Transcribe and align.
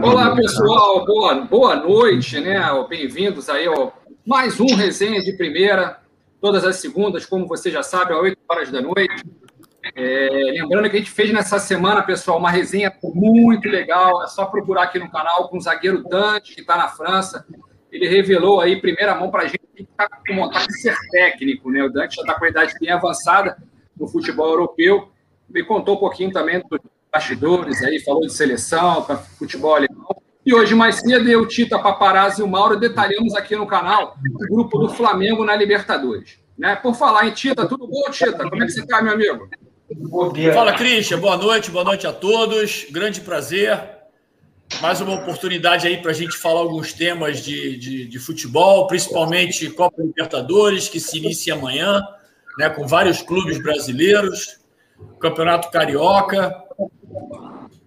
Olá, 0.00 0.34
pessoal, 0.34 1.04
boa, 1.04 1.34
boa 1.42 1.76
noite, 1.76 2.40
né? 2.40 2.60
Bem-vindos 2.88 3.48
aí 3.48 3.66
ao 3.66 3.92
mais 4.24 4.58
um 4.58 4.74
resenha 4.74 5.20
de 5.20 5.36
primeira, 5.36 5.98
todas 6.40 6.64
as 6.64 6.76
segundas, 6.76 7.26
como 7.26 7.46
você 7.46 7.70
já 7.70 7.82
sabe, 7.82 8.12
às 8.12 8.18
8 8.20 8.38
horas 8.48 8.70
da 8.70 8.80
noite. 8.80 9.24
É, 9.94 10.28
lembrando 10.60 10.88
que 10.88 10.96
a 10.96 10.98
gente 10.98 11.10
fez 11.10 11.32
nessa 11.32 11.58
semana, 11.58 12.02
pessoal, 12.02 12.38
uma 12.38 12.50
resenha 12.50 12.92
muito 13.02 13.68
legal. 13.68 14.22
É 14.22 14.28
só 14.28 14.46
procurar 14.46 14.84
aqui 14.84 14.98
no 14.98 15.10
canal 15.10 15.48
com 15.48 15.58
o 15.58 15.60
zagueiro 15.60 16.02
Dante, 16.04 16.54
que 16.54 16.62
está 16.62 16.76
na 16.76 16.88
França. 16.88 17.44
Ele 17.90 18.08
revelou 18.08 18.60
aí, 18.60 18.80
primeira 18.80 19.14
mão, 19.14 19.30
para 19.30 19.42
a 19.42 19.46
gente 19.46 19.60
que 19.76 19.82
está 19.82 20.08
com 20.08 20.34
vontade 20.34 20.68
de 20.68 20.80
ser 20.80 20.96
técnico, 21.10 21.70
né? 21.70 21.82
O 21.82 21.90
Dante 21.90 22.16
já 22.16 22.22
está 22.22 22.34
com 22.34 22.44
a 22.44 22.48
idade 22.48 22.74
bem 22.80 22.90
avançada 22.90 23.58
no 23.98 24.08
futebol 24.08 24.48
europeu. 24.48 25.10
Me 25.48 25.62
contou 25.62 25.96
um 25.96 26.00
pouquinho 26.00 26.32
também 26.32 26.60
dos 26.60 26.80
bastidores 27.12 27.82
aí, 27.82 28.00
falou 28.00 28.22
de 28.22 28.32
seleção, 28.32 29.06
futebol 29.38 29.74
alemão. 29.74 30.22
E 30.44 30.54
hoje, 30.54 30.74
mais 30.74 30.96
cedo, 30.96 31.28
eu, 31.28 31.46
Tita 31.46 31.78
Paparazzi 31.78 32.40
e 32.40 32.44
o 32.44 32.48
Mauro 32.48 32.80
detalhamos 32.80 33.34
aqui 33.34 33.54
no 33.54 33.66
canal 33.66 34.16
o 34.34 34.38
grupo 34.38 34.78
do 34.78 34.88
Flamengo 34.88 35.44
na 35.44 35.54
Libertadores. 35.54 36.38
Né? 36.58 36.74
Por 36.74 36.94
falar 36.94 37.26
em 37.26 37.30
Tita, 37.30 37.66
tudo 37.68 37.86
bom, 37.86 38.10
Tita? 38.10 38.48
Como 38.48 38.62
é 38.62 38.66
que 38.66 38.72
você 38.72 38.80
está, 38.80 39.02
meu 39.02 39.12
amigo? 39.12 39.48
Fala, 40.54 40.72
Christian. 40.72 41.20
Boa 41.20 41.36
noite, 41.36 41.70
boa 41.70 41.84
noite 41.84 42.06
a 42.06 42.12
todos. 42.12 42.86
Grande 42.90 43.20
prazer. 43.20 43.78
Mais 44.80 45.00
uma 45.02 45.14
oportunidade 45.14 45.86
aí 45.86 46.00
para 46.00 46.12
a 46.12 46.14
gente 46.14 46.36
falar 46.38 46.60
alguns 46.60 46.94
temas 46.94 47.40
de, 47.40 47.76
de, 47.76 48.06
de, 48.06 48.18
futebol, 48.18 48.86
principalmente 48.86 49.68
Copa 49.68 50.02
Libertadores, 50.02 50.88
que 50.88 50.98
se 50.98 51.18
inicia 51.18 51.52
amanhã, 51.52 52.00
né, 52.58 52.70
com 52.70 52.86
vários 52.86 53.20
clubes 53.20 53.62
brasileiros, 53.62 54.58
Campeonato 55.20 55.70
Carioca. 55.70 56.61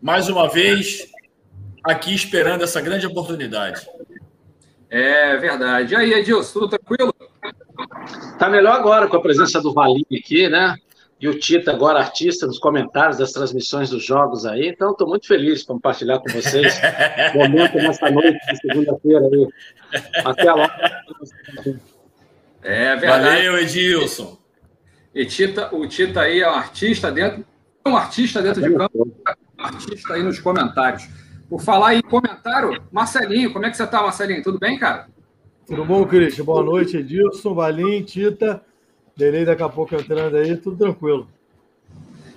Mais 0.01 0.29
uma 0.29 0.49
vez, 0.49 1.11
aqui 1.83 2.13
esperando 2.13 2.63
essa 2.63 2.81
grande 2.81 3.05
oportunidade. 3.05 3.87
É 4.89 5.35
verdade. 5.37 5.93
E 5.93 5.97
aí, 5.97 6.13
Edilson, 6.13 6.53
tudo 6.53 6.69
tranquilo? 6.69 7.13
Tá 8.37 8.49
melhor 8.49 8.75
agora 8.75 9.07
com 9.07 9.17
a 9.17 9.21
presença 9.21 9.61
do 9.61 9.73
Valinho 9.73 10.05
aqui, 10.11 10.47
né? 10.47 10.75
E 11.19 11.27
o 11.27 11.39
Tita 11.39 11.71
agora 11.71 11.99
artista 11.99 12.45
nos 12.45 12.59
comentários 12.59 13.17
das 13.17 13.31
transmissões 13.31 13.89
dos 13.89 14.03
jogos 14.03 14.45
aí. 14.45 14.67
Então, 14.67 14.91
estou 14.91 15.07
muito 15.07 15.25
feliz 15.25 15.61
de 15.61 15.65
compartilhar 15.65 16.19
com 16.19 16.29
vocês 16.29 16.79
o 17.33 17.37
momento 17.37 17.75
nessa 17.75 18.11
noite 18.11 18.37
de 18.47 18.57
segunda-feira 18.57 19.21
aí. 19.25 19.47
Até 20.25 20.53
lá. 20.53 21.03
É 22.61 22.95
verdade. 22.95 23.23
Valeu, 23.23 23.57
Edilson. 23.59 24.37
E 25.13 25.25
Tita, 25.25 25.73
o 25.73 25.87
Tita 25.87 26.21
aí 26.21 26.41
é 26.41 26.49
um 26.49 26.53
artista 26.55 27.09
dentro, 27.11 27.45
um 27.87 27.95
artista 27.95 28.41
dentro 28.41 28.61
de 28.61 28.73
campo, 28.75 29.07
um 29.59 29.63
artista 29.63 30.13
aí 30.15 30.23
nos 30.23 30.39
comentários. 30.39 31.07
Por 31.47 31.61
falar 31.61 31.93
em 31.93 32.01
comentário, 32.01 32.81
Marcelinho, 32.91 33.53
como 33.53 33.65
é 33.65 33.69
que 33.69 33.77
você 33.77 33.83
está, 33.83 34.01
Marcelinho? 34.01 34.41
Tudo 34.41 34.57
bem, 34.57 34.79
cara? 34.79 35.07
Tudo 35.67 35.85
bom, 35.85 36.03
Cristian? 36.05 36.45
Boa 36.45 36.63
noite, 36.63 36.97
Edilson, 36.97 37.53
Valim, 37.53 38.01
Tita. 38.03 38.63
Delei 39.15 39.45
daqui 39.45 39.61
a 39.61 39.69
pouco 39.69 39.95
entrando 39.95 40.35
aí, 40.35 40.57
tudo 40.57 40.77
tranquilo. 40.77 41.27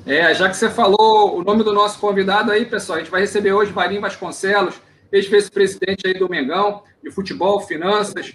É, 0.07 0.35
já 0.35 0.49
que 0.49 0.57
você 0.57 0.71
falou 0.71 1.39
o 1.39 1.43
nome 1.43 1.65
do 1.65 1.73
nosso 1.73 1.99
convidado 1.99 2.51
aí, 2.51 2.65
pessoal, 2.65 2.97
a 2.97 3.01
gente 3.01 3.11
vai 3.11 3.23
receber 3.23 3.53
hoje 3.53 3.73
Valim 3.73 4.01
Vasconcelos, 4.01 4.81
ex-vice-presidente 5.11 6.07
aí 6.07 6.15
do 6.15 6.29
Mengão, 6.29 6.83
de 7.03 7.11
futebol, 7.11 7.61
finanças, 7.61 8.35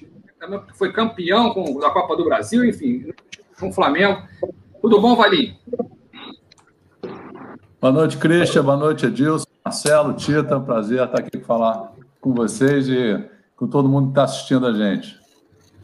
foi 0.75 0.91
campeão 0.91 1.53
com, 1.53 1.80
da 1.80 1.89
Copa 1.89 2.16
do 2.16 2.25
Brasil, 2.25 2.66
enfim, 2.66 3.14
com 3.59 3.69
o 3.69 3.73
Flamengo. 3.73 4.22
Tudo 4.81 5.00
bom, 5.00 5.16
Valim? 5.16 5.56
Boa 7.83 7.91
noite, 7.91 8.15
Christian. 8.15 8.63
Boa 8.63 8.77
noite, 8.77 9.05
Edilson, 9.05 9.45
Marcelo, 9.61 10.13
Tita. 10.13 10.57
Prazer 10.57 11.03
estar 11.03 11.19
aqui 11.19 11.31
para 11.31 11.45
falar 11.45 11.91
com 12.21 12.33
vocês 12.33 12.87
e 12.87 13.21
com 13.57 13.67
todo 13.67 13.89
mundo 13.89 14.05
que 14.05 14.11
está 14.11 14.23
assistindo 14.23 14.66
a 14.66 14.71
gente. 14.71 15.19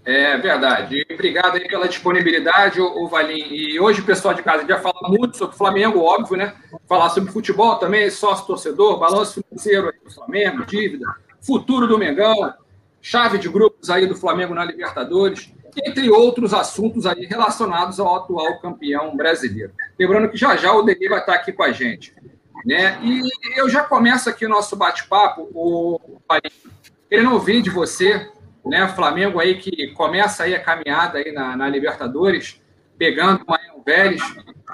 É 0.05 0.37
verdade. 0.37 1.05
obrigado 1.11 1.55
aí 1.57 1.67
pela 1.67 1.89
disponibilidade, 1.89 2.79
o 2.79 3.05
Valim. 3.09 3.43
E 3.51 3.77
hoje 3.81 3.99
o 3.99 4.05
pessoal 4.05 4.33
de 4.33 4.41
casa 4.41 4.65
já 4.65 4.79
fala 4.79 5.09
muito 5.09 5.35
sobre 5.35 5.57
Flamengo, 5.57 5.99
óbvio, 5.99 6.37
né? 6.37 6.53
Falar 6.87 7.09
sobre 7.09 7.33
futebol 7.33 7.75
também, 7.75 8.09
sócio-torcedor, 8.09 8.97
balanço 8.97 9.43
financeiro 9.43 9.91
do 10.01 10.09
Flamengo, 10.09 10.65
dívida, 10.65 11.05
futuro 11.41 11.85
do 11.85 11.97
Mengão, 11.97 12.53
chave 13.01 13.37
de 13.37 13.49
grupos 13.49 13.89
aí 13.89 14.07
do 14.07 14.15
Flamengo 14.15 14.55
na 14.55 14.63
Libertadores, 14.63 15.51
entre 15.85 16.09
outros 16.09 16.53
assuntos 16.53 17.05
aí 17.05 17.25
relacionados 17.25 17.99
ao 17.99 18.15
atual 18.15 18.59
campeão 18.59 19.15
brasileiro. 19.15 19.73
Lembrando 19.97 20.29
que 20.29 20.37
já 20.37 20.55
já 20.55 20.73
o 20.73 20.83
Deni 20.83 21.07
vai 21.07 21.19
estar 21.19 21.33
aqui 21.33 21.51
com 21.51 21.63
a 21.63 21.71
gente. 21.71 22.13
Né? 22.65 22.99
E 23.01 23.21
eu 23.57 23.69
já 23.69 23.83
começo 23.83 24.29
aqui 24.29 24.45
o 24.45 24.49
nosso 24.49 24.75
bate-papo, 24.75 25.49
o 25.53 26.19
querendo 27.09 27.33
ouvir 27.33 27.61
de 27.61 27.69
você 27.69 28.29
né? 28.65 28.87
Flamengo 28.89 29.39
aí 29.39 29.57
que 29.57 29.87
começa 29.93 30.43
aí 30.43 30.53
a 30.53 30.61
caminhada 30.61 31.17
aí 31.17 31.31
na, 31.31 31.55
na 31.55 31.69
Libertadores, 31.69 32.61
pegando 32.97 33.43
o 33.75 33.83
Vélez, 33.83 34.21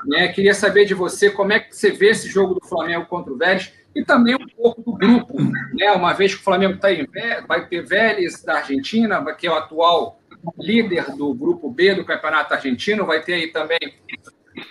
né? 0.05 0.27
Queria 0.29 0.53
saber 0.53 0.85
de 0.85 0.93
você 0.93 1.29
como 1.29 1.53
é 1.53 1.59
que 1.59 1.75
você 1.75 1.91
vê 1.91 2.09
esse 2.09 2.27
jogo 2.27 2.55
do 2.55 2.67
Flamengo 2.67 3.05
contra 3.05 3.31
o 3.31 3.37
Vélez 3.37 3.73
e 3.95 4.03
também 4.03 4.35
um 4.35 4.47
pouco 4.47 4.81
do 4.81 4.93
grupo, 4.93 5.35
né? 5.73 5.91
Uma 5.91 6.13
vez 6.13 6.33
que 6.35 6.41
o 6.41 6.43
Flamengo 6.43 6.75
está 6.75 6.91
em 6.91 7.07
vai 7.47 7.65
ter 7.67 7.85
Vélez 7.85 8.43
da 8.43 8.57
Argentina, 8.57 9.23
que 9.33 9.47
é 9.47 9.51
o 9.51 9.55
atual 9.55 10.19
líder 10.57 11.15
do 11.15 11.33
grupo 11.33 11.69
B 11.69 11.95
do 11.95 12.05
Campeonato 12.05 12.53
Argentino, 12.53 13.05
vai 13.05 13.21
ter 13.21 13.33
aí 13.33 13.47
também 13.47 13.79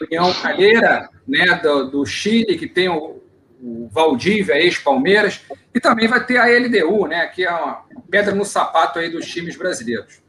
União 0.00 0.32
Calheira, 0.34 1.08
né, 1.26 1.60
do, 1.62 1.90
do 1.90 2.06
Chile, 2.06 2.56
que 2.56 2.66
tem 2.66 2.88
o, 2.88 3.22
o 3.62 3.88
Valdívia, 3.92 4.54
ex-Palmeiras, 4.54 5.42
e 5.74 5.80
também 5.80 6.08
vai 6.08 6.24
ter 6.24 6.38
a 6.38 6.46
LDU, 6.46 7.06
né, 7.06 7.26
que 7.26 7.44
é 7.44 7.50
uma 7.50 7.82
pedra 8.10 8.34
no 8.34 8.44
sapato 8.44 8.98
aí 8.98 9.10
dos 9.10 9.26
times 9.26 9.56
brasileiros. 9.56 10.22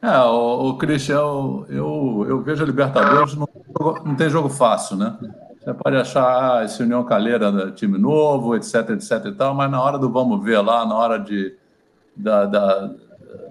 É, 0.00 0.18
o, 0.18 0.68
o 0.68 0.78
Cristian, 0.78 1.64
eu, 1.68 2.26
eu 2.28 2.42
vejo 2.42 2.62
a 2.62 2.66
Libertadores, 2.66 3.34
não, 3.34 3.48
não 4.04 4.14
tem 4.14 4.28
jogo 4.28 4.50
fácil, 4.50 4.96
né? 4.96 5.16
Você 5.64 5.72
pode 5.72 5.96
achar 5.96 6.58
ah, 6.58 6.64
esse 6.64 6.82
União 6.82 7.02
Calheira 7.04 7.50
né, 7.50 7.72
time 7.72 7.96
novo, 7.96 8.54
etc, 8.54 8.90
etc 8.90 9.24
e 9.24 9.32
tal, 9.32 9.54
mas 9.54 9.70
na 9.70 9.82
hora 9.82 9.98
do 9.98 10.10
vamos 10.10 10.44
ver 10.44 10.60
lá, 10.60 10.84
na 10.84 10.94
hora 10.94 11.18
de, 11.18 11.56
da, 12.14 12.44
da 12.44 12.94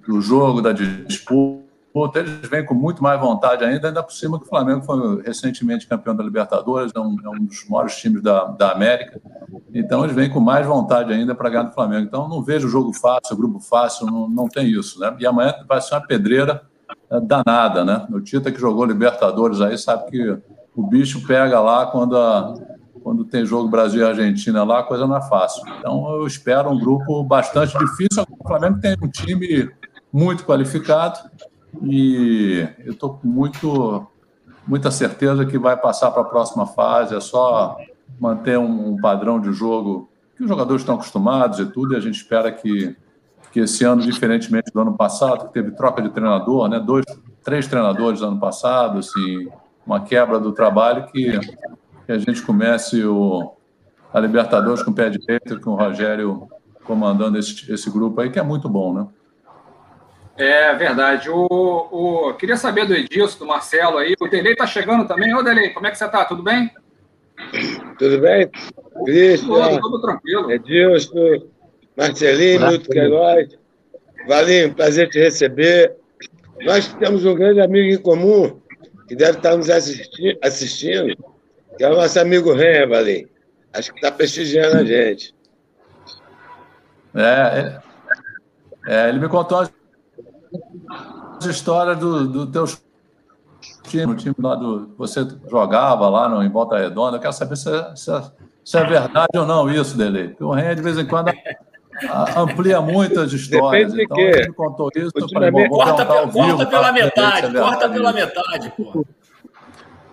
do 0.08 0.22
jogo, 0.22 0.62
da 0.62 0.72
disputa, 0.72 2.20
eles 2.20 2.50
vêm 2.50 2.66
com 2.66 2.74
muito 2.74 3.04
mais 3.04 3.20
vontade 3.20 3.64
ainda, 3.64 3.88
ainda 3.88 4.02
por 4.02 4.12
cima 4.12 4.40
que 4.40 4.46
o 4.46 4.50
Flamengo 4.50 4.82
foi 4.82 5.22
recentemente 5.22 5.88
campeão 5.88 6.16
da 6.16 6.24
Libertadores, 6.24 6.92
é 6.96 7.00
um, 7.00 7.16
é 7.24 7.30
um 7.30 7.46
dos 7.46 7.68
maiores 7.70 7.96
times 7.96 8.22
da, 8.24 8.46
da 8.46 8.72
América. 8.72 9.22
Então 9.74 10.04
eles 10.04 10.16
vêm 10.16 10.30
com 10.30 10.40
mais 10.40 10.66
vontade 10.66 11.14
ainda 11.14 11.36
para 11.36 11.50
ganhar 11.50 11.64
do 11.64 11.74
Flamengo. 11.74 12.06
Então 12.06 12.28
não 12.28 12.42
vejo 12.42 12.68
jogo 12.68 12.94
fácil, 12.94 13.38
grupo 13.38 13.60
fácil, 13.60 14.08
não, 14.08 14.28
não 14.28 14.48
tem 14.48 14.68
isso. 14.68 15.00
Né? 15.00 15.16
E 15.20 15.26
amanhã 15.26 15.54
vai 15.68 15.80
ser 15.82 15.94
uma 15.94 16.02
pedreira 16.02 16.64
é, 17.10 17.20
danada, 17.20 17.86
né? 17.86 18.08
O 18.12 18.20
Tita 18.20 18.52
que 18.52 18.60
jogou 18.60 18.86
Libertadores 18.86 19.62
aí 19.62 19.78
sabe 19.78 20.10
que 20.10 20.38
o 20.76 20.84
bicho 20.84 21.26
pega 21.28 21.60
lá 21.60 21.86
quando, 21.86 22.18
a, 22.18 22.56
quando 23.04 23.26
tem 23.26 23.46
jogo 23.46 23.68
Brasil 23.68 24.02
e 24.02 24.06
Argentina 24.06 24.64
lá, 24.64 24.80
a 24.80 24.84
coisa 24.84 25.06
não 25.06 25.18
é 25.18 25.22
fácil. 25.22 25.64
Então 25.78 26.10
eu 26.16 26.26
espero 26.26 26.70
um 26.70 26.80
grupo 26.80 27.24
bastante 27.24 27.78
difícil. 27.78 28.24
O 28.40 28.48
Flamengo 28.48 28.80
tem 28.80 28.96
um 29.02 29.10
time 29.10 29.70
muito 30.12 30.46
qualificado 30.46 31.20
e 31.82 32.68
eu 32.80 32.94
estou 32.94 33.16
com 33.16 33.28
muito, 33.28 34.08
muita 34.66 34.90
certeza 34.90 35.46
que 35.46 35.58
vai 35.58 35.76
passar 35.76 36.12
para 36.12 36.22
a 36.22 36.26
próxima 36.26 36.66
fase. 36.66 37.16
É 37.16 37.20
só 37.20 37.78
manter 38.20 38.58
um 38.58 38.96
padrão 39.02 39.40
de 39.40 39.52
jogo 39.52 40.10
que 40.36 40.44
os 40.44 40.50
jogadores 40.50 40.82
estão 40.82 40.96
acostumados 40.96 41.60
e 41.60 41.66
tudo, 41.66 41.94
e 41.94 41.98
a 41.98 42.00
gente 42.00 42.16
espera 42.16 42.52
que, 42.52 42.96
que 43.52 43.60
esse 43.60 43.84
ano, 43.84 44.02
diferentemente 44.02 44.72
do 44.74 44.80
ano 44.80 44.96
passado, 44.96 45.48
que 45.48 45.54
teve 45.54 45.72
troca 45.72 46.02
de 46.02 46.10
treinador, 46.10 46.68
né? 46.68 46.80
dois, 46.80 47.06
três 47.44 47.68
treinadores 47.68 48.22
no 48.22 48.28
ano 48.28 48.40
passado, 48.40 49.00
assim, 49.00 49.48
uma 49.86 50.00
quebra 50.02 50.40
do 50.40 50.52
trabalho, 50.52 51.06
que, 51.08 51.40
que 52.06 52.12
a 52.12 52.18
gente 52.18 52.42
comece 52.42 53.04
o, 53.04 53.56
a 54.14 54.20
Libertadores 54.20 54.84
com 54.84 54.92
o 54.92 54.94
pé 54.94 55.10
direito, 55.10 55.60
com 55.60 55.72
o 55.72 55.76
Rogério 55.76 56.48
comandando 56.84 57.38
esse, 57.38 57.72
esse 57.72 57.90
grupo 57.90 58.20
aí, 58.20 58.30
que 58.30 58.40
é 58.40 58.44
muito 58.44 58.68
bom, 58.68 58.94
né? 58.94 59.08
É 60.36 60.74
verdade. 60.74 61.30
O, 61.30 61.46
o, 61.46 62.34
queria 62.34 62.58
saber 62.58 62.86
do 62.86 62.94
Edilson, 62.94 63.40
do 63.40 63.46
Marcelo 63.46 63.98
aí. 63.98 64.16
O 64.20 64.28
Delei 64.28 64.56
tá 64.56 64.66
chegando 64.66 65.08
também. 65.08 65.34
Ô, 65.34 65.44
Delei, 65.44 65.70
como 65.70 65.86
é 65.88 65.92
que 65.92 65.98
você 65.98 66.08
tá? 66.10 66.26
Tudo 66.26 66.44
bem? 66.44 66.72
Tudo 67.98 68.20
bem? 68.20 68.50
Cristian, 69.06 69.48
tudo, 69.48 69.82
tudo 69.82 70.02
tranquilo. 70.02 70.52
Edilson, 70.52 71.48
Marcelinho, 71.96 72.68
Milton 72.68 72.92
Queiroz. 72.92 73.58
Valinho, 74.28 74.74
prazer 74.74 75.10
te 75.10 75.20
receber. 75.20 75.96
Nós 76.62 76.94
temos 76.96 77.26
um 77.26 77.36
grande 77.36 77.62
amigo 77.62 77.94
em 77.94 78.02
comum 78.02 78.60
que 79.08 79.16
deve 79.16 79.38
estar 79.38 79.56
nos 79.56 79.70
assisti 79.70 80.38
assistindo, 80.42 81.16
que 81.78 81.84
é 81.84 81.90
o 81.90 81.96
nosso 81.96 82.20
amigo 82.20 82.54
Ren, 82.54 82.88
Valinho. 82.88 83.30
Acho 83.74 83.92
que 83.92 83.98
está 83.98 84.12
prestigiando 84.12 84.78
a 84.78 84.84
gente. 84.84 85.34
É, 87.16 87.82
é, 88.88 89.04
é 89.06 89.10
ele 89.10 89.20
me 89.20 89.28
contou 89.28 89.60
as 89.60 89.72
histórias 91.46 91.98
do, 91.98 92.28
do 92.28 92.48
teu 92.48 92.66
time, 93.84 94.14
o 94.14 94.16
time 94.16 94.36
lá 94.40 94.56
do. 94.56 94.94
Você 94.98 95.28
jogava 95.50 96.08
lá 96.10 96.30
no, 96.30 96.44
em 96.44 96.50
Volta 96.50 96.78
Redonda. 96.78 97.18
Eu 97.18 97.22
quero 97.22 97.34
saber 97.34 97.56
se, 97.56 97.70
se, 97.96 98.12
se 98.64 98.78
é 98.78 98.84
verdade 98.84 99.38
ou 99.38 99.46
não 99.46 99.70
isso, 99.70 99.98
Dele. 99.98 100.30
Porque 100.30 100.44
o 100.44 100.52
Ren, 100.52 100.76
de 100.76 100.82
vez 100.82 100.98
em 100.98 101.06
quando, 101.06 101.32
amplia 102.36 102.82
muitas 102.82 103.34
histórias. 103.34 103.92
Depende 103.92 103.96
de 103.96 104.04
então, 104.04 104.18
quê? 104.18 104.40
ele 104.40 104.54
contou 104.54 104.90
isso. 104.96 105.12
Ultimamente... 105.16 105.54
Falei, 105.54 105.70
corta, 105.70 106.06
corta 106.06 106.28
vivo, 106.28 106.70
pela 106.70 106.92
metade, 106.92 107.58
é 107.58 107.60
corta 107.60 107.90
pela 107.90 108.14
metade, 108.14 108.74
pô. 108.78 109.06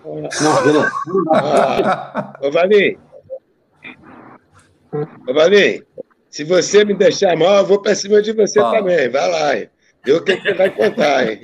Não, 0.03 0.63
Vila. 0.63 0.91
Ah, 1.33 2.33
ô, 2.41 2.51
Valim. 2.51 2.97
Ô, 5.27 5.33
Valim, 5.33 5.83
se 6.29 6.43
você 6.43 6.83
me 6.83 6.93
deixar 6.93 7.37
mal, 7.37 7.57
eu 7.57 7.65
vou 7.65 7.81
para 7.81 7.95
cima 7.95 8.21
de 8.21 8.33
você 8.33 8.59
Fala. 8.59 8.77
também. 8.77 9.09
Vai 9.09 9.29
lá, 9.29 9.57
hein? 9.57 9.69
Vê 10.03 10.13
o 10.13 10.23
que, 10.23 10.35
você 10.35 10.53
vai 10.53 10.69
contar, 10.71 11.29
hein? 11.29 11.41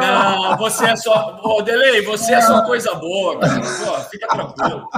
Não, 0.00 0.56
você 0.56 0.86
é 0.86 0.96
só. 0.96 1.40
Ô, 1.42 1.62
Delei, 1.62 2.02
você 2.02 2.34
é 2.34 2.40
só 2.40 2.64
coisa 2.64 2.94
boa, 2.94 3.38
cara. 3.38 3.60
Pô, 3.60 4.00
fica 4.10 4.26
tranquilo. 4.26 4.88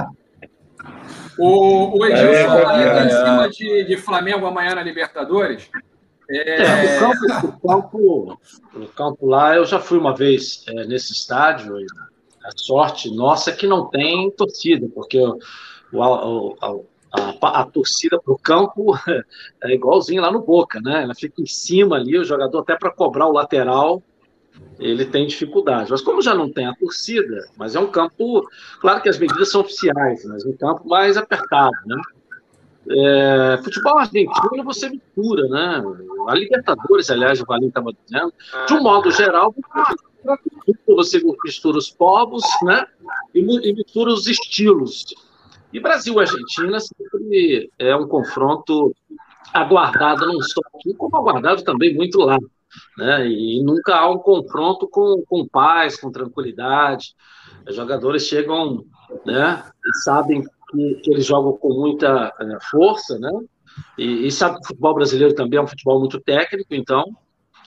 O, 1.37 1.99
o 1.99 2.05
Edilson 2.05 2.57
é, 2.57 2.63
tá 2.63 3.01
é, 3.01 3.05
em 3.05 3.09
cima 3.09 3.49
de, 3.49 3.83
de, 3.85 3.97
Flamengo 3.97 4.45
amanhã 4.45 4.75
na 4.75 4.83
Libertadores. 4.83 5.69
É... 6.29 6.95
o, 6.95 6.99
campo, 6.99 7.47
o, 7.47 7.67
campo, 7.67 8.39
o 8.75 8.87
campo 8.87 9.25
lá, 9.25 9.55
eu 9.55 9.65
já 9.65 9.79
fui 9.79 9.97
uma 9.97 10.15
vez 10.15 10.63
é, 10.67 10.85
nesse 10.85 11.13
estádio. 11.13 11.75
A 12.43 12.51
sorte 12.55 13.13
nossa 13.13 13.49
é 13.49 13.55
que 13.55 13.67
não 13.67 13.89
tem 13.89 14.31
torcida, 14.31 14.87
porque 14.93 15.19
o, 15.19 15.39
o, 15.93 16.55
a, 17.11 17.61
a, 17.61 17.65
torcida 17.65 18.19
para 18.19 18.33
o 18.33 18.37
campo 18.37 18.95
é 19.63 19.73
igualzinho 19.73 20.21
lá 20.21 20.31
no 20.31 20.41
Boca, 20.41 20.79
né? 20.79 21.03
Ela 21.03 21.15
fica 21.15 21.41
em 21.41 21.45
cima 21.45 21.95
ali, 21.95 22.17
o 22.17 22.23
jogador 22.23 22.59
até 22.59 22.77
para 22.77 22.91
cobrar 22.91 23.27
o 23.27 23.33
lateral 23.33 24.01
ele 24.77 25.05
tem 25.05 25.27
dificuldade. 25.27 25.91
Mas 25.91 26.01
como 26.01 26.21
já 26.21 26.33
não 26.33 26.51
tem 26.51 26.65
a 26.65 26.75
torcida, 26.75 27.47
mas 27.57 27.75
é 27.75 27.79
um 27.79 27.87
campo, 27.87 28.47
claro 28.79 29.01
que 29.01 29.09
as 29.09 29.17
medidas 29.17 29.51
são 29.51 29.61
oficiais, 29.61 30.23
mas 30.25 30.45
um 30.45 30.55
campo 30.55 30.87
mais 30.87 31.17
apertado, 31.17 31.75
né? 31.85 31.97
É, 32.91 33.59
futebol 33.63 33.99
argentino 33.99 34.63
você 34.63 34.89
mistura, 34.89 35.47
né? 35.47 35.83
A 36.27 36.35
Libertadores, 36.35 37.09
aliás, 37.09 37.39
o 37.39 37.45
Valim 37.45 37.67
estava 37.67 37.91
dizendo, 37.93 38.33
de 38.67 38.73
um 38.73 38.81
modo 38.81 39.11
geral, 39.11 39.53
você 40.87 41.21
mistura 41.43 41.77
os 41.77 41.91
povos, 41.91 42.43
né? 42.63 42.85
E, 43.33 43.39
e 43.39 43.73
mistura 43.73 44.11
os 44.11 44.27
estilos. 44.27 45.05
E 45.71 45.79
Brasil 45.79 46.15
e 46.15 46.19
Argentina 46.19 46.79
sempre 46.79 47.71
é 47.77 47.95
um 47.95 48.07
confronto 48.07 48.95
aguardado 49.53 50.25
não 50.25 50.41
só 50.41 50.61
aqui, 50.75 50.93
como 50.95 51.15
aguardado 51.15 51.63
também 51.63 51.93
muito 51.93 52.19
lá 52.19 52.39
né? 52.97 53.27
E 53.27 53.63
nunca 53.63 53.95
há 53.95 54.09
um 54.09 54.17
confronto 54.17 54.87
com, 54.87 55.23
com 55.27 55.47
paz, 55.47 55.99
com 55.99 56.11
tranquilidade. 56.11 57.15
Os 57.67 57.75
jogadores 57.75 58.23
chegam, 58.23 58.85
né? 59.25 59.63
E 59.85 60.03
sabem 60.03 60.43
que, 60.69 60.95
que 60.95 61.11
eles 61.11 61.25
jogam 61.25 61.53
com 61.53 61.73
muita 61.73 62.33
é, 62.39 62.57
força, 62.69 63.17
né? 63.19 63.31
E, 63.97 64.27
e 64.27 64.31
sabe 64.31 64.55
que 64.55 64.63
o 64.63 64.67
futebol 64.67 64.95
brasileiro 64.95 65.33
também 65.33 65.59
é 65.59 65.61
um 65.61 65.67
futebol 65.67 65.99
muito 65.99 66.19
técnico, 66.19 66.73
então 66.73 67.05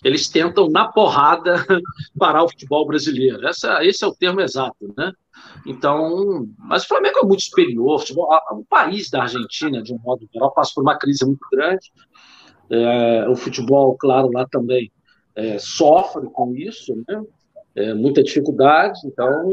eles 0.05 0.29
tentam 0.29 0.69
na 0.69 0.89
porrada 0.89 1.65
parar 2.19 2.43
o 2.43 2.49
futebol 2.49 2.87
brasileiro. 2.87 3.47
Essa, 3.47 3.85
esse 3.85 4.05
é 4.05 4.07
o 4.07 4.15
termo 4.15 4.41
exato, 4.41 4.93
né? 4.97 5.13
Então, 5.65 6.49
mas 6.59 6.85
o 6.85 6.89
Flamengo 6.89 7.21
é 7.21 7.27
muito 7.27 7.43
superior. 7.43 7.95
O, 7.95 7.99
futebol, 7.99 8.29
o 8.51 8.65
país 8.65 9.09
da 9.11 9.23
Argentina, 9.23 9.83
de 9.83 9.95
um 9.95 9.99
modo 9.99 10.29
geral, 10.33 10.53
passa 10.53 10.73
por 10.75 10.83
uma 10.83 10.99
crise 10.99 11.25
muito 11.25 11.47
grande. 11.53 11.93
É, 12.69 13.29
o 13.29 13.37
futebol, 13.37 13.97
claro, 13.97 14.31
lá 14.33 14.47
também 14.51 14.91
é, 15.37 15.59
sofre 15.59 16.29
com 16.33 16.55
isso, 16.55 16.95
né? 17.07 17.23
É, 17.75 17.95
muita 17.95 18.23
dificuldade. 18.23 18.99
Então, 19.05 19.51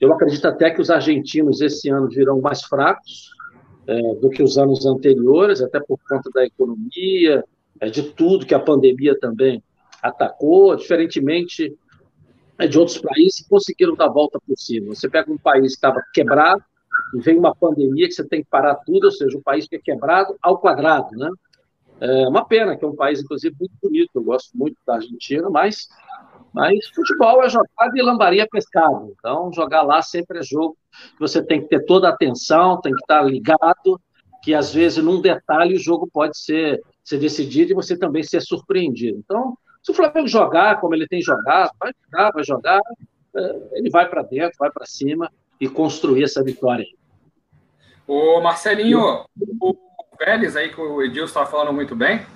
eu 0.00 0.12
acredito 0.12 0.46
até 0.46 0.70
que 0.70 0.80
os 0.80 0.90
argentinos 0.90 1.60
esse 1.60 1.88
ano 1.90 2.08
virão 2.08 2.40
mais 2.40 2.62
fracos 2.62 3.30
é, 3.86 4.14
do 4.14 4.30
que 4.30 4.42
os 4.42 4.56
anos 4.56 4.86
anteriores, 4.86 5.60
até 5.60 5.78
por 5.80 5.98
conta 6.08 6.30
da 6.34 6.44
economia, 6.44 7.44
é, 7.80 7.90
de 7.90 8.02
tudo 8.02 8.46
que 8.46 8.54
a 8.54 8.58
pandemia 8.58 9.18
também 9.18 9.62
atacou, 10.02 10.74
diferentemente 10.76 11.76
é, 12.58 12.66
de 12.66 12.78
outros 12.78 12.98
países 12.98 13.42
que 13.42 13.48
conseguiram 13.48 13.94
dar 13.94 14.06
a 14.06 14.12
volta 14.12 14.38
por 14.46 14.56
cima. 14.56 14.94
Você 14.94 15.08
pega 15.08 15.30
um 15.30 15.38
país 15.38 15.72
que 15.72 15.78
estava 15.78 16.02
quebrado 16.12 16.62
e 17.14 17.20
vem 17.20 17.38
uma 17.38 17.54
pandemia 17.54 18.06
que 18.06 18.14
você 18.14 18.24
tem 18.24 18.42
que 18.42 18.48
parar 18.48 18.76
tudo, 18.76 19.04
ou 19.04 19.10
seja, 19.10 19.36
o 19.36 19.42
país 19.42 19.66
que 19.66 19.76
é 19.76 19.80
quebrado 19.80 20.36
ao 20.42 20.58
quadrado, 20.58 21.10
né? 21.16 21.30
É 22.00 22.26
uma 22.26 22.46
pena, 22.46 22.76
que 22.76 22.84
é 22.84 22.88
um 22.88 22.96
país, 22.96 23.20
inclusive, 23.20 23.54
muito 23.58 23.74
bonito. 23.82 24.10
Eu 24.14 24.22
gosto 24.22 24.56
muito 24.56 24.76
da 24.86 24.94
Argentina, 24.94 25.50
mas, 25.50 25.88
mas 26.52 26.86
futebol 26.94 27.42
é 27.42 27.48
jogado 27.48 27.96
e 27.96 28.02
lambaria 28.02 28.46
pescado. 28.50 29.14
Então, 29.18 29.52
jogar 29.52 29.82
lá 29.82 30.02
sempre 30.02 30.38
é 30.38 30.42
jogo 30.42 30.76
você 31.18 31.42
tem 31.42 31.60
que 31.60 31.68
ter 31.68 31.84
toda 31.84 32.08
a 32.08 32.12
atenção, 32.12 32.80
tem 32.80 32.92
que 32.92 33.00
estar 33.00 33.22
ligado, 33.22 34.00
que 34.42 34.54
às 34.54 34.72
vezes, 34.72 35.02
num 35.02 35.20
detalhe, 35.20 35.74
o 35.74 35.80
jogo 35.80 36.08
pode 36.12 36.38
ser, 36.38 36.80
ser 37.04 37.18
decidido 37.18 37.72
e 37.72 37.74
você 37.74 37.96
também 37.96 38.22
ser 38.22 38.40
surpreendido. 38.40 39.18
Então, 39.18 39.56
se 39.82 39.90
o 39.90 39.94
Flamengo 39.94 40.28
jogar 40.28 40.80
como 40.80 40.94
ele 40.94 41.06
tem 41.06 41.20
jogado, 41.20 41.70
vai 41.78 41.92
jogar, 42.04 42.30
vai 42.32 42.44
jogar, 42.44 42.80
é, 43.36 43.56
ele 43.74 43.90
vai 43.90 44.08
para 44.08 44.22
dentro, 44.22 44.56
vai 44.58 44.70
para 44.70 44.86
cima 44.86 45.30
e 45.60 45.68
construir 45.68 46.24
essa 46.24 46.42
vitória. 46.42 46.86
Ô, 48.06 48.40
Marcelinho, 48.40 49.24
o 49.60 49.76
Vélez, 50.18 50.56
aí, 50.56 50.70
que 50.70 50.80
o 50.80 51.02
Edilson 51.02 51.26
estava 51.26 51.46
falando 51.46 51.72
muito 51.72 51.94
bem, 51.94 52.26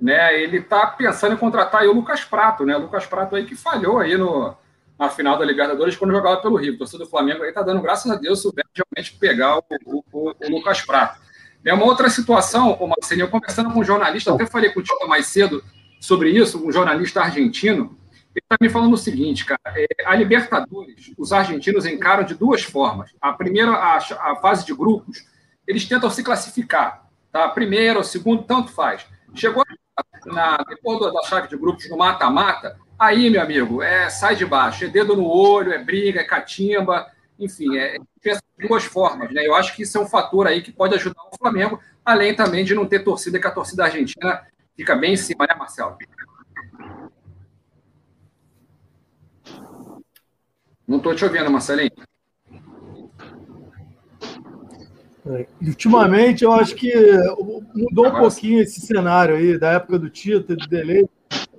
né? 0.00 0.40
Ele 0.40 0.58
está 0.58 0.86
pensando 0.86 1.34
em 1.34 1.38
contratar 1.38 1.84
o 1.84 1.92
Lucas 1.92 2.24
Prato, 2.24 2.64
né? 2.64 2.76
O 2.76 2.80
Lucas 2.80 3.06
Prato 3.06 3.36
aí 3.36 3.44
que 3.44 3.54
falhou 3.54 3.98
aí 3.98 4.16
no, 4.16 4.54
na 4.98 5.08
final 5.08 5.38
da 5.38 5.44
Libertadores 5.44 5.96
quando 5.96 6.12
jogava 6.12 6.40
pelo 6.40 6.56
Rio. 6.56 6.74
O 6.74 6.78
torcedor 6.78 7.06
do 7.06 7.10
Flamengo 7.10 7.42
aí 7.42 7.50
está 7.50 7.62
dando, 7.62 7.82
graças 7.82 8.10
a 8.10 8.16
Deus, 8.16 8.42
Vélez 8.42 8.70
realmente 8.74 9.18
pegar 9.18 9.58
o, 9.58 9.64
o, 9.86 10.04
o, 10.12 10.30
o 10.30 10.50
Lucas 10.50 10.82
Prato. 10.82 11.20
É 11.64 11.74
uma 11.74 11.84
outra 11.84 12.08
situação, 12.08 12.78
Marcelinho, 12.88 13.26
eu 13.26 13.30
conversando 13.30 13.70
com 13.70 13.80
um 13.80 13.84
jornalista, 13.84 14.32
até 14.32 14.46
falei 14.46 14.70
contigo 14.70 15.06
mais 15.06 15.26
cedo 15.26 15.62
sobre 16.00 16.30
isso, 16.30 16.66
um 16.66 16.72
jornalista 16.72 17.20
argentino, 17.20 17.98
ele 18.34 18.42
está 18.42 18.56
me 18.58 18.70
falando 18.70 18.94
o 18.94 18.96
seguinte, 18.96 19.44
cara, 19.44 19.60
é, 19.66 19.86
a 20.06 20.14
Libertadores, 20.14 21.12
os 21.18 21.32
argentinos 21.32 21.84
encaram 21.84 22.24
de 22.24 22.34
duas 22.34 22.62
formas. 22.62 23.10
A 23.20 23.32
primeira, 23.32 23.72
a, 23.72 23.98
a 23.98 24.36
fase 24.36 24.64
de 24.64 24.72
grupos, 24.72 25.26
eles 25.66 25.84
tentam 25.84 26.08
se 26.08 26.22
classificar 26.22 27.10
tá? 27.32 27.48
primeiro 27.48 28.02
segundo, 28.04 28.42
tanto 28.42 28.70
faz. 28.70 29.06
Chegou 29.34 29.62
na, 30.26 30.58
depois 30.58 31.00
da 31.12 31.22
chave 31.22 31.48
de 31.48 31.56
grupos 31.56 31.88
no 31.88 31.96
mata-mata, 31.96 32.78
aí, 32.98 33.30
meu 33.30 33.40
amigo, 33.40 33.82
é 33.82 34.10
sai 34.10 34.36
de 34.36 34.44
baixo, 34.44 34.84
é 34.84 34.88
dedo 34.88 35.16
no 35.16 35.26
olho, 35.26 35.72
é 35.72 35.78
briga, 35.82 36.20
é 36.20 36.24
catimba, 36.24 37.06
enfim, 37.38 37.76
é, 37.76 37.98
de 37.98 38.68
duas 38.68 38.84
formas, 38.84 39.32
né? 39.32 39.46
Eu 39.46 39.54
acho 39.54 39.74
que 39.74 39.82
isso 39.82 39.96
é 39.96 40.00
um 40.00 40.06
fator 40.06 40.46
aí 40.46 40.60
que 40.60 40.70
pode 40.70 40.94
ajudar 40.94 41.22
o 41.22 41.36
Flamengo, 41.38 41.80
além 42.04 42.34
também 42.34 42.64
de 42.64 42.74
não 42.74 42.86
ter 42.86 43.00
torcida, 43.00 43.40
que 43.40 43.46
a 43.46 43.50
torcida 43.50 43.84
argentina 43.84 44.46
fica 44.76 44.94
bem 44.94 45.14
em 45.14 45.16
cima, 45.16 45.46
né, 45.46 45.54
Marcelo? 45.54 45.96
Não 50.86 50.98
estou 50.98 51.14
te 51.14 51.24
ouvindo, 51.24 51.50
Marcelinho. 51.50 52.09
É, 55.26 55.46
ultimamente, 55.60 56.44
eu 56.44 56.52
acho 56.52 56.74
que 56.74 56.92
mudou 57.74 58.08
um 58.08 58.18
pouquinho 58.18 58.62
esse 58.62 58.80
cenário 58.80 59.36
aí, 59.36 59.58
da 59.58 59.72
época 59.72 59.98
do 59.98 60.08
Tita, 60.08 60.56
do 60.56 60.66
Delay, 60.66 61.06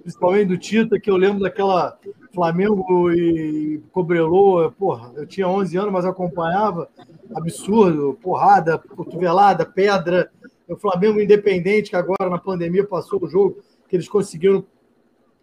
principalmente 0.02 0.48
do 0.48 0.58
Tita, 0.58 1.00
que 1.00 1.12
eu 1.12 1.16
lembro 1.16 1.42
daquela 1.42 1.98
Flamengo 2.34 3.12
e 3.12 3.82
Cobreloa, 3.92 4.72
porra, 4.72 5.12
eu 5.16 5.26
tinha 5.26 5.48
11 5.48 5.78
anos, 5.78 5.92
mas 5.92 6.06
acompanhava, 6.06 6.90
absurdo, 7.36 8.18
porrada, 8.22 8.78
cotovelada, 8.78 9.66
pedra, 9.66 10.32
o 10.68 10.76
Flamengo 10.78 11.20
independente, 11.20 11.90
que 11.90 11.96
agora 11.96 12.30
na 12.30 12.38
pandemia 12.38 12.86
passou 12.88 13.22
o 13.22 13.28
jogo, 13.28 13.58
que 13.88 13.96
eles 13.96 14.08
conseguiram 14.08 14.66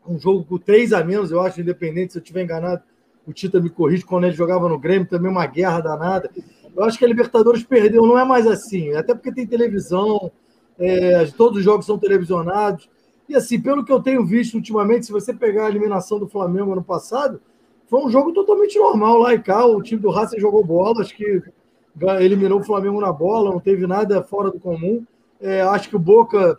um 0.07 0.19
jogo 0.19 0.45
com 0.45 0.59
três 0.59 0.93
a 0.93 1.05
menos, 1.05 1.31
eu 1.31 1.41
acho, 1.41 1.61
independente, 1.61 2.13
se 2.13 2.19
eu 2.19 2.23
estiver 2.23 2.43
enganado, 2.43 2.83
o 3.27 3.33
Tita 3.33 3.61
me 3.61 3.69
corrige, 3.69 4.05
quando 4.05 4.25
ele 4.25 4.35
jogava 4.35 4.69
no 4.71 4.79
Grêmio, 4.79 5.07
também 5.07 5.31
uma 5.31 5.47
guerra 5.47 5.81
danada. 5.81 6.31
Eu 6.77 6.85
acho 6.85 6.99
que 6.99 7.05
a 7.05 7.09
Libertadores 7.09 7.63
perdeu, 7.63 8.07
não 8.07 8.19
é 8.19 8.25
mais 8.25 8.47
assim, 8.47 8.93
até 8.95 9.15
porque 9.15 9.33
tem 9.33 9.47
televisão, 9.47 10.31
é, 10.79 11.25
todos 11.37 11.59
os 11.59 11.65
jogos 11.65 11.87
são 11.87 11.99
televisionados. 11.99 12.89
E 13.29 13.35
assim, 13.35 13.61
pelo 13.61 13.85
que 13.85 13.93
eu 13.93 14.01
tenho 14.01 14.25
visto 14.25 14.55
ultimamente, 14.55 15.07
se 15.07 15.13
você 15.13 15.35
pegar 15.35 15.67
a 15.67 15.69
eliminação 15.69 16.19
do 16.19 16.29
Flamengo 16.29 16.73
ano 16.73 16.83
passado, 16.83 17.41
foi 17.89 18.05
um 18.05 18.11
jogo 18.11 18.33
totalmente 18.33 18.79
normal 18.79 19.19
lá 19.19 19.35
e 19.35 19.43
cá. 19.43 19.67
O 19.67 19.83
time 19.83 20.01
do 20.01 20.11
Racing 20.11 20.41
jogou 20.41 20.65
bola, 20.65 21.01
acho 21.01 21.15
que 21.17 21.43
eliminou 22.21 22.61
o 22.61 22.65
Flamengo 22.65 23.01
na 23.01 23.13
bola, 23.13 23.51
não 23.51 23.61
teve 23.61 23.87
nada 23.87 24.23
fora 24.23 24.51
do 24.51 24.61
comum. 24.61 25.05
É, 25.41 25.63
acho 25.63 25.89
que 25.89 25.97
o 25.97 25.99
Boca. 25.99 26.59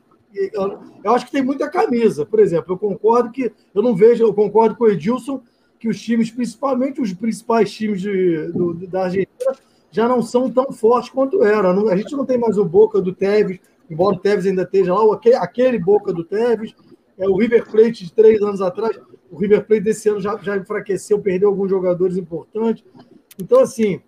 Eu 1.04 1.12
acho 1.12 1.26
que 1.26 1.32
tem 1.32 1.44
muita 1.44 1.70
camisa. 1.70 2.26
Por 2.26 2.40
exemplo, 2.40 2.74
eu 2.74 2.78
concordo 2.78 3.32
que. 3.32 3.52
Eu 3.74 3.82
não 3.82 3.96
vejo, 3.96 4.24
eu 4.24 4.34
concordo 4.34 4.76
com 4.76 4.84
o 4.84 4.90
Edilson 4.90 5.42
que 5.80 5.88
os 5.88 6.00
times, 6.02 6.30
principalmente 6.30 7.02
os 7.02 7.14
principais 7.14 7.72
times 7.72 8.02
de, 8.02 8.52
do, 8.52 8.74
da 8.88 9.04
Argentina, 9.04 9.56
já 9.92 10.08
não 10.08 10.22
são 10.22 10.50
tão 10.50 10.72
fortes 10.72 11.10
quanto 11.10 11.44
eram. 11.44 11.90
A 11.90 11.96
gente 11.96 12.16
não 12.16 12.26
tem 12.26 12.38
mais 12.38 12.58
o 12.58 12.66
Boca 12.66 13.02
do 13.02 13.14
Tevez, 13.14 13.60
embora 13.90 14.16
o 14.16 14.20
Tevez 14.20 14.46
ainda 14.46 14.64
esteja 14.64 14.94
lá, 14.94 15.14
aquele, 15.14 15.36
aquele 15.36 15.80
Boca 15.80 16.14
do 16.14 16.24
Tevez, 16.24 16.76
é 17.18 17.28
o 17.28 17.36
River 17.36 17.70
Plate 17.70 18.06
de 18.06 18.14
três 18.14 18.42
anos 18.42 18.62
atrás. 18.62 19.00
O 19.30 19.38
River 19.38 19.66
Plate 19.66 19.84
desse 19.84 20.10
ano 20.10 20.22
já, 20.22 20.38
já 20.38 20.58
enfraqueceu, 20.58 21.20
perdeu 21.20 21.50
alguns 21.50 21.70
jogadores 21.70 22.18
importantes. 22.18 22.84
Então, 23.42 23.60
assim, 23.60 24.02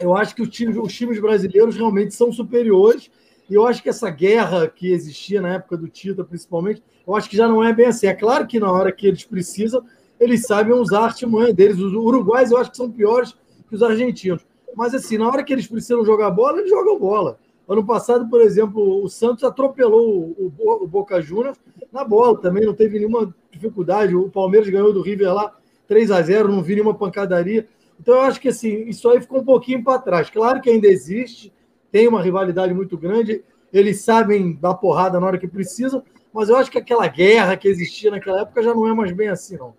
eu 0.00 0.16
acho 0.16 0.34
que 0.34 0.42
os 0.42 0.48
times, 0.48 0.76
os 0.76 0.92
times 0.92 1.20
brasileiros 1.20 1.76
realmente 1.76 2.14
são 2.14 2.32
superiores. 2.32 3.10
E 3.48 3.54
eu 3.54 3.66
acho 3.66 3.82
que 3.82 3.88
essa 3.88 4.10
guerra 4.10 4.66
que 4.68 4.90
existia 4.92 5.40
na 5.40 5.54
época 5.54 5.76
do 5.76 5.88
Tita, 5.88 6.24
principalmente, 6.24 6.82
eu 7.06 7.14
acho 7.14 7.28
que 7.28 7.36
já 7.36 7.46
não 7.46 7.62
é 7.62 7.72
bem 7.72 7.86
assim. 7.86 8.06
É 8.06 8.14
claro 8.14 8.46
que 8.46 8.58
na 8.58 8.70
hora 8.70 8.90
que 8.90 9.06
eles 9.06 9.24
precisam, 9.24 9.84
eles 10.18 10.46
sabem 10.46 10.72
usar 10.72 11.00
a 11.00 11.04
artimanha 11.04 11.52
deles. 11.52 11.78
Os 11.78 11.92
uruguais 11.92 12.50
eu 12.50 12.58
acho 12.58 12.70
que 12.70 12.76
são 12.76 12.90
piores 12.90 13.34
que 13.68 13.74
os 13.74 13.82
argentinos. 13.82 14.44
Mas 14.76 14.94
assim, 14.94 15.18
na 15.18 15.28
hora 15.28 15.42
que 15.42 15.52
eles 15.52 15.66
precisam 15.66 16.04
jogar 16.04 16.30
bola, 16.30 16.58
eles 16.58 16.70
jogam 16.70 16.98
bola. 16.98 17.38
Ano 17.68 17.84
passado, 17.84 18.28
por 18.28 18.40
exemplo, 18.40 19.02
o 19.02 19.08
Santos 19.08 19.44
atropelou 19.44 20.34
o, 20.38 20.86
Boca 20.86 21.20
Juniors 21.22 21.58
na 21.92 22.04
bola 22.04 22.38
também, 22.38 22.66
não 22.66 22.74
teve 22.74 22.98
nenhuma 22.98 23.34
dificuldade. 23.50 24.16
O 24.16 24.28
Palmeiras 24.28 24.68
ganhou 24.68 24.92
do 24.92 25.02
River 25.02 25.32
lá 25.32 25.54
3 25.86 26.10
a 26.10 26.22
0 26.22 26.48
não 26.48 26.62
vi 26.62 26.74
nenhuma 26.74 26.94
pancadaria. 26.94 27.66
Então, 28.00 28.14
eu 28.14 28.22
acho 28.22 28.40
que 28.40 28.48
assim, 28.48 28.88
isso 28.88 29.08
aí 29.08 29.20
ficou 29.20 29.40
um 29.40 29.44
pouquinho 29.44 29.84
para 29.84 29.98
trás. 29.98 30.28
Claro 30.28 30.60
que 30.60 30.70
ainda 30.70 30.88
existe, 30.88 31.52
tem 31.90 32.08
uma 32.08 32.22
rivalidade 32.22 32.74
muito 32.74 32.98
grande, 32.98 33.44
eles 33.72 34.00
sabem 34.00 34.58
dar 34.60 34.74
porrada 34.74 35.20
na 35.20 35.26
hora 35.26 35.38
que 35.38 35.46
precisam, 35.46 36.02
mas 36.32 36.48
eu 36.48 36.56
acho 36.56 36.70
que 36.70 36.78
aquela 36.78 37.06
guerra 37.06 37.56
que 37.56 37.68
existia 37.68 38.10
naquela 38.10 38.40
época 38.40 38.62
já 38.62 38.74
não 38.74 38.88
é 38.88 38.94
mais 38.94 39.12
bem 39.12 39.28
assim, 39.28 39.56
não. 39.56 39.74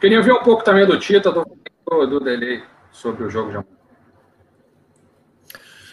Queria 0.00 0.20
ver 0.20 0.32
um 0.32 0.42
pouco 0.42 0.62
também 0.62 0.86
do 0.86 0.98
Tita, 0.98 1.32
do, 1.32 1.44
do 2.06 2.20
Delay, 2.20 2.62
sobre 2.92 3.24
o 3.24 3.30
jogo 3.30 3.50
amanhã. 3.50 3.75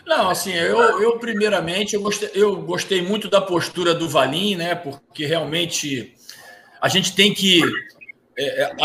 Não, 0.05 0.29
assim, 0.29 0.53
eu, 0.53 1.01
eu 1.01 1.17
primeiramente 1.17 1.95
eu 1.95 2.01
gostei, 2.01 2.29
eu 2.33 2.57
gostei 2.57 3.01
muito 3.01 3.29
da 3.29 3.39
postura 3.39 3.93
do 3.93 4.09
Valim, 4.09 4.55
né? 4.55 4.75
Porque 4.75 5.25
realmente 5.25 6.13
a 6.81 6.89
gente 6.89 7.15
tem 7.15 7.33
que 7.33 7.61
é, 8.37 8.63
é 8.63 8.75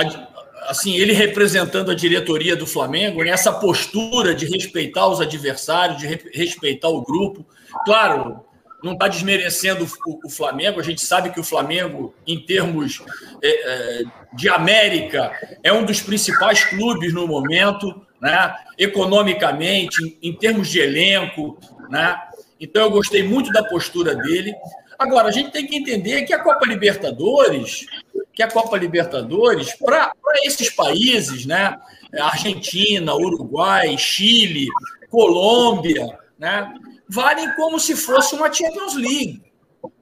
assim, 0.69 0.97
ele 0.97 1.13
representando 1.13 1.91
a 1.91 1.95
diretoria 1.95 2.55
do 2.55 2.67
Flamengo, 2.67 3.25
nessa 3.25 3.53
postura 3.53 4.35
de 4.35 4.47
respeitar 4.47 5.07
os 5.09 5.21
adversários, 5.21 5.99
de 5.99 6.07
respeitar 6.33 6.89
o 6.89 7.03
grupo. 7.03 7.45
Claro, 7.85 8.45
não 8.83 8.93
está 8.93 9.09
desmerecendo 9.09 9.87
o, 10.07 10.27
o, 10.27 10.31
Flamengo, 10.31 10.79
a 10.79 10.83
gente 10.83 11.01
sabe 11.01 11.31
que 11.31 11.41
o 11.41 11.45
Flamengo, 11.45 12.15
em 12.27 12.39
termos 12.39 13.03
é, 13.43 13.49
é, 13.49 14.03
de 14.35 14.49
América, 14.49 15.33
é 15.63 15.73
um 15.73 15.85
dos 15.85 16.01
principais 16.01 16.65
clubes 16.65 17.13
no 17.13 17.27
momento, 17.27 18.07
né? 18.21 18.55
economicamente, 18.77 20.19
em, 20.23 20.33
termos 20.35 20.69
de 20.69 20.81
elenco. 20.81 21.59
Né? 21.89 22.21
Então, 22.61 22.83
eu 22.83 22.91
gostei 22.91 23.23
muito 23.23 23.51
da 23.53 23.65
postura 23.65 24.15
dele. 24.15 24.55
Agora, 24.99 25.29
a 25.29 25.33
gente 25.33 25.51
tem 25.51 25.67
que 25.67 25.77
entender 25.77 26.23
que 26.23 26.33
a 26.33 26.43
Copa 26.43 26.67
Libertadores, 26.67 27.87
que 28.33 28.43
a 28.43 28.51
Copa 28.51 28.77
Libertadores, 28.77 29.75
para 29.77 30.13
esses 30.45 30.71
países, 30.71 31.47
né? 31.47 31.77
Argentina, 32.21 33.15
Uruguai, 33.15 33.97
Chile, 33.99 34.67
Colômbia, 35.11 36.19
né? 36.39 36.73
valem 37.09 37.53
como 37.55 37.79
se 37.79 37.97
fosse 37.97 38.35
uma 38.35 38.53
Champions 38.53 38.95
League. 38.95 39.43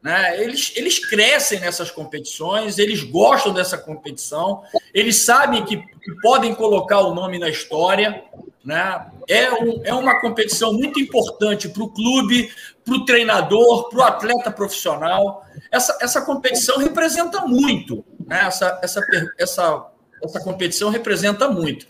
Né? 0.07 0.41
Eles, 0.41 0.73
eles 0.77 1.05
crescem 1.05 1.59
nessas 1.59 1.91
competições, 1.91 2.79
eles 2.79 3.03
gostam 3.03 3.53
dessa 3.53 3.77
competição, 3.77 4.63
eles 4.95 5.17
sabem 5.17 5.65
que, 5.65 5.83
podem 6.23 6.55
colocar 6.55 7.01
o 7.01 7.13
nome 7.13 7.41
na 7.41 7.49
história. 7.49 8.23
Né? 8.65 9.05
É, 9.29 9.53
um, 9.53 9.81
é 9.83 9.93
uma 9.93 10.21
competição 10.21 10.73
muito 10.73 11.01
importante 11.01 11.69
para 11.69 11.83
o 11.83 11.89
clube, 11.89 12.49
para 12.85 12.95
o 12.95 13.05
treinador, 13.05 13.89
para 13.89 13.99
o 13.99 14.03
atleta 14.05 14.49
profissional. 14.49 15.45
Essa, 15.73 15.99
essa 16.01 16.21
competição 16.21 16.79
representa 16.79 17.41
muito. 17.41 18.05
Né? 18.25 18.45
Essa, 18.47 18.79
essa, 18.85 19.01
essa, 19.37 19.87
essa 20.23 20.41
competição 20.41 20.89
representa 20.89 21.49
muito. 21.49 21.85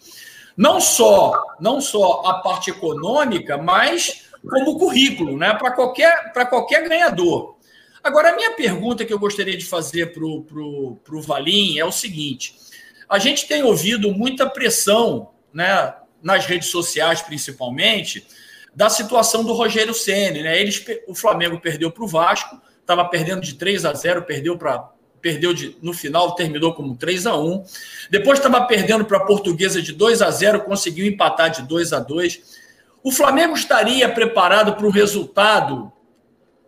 Não 0.57 0.81
só, 0.81 1.35
não 1.61 1.83
só 1.83 2.23
a 2.25 2.41
parte 2.41 2.71
econômica, 2.71 3.59
mas 3.59 4.25
como 4.49 4.79
currículo, 4.79 5.37
né? 5.37 5.53
para 5.53 5.73
qualquer, 5.73 6.33
qualquer 6.49 6.89
ganhador. 6.89 7.56
Agora, 8.07 8.31
a 8.31 8.37
minha 8.37 8.53
pergunta 8.53 9.05
que 9.05 9.13
eu 9.13 9.19
gostaria 9.19 9.57
de 9.57 9.65
fazer 9.65 10.13
para 10.13 10.25
o 10.25 10.41
pro, 10.41 10.97
pro 11.03 11.21
Valim 11.21 11.77
é 11.77 11.85
o 11.85 11.91
seguinte: 11.91 12.55
a 13.09 13.19
gente 13.19 13.49
tem 13.49 13.65
ouvido 13.65 14.13
muita 14.13 14.49
pressão, 14.49 15.31
né, 15.53 15.93
nas 16.23 16.47
redes 16.47 16.69
sociais 16.69 17.21
principalmente, 17.21 18.25
da 18.73 18.89
situação 18.89 19.43
do 19.43 19.53
Rogério 19.53 19.93
Ceni, 19.93 20.41
né? 20.41 20.57
Eles, 20.57 20.85
o 21.09 21.17
Flamengo 21.17 21.59
perdeu 21.59 21.91
para 21.91 22.05
o 22.05 22.07
Vasco, 22.07 22.63
estava 22.81 23.05
perdendo 23.07 23.41
de 23.41 23.55
3 23.55 23.85
a 23.85 23.93
0, 23.93 24.23
perdeu 24.23 24.57
para 24.57 24.89
perdeu 25.21 25.53
de, 25.53 25.77
no 25.83 25.93
final, 25.93 26.37
terminou 26.37 26.75
como 26.75 26.95
3 26.95 27.27
a 27.27 27.37
1 27.37 27.65
Depois 28.11 28.39
estava 28.39 28.65
perdendo 28.67 29.05
para 29.05 29.17
a 29.17 29.25
Portuguesa 29.25 29.83
de 29.83 29.93
2 29.93 30.23
a 30.23 30.31
0 30.31 30.61
conseguiu 30.61 31.05
empatar 31.05 31.51
de 31.51 31.63
2 31.63 31.93
a 31.93 31.99
2 31.99 32.43
O 33.03 33.11
Flamengo 33.11 33.57
estaria 33.57 34.09
preparado 34.09 34.77
para 34.77 34.87
o 34.87 34.91
resultado 34.91 35.91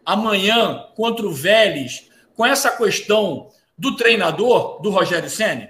amanhã 0.08 0.86
contra 0.96 1.26
o 1.26 1.30
Vélez 1.30 2.10
com 2.34 2.46
essa 2.46 2.70
questão 2.70 3.50
do 3.76 3.94
treinador, 3.94 4.80
do 4.80 4.88
Rogério 4.88 5.28
Senna? 5.28 5.68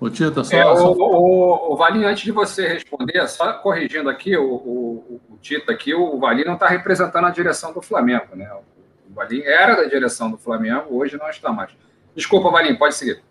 O 0.00 0.08
Tita, 0.08 0.42
só. 0.42 0.56
É, 0.56 0.64
o, 0.64 0.92
o, 0.92 1.72
o, 1.72 1.76
Valinho, 1.76 2.08
antes 2.08 2.22
de 2.22 2.32
você 2.32 2.66
responder, 2.66 3.28
só 3.28 3.52
corrigindo 3.54 4.08
aqui, 4.08 4.34
o, 4.36 4.54
o, 4.54 5.20
o 5.28 5.36
Tita 5.42 5.72
aqui, 5.72 5.92
o 5.92 6.18
Valinho 6.18 6.46
não 6.46 6.54
está 6.54 6.68
representando 6.68 7.26
a 7.26 7.30
direção 7.30 7.74
do 7.74 7.82
Flamengo, 7.82 8.34
né? 8.34 8.48
O 9.10 9.14
Valinho 9.14 9.44
era 9.44 9.74
da 9.74 9.84
direção 9.84 10.30
do 10.30 10.38
Flamengo, 10.38 10.86
hoje 10.90 11.18
não 11.18 11.28
está 11.28 11.52
mais. 11.52 11.72
Desculpa, 12.14 12.50
Valinho, 12.50 12.78
pode 12.78 12.94
seguir. 12.94 13.22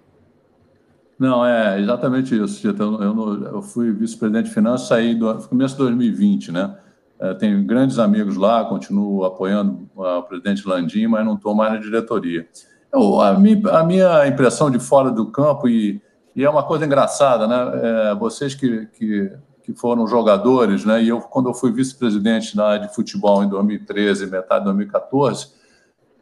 Não, 1.18 1.44
é 1.44 1.80
exatamente 1.80 2.38
isso, 2.38 2.62
Tita. 2.62 2.84
Eu, 2.84 3.02
eu, 3.02 3.44
eu 3.46 3.62
fui 3.62 3.92
vice-presidente 3.92 4.50
de 4.50 4.54
finanças, 4.54 4.88
saí 4.88 5.16
do 5.16 5.36
começo 5.48 5.74
de 5.74 5.80
2020, 5.80 6.52
né? 6.52 6.78
É, 7.20 7.34
tenho 7.34 7.64
grandes 7.64 7.98
amigos 7.98 8.36
lá, 8.36 8.64
continuo 8.66 9.26
apoiando 9.26 9.90
o 9.96 10.22
presidente 10.24 10.68
Landim, 10.68 11.08
mas 11.08 11.26
não 11.26 11.36
estou 11.36 11.56
mais 11.56 11.74
na 11.74 11.80
diretoria. 11.80 12.48
Eu, 12.94 13.20
a, 13.20 13.34
minha, 13.34 13.70
a, 13.72 13.84
minha, 13.84 14.28
impressão 14.28 14.70
de 14.70 14.80
fora 14.80 15.10
do 15.12 15.26
campo, 15.28 15.68
e, 15.68 16.02
e 16.36 16.44
é 16.44 16.50
uma 16.50 16.64
coisa 16.64 16.86
engraçada, 16.86 17.48
né? 17.48 18.12
É, 18.12 18.16
vocês 18.16 18.54
que, 18.54 18.86
que, 18.94 19.32
que, 19.64 19.74
foram 19.74 20.08
jogadores, 20.08 20.86
né? 20.86 21.02
E 21.04 21.10
eu, 21.10 21.20
quando 21.20 21.50
eu 21.50 21.54
fui 21.54 21.72
vice-presidente 21.72 22.56
de 22.56 22.94
futebol 22.94 23.44
em 23.44 23.50
2013, 23.50 24.28
metade 24.28 24.60
de 24.60 24.66
2014, 24.66 25.48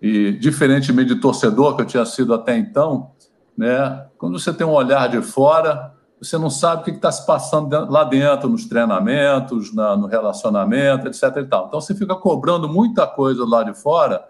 e 0.01 0.31
diferentemente 0.33 1.13
de 1.13 1.19
torcedor 1.19 1.75
que 1.75 1.81
eu 1.81 1.85
tinha 1.85 2.05
sido 2.05 2.33
até 2.33 2.57
então, 2.57 3.11
né? 3.57 4.05
Quando 4.17 4.39
você 4.39 4.53
tem 4.53 4.65
um 4.65 4.73
olhar 4.73 5.09
de 5.09 5.21
fora, 5.21 5.93
você 6.25 6.37
não 6.37 6.49
sabe 6.49 6.81
o 6.81 6.85
que 6.85 6.91
está 6.91 7.11
se 7.11 7.25
passando 7.25 7.69
lá 7.89 8.03
dentro, 8.03 8.49
nos 8.49 8.65
treinamentos, 8.65 9.73
na, 9.73 9.95
no 9.95 10.07
relacionamento, 10.07 11.07
etc. 11.07 11.23
E 11.37 11.45
tal. 11.45 11.67
Então 11.67 11.79
você 11.79 11.93
fica 11.93 12.15
cobrando 12.15 12.67
muita 12.67 13.05
coisa 13.05 13.45
lá 13.45 13.63
de 13.63 13.73
fora 13.73 14.25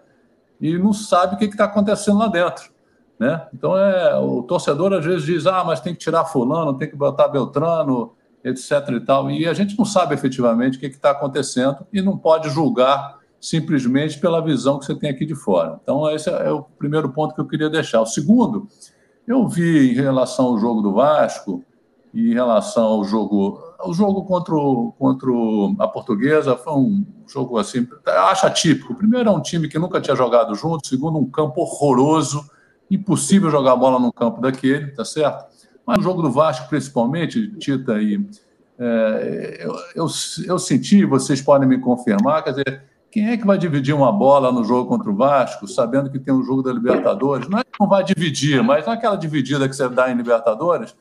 e 0.60 0.76
não 0.78 0.92
sabe 0.92 1.34
o 1.34 1.38
que 1.38 1.46
está 1.46 1.64
acontecendo 1.64 2.18
lá 2.18 2.28
dentro. 2.28 2.70
Né? 3.18 3.46
Então 3.54 3.76
é, 3.76 4.16
o 4.16 4.42
torcedor 4.42 4.92
às 4.92 5.04
vezes 5.04 5.24
diz: 5.24 5.46
ah, 5.46 5.64
mas 5.64 5.80
tem 5.80 5.94
que 5.94 6.00
tirar 6.00 6.24
fulano, 6.24 6.74
tem 6.74 6.88
que 6.88 6.96
botar 6.96 7.28
Beltrano, 7.28 8.12
etc. 8.44 8.70
e 8.90 9.00
tal. 9.00 9.30
E 9.30 9.46
a 9.46 9.54
gente 9.54 9.76
não 9.76 9.84
sabe 9.84 10.14
efetivamente 10.14 10.76
o 10.76 10.80
que 10.80 10.86
está 10.86 11.10
acontecendo 11.10 11.86
e 11.92 12.00
não 12.00 12.16
pode 12.16 12.48
julgar 12.50 13.18
simplesmente 13.40 14.18
pela 14.18 14.40
visão 14.40 14.78
que 14.78 14.84
você 14.84 14.94
tem 14.94 15.10
aqui 15.10 15.24
de 15.24 15.34
fora. 15.34 15.78
Então, 15.82 16.10
esse 16.10 16.28
é 16.28 16.50
o 16.50 16.62
primeiro 16.62 17.08
ponto 17.10 17.34
que 17.34 17.40
eu 17.40 17.46
queria 17.46 17.70
deixar. 17.70 18.00
O 18.00 18.06
segundo, 18.06 18.66
eu 19.26 19.46
vi 19.46 19.92
em 19.92 19.94
relação 19.94 20.46
ao 20.46 20.58
jogo 20.58 20.80
do 20.80 20.92
Vasco, 20.92 21.64
em 22.18 22.34
relação 22.34 22.84
ao 22.84 23.04
jogo, 23.04 23.60
o 23.84 23.92
jogo 23.92 24.24
contra, 24.24 24.54
o, 24.54 24.92
contra 24.98 25.30
a 25.78 25.88
Portuguesa 25.88 26.56
foi 26.56 26.72
um 26.72 27.04
jogo 27.26 27.58
assim, 27.58 27.86
acho 28.06 28.46
atípico. 28.46 28.94
Primeiro, 28.94 29.28
é 29.28 29.32
um 29.32 29.40
time 29.40 29.68
que 29.68 29.78
nunca 29.78 30.00
tinha 30.00 30.16
jogado 30.16 30.54
junto. 30.54 30.86
Segundo, 30.86 31.18
um 31.18 31.28
campo 31.28 31.60
horroroso, 31.60 32.48
impossível 32.90 33.50
jogar 33.50 33.76
bola 33.76 33.98
num 33.98 34.12
campo 34.12 34.40
daquele, 34.40 34.92
tá 34.92 35.04
certo? 35.04 35.46
Mas 35.86 35.98
o 35.98 36.02
jogo 36.02 36.22
do 36.22 36.30
Vasco, 36.30 36.68
principalmente, 36.68 37.48
Tita, 37.58 38.00
e 38.00 38.24
é, 38.78 39.58
eu, 39.60 39.74
eu, 39.94 40.06
eu 40.46 40.58
senti, 40.58 41.04
vocês 41.04 41.40
podem 41.40 41.68
me 41.68 41.78
confirmar, 41.78 42.42
quer 42.42 42.50
dizer, 42.50 42.82
quem 43.10 43.30
é 43.30 43.36
que 43.36 43.46
vai 43.46 43.56
dividir 43.56 43.94
uma 43.94 44.12
bola 44.12 44.52
no 44.52 44.62
jogo 44.64 44.88
contra 44.88 45.10
o 45.10 45.16
Vasco, 45.16 45.66
sabendo 45.66 46.10
que 46.10 46.18
tem 46.18 46.34
um 46.34 46.42
jogo 46.42 46.62
da 46.62 46.72
Libertadores? 46.72 47.48
Não 47.48 47.58
é 47.58 47.64
que 47.64 47.70
não 47.80 47.88
vai 47.88 48.04
dividir, 48.04 48.62
mas 48.62 48.86
naquela 48.86 49.16
dividida 49.16 49.68
que 49.68 49.74
você 49.74 49.88
dá 49.88 50.10
em 50.10 50.16
Libertadores, 50.16 50.94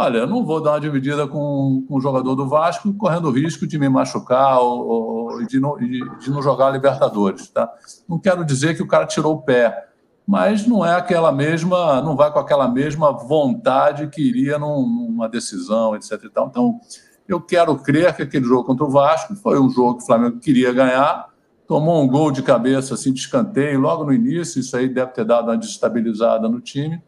Olha, 0.00 0.24
não 0.28 0.44
vou 0.44 0.62
dar 0.62 0.74
uma 0.74 0.80
dividida 0.80 1.26
com, 1.26 1.84
com 1.88 1.96
o 1.96 2.00
jogador 2.00 2.36
do 2.36 2.48
Vasco 2.48 2.94
correndo 2.94 3.26
o 3.26 3.32
risco 3.32 3.66
de 3.66 3.76
me 3.76 3.88
machucar 3.88 4.60
ou, 4.60 4.86
ou 4.86 5.44
de, 5.44 5.58
não, 5.58 5.76
de 5.76 6.30
não 6.30 6.40
jogar 6.40 6.70
Libertadores, 6.70 7.48
tá? 7.48 7.68
Não 8.08 8.16
quero 8.16 8.44
dizer 8.44 8.76
que 8.76 8.82
o 8.82 8.86
cara 8.86 9.06
tirou 9.06 9.34
o 9.34 9.42
pé, 9.42 9.88
mas 10.24 10.64
não 10.64 10.86
é 10.86 10.94
aquela 10.94 11.32
mesma, 11.32 12.00
não 12.00 12.14
vai 12.14 12.32
com 12.32 12.38
aquela 12.38 12.68
mesma 12.68 13.10
vontade 13.10 14.06
que 14.06 14.22
iria 14.22 14.56
num, 14.56 14.86
numa 14.86 15.28
decisão, 15.28 15.96
etc. 15.96 16.12
E 16.22 16.30
tal. 16.30 16.46
Então, 16.46 16.78
eu 17.26 17.40
quero 17.40 17.76
crer 17.76 18.14
que 18.14 18.22
aquele 18.22 18.44
jogo 18.44 18.62
contra 18.62 18.84
o 18.84 18.90
Vasco 18.90 19.34
foi 19.34 19.60
um 19.60 19.68
jogo 19.68 19.96
que 19.96 20.04
o 20.04 20.06
Flamengo 20.06 20.38
queria 20.38 20.72
ganhar, 20.72 21.28
tomou 21.66 22.00
um 22.00 22.06
gol 22.06 22.30
de 22.30 22.44
cabeça 22.44 22.94
assim 22.94 23.12
de 23.12 23.18
escanteio 23.18 23.80
logo 23.80 24.04
no 24.04 24.12
início, 24.12 24.60
isso 24.60 24.76
aí 24.76 24.88
deve 24.88 25.10
ter 25.10 25.24
dado 25.24 25.48
uma 25.48 25.58
desestabilizada 25.58 26.48
no 26.48 26.60
time, 26.60 27.02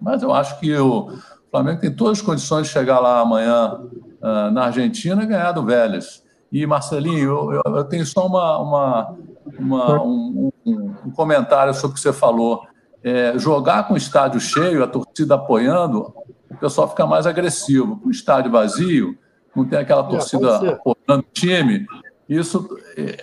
mas 0.00 0.24
eu 0.24 0.34
acho 0.34 0.58
que 0.58 0.76
o 0.76 1.12
Flamengo 1.56 1.80
tem 1.80 1.90
todas 1.90 2.18
as 2.18 2.24
condições 2.24 2.66
de 2.66 2.72
chegar 2.72 3.00
lá 3.00 3.20
amanhã 3.20 3.80
uh, 4.20 4.50
na 4.50 4.66
Argentina 4.66 5.22
e 5.22 5.26
ganhar 5.26 5.52
do 5.52 5.64
Vélez. 5.64 6.22
E, 6.52 6.66
Marcelinho, 6.66 7.52
eu, 7.52 7.62
eu, 7.64 7.76
eu 7.76 7.84
tenho 7.84 8.04
só 8.04 8.26
uma, 8.26 8.58
uma, 8.58 9.16
uma 9.58 10.02
um, 10.02 10.52
um, 10.66 11.10
comentário 11.12 11.72
sobre 11.72 11.92
o 11.92 11.94
que 11.94 12.00
você 12.00 12.12
falou. 12.12 12.66
É, 13.02 13.38
jogar 13.38 13.88
com 13.88 13.94
o 13.94 13.96
estádio 13.96 14.38
cheio, 14.38 14.82
a 14.82 14.86
torcida 14.86 15.36
apoiando, 15.36 16.12
o 16.50 16.56
pessoal 16.56 16.88
fica 16.88 17.06
mais 17.06 17.26
agressivo. 17.26 17.96
Com 18.00 18.08
o 18.08 18.10
estádio 18.10 18.50
vazio, 18.50 19.16
não 19.54 19.64
tem 19.64 19.78
aquela 19.78 20.02
é, 20.02 20.08
torcida 20.08 20.56
apoiando 20.56 21.20
o 21.20 21.32
time, 21.32 21.86
isso 22.28 22.68
é, 22.96 23.16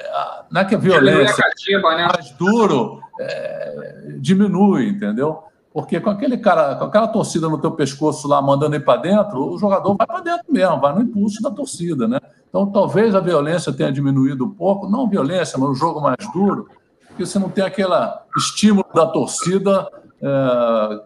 não 0.50 0.62
é 0.62 0.66
que 0.66 0.76
a 0.76 0.78
violência 0.78 1.44
né? 1.70 2.08
mais 2.08 2.32
duro 2.32 3.02
é, 3.20 4.16
diminui, 4.20 4.90
entendeu? 4.90 5.44
Porque 5.74 6.00
com 6.00 6.12
aquele 6.12 6.38
cara, 6.38 6.76
com 6.76 6.86
aquela 6.86 7.08
torcida 7.08 7.50
no 7.50 7.58
teu 7.58 7.72
pescoço 7.72 8.28
lá 8.28 8.40
mandando 8.42 8.76
ir 8.76 8.86
para 8.86 9.02
dentro, 9.02 9.54
o 9.54 9.58
jogador 9.58 9.96
vai 9.96 10.06
para 10.06 10.20
dentro 10.20 10.46
mesmo, 10.48 10.80
vai 10.80 10.94
no 10.94 11.02
impulso 11.02 11.42
da 11.42 11.50
torcida, 11.50 12.08
né? 12.08 12.20
Então 12.48 12.72
talvez 12.72 13.16
a 13.16 13.20
violência 13.20 13.74
tenha 13.74 13.92
diminuído 13.92 14.46
um 14.46 14.52
pouco, 14.52 14.88
não 14.88 15.10
violência, 15.10 15.58
mas 15.58 15.70
o 15.70 15.74
jogo 15.74 16.00
mais 16.00 16.18
duro, 16.32 16.70
porque 17.08 17.26
você 17.26 17.40
não 17.40 17.50
tem 17.50 17.64
aquele 17.64 17.96
estímulo 18.38 18.86
da 18.94 19.08
torcida 19.08 19.90
é, 20.22 21.02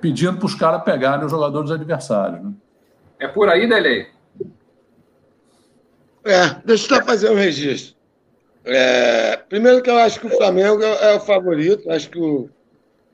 pedindo 0.00 0.38
para 0.38 0.46
os 0.46 0.54
caras 0.54 0.82
pegarem 0.82 1.26
os 1.26 1.30
jogadores 1.30 1.70
adversários. 1.70 2.42
Né? 2.42 2.52
É 3.20 3.28
por 3.28 3.50
aí, 3.50 3.68
Delei? 3.68 4.06
É, 6.24 6.48
deixa 6.64 6.94
eu 6.94 6.98
só 6.98 7.04
fazer 7.04 7.30
um 7.30 7.36
registro. 7.36 7.94
É, 8.64 9.36
primeiro 9.36 9.82
que 9.82 9.90
eu 9.90 9.98
acho 9.98 10.18
que 10.18 10.26
o 10.26 10.36
Flamengo 10.36 10.82
é, 10.82 11.12
é 11.12 11.16
o 11.16 11.20
favorito, 11.20 11.90
acho 11.90 12.08
que 12.10 12.18
o, 12.18 12.48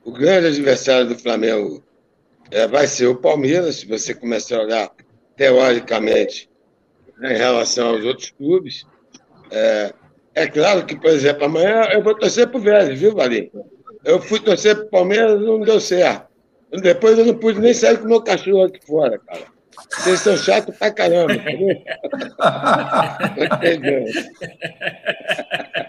o 0.05 0.11
grande 0.11 0.47
adversário 0.47 1.09
do 1.09 1.17
Flamengo 1.17 1.83
é, 2.51 2.67
vai 2.67 2.85
ser 2.85 3.07
o 3.07 3.15
Palmeiras, 3.15 3.77
se 3.77 3.87
você 3.87 4.13
começar 4.13 4.57
a 4.57 4.63
olhar 4.63 4.91
teoricamente 5.35 6.47
né, 7.17 7.33
em 7.33 7.37
relação 7.37 7.89
aos 7.89 8.05
outros 8.05 8.29
clubes. 8.29 8.85
É, 9.49 9.91
é, 10.35 10.47
claro 10.47 10.85
que, 10.85 10.95
por 10.95 11.09
exemplo, 11.09 11.45
amanhã 11.45 11.87
eu 11.91 12.03
vou 12.03 12.13
torcer 12.13 12.47
para 12.47 12.57
o 12.57 12.61
Vélez, 12.61 12.99
viu, 12.99 13.15
Valinho? 13.15 13.49
Eu 14.03 14.21
fui 14.21 14.39
torcer 14.39 14.75
para 14.75 14.85
o 14.85 14.89
Palmeiras 14.89 15.41
não 15.41 15.61
deu 15.61 15.79
certo. 15.79 16.27
Depois 16.71 17.17
eu 17.17 17.25
não 17.25 17.35
pude 17.35 17.59
nem 17.59 17.73
sair 17.73 17.97
com 17.97 18.05
o 18.05 18.09
meu 18.09 18.21
cachorro 18.21 18.65
aqui 18.65 18.85
fora, 18.85 19.17
cara. 19.17 19.45
Vocês 19.89 20.19
são 20.19 20.37
chatos 20.37 20.77
pra 20.77 20.91
caramba. 20.91 21.33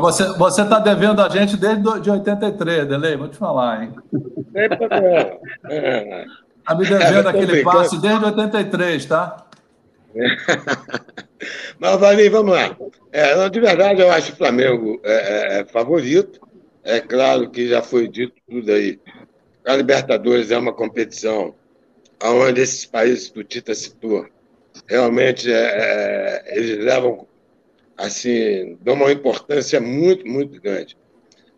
Mas 0.00 0.16
você 0.16 0.38
você 0.38 0.62
está 0.62 0.78
devendo 0.78 1.20
a 1.20 1.28
gente 1.28 1.56
desde 1.56 2.00
de 2.00 2.10
83, 2.10 2.88
Delei, 2.88 3.16
vou 3.16 3.28
te 3.28 3.36
falar, 3.36 3.84
hein? 3.84 3.92
Tem 4.52 4.68
problema. 4.68 5.38
Está 6.58 6.74
me 6.74 6.86
devendo 6.86 7.28
aquele 7.28 7.62
passe 7.62 8.00
desde 8.00 8.24
83, 8.24 9.06
tá? 9.06 9.46
Mas, 11.78 12.00
Valim, 12.00 12.30
vamos 12.30 12.54
lá. 12.54 12.76
É, 13.12 13.48
de 13.48 13.60
verdade, 13.60 14.00
eu 14.00 14.10
acho 14.10 14.32
o 14.32 14.36
Flamengo 14.36 15.00
é, 15.04 15.12
é, 15.12 15.60
é, 15.60 15.64
favorito. 15.64 16.40
É 16.82 17.00
claro 17.00 17.50
que 17.50 17.68
já 17.68 17.82
foi 17.82 18.08
dito 18.08 18.34
tudo 18.48 18.70
aí. 18.70 18.98
A 19.66 19.76
Libertadores 19.76 20.50
é 20.50 20.58
uma 20.58 20.72
competição 20.72 21.54
onde 22.22 22.60
esses 22.60 22.86
países 22.86 23.28
que 23.28 23.40
o 23.40 23.44
Tita 23.44 23.74
citou 23.74 24.26
realmente 24.86 25.50
é, 25.50 25.56
é, 25.56 26.58
eles 26.58 26.84
levam, 26.84 27.26
assim, 27.96 28.78
dão 28.82 28.94
uma 28.94 29.12
importância 29.12 29.80
muito, 29.80 30.26
muito 30.26 30.60
grande. 30.60 30.96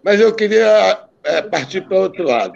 Mas 0.03 0.21
eu 0.21 0.35
queria 0.35 1.07
é, 1.25 1.43
partir 1.43 1.83
para 1.83 1.99
outro 1.99 2.25
lado. 2.25 2.55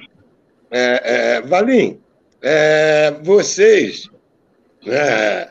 É, 0.70 1.36
é, 1.36 1.40
Valim, 1.40 2.00
é, 2.42 3.10
vocês, 3.22 4.08
né, 4.84 5.50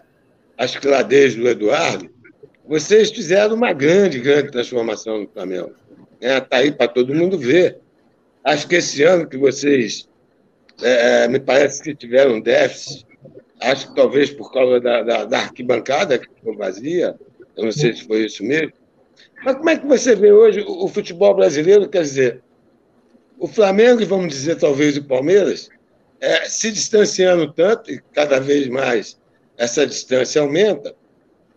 as 0.57 0.75
cladeias 0.75 1.35
do 1.35 1.47
Eduardo, 1.47 2.09
vocês 2.65 3.09
fizeram 3.11 3.55
uma 3.55 3.73
grande, 3.73 4.19
grande 4.19 4.51
transformação 4.51 5.21
no 5.21 5.27
Flamengo. 5.27 5.73
Está 6.21 6.39
né? 6.39 6.47
Aí 6.51 6.71
para 6.71 6.87
todo 6.87 7.15
mundo 7.15 7.37
ver. 7.37 7.79
Acho 8.43 8.67
que 8.67 8.75
esse 8.75 9.03
ano 9.03 9.27
que 9.27 9.37
vocês 9.37 10.07
é, 10.81 11.23
é, 11.23 11.27
me 11.27 11.39
parece 11.39 11.81
que 11.81 11.95
tiveram 11.95 12.39
déficit, 12.39 13.05
acho 13.59 13.89
que 13.89 13.95
talvez 13.95 14.29
por 14.29 14.51
causa 14.51 14.79
da, 14.79 15.03
da, 15.03 15.25
da, 15.25 15.39
arquibancada 15.39 16.17
que 16.17 16.27
ficou 16.33 16.55
vazia, 16.55 17.19
eu 17.59 17.65
não 17.65 17.71
sei 17.71 17.93
se 17.93 18.05
foi 18.05 18.25
isso 18.25 18.43
mesmo. 18.43 18.73
Mas 19.43 19.55
como 19.55 19.69
é 19.69 19.77
que 19.77 19.85
você 19.85 20.15
vê 20.15 20.31
hoje 20.31 20.63
o, 20.65 20.87
futebol 20.87 21.33
brasileiro? 21.33 21.89
Quer 21.89 22.01
dizer, 22.01 22.41
o 23.37 23.47
Flamengo 23.47 24.01
e 24.01 24.05
vamos 24.05 24.29
dizer 24.29 24.55
talvez 24.57 24.97
o 24.97 25.03
Palmeiras, 25.03 25.69
é, 26.19 26.45
se 26.45 26.71
distanciando 26.71 27.51
tanto, 27.53 27.91
e 27.91 28.01
cada 28.13 28.39
vez 28.39 28.67
mais 28.67 29.19
essa 29.57 29.85
distância 29.85 30.41
aumenta, 30.41 30.95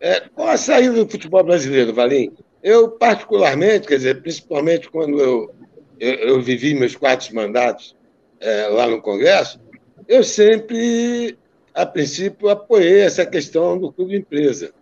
é, 0.00 0.20
qual 0.34 0.48
a 0.48 0.56
saída 0.56 1.04
do 1.04 1.08
futebol 1.08 1.42
brasileiro, 1.44 1.94
Valim? 1.94 2.32
Eu, 2.62 2.90
particularmente, 2.90 3.86
quer 3.86 3.96
dizer, 3.96 4.22
principalmente 4.22 4.90
quando 4.90 5.20
eu, 5.20 5.54
eu, 5.98 6.14
eu 6.14 6.42
vivi 6.42 6.74
meus 6.74 6.96
quatro 6.96 7.32
mandatos 7.34 7.96
é, 8.40 8.66
lá 8.66 8.88
no 8.88 9.00
Congresso, 9.00 9.60
eu 10.08 10.24
sempre, 10.24 11.38
a 11.72 11.86
princípio, 11.86 12.48
apoiei 12.48 13.00
essa 13.00 13.24
questão 13.24 13.78
do 13.78 13.92
clube 13.92 14.16
empresa. 14.16 14.72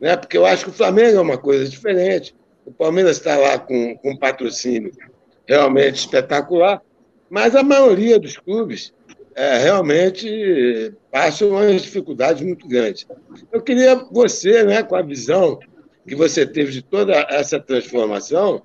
Né? 0.00 0.16
Porque 0.16 0.36
eu 0.36 0.46
acho 0.46 0.64
que 0.64 0.70
o 0.70 0.74
Flamengo 0.74 1.18
é 1.18 1.20
uma 1.20 1.38
coisa 1.38 1.68
diferente, 1.68 2.34
o 2.64 2.72
Palmeiras 2.72 3.16
está 3.16 3.36
lá 3.36 3.58
com, 3.58 3.98
um 4.04 4.16
patrocínio 4.16 4.92
realmente 5.46 5.96
espetacular, 5.96 6.80
mas 7.28 7.54
a 7.54 7.62
maioria 7.62 8.18
dos 8.18 8.36
clubes 8.36 8.92
é, 9.34 9.58
realmente 9.58 10.92
passam 11.10 11.50
umas 11.50 11.82
dificuldades 11.82 12.42
muito 12.42 12.66
grandes. 12.66 13.06
Eu 13.52 13.60
queria 13.60 13.96
você, 14.10 14.62
né, 14.62 14.82
com 14.82 14.96
a 14.96 15.02
visão 15.02 15.58
que 16.06 16.14
você 16.14 16.46
teve 16.46 16.72
de 16.72 16.82
toda 16.82 17.14
essa 17.30 17.58
transformação, 17.60 18.62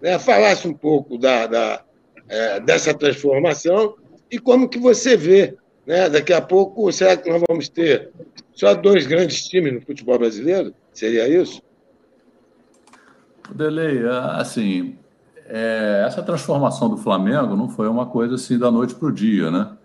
né, 0.00 0.18
falasse 0.18 0.66
um 0.66 0.74
pouco 0.74 1.18
da, 1.18 1.46
da, 1.46 1.84
é, 2.28 2.60
dessa 2.60 2.92
transformação 2.94 3.94
e 4.30 4.38
como 4.38 4.68
que 4.68 4.78
você 4.78 5.16
vê, 5.16 5.54
né? 5.86 6.08
Daqui 6.08 6.32
a 6.32 6.40
pouco, 6.40 6.90
será 6.92 7.16
que 7.16 7.30
nós 7.30 7.42
vamos 7.48 7.68
ter 7.68 8.10
só 8.58 8.74
dois 8.74 9.06
grandes 9.06 9.46
times 9.46 9.72
no 9.72 9.80
futebol 9.80 10.18
brasileiro? 10.18 10.74
Seria 10.92 11.28
isso? 11.28 11.62
Delei, 13.54 14.02
assim, 14.32 14.96
é, 15.46 16.02
essa 16.04 16.24
transformação 16.24 16.90
do 16.90 16.96
Flamengo 16.96 17.54
não 17.54 17.68
foi 17.68 17.86
uma 17.86 18.06
coisa 18.06 18.34
assim 18.34 18.58
da 18.58 18.68
noite 18.68 18.96
para 18.96 19.08
o 19.08 19.12
dia, 19.12 19.48
né? 19.48 19.76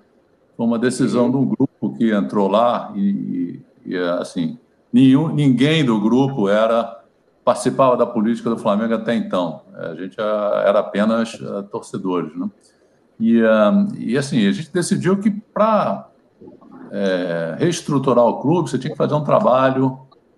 Foi 0.57 0.65
uma 0.65 0.79
decisão 0.79 1.29
de 1.29 1.37
um 1.37 1.45
grupo 1.45 1.95
que 1.95 2.11
entrou 2.11 2.47
lá 2.47 2.91
e, 2.95 3.61
e 3.85 3.95
assim, 3.95 4.57
nenhum, 4.91 5.27
ninguém 5.31 5.85
do 5.85 6.01
grupo 6.01 6.49
era 6.49 6.99
participava 7.45 7.95
da 7.95 8.07
política 8.07 8.49
do 8.49 8.57
Flamengo 8.57 8.95
até 8.95 9.13
então. 9.13 9.61
A 9.75 9.93
gente 9.93 10.19
era 10.19 10.79
apenas 10.79 11.35
uh, 11.35 11.61
torcedores, 11.63 12.35
né? 12.35 12.49
E, 13.19 13.39
e 13.99 14.17
assim, 14.17 14.47
a 14.47 14.51
gente 14.51 14.73
decidiu 14.73 15.19
que 15.19 15.29
para 15.29 16.09
é, 16.93 17.55
reestruturar 17.57 18.23
o 18.23 18.39
clube, 18.39 18.69
você 18.69 18.77
tinha 18.77 18.91
que 18.91 18.97
fazer 18.97 19.15
um 19.15 19.23
trabalho 19.23 19.97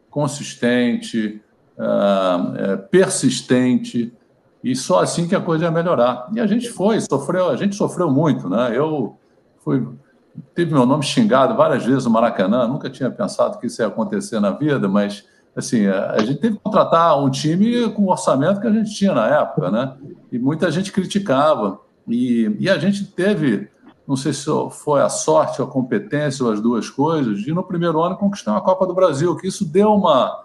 consistente, 0.09 1.41
uh, 1.77 2.55
é, 2.55 2.77
persistente, 2.77 4.13
e 4.63 4.73
só 4.73 5.01
assim 5.01 5.27
que 5.27 5.35
a 5.35 5.41
coisa 5.41 5.65
ia 5.65 5.71
melhorar. 5.71 6.29
E 6.33 6.39
a 6.39 6.47
gente 6.47 6.69
foi, 6.69 7.01
sofreu, 7.01 7.49
a 7.49 7.57
gente 7.57 7.75
sofreu 7.75 8.09
muito, 8.09 8.47
né? 8.47 8.71
Eu 8.73 9.17
fui, 9.63 9.85
tive 10.55 10.73
meu 10.73 10.85
nome 10.85 11.03
xingado 11.03 11.55
várias 11.55 11.85
vezes 11.85 12.05
no 12.05 12.11
Maracanã, 12.11 12.65
nunca 12.65 12.89
tinha 12.89 13.11
pensado 13.11 13.59
que 13.59 13.67
isso 13.67 13.81
ia 13.81 13.87
acontecer 13.87 14.39
na 14.39 14.51
vida, 14.51 14.87
mas 14.87 15.25
assim, 15.53 15.87
a 15.87 16.19
gente 16.19 16.39
teve 16.39 16.55
que 16.55 16.63
contratar 16.63 17.21
um 17.21 17.29
time 17.29 17.89
com 17.91 18.03
o 18.03 18.09
orçamento 18.09 18.61
que 18.61 18.67
a 18.67 18.71
gente 18.71 18.93
tinha 18.95 19.13
na 19.13 19.27
época, 19.27 19.69
né? 19.69 19.93
E 20.31 20.39
muita 20.39 20.71
gente 20.71 20.91
criticava. 20.91 21.79
E, 22.07 22.55
e 22.59 22.69
a 22.69 22.77
gente 22.77 23.05
teve, 23.05 23.69
não 24.07 24.15
sei 24.15 24.33
se 24.33 24.45
foi 24.71 25.01
a 25.01 25.09
sorte, 25.09 25.61
a 25.61 25.65
competência 25.65 26.45
ou 26.45 26.51
as 26.51 26.61
duas 26.61 26.89
coisas, 26.89 27.39
de 27.39 27.53
no 27.53 27.63
primeiro 27.63 28.01
ano 28.01 28.17
conquistar 28.17 28.51
uma 28.51 28.61
Copa 28.61 28.85
do 28.85 28.93
Brasil, 28.93 29.35
que 29.35 29.47
isso 29.47 29.65
deu 29.65 29.93
uma 29.93 30.43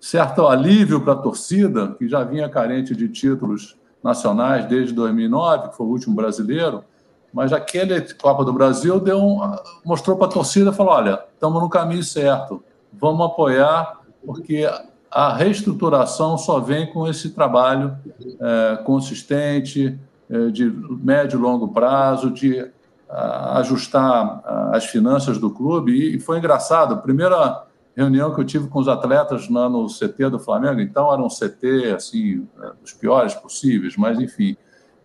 certo 0.00 0.46
alívio 0.46 1.00
para 1.00 1.14
a 1.14 1.16
torcida, 1.16 1.94
que 1.98 2.08
já 2.08 2.24
vinha 2.24 2.48
carente 2.48 2.94
de 2.94 3.08
títulos 3.08 3.76
nacionais 4.02 4.66
desde 4.66 4.94
2009, 4.94 5.68
que 5.68 5.76
foi 5.76 5.86
o 5.86 5.90
último 5.90 6.14
brasileiro, 6.14 6.84
mas 7.32 7.52
aquele 7.52 8.00
Copa 8.14 8.44
do 8.44 8.52
Brasil 8.52 8.98
deu 8.98 9.18
um, 9.18 9.40
mostrou 9.84 10.16
para 10.16 10.26
a 10.26 10.30
torcida, 10.30 10.72
falou, 10.72 10.94
olha, 10.94 11.22
estamos 11.34 11.60
no 11.60 11.68
caminho 11.68 12.02
certo, 12.02 12.62
vamos 12.92 13.26
apoiar 13.26 14.00
porque 14.24 14.68
a 15.10 15.34
reestruturação 15.34 16.38
só 16.38 16.60
vem 16.60 16.86
com 16.92 17.06
esse 17.06 17.30
trabalho 17.30 17.96
é, 18.40 18.76
consistente, 18.84 19.98
é, 20.28 20.46
de 20.48 20.64
médio 20.70 21.38
e 21.38 21.42
longo 21.42 21.68
prazo, 21.68 22.30
de 22.30 22.60
a, 22.60 22.70
ajustar 23.10 24.42
as 24.72 24.86
finanças 24.86 25.38
do 25.38 25.50
clube. 25.50 25.92
E, 25.92 26.16
e, 26.16 26.20
foi 26.20 26.38
engraçado, 26.38 26.94
a 26.94 26.96
primeira 26.96 27.64
reunião 27.96 28.32
que 28.34 28.40
eu 28.40 28.44
tive 28.44 28.68
com 28.68 28.78
os 28.78 28.88
atletas 28.88 29.48
lá 29.48 29.68
no 29.68 29.86
CT 29.86 30.30
do 30.30 30.38
Flamengo, 30.38 30.80
então 30.80 31.12
era 31.12 31.20
um 31.20 31.28
CT 31.28 31.94
assim, 31.94 32.46
é, 32.62 32.72
dos 32.80 32.92
piores 32.92 33.34
possíveis, 33.34 33.96
mas 33.96 34.18
enfim. 34.18 34.56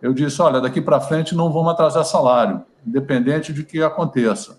Eu 0.01 0.13
disse: 0.13 0.41
olha, 0.41 0.61
daqui 0.61 0.79
para 0.79 0.99
frente 1.01 1.35
não 1.35 1.51
vamos 1.51 1.71
atrasar 1.71 2.05
salário, 2.05 2.63
independente 2.85 3.51
de 3.51 3.63
que 3.63 3.81
aconteça. 3.81 4.57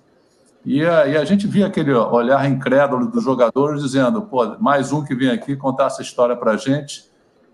E 0.65 0.85
a, 0.85 1.07
e 1.07 1.17
a, 1.17 1.25
gente 1.25 1.47
via 1.47 1.69
aquele 1.69 1.93
olhar 1.93 2.45
incrédulo 2.51 3.07
dos 3.07 3.23
jogadores 3.23 3.83
dizendo, 3.83 4.23
pô, 4.23 4.57
mais 4.59 4.91
um 4.91 5.05
que 5.05 5.15
vem 5.15 5.31
aqui 5.31 5.55
contar 5.55 5.87
essa 5.87 6.03
história 6.03 6.35
para 6.35 6.53
a 6.53 6.57
gente 6.57 7.05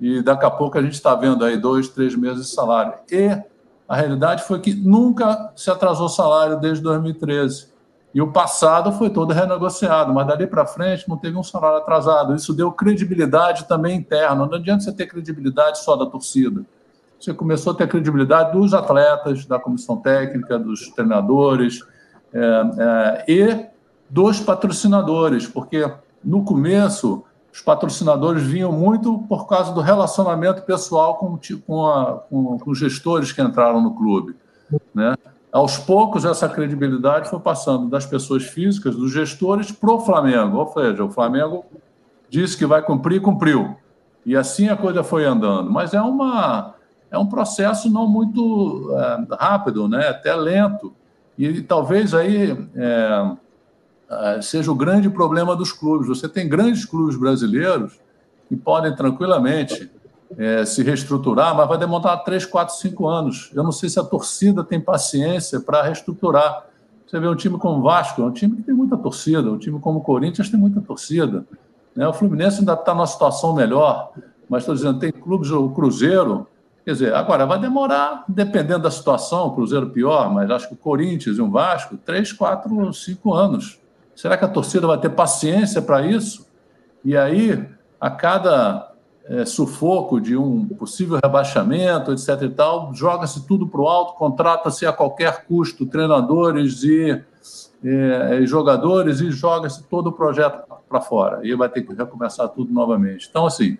e 0.00 0.22
daqui 0.22 0.44
a 0.46 0.50
pouco 0.50 0.78
a 0.78 0.82
gente 0.82 0.94
está 0.94 1.14
vendo 1.14 1.44
aí 1.44 1.56
dois, 1.56 1.88
três 1.88 2.16
meses 2.16 2.46
de 2.46 2.54
salário. 2.54 2.94
E 3.10 3.38
a 3.88 3.96
realidade 3.96 4.44
foi 4.44 4.60
que 4.60 4.74
nunca 4.74 5.52
se 5.56 5.70
atrasou 5.70 6.08
salário 6.08 6.58
desde 6.58 6.82
2013. 6.82 7.72
E 8.14 8.20
o 8.20 8.30
passado 8.30 8.92
foi 8.92 9.08
todo 9.08 9.32
renegociado, 9.32 10.12
mas 10.12 10.26
dali 10.26 10.46
para 10.46 10.66
frente 10.66 11.08
não 11.08 11.16
teve 11.16 11.36
um 11.36 11.42
salário 11.42 11.78
atrasado. 11.78 12.34
Isso 12.34 12.52
deu 12.52 12.70
credibilidade 12.70 13.66
também 13.66 13.96
interna. 13.96 14.46
Não 14.46 14.54
adianta 14.54 14.84
você 14.84 14.92
ter 14.92 15.06
credibilidade 15.06 15.82
só 15.82 15.96
da 15.96 16.04
torcida. 16.04 16.62
Você 17.18 17.32
começou 17.32 17.72
a 17.72 17.76
ter 17.76 17.88
credibilidade 17.88 18.52
dos 18.52 18.74
atletas, 18.74 19.46
da 19.46 19.58
comissão 19.58 19.96
técnica, 19.96 20.58
dos 20.58 20.88
treinadores, 20.90 21.80
é, 22.34 22.38
é, 22.78 23.24
e 23.28 23.66
dos 24.10 24.40
patrocinadores, 24.40 25.46
porque 25.46 25.90
no 26.22 26.44
começo 26.44 27.24
os 27.52 27.60
patrocinadores 27.60 28.42
vinham 28.42 28.72
muito 28.72 29.18
por 29.28 29.46
causa 29.46 29.72
do 29.72 29.80
relacionamento 29.80 30.62
pessoal 30.62 31.16
com, 31.16 31.38
com, 31.66 31.86
a, 31.86 32.14
com, 32.30 32.58
com 32.58 32.70
os 32.70 32.78
gestores 32.78 33.30
que 33.30 33.42
entraram 33.42 33.82
no 33.82 33.94
clube. 33.94 34.34
Né? 34.94 35.14
Aos 35.52 35.76
poucos, 35.76 36.24
essa 36.24 36.48
credibilidade 36.48 37.28
foi 37.28 37.38
passando 37.38 37.90
das 37.90 38.06
pessoas 38.06 38.44
físicas, 38.44 38.96
dos 38.96 39.12
gestores, 39.12 39.70
para 39.70 39.92
o 39.92 40.00
Flamengo. 40.00 40.56
Ou 40.56 40.72
seja, 40.72 41.04
o 41.04 41.10
Flamengo 41.10 41.66
disse 42.30 42.56
que 42.56 42.64
vai 42.64 42.80
cumprir, 42.80 43.20
cumpriu. 43.20 43.76
E 44.24 44.34
assim 44.34 44.68
a 44.70 44.76
coisa 44.76 45.04
foi 45.04 45.26
andando. 45.26 45.70
Mas 45.70 45.92
é, 45.92 46.00
uma, 46.00 46.74
é 47.10 47.18
um 47.18 47.26
processo 47.26 47.90
não 47.90 48.08
muito 48.08 48.88
é, 48.96 49.36
rápido, 49.38 49.86
né? 49.86 50.08
até 50.08 50.34
lento. 50.34 50.94
E 51.36 51.60
talvez 51.60 52.14
aí 52.14 52.56
é, 52.74 53.36
seja 54.42 54.70
o 54.70 54.74
grande 54.74 55.08
problema 55.08 55.54
dos 55.54 55.72
clubes. 55.72 56.08
Você 56.08 56.28
tem 56.28 56.48
grandes 56.48 56.84
clubes 56.84 57.16
brasileiros 57.16 57.98
que 58.48 58.56
podem 58.56 58.94
tranquilamente 58.94 59.90
é, 60.36 60.64
se 60.64 60.82
reestruturar, 60.82 61.54
mas 61.54 61.68
vai 61.68 61.78
demorar 61.78 62.18
3, 62.18 62.46
4, 62.46 62.74
5 62.76 63.06
anos. 63.06 63.50
Eu 63.54 63.62
não 63.62 63.72
sei 63.72 63.88
se 63.88 63.98
a 63.98 64.04
torcida 64.04 64.64
tem 64.64 64.80
paciência 64.80 65.60
para 65.60 65.82
reestruturar. 65.82 66.66
Você 67.06 67.20
vê 67.20 67.28
um 67.28 67.36
time 67.36 67.58
como 67.58 67.78
o 67.78 67.82
Vasco, 67.82 68.22
é 68.22 68.24
um 68.24 68.32
time 68.32 68.56
que 68.56 68.62
tem 68.62 68.74
muita 68.74 68.96
torcida, 68.96 69.50
um 69.50 69.58
time 69.58 69.78
como 69.78 69.98
o 69.98 70.02
Corinthians 70.02 70.48
tem 70.48 70.58
muita 70.58 70.80
torcida. 70.80 71.44
Né? 71.94 72.06
O 72.08 72.12
Fluminense 72.12 72.60
ainda 72.60 72.72
está 72.72 72.94
numa 72.94 73.06
situação 73.06 73.54
melhor, 73.54 74.12
mas 74.48 74.62
estou 74.62 74.74
dizendo, 74.74 74.98
tem 74.98 75.12
clubes, 75.12 75.50
o 75.50 75.68
Cruzeiro, 75.70 76.46
Quer 76.84 76.92
dizer, 76.92 77.14
agora 77.14 77.46
vai 77.46 77.60
demorar, 77.60 78.24
dependendo 78.26 78.80
da 78.80 78.90
situação, 78.90 79.46
o 79.46 79.54
Cruzeiro 79.54 79.90
pior, 79.90 80.32
mas 80.32 80.50
acho 80.50 80.66
que 80.66 80.74
o 80.74 80.76
Corinthians 80.76 81.38
e 81.38 81.40
o 81.40 81.48
Vasco, 81.48 81.96
três, 81.96 82.32
quatro, 82.32 82.92
cinco 82.92 83.32
anos. 83.32 83.78
Será 84.14 84.36
que 84.36 84.44
a 84.44 84.48
torcida 84.48 84.86
vai 84.86 84.98
ter 84.98 85.10
paciência 85.10 85.80
para 85.80 86.06
isso? 86.06 86.46
E 87.04 87.16
aí, 87.16 87.66
a 88.00 88.10
cada 88.10 88.92
é, 89.24 89.44
sufoco 89.44 90.20
de 90.20 90.36
um 90.36 90.66
possível 90.66 91.18
rebaixamento, 91.22 92.12
etc. 92.12 92.42
e 92.42 92.48
tal, 92.50 92.94
joga-se 92.94 93.46
tudo 93.46 93.66
para 93.66 93.80
o 93.80 93.88
alto, 93.88 94.14
contrata-se 94.14 94.84
a 94.86 94.92
qualquer 94.92 95.46
custo 95.46 95.86
treinadores 95.86 96.82
e 96.82 97.22
é, 97.84 98.46
jogadores 98.46 99.20
e 99.20 99.30
joga-se 99.30 99.82
todo 99.84 100.08
o 100.08 100.12
projeto 100.12 100.62
para 100.88 101.00
fora. 101.00 101.40
E 101.42 101.54
vai 101.54 101.68
ter 101.68 101.82
que 101.82 101.94
recomeçar 101.94 102.48
tudo 102.48 102.72
novamente. 102.72 103.26
Então, 103.28 103.46
assim, 103.46 103.78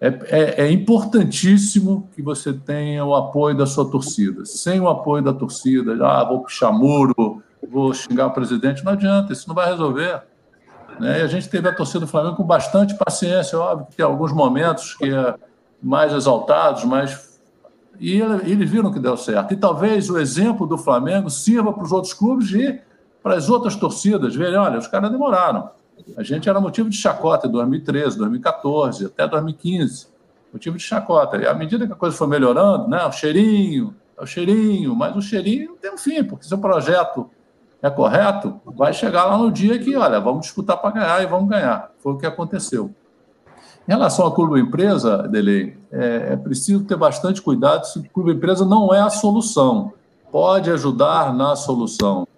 é, 0.00 0.08
é, 0.08 0.64
é, 0.64 0.72
importantíssimo 0.72 2.08
que 2.14 2.22
você 2.22 2.52
tenha 2.52 3.04
o 3.04 3.14
apoio 3.14 3.56
da 3.56 3.66
sua 3.66 3.88
torcida. 3.90 4.44
Sem 4.46 4.80
o 4.80 4.88
apoio 4.88 5.22
da 5.22 5.32
torcida, 5.32 5.92
ah, 6.06 6.24
vou 6.24 6.40
puxar 6.40 6.72
muro, 6.72 7.42
vou 7.68 7.92
xingar 7.92 8.26
o 8.26 8.30
presidente, 8.30 8.84
não 8.84 8.92
adianta, 8.92 9.32
isso 9.32 9.48
não 9.48 9.54
vai 9.54 9.70
resolver. 9.70 10.22
Né? 10.98 11.20
E 11.20 11.22
a 11.22 11.26
gente 11.26 11.48
teve 11.48 11.68
a 11.68 11.74
torcida 11.74 12.00
do 12.00 12.06
Flamengo 12.06 12.36
com 12.36 12.44
bastante 12.44 12.94
paciência, 12.94 13.58
óbvio 13.58 13.86
que 13.86 13.96
tem 13.96 14.04
alguns 14.04 14.32
momentos 14.32 14.94
que 14.94 15.12
é 15.12 15.34
mais 15.82 16.12
exaltados, 16.12 16.84
mas. 16.84 17.30
E 17.98 18.18
eles 18.18 18.70
viram 18.70 18.90
que 18.90 18.98
deu 18.98 19.14
certo. 19.16 19.52
E 19.52 19.56
talvez 19.56 20.08
o 20.08 20.18
exemplo 20.18 20.66
do 20.66 20.78
Flamengo 20.78 21.28
sirva 21.28 21.70
para 21.70 21.82
os 21.82 21.92
outros 21.92 22.14
clubes 22.14 22.50
e 22.52 22.80
para 23.22 23.34
as 23.34 23.50
outras 23.50 23.76
torcidas 23.76 24.34
verem: 24.34 24.56
olha, 24.56 24.78
os 24.78 24.86
caras 24.86 25.10
demoraram 25.10 25.68
a 26.16 26.22
gente 26.22 26.48
era 26.48 26.60
motivo 26.60 26.88
de 26.88 26.96
chacota 26.96 27.46
em 27.46 27.50
2013, 27.50 28.18
2014, 28.18 29.06
até 29.06 29.26
2015. 29.26 30.08
Motivo 30.52 30.76
de 30.76 30.82
chacota. 30.82 31.36
E 31.36 31.46
à 31.46 31.54
medida 31.54 31.86
que 31.86 31.92
a 31.92 31.96
coisa 31.96 32.16
foi 32.16 32.26
melhorando, 32.26 32.88
né, 32.88 33.04
o 33.04 33.12
cheirinho, 33.12 33.94
é 34.18 34.22
o 34.22 34.26
cheirinho, 34.26 34.94
mas 34.94 35.14
o 35.16 35.22
cheirinho 35.22 35.76
tem 35.80 35.92
um 35.92 35.98
fim, 35.98 36.24
porque 36.24 36.44
se 36.44 36.54
o 36.54 36.58
projeto 36.58 37.30
é 37.82 37.88
correto, 37.88 38.60
vai 38.66 38.92
chegar 38.92 39.24
lá 39.24 39.38
no 39.38 39.50
dia 39.50 39.78
que, 39.78 39.96
olha, 39.96 40.20
vamos 40.20 40.42
disputar 40.42 40.76
para 40.76 40.90
ganhar 40.90 41.22
e 41.22 41.26
vamos 41.26 41.48
ganhar. 41.48 41.90
Foi 41.98 42.12
o 42.12 42.18
que 42.18 42.26
aconteceu. 42.26 42.94
Em 43.88 43.92
relação 43.92 44.26
ao 44.26 44.34
clube 44.34 44.60
empresa, 44.60 45.26
Delei, 45.28 45.76
é, 45.90 46.32
é 46.32 46.36
preciso 46.36 46.84
ter 46.84 46.96
bastante 46.96 47.40
cuidado 47.40 47.84
se 47.86 47.98
o 47.98 48.02
clube 48.10 48.32
empresa 48.32 48.64
não 48.64 48.94
é 48.94 49.00
a 49.00 49.08
solução. 49.08 49.92
Pode 50.30 50.70
ajudar 50.70 51.34
na 51.34 51.56
solução. 51.56 52.28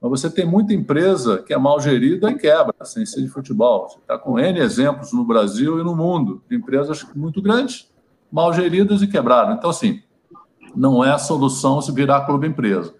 Mas 0.00 0.10
você 0.10 0.30
tem 0.30 0.46
muita 0.46 0.72
empresa 0.72 1.38
que 1.38 1.52
é 1.52 1.58
mal 1.58 1.80
gerida 1.80 2.30
e 2.30 2.34
quebra, 2.34 2.74
sem 2.84 3.04
ser 3.04 3.22
de 3.22 3.28
futebol. 3.28 3.88
Você 3.88 3.98
está 3.98 4.16
com 4.16 4.38
N 4.38 4.58
exemplos 4.58 5.12
no 5.12 5.24
Brasil 5.24 5.78
e 5.80 5.84
no 5.84 5.94
mundo, 5.94 6.42
de 6.48 6.56
empresas 6.56 7.04
muito 7.14 7.42
grandes, 7.42 7.88
mal 8.30 8.52
geridas 8.52 9.02
e 9.02 9.06
quebraram. 9.06 9.54
Então, 9.54 9.70
assim, 9.70 10.02
não 10.74 11.04
é 11.04 11.10
a 11.10 11.18
solução 11.18 11.80
se 11.82 11.92
virar 11.92 12.22
clube 12.22 12.46
empresa, 12.46 12.94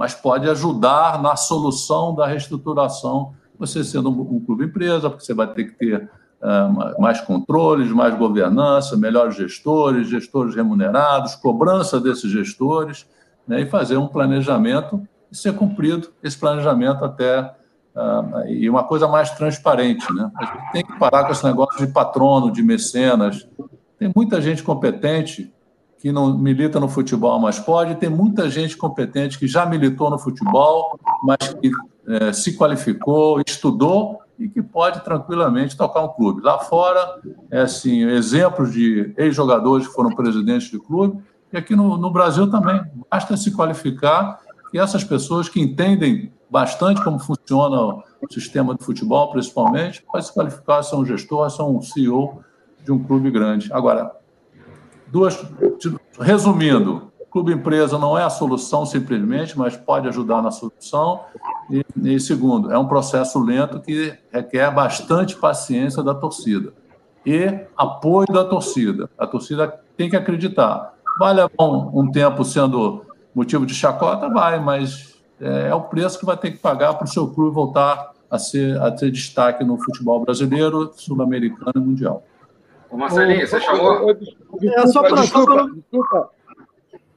mas 0.00 0.14
pode 0.14 0.48
ajudar 0.48 1.20
na 1.20 1.36
solução 1.36 2.14
da 2.14 2.26
reestruturação, 2.26 3.34
você 3.58 3.84
sendo 3.84 4.08
um, 4.08 4.40
clube 4.40 4.64
empresa, 4.64 5.10
porque 5.10 5.22
você 5.22 5.34
vai 5.34 5.46
ter 5.52 5.64
que 5.64 5.72
ter 5.72 6.10
uh, 6.40 6.98
mais 6.98 7.20
controles, 7.20 7.92
mais 7.92 8.16
governança, 8.16 8.96
melhores 8.96 9.36
gestores, 9.36 10.08
gestores 10.08 10.54
remunerados, 10.54 11.34
cobrança 11.34 12.00
desses 12.00 12.30
gestores, 12.30 13.06
né, 13.46 13.60
e 13.60 13.66
fazer 13.66 13.98
um 13.98 14.08
planejamento 14.08 15.06
e 15.30 15.36
ser 15.36 15.52
cumprido 15.54 16.08
esse 16.22 16.38
planejamento 16.38 17.04
até 17.04 17.54
uh, 17.94 18.48
e 18.48 18.70
uma 18.70 18.84
coisa 18.84 19.06
mais 19.06 19.30
transparente, 19.32 20.10
né? 20.14 20.30
A 20.34 20.44
gente 20.46 20.72
tem 20.72 20.82
que 20.82 20.98
parar 20.98 21.24
com 21.24 21.32
esse 21.32 21.44
negócio 21.44 21.86
de 21.86 21.92
patrono, 21.92 22.50
de 22.50 22.62
mecenas. 22.62 23.46
Tem 23.98 24.10
muita 24.16 24.40
gente 24.40 24.62
competente 24.62 25.52
que 26.00 26.10
não 26.10 26.36
milita 26.36 26.80
no 26.80 26.88
futebol, 26.88 27.38
mas 27.38 27.58
pode. 27.58 27.94
Tem 27.96 28.08
muita 28.08 28.48
gente 28.48 28.76
competente 28.76 29.38
que 29.38 29.46
já 29.46 29.66
militou 29.66 30.08
no 30.08 30.18
futebol, 30.18 30.98
mas 31.22 31.54
que 31.60 31.70
é, 32.08 32.32
se 32.32 32.56
qualificou, 32.56 33.40
estudou 33.46 34.18
e 34.38 34.48
que 34.48 34.62
pode 34.62 35.04
tranquilamente 35.04 35.76
tocar 35.76 36.00
um 36.00 36.08
clube. 36.08 36.40
Lá 36.42 36.58
fora, 36.58 37.20
é 37.50 37.60
assim, 37.60 38.02
exemplos 38.04 38.72
de 38.72 39.12
ex-jogadores 39.18 39.86
que 39.86 39.92
foram 39.92 40.10
presidentes 40.10 40.70
de 40.70 40.78
clube, 40.78 41.22
e 41.52 41.58
aqui 41.58 41.76
no, 41.76 41.98
no 41.98 42.10
Brasil 42.10 42.50
também. 42.50 42.80
Basta 43.10 43.36
se 43.36 43.50
qualificar 43.50 44.40
e 44.72 44.78
essas 44.78 45.04
pessoas 45.04 45.48
que 45.48 45.60
entendem 45.60 46.32
bastante 46.48 47.04
como 47.04 47.18
funciona 47.18 47.78
o 47.78 48.32
sistema 48.32 48.74
de 48.74 48.82
futebol, 48.82 49.30
principalmente, 49.30 50.02
podem 50.02 50.26
se 50.26 50.32
qualificar, 50.32 50.82
são 50.82 51.00
um 51.00 51.06
gestor, 51.06 51.50
são 51.50 51.76
um 51.76 51.82
CEO 51.82 52.42
de 52.82 52.90
um 52.90 53.02
clube 53.02 53.30
grande. 53.30 53.70
Agora, 53.72 54.12
duas, 55.10 55.38
resumindo, 56.18 57.10
clube 57.30 57.52
empresa 57.52 57.98
não 57.98 58.18
é 58.18 58.24
a 58.24 58.30
solução 58.30 58.84
simplesmente, 58.84 59.56
mas 59.56 59.76
pode 59.76 60.08
ajudar 60.08 60.42
na 60.42 60.50
solução. 60.50 61.20
E, 61.70 61.84
e, 62.02 62.20
segundo, 62.20 62.72
é 62.72 62.78
um 62.78 62.86
processo 62.86 63.38
lento 63.38 63.80
que 63.80 64.12
requer 64.32 64.70
bastante 64.74 65.36
paciência 65.36 66.02
da 66.02 66.14
torcida 66.14 66.72
e 67.24 67.66
apoio 67.76 68.26
da 68.32 68.44
torcida. 68.44 69.08
A 69.16 69.26
torcida 69.26 69.80
tem 69.96 70.10
que 70.10 70.16
acreditar. 70.16 70.94
Vale 71.18 71.42
um, 71.58 72.00
um 72.00 72.10
tempo 72.10 72.44
sendo 72.44 73.04
motivo 73.34 73.64
de 73.64 73.74
chacota, 73.74 74.28
vai, 74.28 74.58
mas 74.58 75.20
é, 75.40 75.68
é 75.68 75.74
o 75.74 75.82
preço 75.82 76.18
que 76.18 76.26
vai 76.26 76.36
ter 76.36 76.50
que 76.50 76.58
pagar 76.58 76.94
para 76.94 77.04
o 77.04 77.08
seu 77.08 77.28
clube 77.28 77.54
voltar 77.54 78.12
a 78.30 78.38
ser 78.38 78.80
a 78.80 78.90
ter 78.90 79.10
destaque 79.10 79.64
no 79.64 79.76
futebol 79.76 80.20
brasileiro, 80.20 80.92
sul-americano 80.94 81.72
e 81.76 81.80
mundial. 81.80 82.24
Ô 82.90 82.96
Marcelinho, 82.96 83.46
você 83.46 83.60
chamou? 83.60 84.10
É, 84.10 84.86
só 84.86 85.02
pra, 85.02 85.20
desculpa, 85.20 85.70
desculpa, 85.74 86.30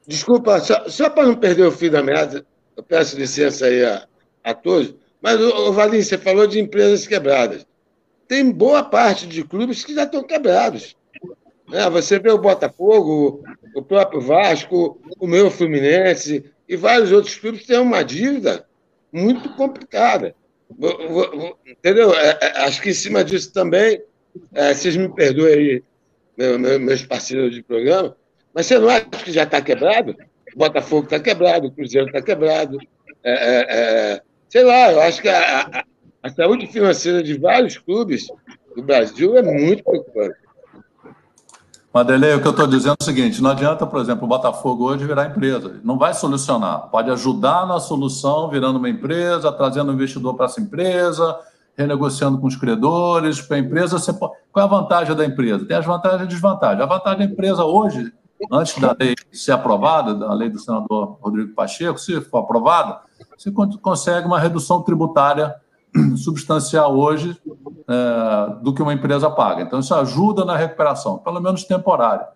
desculpa, 0.07 0.59
só, 0.59 0.89
só 0.89 1.09
para 1.09 1.27
não 1.27 1.35
perder 1.35 1.65
o 1.65 1.71
fio 1.71 1.91
da 1.91 2.03
meada, 2.03 2.45
eu 2.77 2.83
peço 2.83 3.17
licença 3.17 3.65
aí 3.65 3.83
a, 3.83 4.07
a 4.43 4.53
todos, 4.53 4.95
mas, 5.21 5.39
ô, 5.39 5.71
Valim, 5.71 6.01
você 6.01 6.17
falou 6.17 6.45
de 6.45 6.59
empresas 6.59 7.07
quebradas. 7.07 7.65
Tem 8.27 8.51
boa 8.51 8.83
parte 8.83 9.25
de 9.25 9.41
clubes 9.43 9.85
que 9.85 9.95
já 9.95 10.03
estão 10.03 10.21
quebrados. 10.21 10.97
É, 11.71 11.89
você 11.89 12.19
vê 12.19 12.29
o 12.29 12.37
Botafogo, 12.37 13.41
o 13.73 13.81
próprio 13.81 14.19
Vasco, 14.19 14.99
o 15.17 15.25
meu 15.25 15.49
Fluminense 15.49 16.43
e 16.67 16.75
vários 16.75 17.11
outros 17.11 17.35
clubes 17.35 17.65
têm 17.65 17.79
uma 17.79 18.03
dívida 18.03 18.65
muito 19.13 19.49
complicada. 19.55 20.35
Entendeu? 21.65 22.13
É, 22.13 22.37
é, 22.41 22.47
acho 22.65 22.81
que 22.81 22.89
em 22.89 22.93
cima 22.93 23.23
disso 23.23 23.53
também, 23.53 24.01
é, 24.53 24.73
vocês 24.73 24.95
me 24.95 25.09
perdoem 25.09 25.83
meu, 26.37 26.57
meu, 26.57 26.79
meus 26.79 27.05
parceiros 27.05 27.53
de 27.53 27.63
programa, 27.63 28.15
mas 28.53 28.65
você 28.65 28.79
não 28.79 28.89
acha 28.89 29.05
que 29.05 29.31
já 29.31 29.43
está 29.43 29.61
quebrado? 29.61 30.15
O 30.55 30.57
Botafogo 30.57 31.05
está 31.05 31.19
quebrado, 31.19 31.67
o 31.67 31.71
Cruzeiro 31.71 32.07
está 32.07 32.21
quebrado. 32.21 32.77
É, 33.23 33.31
é, 33.31 33.65
é 33.69 34.21
sei 34.49 34.63
lá, 34.63 34.91
eu 34.91 35.01
acho 35.01 35.21
que 35.21 35.29
a, 35.29 35.61
a, 35.61 35.83
a 36.23 36.29
saúde 36.29 36.67
financeira 36.67 37.23
de 37.23 37.37
vários 37.37 37.77
clubes 37.77 38.27
do 38.75 38.83
Brasil 38.83 39.37
é 39.37 39.41
muito 39.41 39.83
preocupante. 39.83 40.43
Madelei, 41.93 42.33
o 42.33 42.41
que 42.41 42.47
eu 42.47 42.51
estou 42.51 42.65
dizendo 42.65 42.95
é 42.99 43.03
o 43.03 43.05
seguinte: 43.05 43.41
não 43.41 43.51
adianta, 43.51 43.85
por 43.85 44.01
exemplo, 44.01 44.25
o 44.25 44.27
Botafogo 44.27 44.85
hoje 44.85 45.05
virar 45.05 45.27
empresa. 45.27 45.79
Não 45.83 45.97
vai 45.97 46.13
solucionar. 46.15 46.89
Pode 46.89 47.11
ajudar 47.11 47.67
na 47.67 47.79
solução, 47.79 48.49
virando 48.49 48.79
uma 48.79 48.89
empresa, 48.89 49.51
trazendo 49.51 49.91
um 49.91 49.95
investidor 49.95 50.35
para 50.35 50.47
essa 50.47 50.59
empresa, 50.59 51.37
renegociando 51.77 52.37
com 52.39 52.47
os 52.47 52.55
credores. 52.55 53.41
Para 53.41 53.57
a 53.57 53.59
empresa, 53.59 53.97
você 53.97 54.13
pode... 54.13 54.33
qual 54.51 54.65
é 54.65 54.67
a 54.67 54.71
vantagem 54.71 55.15
da 55.15 55.25
empresa? 55.25 55.65
Tem 55.65 55.77
as 55.77 55.85
vantagens 55.85 56.23
e 56.23 56.27
desvantagens. 56.27 56.81
A 56.81 56.85
vantagem 56.85 57.19
da 57.19 57.33
empresa 57.33 57.65
hoje, 57.65 58.11
antes 58.51 58.79
da 58.79 58.95
lei 58.99 59.15
ser 59.31 59.53
aprovada, 59.53 60.13
da 60.13 60.33
lei 60.33 60.49
do 60.49 60.59
senador 60.59 61.17
Rodrigo 61.21 61.53
Pacheco, 61.53 61.99
se 61.99 62.19
for 62.21 62.39
aprovada, 62.39 62.99
você 63.37 63.51
consegue 63.51 64.27
uma 64.27 64.39
redução 64.39 64.81
tributária 64.81 65.55
substancial 66.17 66.97
hoje 66.97 67.37
é, 67.87 68.61
do 68.61 68.73
que 68.73 68.81
uma 68.81 68.93
empresa 68.93 69.29
paga. 69.29 69.61
Então, 69.61 69.79
isso 69.79 69.93
ajuda 69.93 70.45
na 70.45 70.55
recuperação, 70.55 71.17
pelo 71.17 71.39
menos 71.39 71.63
temporária. 71.63 72.27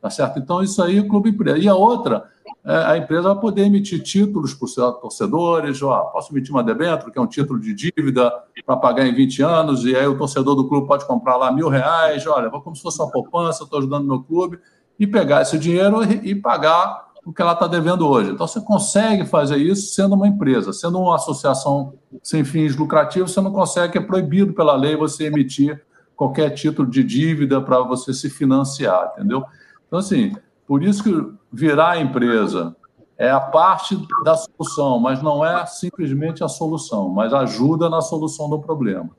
Tá 0.00 0.10
certo? 0.10 0.38
Então, 0.38 0.62
isso 0.62 0.82
aí, 0.82 1.00
o 1.00 1.08
clube 1.08 1.30
empresa. 1.30 1.58
E 1.58 1.66
a 1.66 1.74
outra, 1.74 2.28
a 2.64 2.96
empresa 2.96 3.34
vai 3.34 3.40
poder 3.40 3.62
emitir 3.62 4.02
títulos 4.02 4.54
para 4.54 4.64
os 4.64 4.72
seus 4.72 5.00
torcedores. 5.00 5.82
Ó, 5.82 6.00
posso 6.04 6.32
emitir 6.32 6.50
uma 6.50 6.64
debênture, 6.64 7.12
que 7.12 7.18
é 7.18 7.22
um 7.22 7.26
título 7.26 7.60
de 7.60 7.74
dívida 7.74 8.32
para 8.64 8.76
pagar 8.76 9.06
em 9.06 9.14
20 9.14 9.42
anos, 9.42 9.84
e 9.84 9.94
aí 9.94 10.06
o 10.06 10.16
torcedor 10.16 10.54
do 10.54 10.66
clube 10.66 10.86
pode 10.86 11.06
comprar 11.06 11.36
lá 11.36 11.52
mil 11.52 11.68
reais. 11.68 12.26
Olha, 12.26 12.48
como 12.50 12.74
se 12.74 12.80
fosse 12.80 13.00
uma 13.02 13.10
poupança, 13.10 13.64
estou 13.64 13.78
ajudando 13.78 14.06
meu 14.06 14.22
clube, 14.22 14.58
e 14.98 15.06
pegar 15.06 15.42
esse 15.42 15.58
dinheiro 15.58 16.02
e, 16.04 16.30
e 16.30 16.34
pagar 16.34 17.04
o 17.24 17.32
que 17.32 17.40
ela 17.40 17.52
está 17.52 17.66
devendo 17.66 18.06
hoje. 18.06 18.30
Então, 18.30 18.46
você 18.46 18.60
consegue 18.60 19.24
fazer 19.24 19.56
isso 19.56 19.94
sendo 19.94 20.14
uma 20.14 20.28
empresa, 20.28 20.72
sendo 20.72 20.98
uma 20.98 21.16
associação 21.16 21.94
sem 22.22 22.44
fins 22.44 22.76
lucrativos, 22.76 23.32
você 23.32 23.40
não 23.40 23.52
consegue, 23.52 23.98
é 23.98 24.00
proibido 24.00 24.52
pela 24.52 24.76
lei 24.76 24.94
você 24.94 25.24
emitir 25.24 25.82
qualquer 26.14 26.50
título 26.50 26.88
de 26.88 27.02
dívida 27.02 27.60
para 27.60 27.80
você 27.80 28.12
se 28.12 28.30
financiar, 28.30 29.12
entendeu? 29.14 29.42
Então, 29.86 29.98
assim, 29.98 30.32
por 30.66 30.82
isso 30.82 31.02
que 31.02 31.32
virar 31.52 32.00
empresa 32.00 32.74
é 33.16 33.30
a 33.30 33.40
parte 33.40 33.96
da 34.24 34.36
solução, 34.36 34.98
mas 34.98 35.22
não 35.22 35.44
é 35.44 35.64
simplesmente 35.66 36.42
a 36.42 36.48
solução, 36.48 37.08
mas 37.08 37.32
ajuda 37.32 37.88
na 37.88 38.00
solução 38.00 38.48
do 38.48 38.60
problema. 38.60 39.10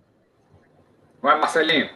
Vai, 1.22 1.40
Marcelinho. 1.40 1.90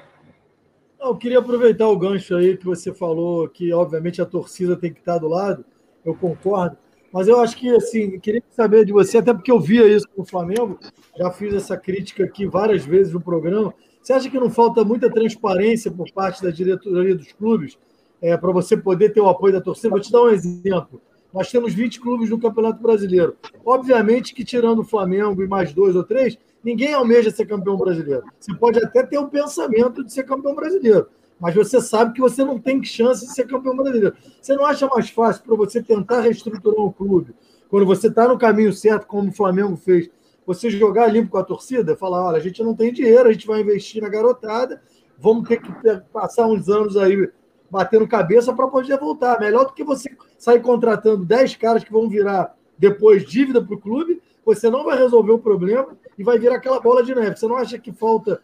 Eu 1.00 1.16
queria 1.16 1.40
aproveitar 1.40 1.88
o 1.88 1.98
gancho 1.98 2.36
aí 2.36 2.58
que 2.58 2.66
você 2.66 2.94
falou, 2.94 3.48
que 3.48 3.74
obviamente 3.74 4.22
a 4.22 4.26
torcida 4.26 4.76
tem 4.76 4.94
que 4.94 5.00
estar 5.00 5.18
do 5.18 5.28
lado 5.28 5.66
eu 6.06 6.16
concordo. 6.16 6.78
Mas 7.12 7.28
eu 7.28 7.40
acho 7.40 7.58
que, 7.58 7.70
assim, 7.76 8.20
queria 8.20 8.44
saber 8.52 8.86
de 8.86 8.92
você, 8.92 9.18
até 9.18 9.34
porque 9.34 9.52
eu 9.52 9.60
via 9.60 9.88
isso 9.88 10.08
no 10.16 10.24
Flamengo, 10.24 10.80
já 11.18 11.32
fiz 11.32 11.54
essa 11.56 11.76
crítica 11.76 12.24
aqui 12.24 12.46
várias 12.46 12.86
vezes 12.86 13.12
no 13.12 13.20
programa. 13.20 13.74
Você 14.02 14.14
acha 14.14 14.30
que 14.30 14.40
não 14.40 14.50
falta 14.50 14.84
muita 14.84 15.10
transparência 15.10 15.92
por 15.92 16.12
parte 16.12 16.44
da 16.44 16.52
diretoria 16.52 17.16
dos 17.16 17.32
clubes 17.32 17.78
é, 18.22 18.36
para 18.38 18.52
você 18.52 18.76
poder 18.76 19.10
ter 19.10 19.22
o 19.22 19.30
apoio 19.30 19.54
da 19.54 19.62
torcida? 19.62 19.90
Vou 19.90 20.00
te 20.00 20.12
dar 20.12 20.24
um 20.24 20.30
exemplo. 20.30 21.02
Nós 21.34 21.52
temos 21.52 21.74
20 21.74 22.00
clubes 22.00 22.30
no 22.30 22.40
Campeonato 22.40 22.82
Brasileiro. 22.82 23.36
Obviamente 23.64 24.34
que, 24.34 24.44
tirando 24.44 24.80
o 24.80 24.86
Flamengo 24.86 25.44
e 25.44 25.48
mais 25.48 25.74
dois 25.74 25.96
ou 25.96 26.04
três, 26.04 26.38
ninguém 26.64 26.94
almeja 26.94 27.30
ser 27.30 27.46
campeão 27.46 27.78
brasileiro. 27.78 28.24
Você 28.40 28.54
pode 28.56 28.84
até 28.84 29.04
ter 29.04 29.20
um 29.20 29.28
pensamento 29.28 30.04
de 30.04 30.12
ser 30.12 30.24
campeão 30.24 30.56
brasileiro 30.56 31.08
mas 31.40 31.56
você 31.56 31.80
sabe 31.80 32.14
que 32.14 32.20
você 32.20 32.44
não 32.44 32.60
tem 32.60 32.84
chance 32.84 33.26
de 33.26 33.34
ser 33.34 33.48
campeão 33.48 33.76
brasileiro. 33.76 34.14
Você 34.42 34.54
não 34.56 34.66
acha 34.66 34.86
mais 34.88 35.10
fácil 35.10 35.44
para 35.44 35.56
você 35.56 35.82
tentar 35.82 36.20
reestruturar 36.22 36.82
o 36.82 36.92
clube, 36.92 37.34
quando 37.70 37.86
você 37.86 38.08
está 38.08 38.28
no 38.28 38.38
caminho 38.38 38.74
certo, 38.74 39.06
como 39.06 39.30
o 39.30 39.34
Flamengo 39.34 39.78
fez, 39.78 40.10
você 40.46 40.70
jogar 40.70 41.08
limpo 41.08 41.30
com 41.30 41.38
a 41.38 41.44
torcida, 41.44 41.96
falar: 41.96 42.26
olha, 42.26 42.38
a 42.38 42.42
gente 42.42 42.62
não 42.64 42.76
tem 42.76 42.92
dinheiro, 42.92 43.30
a 43.30 43.32
gente 43.32 43.48
vai 43.48 43.62
investir 43.62 44.02
na 44.02 44.10
garotada, 44.10 44.82
vamos 45.18 45.48
ter 45.48 45.62
que 45.62 45.72
passar 46.12 46.48
uns 46.48 46.68
anos 46.68 46.98
aí 46.98 47.30
batendo 47.70 48.08
cabeça 48.08 48.54
para 48.54 48.68
poder 48.68 48.98
voltar. 48.98 49.40
Melhor 49.40 49.66
do 49.66 49.74
que 49.74 49.84
você 49.84 50.10
sair 50.38 50.62
contratando 50.62 51.26
10 51.26 51.56
caras 51.56 51.84
que 51.84 51.92
vão 51.92 52.10
virar 52.10 52.56
depois 52.78 53.26
dívida 53.26 53.62
para 53.62 53.76
o 53.76 53.80
clube, 53.80 54.22
você 54.46 54.70
não 54.70 54.84
vai 54.84 54.98
resolver 54.98 55.32
o 55.32 55.40
problema 55.40 55.90
e 56.18 56.24
vai 56.24 56.40
virar 56.40 56.56
aquela 56.56 56.80
bola 56.80 57.04
de 57.04 57.14
neve. 57.14 57.36
Você 57.36 57.48
não 57.48 57.58
acha 57.58 57.78
que 57.78 57.92
falta 57.92 58.42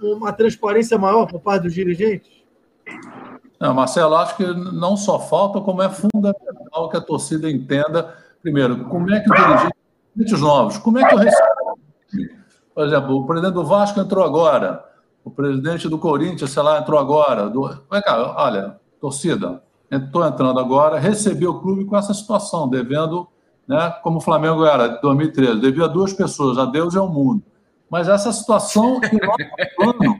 uma 0.00 0.32
transparência 0.32 0.96
maior 0.96 1.26
por 1.26 1.40
parte 1.40 1.64
dos 1.64 1.74
dirigentes? 1.74 2.30
Não, 3.60 3.74
Marcelo, 3.74 4.14
acho 4.16 4.36
que 4.36 4.46
não 4.46 4.96
só 4.96 5.18
falta, 5.18 5.60
como 5.60 5.82
é 5.82 5.88
fundamental 5.88 6.88
que 6.88 6.96
a 6.96 7.00
torcida 7.00 7.50
entenda, 7.50 8.14
primeiro, 8.40 8.84
como 8.84 9.10
é 9.12 9.20
que 9.20 9.30
o 9.30 9.34
dirigente, 9.34 10.34
os 10.34 10.40
novos, 10.40 10.78
como 10.78 10.98
é 10.98 11.08
que 11.08 11.14
eu 11.14 11.18
recebo? 11.18 11.78
Por 12.74 12.86
exemplo, 12.86 13.16
o 13.16 13.26
presidente 13.26 13.54
do 13.54 13.64
Vasco 13.64 13.98
entrou 13.98 14.24
agora, 14.24 14.84
o 15.24 15.30
presidente 15.30 15.88
do 15.88 15.98
Corinthians, 15.98 16.50
sei 16.50 16.62
lá, 16.62 16.78
entrou 16.78 16.98
agora. 16.98 17.48
Do... 17.48 17.68
Vem 17.90 18.02
cá, 18.02 18.34
olha, 18.36 18.80
torcida, 19.00 19.62
estou 19.90 20.24
entrando 20.24 20.58
agora, 20.58 20.98
recebi 20.98 21.46
o 21.46 21.60
clube 21.60 21.84
com 21.84 21.96
essa 21.96 22.14
situação, 22.14 22.68
devendo, 22.68 23.28
né, 23.66 23.94
como 24.02 24.18
o 24.18 24.20
Flamengo 24.20 24.64
era, 24.64 24.98
em 24.98 25.00
2013, 25.00 25.60
devia 25.60 25.88
duas 25.88 26.12
pessoas, 26.12 26.58
a 26.58 26.64
Deus 26.64 26.94
e 26.94 26.98
ao 26.98 27.08
mundo. 27.08 27.42
Mas 27.90 28.08
essa 28.08 28.32
situação 28.32 29.00
o 29.00 29.08
nosso 29.22 29.78
plano, 29.78 30.18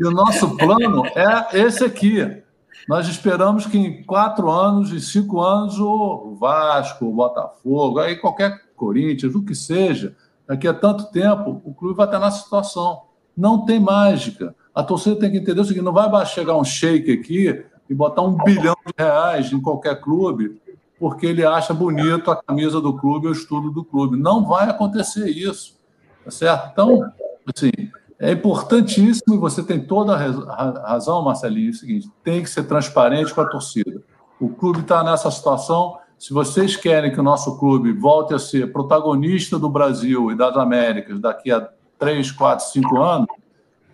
o 0.00 0.10
nosso 0.10 0.56
plano 0.56 1.06
é 1.14 1.60
esse 1.60 1.84
aqui. 1.84 2.42
Nós 2.88 3.08
esperamos 3.08 3.66
que 3.66 3.78
em 3.78 4.02
quatro 4.04 4.50
anos, 4.50 4.92
em 4.92 4.98
cinco 4.98 5.40
anos, 5.40 5.78
o 5.78 6.36
Vasco, 6.38 7.06
o 7.06 7.12
Botafogo, 7.12 7.98
aí 7.98 8.16
qualquer 8.16 8.60
Corinthians, 8.76 9.34
o 9.34 9.44
que 9.44 9.54
seja, 9.54 10.14
daqui 10.46 10.68
a 10.68 10.74
tanto 10.74 11.10
tempo, 11.10 11.60
o 11.64 11.74
clube 11.74 11.96
vai 11.96 12.06
estar 12.06 12.18
nessa 12.18 12.42
situação. 12.42 13.05
Não 13.36 13.64
tem 13.64 13.78
mágica. 13.78 14.54
A 14.74 14.82
torcida 14.82 15.16
tem 15.16 15.30
que 15.30 15.38
entender 15.38 15.60
o 15.60 15.64
seguinte: 15.64 15.84
não 15.84 15.92
vai 15.92 16.26
chegar 16.26 16.56
um 16.56 16.64
shake 16.64 17.12
aqui 17.12 17.64
e 17.88 17.94
botar 17.94 18.22
um 18.22 18.36
bilhão 18.36 18.76
de 18.86 18.92
reais 18.96 19.52
em 19.52 19.60
qualquer 19.60 20.00
clube 20.00 20.60
porque 20.98 21.26
ele 21.26 21.44
acha 21.44 21.74
bonito 21.74 22.30
a 22.30 22.42
camisa 22.42 22.80
do 22.80 22.96
clube, 22.96 23.28
o 23.28 23.32
estudo 23.32 23.70
do 23.70 23.84
clube. 23.84 24.16
Não 24.16 24.44
vai 24.44 24.68
acontecer 24.68 25.28
isso. 25.28 25.76
Tá 26.24 26.30
certo? 26.30 26.70
Então, 26.72 27.12
assim, 27.54 27.70
é 28.18 28.32
importantíssimo, 28.32 29.34
e 29.34 29.38
você 29.38 29.62
tem 29.62 29.80
toda 29.80 30.14
a 30.14 30.90
razão, 30.90 31.22
Marcelinho, 31.22 31.68
é 31.68 31.70
o 31.70 31.74
seguinte: 31.74 32.10
tem 32.24 32.42
que 32.42 32.50
ser 32.50 32.64
transparente 32.64 33.32
com 33.32 33.40
a 33.40 33.46
torcida. 33.46 34.02
O 34.40 34.48
clube 34.48 34.80
está 34.80 35.02
nessa 35.02 35.30
situação. 35.30 35.98
Se 36.18 36.32
vocês 36.32 36.76
querem 36.76 37.12
que 37.12 37.20
o 37.20 37.22
nosso 37.22 37.58
clube 37.58 37.92
volte 37.92 38.32
a 38.32 38.38
ser 38.38 38.72
protagonista 38.72 39.58
do 39.58 39.68
Brasil 39.68 40.30
e 40.30 40.34
das 40.34 40.56
Américas 40.56 41.20
daqui 41.20 41.52
a 41.52 41.68
três, 41.98 42.30
quatro, 42.30 42.66
cinco 42.66 43.00
anos, 43.00 43.26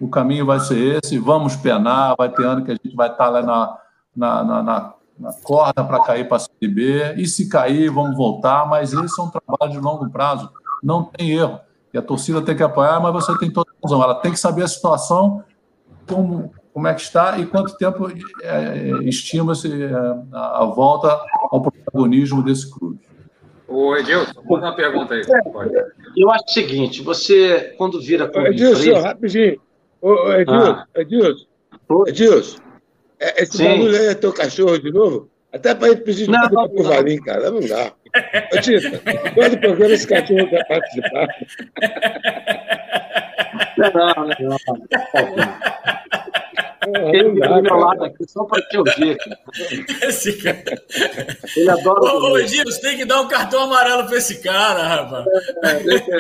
o 0.01 0.09
caminho 0.09 0.45
vai 0.45 0.61
ser 0.61 1.01
esse. 1.03 1.19
Vamos 1.19 1.55
penar, 1.57 2.15
vai 2.17 2.29
ter 2.29 2.45
ano 2.45 2.65
que 2.65 2.73
a 2.73 2.75
gente 2.75 2.95
vai 2.95 3.09
estar 3.09 3.25
tá 3.25 3.31
lá 3.31 3.43
na, 3.43 3.79
na, 4.17 4.45
na, 4.45 4.63
na, 4.63 4.95
na 5.19 5.33
corda 5.45 5.85
para 5.85 6.01
cair 6.01 6.27
para 6.27 6.39
a 6.39 6.41
Série 6.41 6.69
B. 6.69 7.15
E 7.17 7.27
se 7.27 7.49
cair, 7.49 7.89
vamos 7.91 8.17
voltar. 8.17 8.69
Mas 8.69 8.93
esse 8.93 9.21
é 9.21 9.23
um 9.23 9.31
trabalho 9.31 9.73
de 9.73 9.79
longo 9.79 10.11
prazo, 10.11 10.51
não 10.83 11.05
tem 11.05 11.31
erro. 11.31 11.61
E 11.95 11.99
a 11.99 12.03
torcida 12.03 12.41
tem 12.43 12.57
que 12.57 12.63
apoiar, 12.63 13.01
mas 13.01 13.13
você 13.13 13.37
tem 13.39 13.51
toda 13.51 13.71
a 13.71 13.87
razão. 13.87 14.03
Ela 14.03 14.15
tem 14.17 14.33
que 14.33 14.39
saber 14.39 14.65
a 14.65 14.69
situação, 14.69 15.45
como, 16.09 16.51
como 16.73 16.89
é 16.89 16.95
que 16.95 17.03
está 17.03 17.39
e 17.39 17.47
quanto 17.47 17.77
tempo 17.77 18.11
é, 18.11 18.21
é 18.43 19.05
estima-se 19.05 19.85
é, 19.85 19.95
a, 20.33 20.63
a 20.63 20.65
volta 20.65 21.21
ao 21.51 21.61
protagonismo 21.61 22.43
desse 22.43 22.71
clube. 22.71 22.99
Ô, 23.73 23.97
Edilson, 23.97 24.43
vou 24.45 24.59
uma 24.59 24.77
pergunta 24.77 25.15
aí. 25.15 25.23
Pode. 25.51 25.75
Eu 26.15 26.31
acho 26.31 26.45
o 26.45 26.51
seguinte, 26.51 27.03
você, 27.03 27.75
quando 27.79 28.01
vira... 28.01 28.31
Ô, 28.35 28.47
Edilson, 28.47 29.01
rapidinho. 29.01 29.59
Ô, 30.03 30.31
Edilson, 30.33 30.73
ah. 30.73 30.87
Edilson, 30.95 31.47
Edilson, 32.07 32.59
é, 33.19 33.43
esse 33.43 33.57
Sim. 33.57 33.65
bagulho 33.65 33.97
aí 33.97 34.07
é 34.09 34.15
teu 34.15 34.33
cachorro 34.33 34.79
de 34.79 34.93
novo? 34.93 35.31
Até 35.53 35.75
para 35.75 35.89
ele 35.89 36.01
pedir 36.01 36.29
desculpa 36.29 36.69
pro 36.69 36.83
Valim, 36.83 37.19
cara, 37.23 37.51
não 37.51 37.61
dá. 37.61 37.93
Ô, 38.53 38.61
Tita, 38.61 39.01
todo 39.35 39.61
programa 39.61 39.95
esse 39.95 40.07
cachorro 40.07 40.49
quer 40.51 40.67
participar. 40.69 41.29
Não, 43.79 43.91
não, 43.95 44.27
não. 44.41 44.59
Ele 47.13 47.35
fica 47.35 47.49
do 47.49 47.63
meu 47.63 47.77
lado 47.77 48.05
aqui 48.05 48.25
só 48.29 48.45
para 48.45 48.63
te 48.63 48.79
ouvir. 48.79 49.17
Esse 50.03 50.43
cara. 50.43 50.83
Ele 51.57 51.71
adora. 51.71 52.01
Ô, 52.01 52.33
ô 52.33 52.39
Gilson, 52.41 52.81
tem 52.81 52.97
que 52.97 53.05
dar 53.05 53.21
um 53.21 53.29
cartão 53.29 53.63
amarelo 53.63 54.07
para 54.07 54.17
esse 54.17 54.43
cara, 54.43 54.83
rapaz. 54.83 55.27
É, 55.65 55.69
é, 55.69 56.19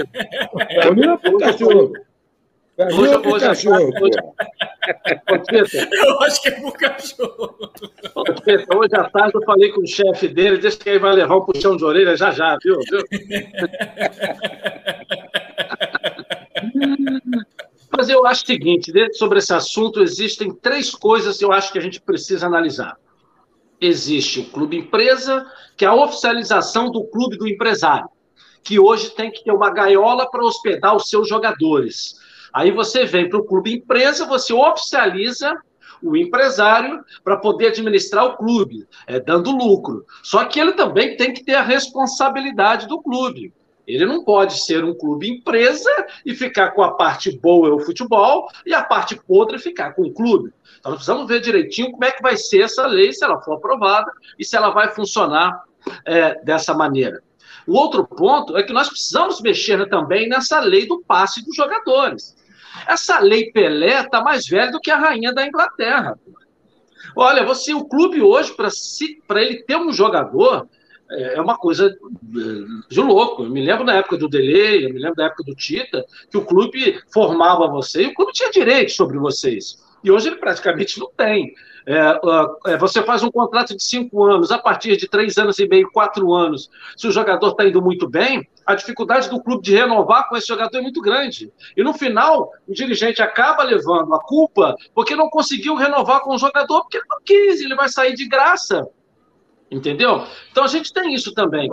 é, 0.70 0.79
é, 0.79 1.38
cachorro. 1.38 1.92
Hoje, 2.79 3.29
hoje, 3.29 3.44
cachorro, 3.44 3.90
hoje, 4.01 4.16
eu 5.92 6.20
acho 6.22 6.42
que 6.42 6.48
é 6.48 6.53
pro 6.53 6.72
cachorro. 6.72 7.55
Hoje 8.75 8.96
à 8.96 9.05
tarde 9.11 9.33
eu 9.35 9.42
falei 9.42 9.70
com 9.70 9.83
o 9.83 9.87
chefe 9.87 10.27
dele, 10.29 10.57
disse 10.59 10.79
que 10.79 10.88
ele 10.88 10.98
vai 10.98 11.12
levar 11.14 11.37
um 11.37 11.44
puxão 11.44 11.77
de 11.77 11.85
orelha 11.85 12.16
já 12.16 12.31
já, 12.31 12.57
viu? 12.62 12.79
Mas 17.94 18.09
eu 18.09 18.26
acho 18.26 18.42
o 18.42 18.46
seguinte, 18.46 18.90
sobre 19.12 19.38
esse 19.38 19.52
assunto, 19.52 20.00
existem 20.00 20.52
três 20.55 20.94
coisas 20.94 21.37
que 21.37 21.44
eu 21.44 21.52
acho 21.52 21.70
que 21.70 21.78
a 21.78 21.83
gente 21.83 22.00
precisa 22.00 22.46
analisar. 22.46 22.96
Existe 23.81 24.40
o 24.40 24.44
clube 24.50 24.78
empresa, 24.78 25.46
que 25.76 25.85
é 25.85 25.88
a 25.88 25.94
oficialização 25.94 26.90
do 26.90 27.05
clube 27.05 27.37
do 27.37 27.46
empresário. 27.46 28.09
que 28.64 28.78
hoje 28.78 29.11
tem 29.11 29.28
que 29.31 29.42
ter 29.42 29.50
uma 29.50 29.70
gaiola 29.70 30.31
para 30.31 30.44
hospedar 30.44 30.94
os 30.94 31.09
seus 31.09 31.28
jogadores. 31.28 32.14
Aí 32.52 32.70
você 32.70 33.05
vem 33.05 33.28
para 33.28 33.40
o 33.40 33.44
clube 33.44 33.74
empresa, 33.74 34.24
você 34.24 34.52
oficializa 34.52 35.52
o 36.00 36.16
empresário 36.16 37.05
para 37.24 37.37
poder 37.37 37.68
administrar 37.68 38.24
o 38.24 38.37
clube, 38.37 38.87
é, 39.07 39.18
dando 39.18 39.50
lucro. 39.50 40.05
Só 40.22 40.44
que 40.44 40.61
ele 40.61 40.72
também 40.72 41.16
tem 41.16 41.33
que 41.33 41.44
ter 41.44 41.55
a 41.55 41.62
responsabilidade 41.62 42.87
do 42.87 43.02
clube. 43.02 43.52
Ele 43.87 44.07
não 44.07 44.25
pode 44.25 44.64
ser 44.64 44.85
um 44.85 44.95
clube 44.95 45.29
empresa 45.29 45.90
e 46.25 46.35
ficar 46.35 46.71
com 46.71 46.83
a 46.83 46.92
parte 46.92 47.37
boa 47.38 47.75
o 47.75 47.81
futebol 47.81 48.49
e 48.64 48.73
a 48.73 48.83
parte 48.83 49.16
podre 49.16 49.59
ficar 49.59 49.92
com 49.92 50.03
o 50.03 50.12
clube. 50.12 50.53
Então 50.79 50.92
nós 50.92 50.99
precisamos 50.99 51.27
ver 51.27 51.40
direitinho 51.40 51.90
como 51.90 52.05
é 52.05 52.12
que 52.12 52.23
vai 52.23 52.37
ser 52.37 52.62
essa 52.62 52.87
lei, 52.87 53.12
se 53.12 53.25
ela 53.25 53.40
for 53.40 53.55
aprovada 53.55 54.11
e 54.38 54.45
se 54.45 54.57
ela 54.57 54.71
vai 54.71 54.90
funcionar 54.90 55.64
é, 56.07 56.42
dessa 56.45 56.75
maneira. 56.75 57.23
O 57.66 57.77
outro 57.77 58.07
ponto 58.07 58.57
é 58.57 58.62
que 58.62 58.73
nós 58.73 58.88
precisamos 58.88 59.40
mexer 59.40 59.88
também 59.88 60.29
nessa 60.29 60.61
lei 60.61 60.87
do 60.87 61.03
passe 61.03 61.45
dos 61.45 61.55
jogadores. 61.55 62.37
Essa 62.87 63.21
lei 63.21 63.53
Pelé 63.53 64.01
está 64.01 64.23
mais 64.23 64.47
velha 64.47 64.73
do 64.73 64.81
que 64.81 64.90
a 64.90 64.97
rainha 64.97 65.33
da 65.33 65.47
Inglaterra. 65.47 66.18
Olha, 67.14 67.45
você, 67.45 67.75
o 67.75 67.85
clube 67.85 68.23
hoje, 68.23 68.55
para 69.27 69.42
ele 69.42 69.62
ter 69.64 69.77
um 69.77 69.92
jogador, 69.92 70.66
é, 71.12 71.40
uma 71.40 71.57
coisa 71.57 71.87
é, 71.88 72.92
de 72.94 73.01
louco. 73.01 73.44
Eu 73.44 73.51
me 73.51 73.64
lembro 73.64 73.85
da 73.85 73.94
época 73.94 74.16
do 74.16 74.29
Delay, 74.29 74.85
eu 74.85 74.92
me 74.92 74.98
lembro 74.98 75.16
da 75.16 75.27
época 75.27 75.44
do 75.44 75.55
Tita, 75.55 76.05
que 76.31 76.37
o 76.37 76.44
clube 76.44 77.01
formava 77.12 77.68
você 77.68 78.05
e 78.05 78.07
o 78.07 78.14
clube 78.14 78.33
tinha 78.33 78.51
direito 78.51 78.92
sobre 78.92 79.18
vocês. 79.18 79.83
E 80.03 80.11
hoje 80.11 80.29
ele 80.29 80.37
praticamente 80.37 80.98
não 80.98 81.11
tem. 81.16 81.55
É, 81.85 82.72
é, 82.72 82.77
você 82.77 83.03
faz 83.03 83.22
um 83.22 83.31
contrato 83.31 83.77
de 83.77 83.83
cinco 83.83 84.25
anos, 84.25 84.53
a 84.53 84.59
partir 84.59 84.96
de 84.96 85.09
três 85.09 85.37
anos 85.37 85.59
e 85.59 85.66
meio, 85.66 85.90
quatro 85.90 86.33
anos, 86.33 86.70
se 86.96 87.09
o 87.09 87.12
jogador 87.12 87.48
está 87.48 87.66
indo 87.66 87.83
muito 87.83 88.09
bem, 88.09 88.48
a 88.64 88.75
dificuldade 88.75 89.29
do 89.29 89.42
clube 89.42 89.62
de 89.62 89.75
renovar 89.75 90.29
com 90.29 90.37
esse 90.37 90.46
jogador 90.46 90.79
é 90.79 90.81
muito 90.81 91.01
grande. 91.01 91.53
E 91.77 91.83
no 91.83 91.92
final, 91.92 92.51
o 92.66 92.72
dirigente 92.72 93.20
acaba 93.20 93.64
levando 93.64 94.14
a 94.14 94.20
culpa 94.20 94.77
porque 94.94 95.16
não 95.16 95.29
conseguiu 95.29 95.75
renovar 95.75 96.20
com 96.20 96.35
o 96.35 96.38
jogador, 96.38 96.83
porque 96.83 96.98
ele 96.98 97.07
não 97.09 97.20
quis, 97.25 97.61
ele 97.61 97.75
vai 97.75 97.88
sair 97.88 98.14
de 98.14 98.29
graça. 98.29 98.88
Entendeu? 99.73 100.27
Então 100.51 100.65
a 100.65 100.69
gente 100.69 100.93
tem 100.93 101.15
isso 101.15 101.33
também. 101.33 101.69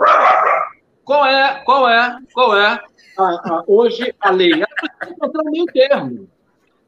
Qual 1.04 1.26
é, 1.26 1.62
qual 1.64 1.86
é, 1.86 2.18
qual 2.32 2.56
é 2.56 2.80
a, 3.18 3.22
a, 3.22 3.64
hoje 3.66 4.14
a 4.18 4.30
lei? 4.30 4.52
Ela 4.54 4.66
precisa 4.66 5.12
encontrar 5.12 5.42
um 5.42 5.50
meio 5.50 5.66
termo. 5.66 6.28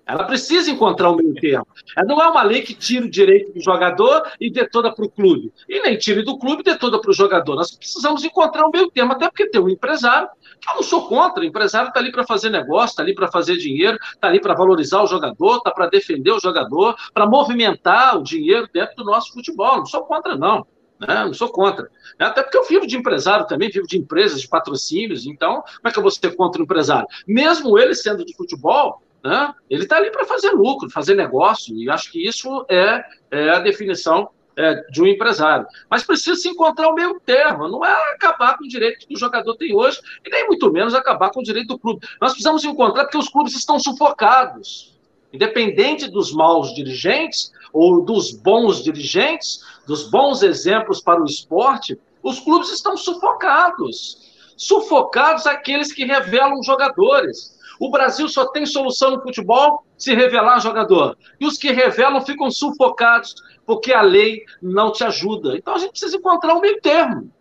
Ela 0.07 0.25
precisa 0.25 0.71
encontrar 0.71 1.11
um 1.11 1.17
meio 1.17 1.35
termo. 1.35 1.67
Ela 1.97 2.07
não 2.07 2.21
é 2.21 2.29
uma 2.29 2.43
lei 2.43 2.63
que 2.63 2.75
tira 2.75 3.05
o 3.05 3.11
direito 3.11 3.53
do 3.53 3.61
jogador 3.61 4.23
e 4.41 4.51
dê 4.51 4.67
toda 4.67 4.93
para 4.93 5.05
o 5.05 5.11
clube. 5.11 5.53
E 5.69 5.81
nem 5.83 5.99
tire 5.99 6.23
do 6.23 6.39
clube 6.39 6.63
e 6.63 6.65
dê 6.65 6.77
toda 6.77 7.01
para 7.01 7.11
o 7.11 7.15
jogador. 7.15 7.57
Nós 7.57 7.77
precisamos 7.77 8.25
encontrar 8.25 8.67
um 8.67 8.71
meio 8.71 8.91
termo, 8.91 9.13
até 9.13 9.29
porque 9.29 9.49
tem 9.49 9.61
um 9.61 9.69
empresário, 9.69 10.29
que 10.61 10.71
eu 10.71 10.77
não 10.77 10.83
sou 10.83 11.09
contra. 11.09 11.43
O 11.43 11.47
empresário 11.47 11.89
está 11.89 12.01
ali 12.01 12.11
para 12.11 12.27
fazer 12.27 12.49
negócio, 12.49 12.93
está 12.93 13.03
ali 13.03 13.15
para 13.15 13.31
fazer 13.31 13.57
dinheiro, 13.59 13.99
está 14.15 14.29
ali 14.29 14.41
para 14.41 14.55
valorizar 14.55 15.03
o 15.03 15.07
jogador, 15.07 15.59
está 15.59 15.71
para 15.71 15.89
defender 15.89 16.33
o 16.33 16.41
jogador, 16.41 16.97
para 17.13 17.27
movimentar 17.27 18.17
o 18.19 18.23
dinheiro 18.23 18.69
dentro 18.73 18.97
do 18.97 19.05
nosso 19.05 19.33
futebol. 19.33 19.79
Não 19.79 19.87
sou 19.87 20.05
contra, 20.05 20.37
não. 20.37 20.67
Né? 21.07 21.25
Não 21.25 21.35
sou 21.35 21.49
contra. 21.49 21.91
Até 22.19 22.43
porque 22.43 22.57
eu 22.57 22.65
vivo 22.65 22.87
de 22.87 22.97
empresário 22.97 23.47
também, 23.47 23.71
vivo 23.71 23.87
de 23.87 23.99
empresas, 23.99 24.41
de 24.41 24.49
patrocínios. 24.49 25.27
Então, 25.27 25.63
como 25.63 25.89
é 25.89 25.91
que 25.91 25.99
eu 25.99 26.03
vou 26.03 26.11
ser 26.11 26.35
contra 26.37 26.61
o 26.61 26.65
empresário? 26.65 27.07
Mesmo 27.27 27.79
ele 27.79 27.95
sendo 27.95 28.25
de 28.25 28.35
futebol, 28.37 29.03
né? 29.25 29.53
ele 29.69 29.83
está 29.83 29.97
ali 29.97 30.11
para 30.11 30.25
fazer 30.25 30.51
lucro, 30.51 30.91
fazer 30.91 31.15
negócio. 31.15 31.77
E 31.77 31.91
acho 31.91 32.11
que 32.11 32.27
isso 32.27 32.65
é, 32.69 33.05
é 33.31 33.51
a 33.51 33.59
definição 33.59 34.31
é, 34.57 34.75
de 34.91 35.03
um 35.03 35.07
empresário. 35.07 35.67
Mas 35.91 36.05
precisa 36.05 36.37
se 36.37 36.49
encontrar 36.49 36.89
o 36.89 36.95
meio 36.95 37.19
termo. 37.21 37.69
Não 37.69 37.85
é 37.85 38.13
acabar 38.13 38.57
com 38.57 38.65
o 38.65 38.69
direito 38.69 39.07
que 39.07 39.15
o 39.15 39.19
jogador 39.19 39.57
tem 39.57 39.75
hoje, 39.75 40.01
e 40.25 40.31
nem 40.31 40.47
muito 40.47 40.71
menos 40.71 40.95
acabar 40.95 41.31
com 41.31 41.41
o 41.41 41.45
direito 41.45 41.69
do 41.69 41.79
clube. 41.79 42.07
Nós 42.21 42.33
precisamos 42.33 42.65
encontrar 42.65 43.05
porque 43.05 43.19
os 43.19 43.29
clubes 43.29 43.55
estão 43.55 43.79
sufocados. 43.79 44.93
Independente 45.33 46.11
dos 46.11 46.33
maus 46.33 46.75
dirigentes 46.75 47.51
ou 47.73 48.05
dos 48.05 48.33
bons 48.33 48.85
dirigentes, 48.85 49.61
dos 49.87 50.09
bons 50.09 50.43
exemplos 50.43 51.01
para 51.01 51.21
o 51.21 51.25
esporte, 51.25 51.99
os 52.23 52.41
clubes 52.41 52.71
estão 52.71 52.97
sufocados. 52.97 54.33
Sufocados 54.57 55.47
aqueles 55.47 55.93
que 55.93 56.05
revelam 56.05 56.63
jogadores. 56.63 57.59
O 57.81 57.91
Brasil 57.91 58.29
só 58.29 58.47
tem 58.47 58.65
solução 58.65 59.11
no 59.11 59.23
futebol 59.23 59.85
se 59.99 60.15
revelar 60.15 60.61
jogador. 60.61 61.17
E 61.41 61.47
os 61.47 61.59
que 61.59 61.73
revelam 61.73 62.21
ficam 62.21 62.51
sufocados 62.51 63.35
porque 63.67 63.93
a 63.93 64.03
lei 64.03 64.45
não 64.61 64.93
te 64.93 65.03
ajuda. 65.05 65.57
Então 65.57 65.75
a 65.75 65.79
gente 65.79 65.91
precisa 65.91 66.17
encontrar 66.17 66.55
um 66.55 66.61
meio 66.61 66.81
termo. 66.81 67.33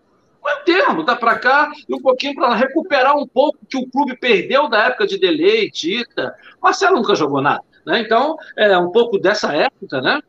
Um 0.42 0.46
meio 0.46 0.64
termo, 0.66 1.04
dá 1.04 1.16
para 1.16 1.38
cá 1.38 1.72
e 1.88 1.94
um 1.94 2.02
pouquinho 2.02 2.36
para 2.36 2.56
recuperar 2.56 3.16
um 3.16 3.28
pouco 3.28 3.60
que 3.70 3.78
o 3.78 3.88
clube 3.90 4.18
perdeu 4.18 4.68
da 4.68 4.86
época 4.86 5.06
de 5.06 5.20
Delay, 5.20 5.70
Tita. 5.70 6.34
Marcelo 6.62 6.96
nunca 6.98 7.14
jogou 7.14 7.42
nada. 7.42 7.64
Né? 7.86 8.02
Então, 8.02 8.38
é 8.58 8.78
um 8.78 8.92
pouco 8.92 9.18
dessa 9.20 9.54
época, 9.54 10.02
né? 10.02 10.20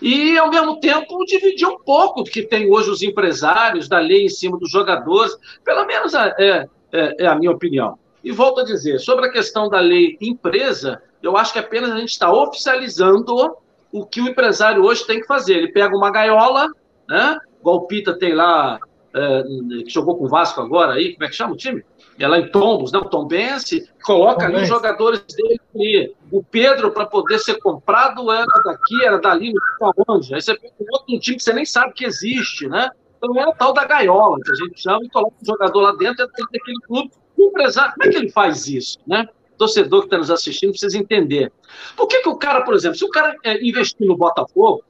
E, 0.00 0.36
ao 0.38 0.50
mesmo 0.50 0.78
tempo, 0.78 1.24
dividir 1.24 1.66
um 1.66 1.78
pouco 1.78 2.22
do 2.22 2.30
que 2.30 2.42
tem 2.42 2.70
hoje 2.70 2.90
os 2.90 3.02
empresários, 3.02 3.88
da 3.88 3.98
lei 3.98 4.26
em 4.26 4.28
cima 4.28 4.58
dos 4.58 4.70
jogadores, 4.70 5.36
pelo 5.64 5.86
menos 5.86 6.14
é, 6.14 6.66
é, 6.92 7.14
é, 7.18 7.26
a 7.26 7.34
minha 7.34 7.50
opinião. 7.50 7.98
E 8.22 8.32
volto 8.32 8.60
a 8.60 8.64
dizer, 8.64 8.98
sobre 8.98 9.26
a 9.26 9.32
questão 9.32 9.68
da 9.68 9.80
lei 9.80 10.16
empresa, 10.20 11.00
eu 11.22 11.36
acho 11.36 11.52
que 11.52 11.58
apenas 11.58 11.92
a 11.92 11.98
gente 11.98 12.10
está 12.10 12.32
oficializando 12.32 13.56
o 13.92 14.04
que 14.04 14.20
o 14.20 14.28
empresário 14.28 14.82
hoje 14.82 15.06
tem 15.06 15.20
que 15.20 15.26
fazer. 15.26 15.54
Ele 15.54 15.72
pega 15.72 15.96
uma 15.96 16.10
gaiola, 16.10 16.68
né? 17.08 17.38
igual 17.60 17.76
o 17.76 17.86
Pita 17.86 18.18
tem 18.18 18.34
lá, 18.34 18.78
é, 19.14 19.42
que 19.82 19.90
jogou 19.90 20.16
com 20.16 20.24
o 20.24 20.28
Vasco 20.28 20.60
agora 20.60 20.94
aí, 20.94 21.14
como 21.14 21.24
é 21.24 21.28
que 21.28 21.34
chama 21.34 21.54
o 21.54 21.56
time? 21.56 21.84
É 22.18 22.26
lá 22.26 22.38
em 22.38 22.50
Tombos, 22.50 22.92
né? 22.92 22.98
o 22.98 23.04
Tom 23.04 23.26
Bense, 23.26 23.88
coloca 24.02 24.46
ali 24.46 24.62
os 24.62 24.68
jogadores 24.68 25.22
dele 25.34 25.60
ali. 25.74 26.14
O 26.30 26.42
Pedro, 26.42 26.90
para 26.90 27.06
poder 27.06 27.38
ser 27.38 27.58
comprado, 27.58 28.30
era 28.32 28.46
daqui, 28.64 29.04
era 29.04 29.18
dali, 29.18 29.52
não 29.52 29.92
sei 29.92 30.04
onde. 30.08 30.34
Aí 30.34 30.42
você 30.42 30.54
pega 30.54 30.74
um 30.80 30.86
outro 30.92 31.18
time 31.18 31.36
que 31.36 31.42
você 31.42 31.52
nem 31.52 31.64
sabe 31.64 31.92
que 31.92 32.04
existe, 32.04 32.68
né? 32.68 32.90
Então 33.16 33.38
é 33.40 33.46
o 33.46 33.54
tal 33.54 33.72
da 33.72 33.84
gaiola, 33.84 34.38
que 34.40 34.50
a 34.50 34.54
gente 34.54 34.80
chama, 34.80 35.04
e 35.04 35.08
coloca 35.10 35.34
o 35.40 35.46
jogador 35.46 35.80
lá 35.80 35.92
dentro, 35.92 36.26
dentro 36.26 36.52
daquele 36.52 36.80
clube. 36.86 37.10
O 37.36 37.44
empresário, 37.44 37.92
como 37.94 38.08
é 38.08 38.12
que 38.12 38.18
ele 38.18 38.30
faz 38.30 38.66
isso, 38.66 38.98
né? 39.06 39.28
Torcedor 39.58 40.00
que 40.00 40.06
está 40.06 40.18
nos 40.18 40.30
assistindo 40.30 40.70
precisa 40.70 40.98
entender. 40.98 41.52
Por 41.96 42.06
que, 42.06 42.20
que 42.20 42.28
o 42.28 42.36
cara, 42.36 42.62
por 42.62 42.74
exemplo, 42.74 42.96
se 42.96 43.04
o 43.04 43.10
cara 43.10 43.34
é, 43.42 43.62
investir 43.66 44.06
no 44.06 44.16
Botafogo, 44.16 44.82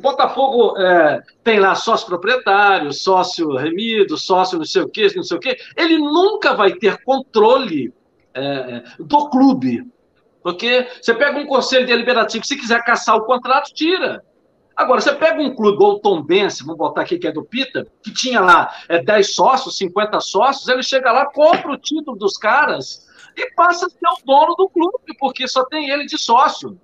Botafogo 0.00 0.78
é, 0.78 1.22
tem 1.42 1.58
lá 1.58 1.74
sócio 1.74 2.06
proprietário, 2.06 2.92
sócio 2.92 3.56
remido, 3.56 4.16
sócio 4.16 4.58
não 4.58 4.64
sei 4.64 4.82
o 4.82 4.88
quê, 4.88 5.08
não 5.14 5.22
sei 5.22 5.36
o 5.36 5.40
quê. 5.40 5.56
Ele 5.76 5.98
nunca 5.98 6.54
vai 6.54 6.72
ter 6.72 7.02
controle 7.02 7.92
é, 8.34 8.82
do 8.98 9.28
clube. 9.28 9.84
Porque 10.42 10.88
você 11.00 11.12
pega 11.14 11.38
um 11.38 11.46
conselho 11.46 11.86
deliberativo, 11.86 12.46
se 12.46 12.56
quiser 12.56 12.82
caçar 12.84 13.16
o 13.16 13.24
contrato, 13.24 13.72
tira. 13.74 14.24
Agora, 14.76 15.00
você 15.00 15.12
pega 15.12 15.42
um 15.42 15.54
clube 15.54 15.82
ou 15.82 15.94
o 15.94 15.98
Tom 15.98 16.22
Bense, 16.22 16.62
vamos 16.62 16.78
botar 16.78 17.00
aqui 17.00 17.18
que 17.18 17.26
é 17.26 17.32
do 17.32 17.44
Pita, 17.44 17.84
que 18.00 18.12
tinha 18.12 18.40
lá 18.40 18.72
é, 18.88 19.02
10 19.02 19.34
sócios, 19.34 19.76
50 19.76 20.20
sócios, 20.20 20.68
ele 20.68 20.84
chega 20.84 21.10
lá, 21.10 21.26
compra 21.26 21.72
o 21.72 21.76
título 21.76 22.16
dos 22.16 22.36
caras 22.36 23.04
e 23.36 23.50
passa 23.54 23.86
a 23.86 23.90
ser 23.90 23.96
o 24.06 24.24
dono 24.24 24.54
do 24.54 24.68
clube, 24.68 25.16
porque 25.18 25.48
só 25.48 25.64
tem 25.64 25.90
ele 25.90 26.06
de 26.06 26.16
sócio. 26.16 26.78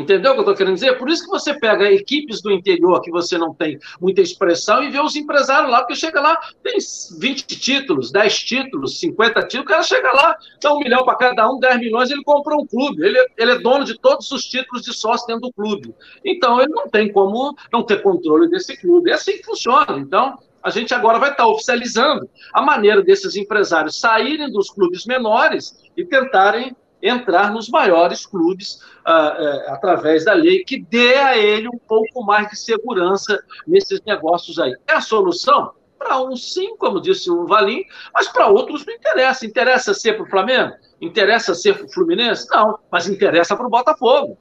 Entendeu 0.00 0.30
o 0.30 0.34
que 0.34 0.38
eu 0.40 0.42
estou 0.42 0.54
querendo 0.54 0.74
dizer? 0.74 0.96
Por 0.98 1.10
isso 1.10 1.24
que 1.24 1.30
você 1.30 1.52
pega 1.52 1.90
equipes 1.92 2.40
do 2.40 2.50
interior 2.50 3.00
que 3.02 3.10
você 3.10 3.36
não 3.36 3.52
tem 3.54 3.78
muita 4.00 4.22
expressão 4.22 4.82
e 4.82 4.90
vê 4.90 4.98
os 4.98 5.14
empresários 5.14 5.70
lá, 5.70 5.80
porque 5.80 5.94
chega 5.94 6.20
lá, 6.20 6.38
tem 6.62 6.78
20 7.18 7.42
títulos, 7.60 8.10
10 8.10 8.38
títulos, 8.38 8.98
50 8.98 9.42
títulos, 9.42 9.66
o 9.66 9.68
cara 9.68 9.82
chega 9.82 10.10
lá, 10.12 10.36
dá 10.62 10.72
um 10.72 10.78
milhão 10.78 11.04
para 11.04 11.16
cada 11.16 11.50
um, 11.50 11.58
10 11.58 11.78
milhões, 11.78 12.10
ele 12.10 12.24
comprou 12.24 12.62
um 12.62 12.66
clube. 12.66 13.04
Ele, 13.04 13.18
ele 13.36 13.52
é 13.52 13.58
dono 13.58 13.84
de 13.84 13.98
todos 13.98 14.30
os 14.32 14.44
títulos 14.44 14.82
de 14.82 14.94
sócio 14.94 15.26
dentro 15.26 15.42
do 15.42 15.52
clube. 15.52 15.94
Então, 16.24 16.60
ele 16.60 16.72
não 16.72 16.88
tem 16.88 17.12
como 17.12 17.54
não 17.72 17.82
ter 17.82 18.02
controle 18.02 18.48
desse 18.48 18.76
clube. 18.76 19.10
É 19.10 19.14
assim 19.14 19.32
que 19.32 19.44
funciona. 19.44 19.98
Então, 19.98 20.38
a 20.62 20.70
gente 20.70 20.94
agora 20.94 21.18
vai 21.18 21.30
estar 21.30 21.46
oficializando 21.46 22.28
a 22.52 22.62
maneira 22.62 23.02
desses 23.02 23.36
empresários 23.36 23.98
saírem 23.98 24.50
dos 24.50 24.70
clubes 24.70 25.06
menores 25.06 25.82
e 25.96 26.04
tentarem 26.04 26.76
entrar 27.02 27.52
nos 27.52 27.68
maiores 27.68 28.26
clubes 28.26 28.80
uh, 29.06 29.10
uh, 29.10 29.72
através 29.72 30.24
da 30.24 30.32
lei, 30.32 30.64
que 30.64 30.80
dê 30.80 31.14
a 31.14 31.36
ele 31.36 31.68
um 31.68 31.78
pouco 31.78 32.22
mais 32.22 32.48
de 32.48 32.56
segurança 32.56 33.42
nesses 33.66 34.00
negócios 34.02 34.58
aí. 34.58 34.74
É 34.86 34.94
a 34.94 35.00
solução? 35.00 35.72
Para 35.98 36.20
uns 36.22 36.54
sim, 36.54 36.76
como 36.76 37.00
disse 37.00 37.30
o 37.30 37.46
Valim, 37.46 37.84
mas 38.14 38.28
para 38.28 38.48
outros 38.48 38.86
não 38.86 38.94
interessa. 38.94 39.44
Interessa 39.44 39.92
ser 39.92 40.14
para 40.14 40.24
o 40.24 40.30
Flamengo? 40.30 40.72
Interessa 41.00 41.54
ser 41.54 41.76
para 41.76 41.86
o 41.86 41.92
Fluminense? 41.92 42.48
Não, 42.50 42.78
mas 42.90 43.06
interessa 43.06 43.54
para 43.54 43.66
o 43.66 43.70
Botafogo. 43.70 44.38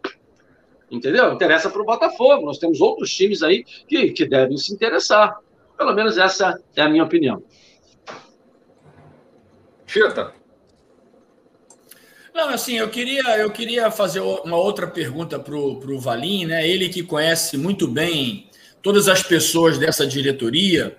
Entendeu? 0.89 1.33
Interessa 1.33 1.69
para 1.69 1.81
o 1.81 1.85
Botafogo. 1.85 2.45
Nós 2.45 2.57
temos 2.57 2.79
outros 2.79 3.13
times 3.13 3.43
aí 3.43 3.63
que, 3.63 4.11
que 4.11 4.25
devem 4.25 4.57
se 4.57 4.73
interessar. 4.73 5.37
Pelo 5.77 5.93
menos 5.93 6.17
essa 6.17 6.59
é 6.75 6.81
a 6.81 6.89
minha 6.89 7.03
opinião. 7.03 7.43
Chita. 9.85 10.38
Não, 12.39 12.51
assim, 12.51 12.77
eu 12.77 12.89
queria, 12.89 13.37
eu 13.37 13.51
queria 13.51 13.91
fazer 13.91 14.21
uma 14.21 14.55
outra 14.55 14.87
pergunta 14.87 15.37
para 15.37 15.53
o 15.53 15.99
Valim, 15.99 16.45
né? 16.45 16.65
Ele 16.65 16.87
que 16.87 17.03
conhece 17.03 17.57
muito 17.57 17.85
bem 17.85 18.49
todas 18.81 19.09
as 19.09 19.21
pessoas 19.21 19.77
dessa 19.77 20.07
diretoria. 20.07 20.97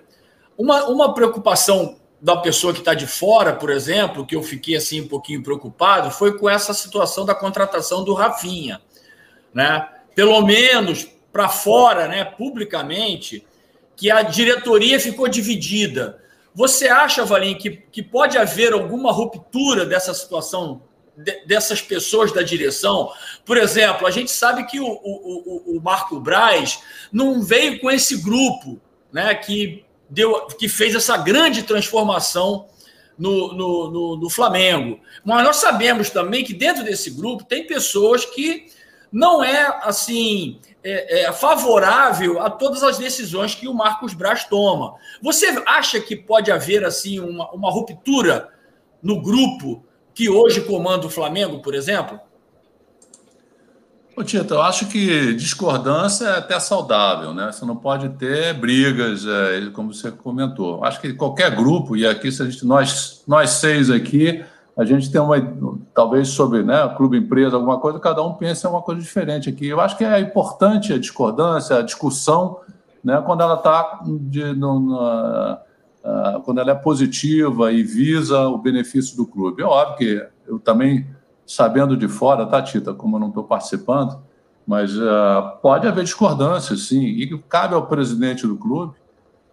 Uma, 0.55 0.85
uma 0.85 1.15
preocupação 1.15 1.97
da 2.21 2.37
pessoa 2.37 2.73
que 2.73 2.79
está 2.79 2.93
de 2.93 3.07
fora, 3.07 3.53
por 3.53 3.71
exemplo, 3.71 4.23
que 4.23 4.35
eu 4.35 4.43
fiquei 4.43 4.75
assim 4.75 5.01
um 5.01 5.07
pouquinho 5.07 5.41
preocupado, 5.41 6.11
foi 6.11 6.37
com 6.37 6.47
essa 6.47 6.75
situação 6.75 7.25
da 7.25 7.33
contratação 7.33 8.03
do 8.03 8.13
Rafinha, 8.13 8.79
né? 9.51 9.89
Pelo 10.13 10.39
menos 10.43 11.07
para 11.33 11.49
fora, 11.49 12.07
né, 12.07 12.23
publicamente, 12.23 13.43
que 13.95 14.11
a 14.11 14.21
diretoria 14.21 14.99
ficou 14.99 15.27
dividida. 15.27 16.21
Você 16.53 16.87
acha, 16.87 17.25
Valim, 17.25 17.55
que, 17.55 17.71
que 17.71 18.03
pode 18.03 18.37
haver 18.37 18.73
alguma 18.73 19.11
ruptura 19.11 19.87
dessa 19.87 20.13
situação, 20.13 20.83
de, 21.15 21.45
dessas 21.45 21.81
pessoas 21.81 22.31
da 22.31 22.41
direção? 22.41 23.11
Por 23.45 23.57
exemplo, 23.57 24.07
a 24.07 24.11
gente 24.11 24.31
sabe 24.31 24.65
que 24.65 24.79
o, 24.79 24.87
o, 24.87 25.77
o 25.77 25.81
Marco 25.81 26.19
Braz 26.19 26.79
não 27.11 27.41
veio 27.41 27.79
com 27.79 27.89
esse 27.89 28.17
grupo 28.21 28.79
né, 29.11 29.33
que 29.35 29.85
deu, 30.09 30.47
que 30.47 30.67
fez 30.67 30.95
essa 30.95 31.17
grande 31.17 31.63
transformação 31.63 32.67
no, 33.17 33.53
no, 33.53 33.91
no, 33.91 34.17
no, 34.17 34.29
Flamengo. 34.29 34.99
Mas 35.23 35.43
nós 35.43 35.57
sabemos 35.57 36.09
também 36.09 36.43
que 36.43 36.53
dentro 36.53 36.83
desse 36.83 37.11
grupo 37.11 37.43
tem 37.43 37.67
pessoas 37.67 38.25
que 38.25 38.65
não 39.11 39.43
é 39.43 39.79
assim 39.83 40.59
é, 40.83 41.25
é, 41.25 41.31
favorável 41.31 42.41
a 42.41 42.49
todas 42.49 42.81
as 42.81 42.97
decisões 42.97 43.53
que 43.53 43.67
o 43.67 43.73
Marcos 43.73 44.13
Braz 44.13 44.45
toma. 44.45 44.95
Você 45.21 45.47
acha 45.65 45.99
que 45.99 46.15
pode 46.15 46.51
haver 46.51 46.83
assim 46.83 47.19
uma, 47.19 47.51
uma 47.51 47.69
ruptura 47.69 48.49
no 49.03 49.21
grupo 49.21 49.85
que 50.13 50.29
hoje 50.29 50.61
comanda 50.61 51.05
o 51.05 51.09
Flamengo, 51.09 51.59
por 51.59 51.73
exemplo? 51.73 52.19
Ô, 54.15 54.23
Tito, 54.23 54.53
eu 54.53 54.61
acho 54.61 54.87
que 54.87 55.33
discordância 55.33 56.25
é 56.25 56.37
até 56.37 56.59
saudável, 56.59 57.33
né? 57.33 57.49
Você 57.51 57.65
não 57.65 57.77
pode 57.77 58.09
ter 58.09 58.53
brigas, 58.53 59.25
é, 59.25 59.69
como 59.71 59.93
você 59.93 60.11
comentou. 60.11 60.83
Acho 60.83 60.99
que 60.99 61.13
qualquer 61.13 61.55
grupo, 61.55 61.95
e 61.95 62.05
aqui 62.05 62.29
se 62.31 62.41
a 62.43 62.45
gente, 62.45 62.65
nós, 62.65 63.23
nós 63.25 63.51
seis 63.51 63.89
aqui, 63.89 64.43
a 64.77 64.83
gente 64.83 65.09
tem 65.09 65.21
uma, 65.21 65.39
talvez 65.93 66.27
sobre 66.27 66.61
né, 66.61 66.93
clube 66.97 67.17
empresa, 67.17 67.55
alguma 67.55 67.79
coisa, 67.79 67.99
cada 67.99 68.21
um 68.21 68.33
pensa 68.33 68.67
em 68.67 68.71
uma 68.71 68.81
coisa 68.81 69.01
diferente 69.01 69.49
aqui. 69.49 69.67
Eu 69.67 69.79
acho 69.79 69.97
que 69.97 70.03
é 70.03 70.19
importante 70.19 70.91
a 70.93 70.99
discordância, 70.99 71.77
a 71.77 71.81
discussão, 71.81 72.59
né, 73.03 73.21
quando 73.25 73.41
ela 73.41 73.55
está 73.55 74.01
uh, 76.03 76.41
quando 76.41 76.59
ela 76.59 76.71
é 76.71 76.75
positiva 76.75 77.71
e 77.71 77.83
visa 77.83 78.47
o 78.47 78.57
benefício 78.57 79.15
do 79.15 79.25
clube. 79.25 79.61
É 79.61 79.65
óbvio 79.65 79.97
que 79.97 80.27
eu 80.47 80.59
também 80.59 81.07
sabendo 81.45 81.97
de 81.97 82.07
fora, 82.07 82.45
tá, 82.45 82.61
Tita, 82.61 82.93
como 82.93 83.17
eu 83.17 83.19
não 83.19 83.27
estou 83.29 83.43
participando, 83.43 84.21
mas 84.65 84.95
uh, 84.97 85.57
pode 85.61 85.87
haver 85.87 86.03
discordância, 86.03 86.75
sim, 86.77 87.03
e 87.03 87.37
cabe 87.49 87.75
ao 87.75 87.87
presidente 87.87 88.47
do 88.47 88.55
clube 88.55 88.93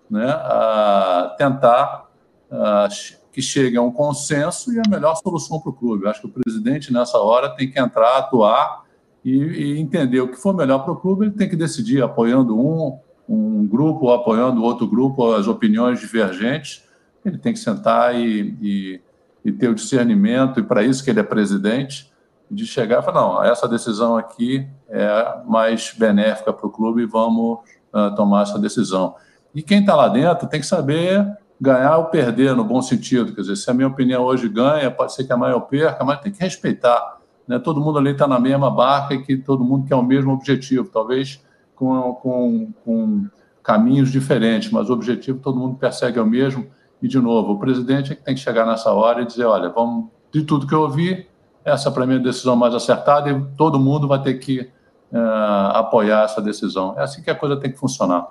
né, 0.08 0.34
uh, 0.34 1.36
tentar 1.36 2.08
uh, 2.50 3.18
que 3.32 3.42
chegue 3.42 3.76
a 3.76 3.82
um 3.82 3.90
consenso 3.90 4.72
e 4.72 4.78
a 4.78 4.88
melhor 4.88 5.16
solução 5.16 5.60
para 5.60 5.70
o 5.70 5.72
clube. 5.72 6.04
Eu 6.04 6.10
acho 6.10 6.20
que 6.20 6.26
o 6.26 6.30
presidente, 6.30 6.92
nessa 6.92 7.18
hora, 7.18 7.48
tem 7.50 7.70
que 7.70 7.78
entrar, 7.78 8.18
atuar 8.18 8.84
e, 9.24 9.36
e 9.36 9.78
entender 9.78 10.20
o 10.20 10.28
que 10.28 10.36
for 10.36 10.54
melhor 10.54 10.80
para 10.80 10.92
o 10.92 10.96
clube, 10.96 11.26
ele 11.26 11.34
tem 11.34 11.48
que 11.48 11.56
decidir, 11.56 12.02
apoiando 12.02 12.58
um, 12.58 12.98
um 13.28 13.66
grupo 13.66 14.10
apoiando 14.10 14.62
outro 14.62 14.86
grupo, 14.86 15.32
as 15.32 15.46
opiniões 15.46 16.00
divergentes, 16.00 16.82
ele 17.24 17.36
tem 17.36 17.52
que 17.52 17.58
sentar 17.58 18.14
e, 18.14 18.56
e 18.62 19.00
e 19.48 19.52
ter 19.52 19.68
o 19.68 19.74
discernimento, 19.74 20.60
e 20.60 20.62
para 20.62 20.82
isso 20.82 21.02
que 21.02 21.10
ele 21.10 21.20
é 21.20 21.24
presidente, 21.24 22.10
de 22.50 22.66
chegar 22.66 23.00
e 23.00 23.04
falar: 23.04 23.20
não, 23.20 23.44
essa 23.44 23.68
decisão 23.68 24.16
aqui 24.16 24.66
é 24.88 25.42
mais 25.46 25.94
benéfica 25.96 26.52
para 26.52 26.66
o 26.66 26.70
clube 26.70 27.04
vamos 27.04 27.58
uh, 27.92 28.14
tomar 28.14 28.42
essa 28.42 28.58
decisão. 28.58 29.14
E 29.54 29.62
quem 29.62 29.80
está 29.80 29.94
lá 29.94 30.08
dentro 30.08 30.48
tem 30.48 30.60
que 30.60 30.66
saber 30.66 31.26
ganhar 31.60 31.98
ou 31.98 32.04
perder 32.06 32.54
no 32.54 32.64
bom 32.64 32.80
sentido. 32.80 33.34
Quer 33.34 33.40
dizer, 33.40 33.56
se 33.56 33.70
a 33.70 33.74
minha 33.74 33.88
opinião 33.88 34.22
hoje 34.22 34.48
ganha, 34.48 34.90
pode 34.90 35.12
ser 35.12 35.24
que 35.24 35.32
amanhã 35.32 35.54
eu 35.54 35.60
perca, 35.60 36.04
mas 36.04 36.20
tem 36.20 36.30
que 36.30 36.40
respeitar. 36.40 37.18
Né? 37.46 37.58
Todo 37.58 37.80
mundo 37.80 37.98
ali 37.98 38.10
está 38.10 38.28
na 38.28 38.38
mesma 38.38 38.70
barca 38.70 39.14
e 39.14 39.22
que 39.22 39.36
todo 39.36 39.64
mundo 39.64 39.86
quer 39.86 39.96
o 39.96 40.02
mesmo 40.02 40.32
objetivo, 40.32 40.88
talvez 40.88 41.42
com, 41.78 42.14
com, 42.14 42.72
com 42.84 43.26
caminhos 43.62 44.10
diferentes, 44.10 44.70
mas 44.70 44.90
o 44.90 44.92
objetivo 44.92 45.38
todo 45.38 45.58
mundo 45.58 45.76
persegue 45.76 46.18
o 46.18 46.26
mesmo 46.26 46.66
e, 47.00 47.06
de 47.06 47.18
novo, 47.20 47.52
o 47.52 47.58
presidente 47.58 48.12
é 48.12 48.16
que 48.16 48.24
tem 48.24 48.34
que 48.34 48.40
chegar 48.40 48.66
nessa 48.66 48.90
hora 48.92 49.22
e 49.22 49.26
dizer: 49.26 49.44
olha, 49.44 49.68
vamos, 49.68 50.10
de 50.32 50.42
tudo 50.42 50.66
que 50.66 50.74
eu 50.74 50.80
ouvi, 50.80 51.26
essa 51.64 51.90
para 51.90 52.04
mim 52.06 52.14
é 52.14 52.16
a 52.16 52.22
decisão 52.22 52.56
mais 52.56 52.74
acertada 52.74 53.30
e 53.30 53.56
todo 53.56 53.78
mundo 53.78 54.08
vai 54.08 54.20
ter 54.20 54.34
que 54.34 54.60
uh, 55.12 55.70
apoiar 55.74 56.24
essa 56.24 56.42
decisão. 56.42 56.94
É 56.98 57.02
assim 57.02 57.22
que 57.22 57.30
a 57.30 57.34
coisa 57.34 57.56
tem 57.56 57.70
que 57.70 57.78
funcionar. 57.78 58.28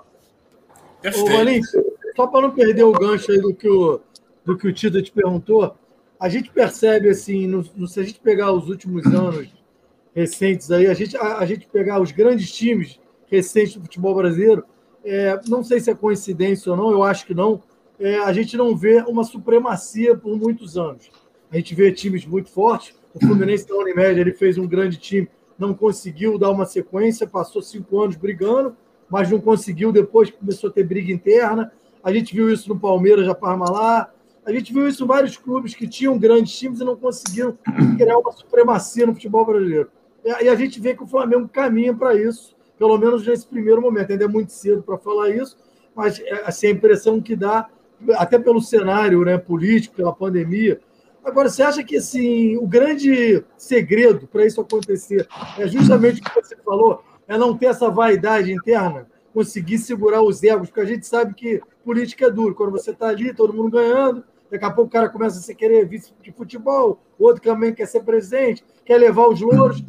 Ô, 1.02 1.26
Valência, 1.26 1.82
só 2.14 2.26
para 2.26 2.42
não 2.42 2.50
perder 2.50 2.82
o 2.82 2.92
gancho 2.92 3.32
aí 3.32 3.40
do 3.40 3.54
que 3.54 3.68
o, 3.68 4.00
do 4.44 4.56
que 4.56 4.68
o 4.68 4.72
Tito 4.72 5.00
te 5.00 5.12
perguntou, 5.12 5.74
a 6.20 6.28
gente 6.28 6.50
percebe, 6.50 7.08
assim, 7.08 7.46
no, 7.46 7.64
no, 7.74 7.86
se 7.86 8.00
a 8.00 8.02
gente 8.02 8.20
pegar 8.20 8.52
os 8.52 8.68
últimos 8.68 9.06
anos 9.06 9.48
recentes 10.14 10.70
aí, 10.70 10.88
a 10.88 10.94
gente, 10.94 11.16
a, 11.16 11.38
a 11.38 11.46
gente 11.46 11.66
pegar 11.68 12.00
os 12.00 12.10
grandes 12.10 12.52
times 12.52 12.98
recentes 13.30 13.74
do 13.74 13.82
futebol 13.82 14.14
brasileiro, 14.14 14.64
é, 15.04 15.40
não 15.48 15.62
sei 15.62 15.80
se 15.80 15.90
é 15.90 15.94
coincidência 15.94 16.70
ou 16.70 16.76
não, 16.76 16.90
eu 16.90 17.02
acho 17.02 17.26
que 17.26 17.34
não, 17.34 17.62
é, 17.98 18.18
a 18.18 18.32
gente 18.32 18.56
não 18.56 18.76
vê 18.76 19.02
uma 19.06 19.24
supremacia 19.24 20.16
por 20.16 20.36
muitos 20.36 20.76
anos. 20.76 21.10
A 21.50 21.56
gente 21.56 21.74
vê 21.74 21.90
times 21.92 22.26
muito 22.26 22.50
fortes. 22.50 22.94
O 23.14 23.18
Fluminense 23.20 23.66
da 23.66 23.74
Unimed 23.74 24.20
ele 24.20 24.32
fez 24.32 24.58
um 24.58 24.66
grande 24.66 24.98
time, 24.98 25.28
não 25.58 25.72
conseguiu 25.72 26.38
dar 26.38 26.50
uma 26.50 26.66
sequência, 26.66 27.26
passou 27.26 27.62
cinco 27.62 28.00
anos 28.00 28.16
brigando, 28.16 28.76
mas 29.08 29.30
não 29.30 29.40
conseguiu. 29.40 29.90
Depois 29.90 30.30
começou 30.30 30.70
a 30.70 30.72
ter 30.72 30.84
briga 30.84 31.12
interna. 31.12 31.72
A 32.02 32.12
gente 32.12 32.34
viu 32.34 32.52
isso 32.52 32.68
no 32.68 32.78
Palmeiras, 32.78 33.26
já 33.26 33.34
Parmalat. 33.34 34.10
A 34.44 34.52
gente 34.52 34.72
viu 34.72 34.86
isso 34.86 35.04
em 35.04 35.06
vários 35.06 35.36
clubes 35.36 35.74
que 35.74 35.88
tinham 35.88 36.18
grandes 36.18 36.56
times 36.56 36.80
e 36.80 36.84
não 36.84 36.96
conseguiram 36.96 37.58
criar 37.96 38.18
uma 38.18 38.32
supremacia 38.32 39.06
no 39.06 39.14
futebol 39.14 39.44
brasileiro. 39.44 39.90
E 40.24 40.48
a 40.48 40.54
gente 40.54 40.80
vê 40.80 40.94
que 40.94 41.02
o 41.02 41.06
Flamengo 41.06 41.48
caminha 41.48 41.94
para 41.94 42.14
isso, 42.14 42.54
pelo 42.78 42.96
menos 42.98 43.26
nesse 43.26 43.46
primeiro 43.46 43.82
momento. 43.82 44.12
Ainda 44.12 44.24
é 44.24 44.28
muito 44.28 44.52
cedo 44.52 44.82
para 44.82 44.96
falar 44.98 45.30
isso, 45.30 45.56
mas 45.94 46.20
é, 46.20 46.42
assim, 46.46 46.68
a 46.68 46.70
impressão 46.70 47.20
que 47.20 47.34
dá 47.34 47.68
até 48.16 48.38
pelo 48.38 48.60
cenário 48.60 49.24
né, 49.24 49.36
político, 49.36 49.96
pela 49.96 50.14
pandemia. 50.14 50.80
Agora, 51.24 51.48
você 51.48 51.62
acha 51.62 51.82
que 51.82 51.96
assim, 51.96 52.56
o 52.56 52.66
grande 52.66 53.44
segredo 53.56 54.26
para 54.26 54.46
isso 54.46 54.60
acontecer 54.60 55.26
é 55.58 55.66
justamente 55.66 56.20
o 56.20 56.24
que 56.24 56.34
você 56.34 56.56
falou, 56.56 57.02
é 57.26 57.36
não 57.36 57.56
ter 57.56 57.66
essa 57.66 57.90
vaidade 57.90 58.52
interna, 58.52 59.06
conseguir 59.34 59.78
segurar 59.78 60.22
os 60.22 60.42
egos, 60.42 60.68
porque 60.68 60.80
a 60.80 60.86
gente 60.86 61.06
sabe 61.06 61.34
que 61.34 61.60
política 61.84 62.26
é 62.26 62.30
duro. 62.30 62.54
Quando 62.54 62.72
você 62.72 62.92
está 62.92 63.08
ali, 63.08 63.34
todo 63.34 63.52
mundo 63.52 63.70
ganhando, 63.70 64.24
daqui 64.50 64.64
a 64.64 64.70
pouco 64.70 64.88
o 64.88 64.92
cara 64.92 65.08
começa 65.08 65.38
a 65.38 65.42
se 65.42 65.54
querer 65.54 65.86
vice 65.86 66.12
de 66.22 66.32
futebol, 66.32 67.00
outro 67.18 67.42
também 67.42 67.74
quer 67.74 67.86
ser 67.86 68.02
presidente, 68.02 68.64
quer 68.84 68.96
levar 68.96 69.28
os 69.28 69.40
louros. 69.40 69.84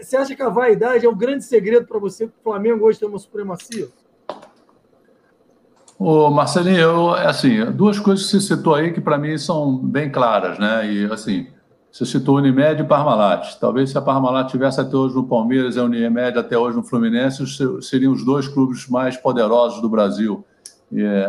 Você 0.00 0.16
acha 0.16 0.34
que 0.34 0.42
a 0.42 0.48
vaidade 0.48 1.06
é 1.06 1.08
o 1.08 1.14
grande 1.14 1.44
segredo 1.44 1.86
para 1.86 1.98
você 1.98 2.26
que 2.26 2.32
o 2.32 2.42
Flamengo 2.42 2.84
hoje 2.84 2.98
tem 2.98 3.08
uma 3.08 3.18
supremacia? 3.18 3.88
Ô, 5.98 6.30
Marcelinho, 6.30 6.78
eu, 6.78 7.10
assim, 7.10 7.64
duas 7.72 7.98
coisas 7.98 8.24
que 8.24 8.32
você 8.32 8.40
citou 8.40 8.74
aí 8.74 8.92
que 8.92 9.00
para 9.00 9.18
mim 9.18 9.36
são 9.36 9.76
bem 9.76 10.10
claras, 10.10 10.58
né? 10.58 10.90
E 10.90 11.04
assim, 11.12 11.46
você 11.92 12.06
citou 12.06 12.36
Unimed 12.36 12.80
e 12.80 12.86
Parmalat. 12.86 13.58
Talvez 13.60 13.90
se 13.90 13.98
a 13.98 14.00
Parmalat 14.00 14.50
tivesse 14.50 14.80
até 14.80 14.96
hoje 14.96 15.14
no 15.14 15.26
Palmeiras 15.26 15.76
e 15.76 15.80
a 15.80 15.84
Unimed 15.84 16.38
até 16.38 16.56
hoje 16.56 16.76
no 16.76 16.82
Fluminense, 16.82 17.44
seriam 17.82 18.12
os 18.12 18.24
dois 18.24 18.48
clubes 18.48 18.88
mais 18.88 19.16
poderosos 19.16 19.82
do 19.82 19.88
Brasil. 19.88 20.44
E, 20.90 21.02
é, 21.02 21.28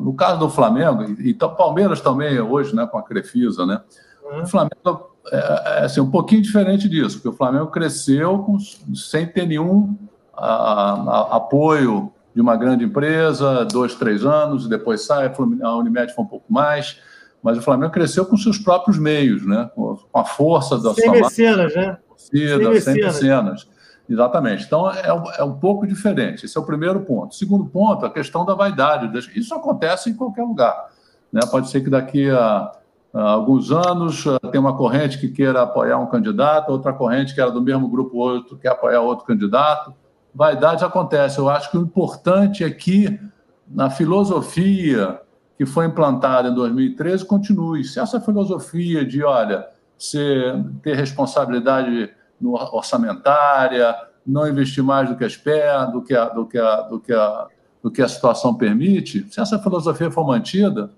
no 0.00 0.12
caso 0.14 0.40
do 0.40 0.50
Flamengo, 0.50 1.04
e, 1.04 1.30
e 1.30 1.34
Palmeiras 1.34 2.00
também 2.00 2.40
hoje, 2.40 2.74
né, 2.74 2.86
com 2.86 2.98
a 2.98 3.02
Crefisa, 3.02 3.64
né? 3.64 3.80
Uhum. 4.24 4.42
O 4.42 4.46
Flamengo 4.46 5.07
é, 5.32 5.80
é, 5.80 5.84
assim, 5.84 6.00
um 6.00 6.10
pouquinho 6.10 6.42
diferente 6.42 6.88
disso, 6.88 7.16
porque 7.16 7.28
o 7.28 7.32
Flamengo 7.32 7.66
cresceu 7.68 8.38
com, 8.40 8.58
sem 8.94 9.26
ter 9.26 9.46
nenhum 9.46 9.96
a, 10.34 10.52
a, 10.92 11.36
apoio 11.36 12.12
de 12.34 12.40
uma 12.40 12.56
grande 12.56 12.84
empresa, 12.84 13.64
dois, 13.64 13.94
três 13.94 14.24
anos, 14.24 14.66
e 14.66 14.68
depois 14.68 15.04
sai, 15.04 15.32
a 15.62 15.76
Unimed 15.76 16.14
foi 16.14 16.24
um 16.24 16.28
pouco 16.28 16.52
mais, 16.52 17.00
mas 17.42 17.58
o 17.58 17.62
Flamengo 17.62 17.92
cresceu 17.92 18.24
com 18.26 18.36
seus 18.36 18.58
próprios 18.58 18.98
meios, 18.98 19.46
né? 19.46 19.70
com 19.74 19.98
a 20.14 20.24
força 20.24 20.78
da 20.78 20.94
sem 20.94 21.04
sua 21.04 21.14
mecenas, 21.14 21.74
né? 21.74 21.98
Torcida, 22.08 22.80
sem 22.80 22.94
mecenas. 22.94 23.68
Exatamente. 24.08 24.64
Então, 24.64 24.90
é, 24.90 25.08
é 25.38 25.44
um 25.44 25.54
pouco 25.54 25.86
diferente. 25.86 26.46
Esse 26.46 26.56
é 26.56 26.60
o 26.60 26.64
primeiro 26.64 27.00
ponto. 27.00 27.34
Segundo 27.34 27.66
ponto, 27.66 28.06
a 28.06 28.10
questão 28.10 28.44
da 28.44 28.54
vaidade. 28.54 29.10
Isso 29.38 29.54
acontece 29.54 30.08
em 30.08 30.14
qualquer 30.14 30.42
lugar. 30.42 30.88
Né? 31.30 31.42
Pode 31.50 31.68
ser 31.68 31.82
que 31.82 31.90
daqui 31.90 32.30
a, 32.30 32.72
a 33.12 33.30
alguns 33.30 33.70
anos 33.72 34.24
uh, 34.26 34.38
tenha 34.50 34.60
uma 34.60 34.76
corrente 34.76 35.18
que 35.18 35.28
queira 35.28 35.62
apoiar 35.62 35.98
um 35.98 36.06
candidato, 36.06 36.70
outra 36.70 36.92
corrente 36.92 37.34
que 37.34 37.40
era 37.40 37.50
do 37.50 37.62
mesmo 37.62 37.88
grupo 37.88 38.18
outro 38.18 38.58
quer 38.58 38.68
apoiar 38.68 39.00
outro 39.00 39.24
candidato 39.24 39.94
vaidade 40.38 40.84
acontece. 40.84 41.38
Eu 41.38 41.48
acho 41.48 41.68
que 41.68 41.76
o 41.76 41.82
importante 41.82 42.62
é 42.62 42.70
que, 42.70 43.18
na 43.66 43.90
filosofia 43.90 45.20
que 45.56 45.66
foi 45.66 45.86
implantada 45.86 46.48
em 46.48 46.54
2013, 46.54 47.24
continue. 47.24 47.82
Se 47.82 47.98
essa 47.98 48.20
filosofia 48.20 49.04
de, 49.04 49.24
olha, 49.24 49.66
ser, 49.98 50.64
ter 50.80 50.94
responsabilidade 50.94 52.14
orçamentária, 52.40 53.92
não 54.24 54.46
investir 54.46 54.84
mais 54.84 55.08
do 55.08 55.16
que 55.16 55.24
as 55.24 55.36
pernas, 55.36 55.90
do 55.90 56.02
que 56.02 56.14
do 56.14 56.46
que 56.46 56.58
a, 56.58 56.80
do 56.82 57.00
que 57.00 57.12
a, 57.12 57.48
do 57.82 57.90
que 57.90 58.00
a 58.00 58.06
situação 58.06 58.54
permite, 58.54 59.26
se 59.28 59.40
essa 59.40 59.58
filosofia 59.58 60.08
for 60.08 60.24
mantida, 60.24 60.90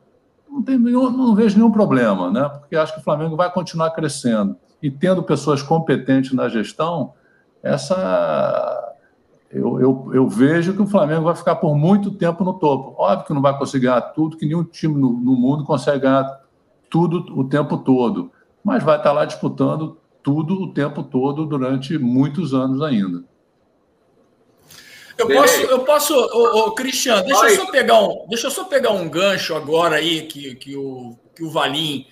não, 0.50 0.62
tem 0.62 0.78
nenhum, 0.78 1.10
não 1.10 1.34
vejo 1.34 1.56
nenhum 1.56 1.70
problema, 1.70 2.30
né? 2.30 2.48
porque 2.48 2.76
acho 2.76 2.94
que 2.94 3.00
o 3.00 3.04
Flamengo 3.04 3.36
vai 3.36 3.50
continuar 3.50 3.90
crescendo. 3.90 4.56
E 4.82 4.90
tendo 4.90 5.22
pessoas 5.22 5.62
competentes 5.62 6.32
na 6.32 6.48
gestão, 6.48 7.12
essa 7.62 8.94
eu, 9.50 9.80
eu, 9.80 10.10
eu, 10.14 10.28
vejo 10.28 10.72
que 10.72 10.82
o 10.82 10.86
Flamengo 10.86 11.24
vai 11.24 11.34
ficar 11.34 11.56
por 11.56 11.74
muito 11.76 12.12
tempo 12.12 12.44
no 12.44 12.54
topo. 12.54 12.94
Óbvio 12.96 13.26
que 13.26 13.34
não 13.34 13.42
vai 13.42 13.56
conseguir 13.58 13.86
ganhar 13.86 14.00
tudo, 14.00 14.36
que 14.36 14.46
nenhum 14.46 14.64
time 14.64 14.94
no, 14.94 15.12
no 15.12 15.34
mundo 15.34 15.64
consegue 15.64 16.00
ganhar 16.00 16.40
tudo 16.88 17.38
o 17.38 17.44
tempo 17.44 17.78
todo, 17.78 18.30
mas 18.64 18.82
vai 18.82 18.96
estar 18.96 19.12
lá 19.12 19.24
disputando 19.24 19.98
tudo 20.22 20.54
o 20.54 20.72
tempo 20.72 21.02
todo 21.02 21.46
durante 21.46 21.98
muitos 21.98 22.54
anos 22.54 22.80
ainda. 22.80 23.24
Eu 25.20 25.28
posso, 25.28 25.60
eu 25.60 25.78
posso, 25.80 26.14
ô, 26.14 26.66
ô, 26.66 26.72
Cristiano, 26.72 27.24
deixa 27.24 27.50
eu, 27.50 27.56
só 27.56 27.70
pegar 27.70 28.02
um, 28.02 28.26
deixa 28.28 28.46
eu 28.46 28.50
só 28.50 28.64
pegar 28.64 28.90
um 28.90 29.08
gancho 29.08 29.54
agora 29.54 29.96
aí 29.96 30.22
que, 30.22 30.54
que, 30.54 30.76
o, 30.76 31.16
que 31.34 31.44
o 31.44 31.50
Valim 31.50 32.06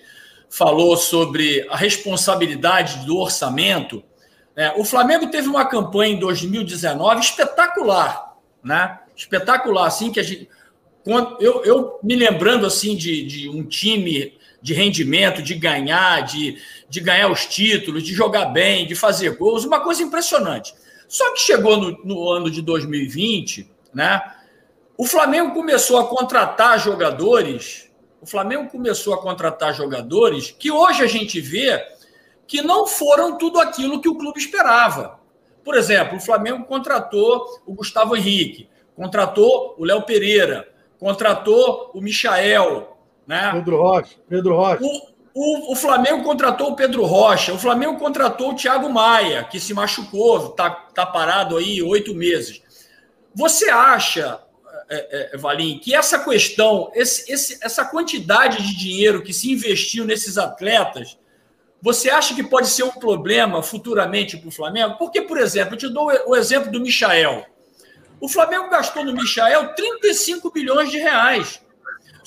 falou 0.49 0.95
sobre 0.97 1.65
a 1.69 1.77
responsabilidade 1.77 3.05
do 3.05 3.17
orçamento. 3.17 4.03
É, 4.55 4.73
o 4.75 4.83
Flamengo 4.83 5.27
teve 5.27 5.47
uma 5.47 5.65
campanha 5.65 6.13
em 6.13 6.19
2019 6.19 7.21
espetacular, 7.21 8.35
né? 8.63 8.99
Espetacular, 9.15 9.87
assim, 9.87 10.11
que 10.11 10.19
a 10.19 10.23
gente. 10.23 10.49
Eu, 11.39 11.63
eu 11.63 11.99
me 12.03 12.15
lembrando 12.15 12.65
assim 12.65 12.95
de, 12.95 13.23
de 13.25 13.49
um 13.49 13.63
time 13.63 14.37
de 14.61 14.73
rendimento, 14.73 15.41
de 15.41 15.55
ganhar, 15.55 16.21
de, 16.21 16.57
de 16.89 16.99
ganhar 16.99 17.31
os 17.31 17.45
títulos, 17.45 18.03
de 18.03 18.13
jogar 18.13 18.45
bem, 18.45 18.85
de 18.85 18.95
fazer 18.95 19.37
gols, 19.37 19.63
uma 19.63 19.79
coisa 19.79 20.03
impressionante. 20.03 20.73
Só 21.09 21.33
que 21.33 21.39
chegou 21.39 21.75
no, 21.75 22.05
no 22.05 22.29
ano 22.29 22.51
de 22.51 22.61
2020, 22.61 23.69
né? 23.91 24.21
O 24.95 25.05
Flamengo 25.05 25.53
começou 25.53 25.97
a 25.97 26.07
contratar 26.07 26.79
jogadores. 26.79 27.91
O 28.21 28.27
Flamengo 28.27 28.69
começou 28.69 29.15
a 29.15 29.21
contratar 29.21 29.73
jogadores 29.73 30.51
que 30.51 30.71
hoje 30.71 31.01
a 31.01 31.07
gente 31.07 31.41
vê 31.41 31.83
que 32.45 32.61
não 32.61 32.85
foram 32.85 33.37
tudo 33.37 33.59
aquilo 33.59 33.99
que 33.99 34.07
o 34.07 34.17
clube 34.17 34.39
esperava. 34.39 35.19
Por 35.63 35.75
exemplo, 35.75 36.17
o 36.17 36.21
Flamengo 36.21 36.65
contratou 36.65 37.45
o 37.65 37.73
Gustavo 37.73 38.15
Henrique, 38.15 38.69
contratou 38.95 39.75
o 39.79 39.85
Léo 39.85 40.03
Pereira, 40.03 40.67
contratou 40.99 41.91
o 41.93 42.01
Michael, 42.01 42.97
né? 43.25 43.51
Pedro 43.53 43.77
Rocha. 43.77 44.15
Pedro 44.27 44.55
Rocha. 44.55 44.83
O, 44.83 45.01
o, 45.41 45.71
o, 45.71 45.75
Flamengo 45.75 46.21
contratou 46.21 46.71
o 46.71 46.75
Pedro 46.75 47.05
Rocha, 47.05 47.53
o 47.53 47.57
Flamengo 47.57 47.97
contratou 47.97 48.51
o 48.51 48.55
Thiago 48.57 48.89
Maia, 48.89 49.45
que 49.45 49.57
se 49.57 49.73
machucou, 49.73 50.47
está 50.47 50.69
tá 50.69 51.05
parado 51.05 51.55
aí 51.55 51.81
oito 51.81 52.13
meses. 52.13 52.61
Você 53.33 53.69
acha, 53.69 54.37
é, 54.89 55.31
é, 55.33 55.37
Valim, 55.37 55.79
que 55.79 55.95
essa 55.95 56.19
questão, 56.19 56.91
esse, 56.93 57.31
esse, 57.31 57.57
essa 57.61 57.85
quantidade 57.85 58.61
de 58.61 58.75
dinheiro 58.75 59.23
que 59.23 59.31
se 59.31 59.49
investiu 59.49 60.03
nesses 60.03 60.37
atletas, 60.37 61.17
você 61.81 62.09
acha 62.09 62.35
que 62.35 62.43
pode 62.43 62.67
ser 62.67 62.83
um 62.83 62.91
problema 62.91 63.63
futuramente 63.63 64.35
para 64.35 64.49
o 64.49 64.51
Flamengo? 64.51 64.97
Porque, 64.97 65.21
por 65.21 65.37
exemplo, 65.37 65.75
eu 65.75 65.77
te 65.77 65.87
dou 65.87 66.11
o 66.27 66.35
exemplo 66.35 66.69
do 66.69 66.81
Michael. 66.81 67.45
O 68.19 68.27
Flamengo 68.27 68.69
gastou 68.69 69.05
no 69.05 69.13
Michael 69.13 69.73
35 69.73 70.51
bilhões 70.51 70.91
de 70.91 70.97
reais. 70.97 71.61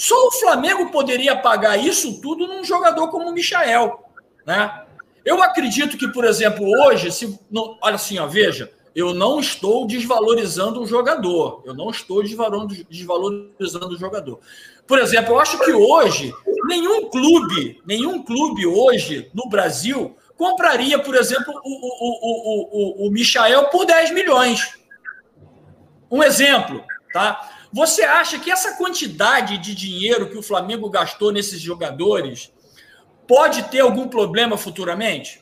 Só 0.03 0.17
o 0.27 0.33
Flamengo 0.33 0.91
poderia 0.91 1.37
pagar 1.37 1.77
isso 1.77 2.21
tudo 2.21 2.49
num 2.49 2.65
jogador 2.65 3.07
como 3.09 3.29
o 3.29 3.33
Michael. 3.33 4.03
Né? 4.45 4.83
Eu 5.25 5.41
acredito 5.41 5.97
que, 5.97 6.09
por 6.09 6.25
exemplo, 6.25 6.67
hoje, 6.67 7.13
se, 7.13 7.39
não, 7.49 7.79
olha 7.81 7.95
assim, 7.95 8.19
ó, 8.19 8.27
veja, 8.27 8.73
eu 8.97 9.15
não 9.15 9.39
estou 9.39 9.87
desvalorizando 9.87 10.83
o 10.83 10.87
jogador. 10.89 11.63
Eu 11.65 11.73
não 11.73 11.89
estou 11.89 12.21
desvalorizando 12.21 13.95
o 13.95 13.97
jogador. 13.97 14.41
Por 14.89 14.99
exemplo, 14.99 15.35
eu 15.35 15.39
acho 15.39 15.57
que 15.61 15.71
hoje 15.71 16.35
nenhum 16.65 17.09
clube, 17.09 17.81
nenhum 17.87 18.25
clube 18.25 18.67
hoje 18.67 19.31
no 19.33 19.49
Brasil 19.49 20.17
compraria, 20.37 20.99
por 20.99 21.15
exemplo, 21.15 21.55
o, 21.63 21.71
o, 21.71 23.05
o, 23.05 23.05
o, 23.05 23.07
o 23.07 23.11
Michael 23.13 23.67
por 23.67 23.87
10 23.87 24.11
milhões. 24.11 24.77
Um 26.11 26.25
exemplo, 26.25 26.83
tá? 27.13 27.52
Você 27.73 28.03
acha 28.03 28.39
que 28.39 28.51
essa 28.51 28.77
quantidade 28.77 29.57
de 29.59 29.75
dinheiro 29.75 30.29
que 30.29 30.37
o 30.37 30.43
Flamengo 30.43 30.91
gastou 30.91 31.33
nesses 31.33 31.61
jogadores 31.61 32.53
pode 33.27 33.63
ter 33.65 33.81
algum 33.81 34.09
problema 34.09 34.59
futuramente? 34.59 35.41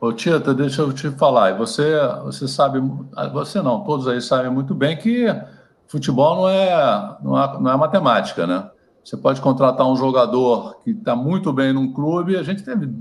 Ô, 0.00 0.12
Tita, 0.12 0.52
deixa 0.52 0.82
eu 0.82 0.92
te 0.92 1.10
falar. 1.10 1.56
Você, 1.56 1.96
você 2.24 2.48
sabe, 2.48 2.80
você 3.32 3.62
não, 3.62 3.84
todos 3.84 4.08
aí 4.08 4.20
sabem 4.20 4.50
muito 4.50 4.74
bem 4.74 4.96
que 4.96 5.26
futebol 5.86 6.36
não 6.36 6.48
é, 6.48 7.16
não 7.22 7.40
é, 7.40 7.60
não 7.60 7.70
é 7.70 7.76
matemática, 7.76 8.46
né? 8.46 8.68
Você 9.04 9.16
pode 9.16 9.40
contratar 9.40 9.86
um 9.86 9.94
jogador 9.94 10.80
que 10.82 10.90
está 10.90 11.14
muito 11.14 11.52
bem 11.52 11.72
num 11.72 11.92
clube, 11.92 12.36
a 12.36 12.42
gente 12.42 12.64
teve 12.64 12.92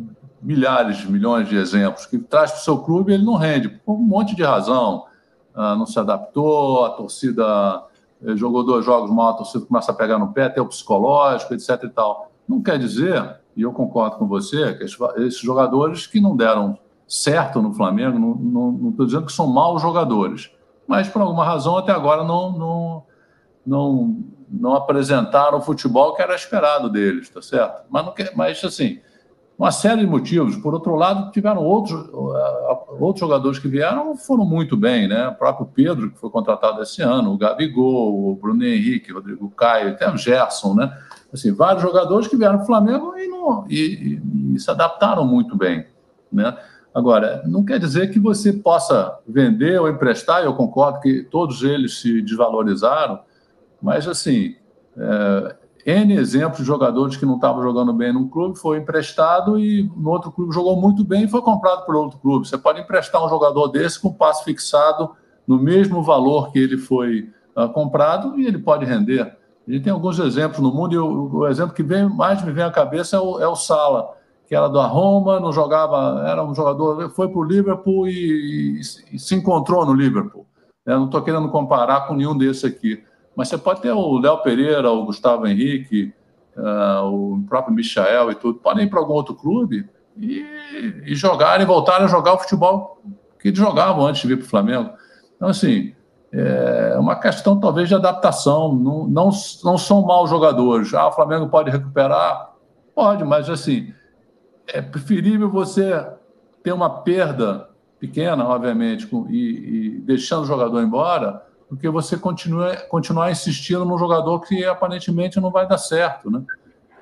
milhares, 0.41 1.05
milhões 1.05 1.47
de 1.47 1.55
exemplos, 1.55 2.05
que 2.05 2.17
traz 2.19 2.51
para 2.51 2.59
o 2.59 2.63
seu 2.63 2.77
clube 2.79 3.11
e 3.11 3.15
ele 3.15 3.23
não 3.23 3.35
rende, 3.35 3.69
por 3.69 3.93
um 3.93 4.03
monte 4.03 4.35
de 4.35 4.43
razão. 4.43 5.05
Ah, 5.53 5.75
não 5.75 5.85
se 5.85 5.99
adaptou, 5.99 6.85
a 6.85 6.89
torcida 6.91 7.83
eh, 8.23 8.35
jogou 8.35 8.63
dois 8.63 8.85
jogos 8.85 9.11
mal, 9.11 9.29
a 9.29 9.33
torcida 9.33 9.65
começa 9.65 9.91
a 9.91 9.95
pegar 9.95 10.17
no 10.17 10.31
pé, 10.31 10.49
tem 10.49 10.63
o 10.63 10.67
psicológico, 10.67 11.53
etc. 11.53 11.83
e 11.83 11.89
tal. 11.89 12.31
Não 12.47 12.61
quer 12.61 12.79
dizer, 12.79 13.37
e 13.55 13.61
eu 13.61 13.71
concordo 13.71 14.17
com 14.17 14.27
você, 14.27 14.73
que 14.73 14.83
esses 14.83 15.39
jogadores 15.39 16.07
que 16.07 16.21
não 16.21 16.35
deram 16.35 16.77
certo 17.07 17.61
no 17.61 17.73
Flamengo, 17.73 18.17
não 18.17 18.89
estou 18.89 19.05
dizendo 19.05 19.25
que 19.25 19.33
são 19.33 19.47
maus 19.47 19.81
jogadores, 19.81 20.49
mas 20.87 21.09
por 21.09 21.21
alguma 21.21 21.43
razão 21.43 21.77
até 21.77 21.91
agora 21.91 22.23
não, 22.23 22.51
não, 22.57 23.03
não, 23.65 24.17
não 24.49 24.75
apresentaram 24.75 25.57
o 25.57 25.61
futebol 25.61 26.15
que 26.15 26.21
era 26.21 26.33
esperado 26.33 26.89
deles, 26.89 27.29
tá 27.29 27.41
certo? 27.41 27.83
Mas, 27.89 28.05
não 28.05 28.13
mas 28.35 28.63
assim, 28.63 28.99
uma 29.61 29.71
série 29.71 30.01
de 30.01 30.07
motivos. 30.07 30.55
Por 30.55 30.73
outro 30.73 30.95
lado, 30.95 31.31
tiveram 31.31 31.63
outros, 31.63 32.09
outros 32.99 33.19
jogadores 33.19 33.59
que 33.59 33.67
vieram 33.67 34.17
foram 34.17 34.43
muito 34.43 34.75
bem, 34.75 35.07
né? 35.07 35.27
O 35.27 35.35
próprio 35.35 35.67
Pedro, 35.67 36.09
que 36.09 36.17
foi 36.17 36.31
contratado 36.31 36.81
esse 36.81 37.03
ano, 37.03 37.31
o 37.31 37.37
Gabigol, 37.37 38.31
o 38.31 38.35
Bruno 38.35 38.65
Henrique, 38.65 39.11
o 39.11 39.15
Rodrigo 39.17 39.51
Caio, 39.51 39.89
até 39.89 40.11
o 40.11 40.17
Gerson, 40.17 40.73
né? 40.73 40.91
Assim, 41.31 41.53
vários 41.53 41.83
jogadores 41.83 42.27
que 42.27 42.35
vieram 42.35 42.55
para 42.55 42.63
o 42.63 42.65
Flamengo 42.65 43.15
e, 43.15 43.27
não, 43.27 43.67
e, 43.69 43.75
e, 43.75 44.55
e 44.55 44.59
se 44.59 44.71
adaptaram 44.71 45.23
muito 45.27 45.55
bem, 45.55 45.85
né? 46.33 46.57
Agora, 46.91 47.43
não 47.45 47.63
quer 47.63 47.77
dizer 47.77 48.09
que 48.09 48.19
você 48.19 48.51
possa 48.51 49.15
vender 49.27 49.79
ou 49.79 49.87
emprestar, 49.87 50.43
eu 50.43 50.55
concordo 50.55 51.01
que 51.01 51.21
todos 51.21 51.61
eles 51.61 52.01
se 52.01 52.19
desvalorizaram, 52.23 53.19
mas 53.79 54.07
assim, 54.07 54.55
é, 54.97 55.55
N 55.85 56.13
exemplos 56.13 56.59
de 56.59 56.65
jogadores 56.65 57.17
que 57.17 57.25
não 57.25 57.35
estavam 57.35 57.61
jogando 57.61 57.93
bem 57.93 58.13
num 58.13 58.27
clube, 58.27 58.59
foi 58.59 58.77
emprestado 58.77 59.59
e 59.59 59.89
no 59.95 60.09
outro 60.09 60.31
clube 60.31 60.53
jogou 60.53 60.79
muito 60.79 61.03
bem 61.03 61.23
e 61.23 61.27
foi 61.27 61.41
comprado 61.41 61.85
por 61.85 61.95
outro 61.95 62.19
clube. 62.19 62.47
Você 62.47 62.57
pode 62.57 62.81
emprestar 62.81 63.23
um 63.23 63.29
jogador 63.29 63.67
desse 63.67 63.99
com 63.99 64.13
passe 64.13 64.43
fixado 64.43 65.11
no 65.47 65.57
mesmo 65.57 66.03
valor 66.03 66.51
que 66.51 66.59
ele 66.59 66.77
foi 66.77 67.29
uh, 67.55 67.69
comprado 67.69 68.39
e 68.39 68.45
ele 68.45 68.59
pode 68.59 68.85
render. 68.85 69.35
A 69.67 69.71
gente 69.71 69.83
tem 69.83 69.93
alguns 69.93 70.19
exemplos 70.19 70.59
no 70.59 70.73
mundo 70.73 70.93
e 70.93 70.97
o, 70.97 71.35
o 71.35 71.47
exemplo 71.47 71.73
que 71.73 71.83
vem, 71.83 72.07
mais 72.07 72.43
me 72.43 72.51
vem 72.51 72.63
à 72.63 72.71
cabeça 72.71 73.15
é 73.15 73.19
o, 73.19 73.39
é 73.39 73.47
o 73.47 73.55
Sala, 73.55 74.09
que 74.47 74.55
era 74.55 74.67
da 74.67 74.85
Roma, 74.85 75.39
não 75.39 75.51
jogava, 75.51 76.27
era 76.27 76.43
um 76.43 76.53
jogador, 76.53 77.09
foi 77.11 77.29
para 77.29 77.39
o 77.39 77.43
Liverpool 77.43 78.07
e, 78.07 78.79
e, 78.79 78.81
e, 79.13 79.19
se 79.19 79.35
encontrou 79.35 79.85
no 79.85 79.93
Liverpool. 79.93 80.45
Eu 80.85 80.97
não 80.99 81.05
estou 81.05 81.21
querendo 81.21 81.49
comparar 81.49 82.07
com 82.07 82.15
nenhum 82.15 82.37
desses 82.37 82.65
aqui. 82.65 83.03
Mas 83.35 83.47
você 83.47 83.57
pode 83.57 83.81
ter 83.81 83.91
o 83.91 84.19
Léo 84.19 84.37
Pereira, 84.39 84.91
o 84.91 85.05
Gustavo 85.05 85.47
Henrique, 85.47 86.13
uh, 86.57 87.05
o 87.05 87.43
próprio 87.47 87.73
Michael 87.73 88.31
e 88.31 88.35
tudo, 88.35 88.59
podem 88.59 88.85
ir 88.85 88.89
para 88.89 88.99
algum 88.99 89.13
outro 89.13 89.35
clube 89.35 89.87
e, 90.17 90.45
e 91.05 91.15
jogarem, 91.15 91.65
voltarem 91.65 92.05
a 92.05 92.09
jogar 92.09 92.33
o 92.33 92.39
futebol 92.39 93.01
que 93.39 93.53
jogavam 93.53 94.05
antes 94.05 94.21
de 94.21 94.27
vir 94.27 94.37
para 94.37 94.45
o 94.45 94.49
Flamengo. 94.49 94.91
Então, 95.35 95.49
assim, 95.49 95.93
é 96.31 96.95
uma 96.97 97.15
questão 97.15 97.59
talvez 97.59 97.89
de 97.89 97.95
adaptação. 97.95 98.73
Não, 98.73 99.07
não, 99.07 99.29
não 99.63 99.77
são 99.77 100.01
maus 100.01 100.29
jogadores. 100.29 100.93
Ah, 100.93 101.07
o 101.07 101.11
Flamengo 101.11 101.49
pode 101.49 101.69
recuperar? 101.69 102.51
Pode, 102.95 103.23
mas 103.23 103.49
assim, 103.49 103.93
é 104.67 104.81
preferível 104.81 105.49
você 105.49 106.05
ter 106.63 106.71
uma 106.71 107.01
perda 107.01 107.69
pequena, 107.99 108.45
obviamente, 108.45 109.07
e, 109.29 109.37
e 109.37 109.89
deixando 110.01 110.43
o 110.43 110.47
jogador 110.47 110.81
embora, 110.81 111.43
porque 111.71 111.87
você 111.87 112.17
continua 112.17 112.75
continuar 112.89 113.31
insistindo 113.31 113.85
num 113.85 113.97
jogador 113.97 114.41
que 114.41 114.65
aparentemente 114.65 115.39
não 115.39 115.49
vai 115.49 115.65
dar 115.65 115.77
certo, 115.77 116.29
né? 116.29 116.43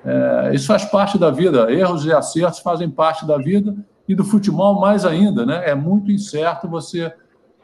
É, 0.04 0.54
isso 0.54 0.68
faz 0.68 0.84
parte 0.84 1.18
da 1.18 1.28
vida, 1.28 1.72
erros 1.72 2.04
e 2.04 2.12
acertos 2.12 2.60
fazem 2.60 2.88
parte 2.88 3.26
da 3.26 3.36
vida 3.36 3.74
e 4.06 4.14
do 4.14 4.24
futebol 4.24 4.80
mais 4.80 5.04
ainda, 5.04 5.44
né? 5.44 5.68
É 5.68 5.74
muito 5.74 6.12
incerto 6.12 6.68
você 6.68 7.12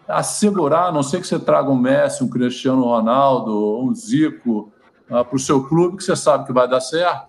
assegurar, 0.08 0.88
a 0.88 0.92
não 0.92 1.04
sei 1.04 1.20
que 1.20 1.28
você 1.28 1.38
traga 1.38 1.70
um 1.70 1.76
Messi, 1.76 2.24
um 2.24 2.28
Cristiano 2.28 2.82
Ronaldo, 2.82 3.84
um 3.84 3.94
Zico 3.94 4.72
uh, 5.08 5.24
para 5.24 5.36
o 5.36 5.38
seu 5.38 5.62
clube 5.62 5.98
que 5.98 6.02
você 6.02 6.16
sabe 6.16 6.44
que 6.44 6.52
vai 6.52 6.66
dar 6.66 6.80
certo. 6.80 7.28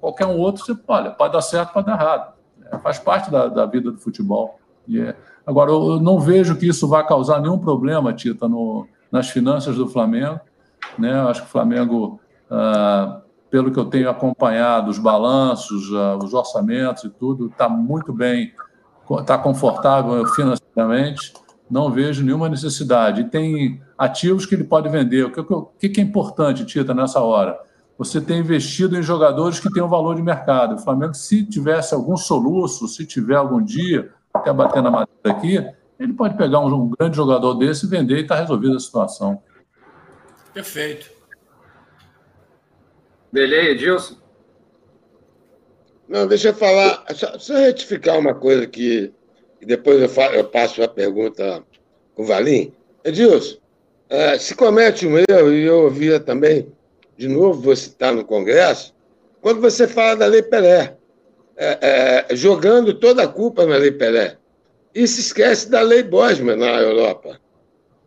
Qualquer 0.00 0.26
um 0.26 0.38
outro, 0.38 0.64
você 0.64 0.78
olha, 0.86 1.10
pode 1.10 1.32
dar 1.32 1.42
certo, 1.42 1.72
pode 1.72 1.86
dar 1.86 2.00
errado. 2.00 2.32
É, 2.70 2.78
faz 2.78 3.00
parte 3.00 3.28
da, 3.28 3.48
da 3.48 3.66
vida 3.66 3.90
do 3.90 3.98
futebol. 3.98 4.60
E 4.86 5.00
é, 5.00 5.16
Agora, 5.48 5.70
eu 5.70 5.98
não 5.98 6.20
vejo 6.20 6.56
que 6.56 6.68
isso 6.68 6.86
vai 6.86 7.06
causar 7.06 7.40
nenhum 7.40 7.58
problema, 7.58 8.12
Tita, 8.12 8.46
no, 8.46 8.86
nas 9.10 9.30
finanças 9.30 9.76
do 9.76 9.88
Flamengo. 9.88 10.38
Né? 10.98 11.10
Acho 11.22 11.40
que 11.40 11.48
o 11.48 11.50
Flamengo 11.50 12.20
uh, 12.50 13.22
pelo 13.50 13.72
que 13.72 13.78
eu 13.78 13.86
tenho 13.86 14.10
acompanhado, 14.10 14.90
os 14.90 14.98
balanços, 14.98 15.90
uh, 15.90 16.22
os 16.22 16.34
orçamentos 16.34 17.04
e 17.04 17.08
tudo, 17.08 17.46
está 17.46 17.66
muito 17.66 18.12
bem, 18.12 18.52
está 19.18 19.38
confortável 19.38 20.26
financeiramente, 20.26 21.32
não 21.70 21.90
vejo 21.90 22.22
nenhuma 22.22 22.50
necessidade. 22.50 23.22
E 23.22 23.24
tem 23.24 23.80
ativos 23.96 24.44
que 24.44 24.54
ele 24.54 24.64
pode 24.64 24.90
vender. 24.90 25.24
O 25.24 25.32
que, 25.32 25.40
o 25.40 25.62
que 25.78 25.98
é 25.98 26.04
importante, 26.04 26.66
Tita, 26.66 26.92
nessa 26.92 27.20
hora? 27.20 27.58
Você 27.96 28.20
tem 28.20 28.40
investido 28.40 28.98
em 28.98 29.02
jogadores 29.02 29.58
que 29.58 29.72
têm 29.72 29.82
um 29.82 29.88
valor 29.88 30.14
de 30.14 30.22
mercado. 30.22 30.74
O 30.74 30.78
Flamengo, 30.78 31.14
se 31.14 31.42
tivesse 31.42 31.94
algum 31.94 32.18
soluço, 32.18 32.86
se 32.86 33.06
tiver 33.06 33.36
algum 33.36 33.62
dia, 33.62 34.12
até 34.38 34.52
bater 34.52 34.82
na 34.82 34.90
madeira 34.90 35.20
aqui, 35.24 35.56
ele 35.98 36.12
pode 36.12 36.36
pegar 36.36 36.60
um, 36.60 36.72
um 36.72 36.88
grande 36.88 37.16
jogador 37.16 37.54
desse, 37.54 37.86
vender 37.86 38.18
e 38.18 38.22
está 38.22 38.36
resolvida 38.36 38.76
a 38.76 38.80
situação. 38.80 39.42
Perfeito. 40.54 41.10
Beleza, 43.32 43.70
Edilson? 43.70 44.16
Não, 46.08 46.26
deixa 46.26 46.48
eu 46.48 46.54
falar, 46.54 47.04
só, 47.14 47.38
só 47.38 47.54
retificar 47.54 48.18
uma 48.18 48.34
coisa 48.34 48.66
que 48.66 49.12
e 49.60 49.66
depois 49.66 50.00
eu, 50.00 50.08
faço, 50.08 50.34
eu 50.34 50.44
passo 50.44 50.82
a 50.82 50.88
pergunta 50.88 51.62
com 52.14 52.22
o 52.22 52.26
Valim. 52.26 52.72
Edilson, 53.04 53.58
é, 54.08 54.38
se 54.38 54.54
comete 54.54 55.06
um 55.06 55.18
erro, 55.18 55.52
e 55.52 55.64
eu 55.64 55.84
ouvia 55.84 56.20
também, 56.20 56.72
de 57.16 57.28
novo, 57.28 57.60
vou 57.60 57.76
citar 57.76 58.12
no 58.12 58.24
Congresso, 58.24 58.94
quando 59.40 59.60
você 59.60 59.86
fala 59.86 60.16
da 60.16 60.26
Lei 60.26 60.42
Pelé, 60.42 60.96
é, 61.58 62.26
é, 62.30 62.36
jogando 62.36 62.94
toda 62.94 63.24
a 63.24 63.28
culpa 63.28 63.66
na 63.66 63.76
Lei 63.76 63.90
Pelé, 63.90 64.36
e 64.94 65.06
se 65.06 65.20
esquece 65.20 65.68
da 65.68 65.80
Lei 65.80 66.02
Bosman 66.02 66.56
na 66.56 66.80
Europa. 66.80 67.40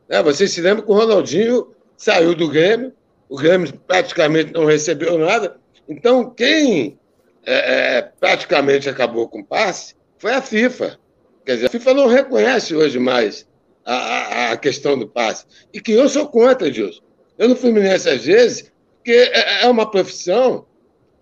É, 0.10 0.24
você 0.24 0.48
se 0.48 0.62
lembra 0.62 0.84
que 0.84 0.92
o 0.92 0.96
Ronaldinho 0.96 1.76
saiu 1.98 2.34
do 2.34 2.48
Grêmio, 2.48 2.94
o 3.30 3.36
Grêmio 3.36 3.72
praticamente 3.86 4.54
não 4.54 4.66
recebeu 4.66 5.18
nada, 5.18 5.58
então 5.88 6.30
quem 6.30 6.98
é, 7.46 7.98
é, 7.98 8.02
praticamente 8.02 8.90
acabou 8.90 9.28
com 9.28 9.40
o 9.40 9.46
passe 9.46 9.96
foi 10.18 10.32
a 10.34 10.42
FIFA. 10.42 11.00
Quer 11.46 11.56
dizer, 11.56 11.66
a 11.68 11.70
FIFA 11.70 11.94
não 11.94 12.08
reconhece 12.08 12.76
hoje 12.76 13.00
mais 13.00 13.48
a, 13.84 13.96
a, 13.96 14.52
a 14.52 14.58
questão 14.58 14.98
do 14.98 15.08
passe. 15.08 15.46
E 15.74 15.82
que 15.82 15.92
eu 15.92 16.08
sou 16.08 16.28
contra 16.28 16.70
disso. 16.70 17.02
Eu 17.38 17.50
no 17.50 17.56
Fluminense, 17.56 18.08
às 18.08 18.24
vezes, 18.24 18.72
que 19.04 19.12
é, 19.12 19.64
é 19.64 19.68
uma 19.68 19.90
profissão 19.90 20.66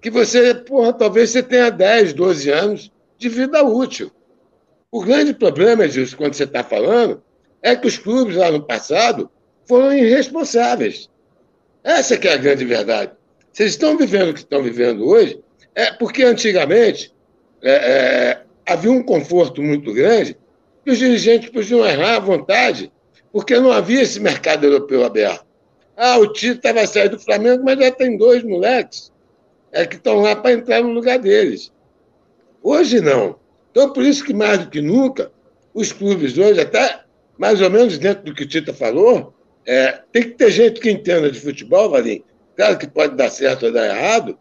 que 0.02 0.10
você, 0.10 0.54
porra, 0.54 0.94
talvez 0.94 1.30
você 1.30 1.44
tenha 1.44 1.70
10, 1.70 2.14
12 2.14 2.50
anos 2.50 2.92
de 3.18 3.30
vida 3.30 3.64
útil. 3.64 4.12
O 4.92 5.04
grande 5.04 5.34
problema, 5.34 5.88
disso, 5.88 6.18
quando 6.18 6.34
você 6.34 6.46
está 6.46 6.64
falando, 6.64 7.22
é 7.62 7.76
que 7.76 7.88
os 7.88 7.98
clubes 7.98 8.36
lá 8.36 8.50
no 8.50 8.64
passado 8.64 9.30
foram 9.68 9.94
irresponsáveis. 9.94 11.10
Essa 11.84 12.18
que 12.18 12.28
é 12.28 12.34
a 12.34 12.38
grande 12.38 12.66
verdade. 12.66 13.12
Vocês 13.52 13.72
estão 13.72 13.98
vivendo 13.98 14.30
o 14.30 14.34
que 14.34 14.40
estão 14.40 14.64
vivendo 14.64 15.06
hoje, 15.06 15.40
é 15.76 15.92
porque 15.92 16.24
antigamente 16.24 17.14
é, 17.62 17.72
é, 17.72 18.42
havia 18.66 18.92
um 18.92 19.04
conforto 19.04 19.62
muito 19.62 19.94
grande 19.94 20.38
que 20.84 20.92
os 20.92 20.98
dirigentes 20.98 21.50
podiam 21.50 21.86
errar 21.86 22.16
à 22.16 22.20
vontade, 22.20 22.92
porque 23.32 23.60
não 23.60 23.72
havia 23.72 24.02
esse 24.02 24.20
mercado 24.20 24.64
europeu 24.64 25.04
aberto. 25.04 25.46
Ah, 25.96 26.18
o 26.18 26.32
Tito 26.32 26.56
estava 26.56 26.88
saindo 26.88 27.18
do 27.18 27.24
Flamengo, 27.24 27.64
mas 27.64 27.78
já 27.78 27.92
tem 27.92 28.18
dois 28.18 28.44
moleques 28.44 29.12
é, 29.72 29.86
que 29.86 29.96
estão 29.96 30.22
lá 30.22 30.36
para 30.36 30.54
entrar 30.54 30.82
no 30.82 30.92
lugar 30.92 31.20
deles. 31.20 31.72
Hoje 32.62 33.00
não. 33.02 33.38
Então, 33.72 33.94
por 33.94 34.04
isso 34.04 34.24
que 34.24 34.34
mais 34.34 34.60
do 34.60 34.70
que 34.70 34.82
nunca, 34.82 35.32
os 35.74 35.92
clubes 35.92 36.38
hoje, 36.38 36.60
até 36.60 37.02
mais 37.38 37.62
ou 37.62 37.70
menos 37.70 37.98
dentro 37.98 38.26
do 38.26 38.34
que 38.34 38.44
o 38.44 38.48
Tita 38.48 38.74
falou, 38.74 39.34
é, 39.66 40.02
tem 40.12 40.24
que 40.24 40.32
ter 40.32 40.52
gente 40.52 40.80
que 40.80 40.90
entenda 40.90 41.32
de 41.32 41.40
futebol, 41.40 41.90
Valim. 41.90 42.24
Claro 42.56 42.78
que 42.78 42.88
pode 42.88 43.16
dar 43.16 43.30
certo 43.30 43.68
ou 43.68 43.72
dar 43.72 43.86
errado, 43.86 44.38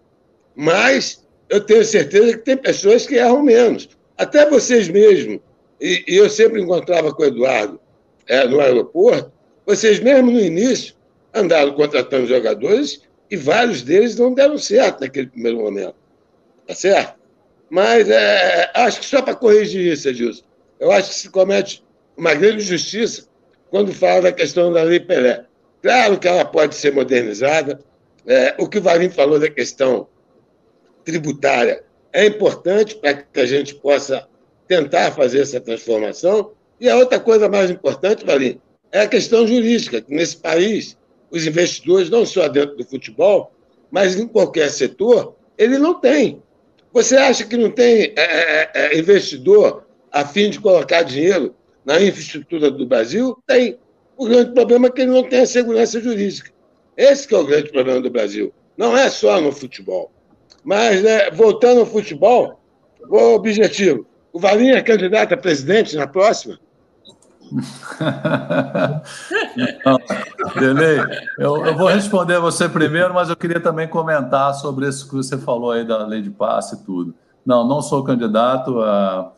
mas 0.56 1.24
eu 1.48 1.60
tenho 1.60 1.84
certeza 1.84 2.36
que 2.36 2.44
tem 2.44 2.56
pessoas 2.56 3.06
que 3.06 3.14
erram 3.14 3.42
menos. 3.42 3.88
Até 4.16 4.48
vocês 4.48 4.88
mesmos, 4.88 5.38
e, 5.80 6.04
e 6.08 6.16
eu 6.16 6.28
sempre 6.28 6.60
encontrava 6.60 7.14
com 7.14 7.22
o 7.22 7.26
Eduardo 7.26 7.78
é, 8.26 8.44
no 8.46 8.58
aeroporto, 8.58 9.30
vocês 9.64 10.00
mesmo 10.00 10.30
no 10.30 10.40
início 10.40 10.94
andaram 11.32 11.72
contratando 11.74 12.26
jogadores 12.26 13.02
e 13.30 13.36
vários 13.36 13.82
deles 13.82 14.16
não 14.16 14.32
deram 14.32 14.58
certo 14.58 15.00
naquele 15.00 15.26
primeiro 15.26 15.58
momento. 15.58 15.94
Tá 16.66 16.74
certo? 16.74 17.18
Mas 17.70 18.08
é, 18.08 18.70
acho 18.74 19.00
que 19.00 19.06
só 19.06 19.20
para 19.20 19.34
corrigir 19.34 19.92
isso, 19.92 20.08
Edilson, 20.08 20.44
eu 20.80 20.90
acho 20.90 21.10
que 21.10 21.14
se 21.14 21.30
comete 21.30 21.84
uma 22.16 22.34
grande 22.34 22.62
justiça 22.62 23.28
quando 23.70 23.92
fala 23.92 24.22
da 24.22 24.32
questão 24.32 24.72
da 24.72 24.82
Lei 24.82 25.00
Pelé. 25.00 25.44
Claro 25.82 26.18
que 26.18 26.26
ela 26.26 26.44
pode 26.44 26.74
ser 26.74 26.92
modernizada. 26.92 27.80
É, 28.26 28.54
o 28.58 28.68
que 28.68 28.78
o 28.78 28.82
Valim 28.82 29.08
falou 29.08 29.38
da 29.38 29.48
questão 29.48 30.08
tributária 31.04 31.82
é 32.12 32.26
importante 32.26 32.96
para 32.96 33.14
que 33.14 33.40
a 33.40 33.46
gente 33.46 33.74
possa 33.76 34.26
tentar 34.66 35.12
fazer 35.12 35.40
essa 35.40 35.60
transformação. 35.60 36.52
E 36.80 36.88
a 36.88 36.96
outra 36.96 37.20
coisa 37.20 37.48
mais 37.48 37.70
importante, 37.70 38.24
Valim, 38.24 38.60
é 38.90 39.02
a 39.02 39.08
questão 39.08 39.46
jurídica, 39.46 40.00
que 40.00 40.12
nesse 40.14 40.36
país, 40.36 40.97
os 41.30 41.46
investidores, 41.46 42.10
não 42.10 42.24
só 42.24 42.48
dentro 42.48 42.76
do 42.76 42.84
futebol, 42.84 43.52
mas 43.90 44.18
em 44.18 44.26
qualquer 44.26 44.70
setor, 44.70 45.34
ele 45.56 45.78
não 45.78 45.98
tem. 45.98 46.42
Você 46.92 47.16
acha 47.16 47.44
que 47.44 47.56
não 47.56 47.70
tem 47.70 48.12
é, 48.16 48.16
é, 48.16 48.70
é 48.74 48.98
investidor 48.98 49.84
a 50.10 50.24
fim 50.24 50.50
de 50.50 50.60
colocar 50.60 51.02
dinheiro 51.02 51.54
na 51.84 52.00
infraestrutura 52.00 52.70
do 52.70 52.86
Brasil? 52.86 53.36
Tem. 53.46 53.78
O 54.16 54.26
grande 54.26 54.52
problema 54.52 54.88
é 54.88 54.90
que 54.90 55.02
ele 55.02 55.12
não 55.12 55.22
tem 55.22 55.40
a 55.40 55.46
segurança 55.46 56.00
jurídica. 56.00 56.50
Esse 56.96 57.32
é 57.32 57.38
o 57.38 57.46
grande 57.46 57.70
problema 57.70 58.00
do 58.00 58.10
Brasil. 58.10 58.52
Não 58.76 58.96
é 58.96 59.08
só 59.08 59.40
no 59.40 59.52
futebol. 59.52 60.10
Mas, 60.64 61.02
né, 61.02 61.30
voltando 61.30 61.80
ao 61.80 61.86
futebol, 61.86 62.60
o 63.08 63.34
objetivo. 63.34 64.06
O 64.32 64.40
Valinho 64.40 64.74
é 64.74 64.82
candidato 64.82 65.34
a 65.34 65.36
presidente 65.36 65.96
na 65.96 66.06
próxima? 66.06 66.58
Delei, 70.58 70.98
eu, 71.38 71.64
eu, 71.66 71.76
vou 71.76 71.88
responder 71.88 72.38
você 72.38 72.68
primeiro, 72.68 73.14
mas 73.14 73.28
eu 73.28 73.36
queria 73.36 73.60
também 73.60 73.88
comentar 73.88 74.54
sobre 74.54 74.86
isso 74.88 75.08
que 75.08 75.14
você 75.14 75.36
falou 75.38 75.72
aí 75.72 75.86
da 75.86 76.06
lei 76.06 76.22
de 76.22 76.30
passe 76.30 76.76
e 76.76 76.84
tudo. 76.84 77.14
Não, 77.44 77.66
não 77.66 77.80
sou 77.80 78.04
candidato. 78.04 78.80
A, 78.80 79.32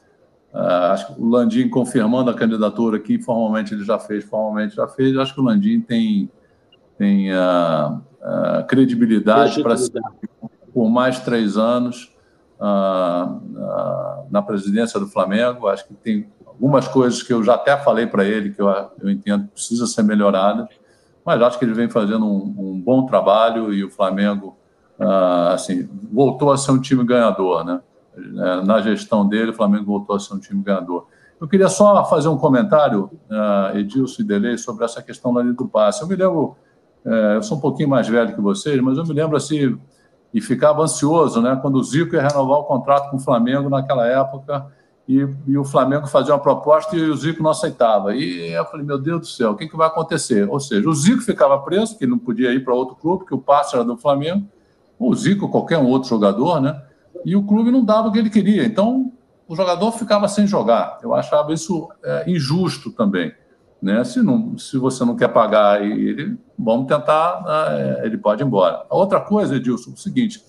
a, 0.53 0.93
acho 0.93 1.15
que 1.15 1.21
o 1.21 1.29
Landim 1.29 1.69
confirmando 1.69 2.31
a 2.31 2.35
candidatura 2.35 2.97
aqui, 2.97 3.21
formalmente 3.21 3.75
ele 3.75 3.85
já 3.85 3.99
fez, 3.99 4.25
formalmente 4.25 4.77
já 4.77 4.89
fez. 4.89 5.17
Acho 5.17 5.35
que 5.35 5.41
o 5.41 5.45
Landim 5.45 5.81
tem, 5.81 6.31
tem 6.99 7.33
a, 7.33 8.01
a 8.23 8.63
credibilidade 8.65 9.63
para 9.63 9.77
ser 9.77 10.01
por 10.73 10.89
mais 10.89 11.21
três 11.21 11.57
anos 11.57 12.11
na 14.31 14.43
presidência 14.43 15.01
do 15.01 15.07
Flamengo. 15.07 15.69
Acho 15.69 15.87
que 15.87 15.95
tem 15.95 16.29
algumas 16.61 16.87
coisas 16.87 17.23
que 17.23 17.33
eu 17.33 17.43
já 17.43 17.55
até 17.55 17.75
falei 17.79 18.07
para 18.07 18.23
ele 18.23 18.51
que 18.51 18.61
eu, 18.61 18.69
eu 19.01 19.09
entendo 19.09 19.45
que 19.45 19.55
precisa 19.55 19.87
ser 19.87 20.03
melhorada, 20.03 20.69
mas 21.25 21.41
acho 21.41 21.59
que 21.59 21.65
ele 21.65 21.73
vem 21.73 21.89
fazendo 21.89 22.27
um, 22.27 22.55
um 22.59 22.81
bom 22.81 23.07
trabalho 23.07 23.73
e 23.73 23.83
o 23.83 23.91
Flamengo 23.91 24.59
uh, 24.99 25.55
assim 25.55 25.89
voltou 26.13 26.53
a 26.53 26.59
ser 26.59 26.73
um 26.73 26.81
time 26.81 27.03
ganhador, 27.03 27.65
né? 27.65 27.81
É, 28.15 28.63
na 28.63 28.81
gestão 28.83 29.27
dele, 29.27 29.53
o 29.53 29.55
Flamengo 29.55 29.87
voltou 29.87 30.17
a 30.17 30.21
ser 30.21 30.35
um 30.35 30.39
time 30.39 30.63
ganhador. 30.63 31.07
Eu 31.41 31.49
queria 31.49 31.69
só 31.69 32.05
fazer 32.05 32.29
um 32.29 32.37
comentário, 32.37 33.11
uh, 33.31 33.79
Edilson 33.79 34.21
e 34.21 34.25
Delei, 34.25 34.59
sobre 34.59 34.85
essa 34.85 35.01
questão 35.01 35.33
linha 35.41 35.55
do 35.55 35.67
passe. 35.67 36.03
Eu 36.03 36.09
me 36.09 36.17
lembro, 36.17 36.57
uh, 37.07 37.09
eu 37.37 37.43
sou 37.43 37.57
um 37.57 37.61
pouquinho 37.61 37.89
mais 37.89 38.07
velho 38.07 38.35
que 38.35 38.41
vocês, 38.41 38.79
mas 38.83 38.99
eu 38.99 39.07
me 39.07 39.15
lembro 39.15 39.37
assim, 39.37 39.79
e 40.35 40.41
ficava 40.41 40.83
ansioso, 40.83 41.41
né? 41.41 41.59
Quando 41.63 41.77
o 41.77 41.83
Zico 41.83 42.15
ia 42.15 42.21
renovar 42.21 42.59
o 42.59 42.65
contrato 42.65 43.11
com 43.11 43.17
o 43.17 43.21
Flamengo 43.21 43.71
naquela 43.71 44.07
época 44.07 44.67
e, 45.11 45.29
e, 45.49 45.59
o 45.59 45.65
Flamengo 45.65 46.07
fazia 46.07 46.33
uma 46.33 46.41
proposta 46.41 46.95
e 46.95 47.03
o 47.03 47.17
Zico 47.17 47.43
não 47.43 47.51
aceitava. 47.51 48.15
E 48.15 48.53
eu 48.53 48.65
falei, 48.67 48.87
meu 48.87 48.97
Deus 48.97 49.21
do 49.21 49.27
céu, 49.27 49.51
o 49.51 49.57
que, 49.57 49.67
que 49.67 49.77
vai 49.77 49.89
acontecer? 49.89 50.49
Ou 50.49 50.61
seja, 50.61 50.89
o 50.89 50.95
Zico 50.95 51.21
ficava 51.21 51.59
preso, 51.59 51.99
que 51.99 52.07
não 52.07 52.17
podia 52.17 52.53
ir 52.53 52.63
para 52.63 52.73
outro 52.73 52.95
clube, 52.95 53.25
que 53.25 53.35
o 53.35 53.39
passe 53.39 53.75
era 53.75 53.85
do 53.85 53.97
Flamengo, 53.97 54.47
o 54.97 55.13
Zico, 55.13 55.49
qualquer 55.49 55.79
um 55.79 55.89
outro 55.89 56.09
jogador, 56.09 56.61
né? 56.61 56.81
E 57.25 57.35
o 57.35 57.43
clube 57.43 57.73
não 57.73 57.85
dava 57.85 58.07
o 58.07 58.13
que 58.13 58.21
ele 58.21 58.31
queria. 58.31 58.65
Então, 58.65 59.13
o 59.49 59.57
jogador 59.57 59.91
ficava 59.91 60.29
sem 60.29 60.47
jogar. 60.47 61.01
Eu 61.03 61.13
achava 61.13 61.53
isso 61.53 61.89
é, 62.05 62.31
injusto 62.31 62.93
também. 62.93 63.35
Né? 63.83 64.05
Se, 64.05 64.23
não, 64.23 64.57
se 64.57 64.79
você 64.79 65.05
não 65.05 65.17
quer 65.17 65.29
pagar 65.29 65.83
ele, 65.85 66.39
vamos 66.57 66.87
tentar, 66.87 67.43
é, 67.49 68.07
ele 68.07 68.17
pode 68.17 68.45
ir 68.45 68.47
embora. 68.47 68.87
Outra 68.89 69.21
coisa, 69.21 69.57
Edilson, 69.57 69.91
é 69.91 69.95
o 69.95 69.97
seguinte: 69.97 70.41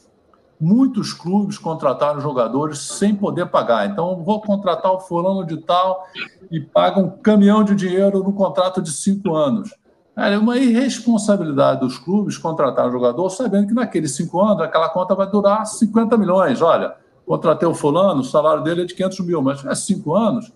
muitos 0.62 1.12
clubes 1.12 1.57
contrataram 1.57 2.22
jogadores 2.22 2.78
sem 2.78 3.16
poder 3.16 3.47
pagar. 3.47 3.89
Então, 3.89 4.24
vou 4.24 4.39
contratar 4.39 4.91
o 4.91 4.99
fulano 4.99 5.43
de 5.43 5.57
tal 5.57 6.05
e 6.51 6.59
paga 6.59 6.99
um 6.99 7.09
caminhão 7.09 7.64
de 7.64 7.74
dinheiro 7.74 8.24
no 8.24 8.32
contrato 8.32 8.80
de 8.80 8.91
cinco 8.91 9.36
anos. 9.36 9.74
É 10.16 10.38
uma 10.38 10.57
irresponsabilidade 10.57 11.80
dos 11.80 11.97
clubes 11.97 12.38
contratar 12.38 12.88
um 12.88 12.91
jogador 12.91 13.28
sabendo 13.32 13.68
que 13.68 13.74
naqueles 13.74 14.16
cinco 14.16 14.39
anos 14.39 14.62
aquela 14.62 14.89
conta 14.89 15.16
vai 15.16 15.28
durar 15.28 15.66
50 15.66 16.16
milhões. 16.16 16.62
Olha, 16.62 16.95
contratei 17.26 17.68
o 17.68 17.74
fulano, 17.74 18.22
o 18.22 18.24
salário 18.24 18.64
dele 18.64 18.84
é 18.84 18.86
de 18.86 18.93
500 18.93 19.20
mil, 19.22 19.41
mas 19.41 19.66
é 19.66 19.74
cinco 19.74 20.16
anos 20.16 20.53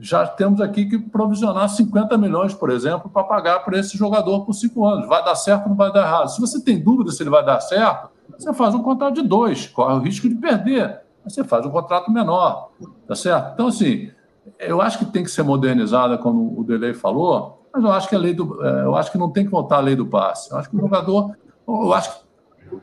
já 0.00 0.26
temos 0.26 0.60
aqui 0.60 0.86
que 0.86 0.98
provisionar 0.98 1.68
50 1.68 2.16
milhões, 2.16 2.54
por 2.54 2.70
exemplo, 2.70 3.10
para 3.10 3.22
pagar 3.22 3.60
para 3.60 3.78
esse 3.78 3.96
jogador 3.96 4.44
por 4.44 4.54
cinco 4.54 4.86
anos. 4.86 5.06
Vai 5.06 5.22
dar 5.24 5.34
certo 5.34 5.64
ou 5.64 5.68
não 5.70 5.76
vai 5.76 5.92
dar 5.92 6.06
errado? 6.06 6.28
Se 6.28 6.40
você 6.40 6.60
tem 6.60 6.78
dúvida 6.78 7.10
se 7.10 7.22
ele 7.22 7.30
vai 7.30 7.44
dar 7.44 7.60
certo, 7.60 8.08
você 8.38 8.52
faz 8.54 8.74
um 8.74 8.82
contrato 8.82 9.14
de 9.14 9.22
dois, 9.22 9.66
corre 9.66 9.94
o 9.94 9.98
risco 9.98 10.28
de 10.28 10.34
perder. 10.34 11.00
Você 11.24 11.44
faz 11.44 11.66
um 11.66 11.70
contrato 11.70 12.10
menor, 12.10 12.70
tá 13.06 13.14
certo? 13.14 13.52
Então, 13.52 13.66
assim, 13.66 14.10
eu 14.58 14.80
acho 14.80 14.98
que 14.98 15.04
tem 15.04 15.22
que 15.22 15.30
ser 15.30 15.42
modernizada, 15.42 16.16
como 16.16 16.58
o 16.58 16.64
Delay 16.64 16.94
falou, 16.94 17.66
mas 17.72 17.84
eu 17.84 17.92
acho 17.92 18.08
que 18.08 18.14
a 18.14 18.18
lei 18.18 18.34
do, 18.34 18.64
é, 18.64 18.84
eu 18.84 18.96
acho 18.96 19.12
que 19.12 19.18
não 19.18 19.30
tem 19.30 19.44
que 19.44 19.50
voltar 19.50 19.76
a 19.76 19.80
lei 19.80 19.94
do 19.94 20.06
passe. 20.06 20.50
Eu 20.50 20.58
acho 20.58 20.70
que 20.70 20.76
o 20.76 20.80
jogador, 20.80 21.36
eu 21.68 21.92
acho 21.92 22.10
que 22.10 22.30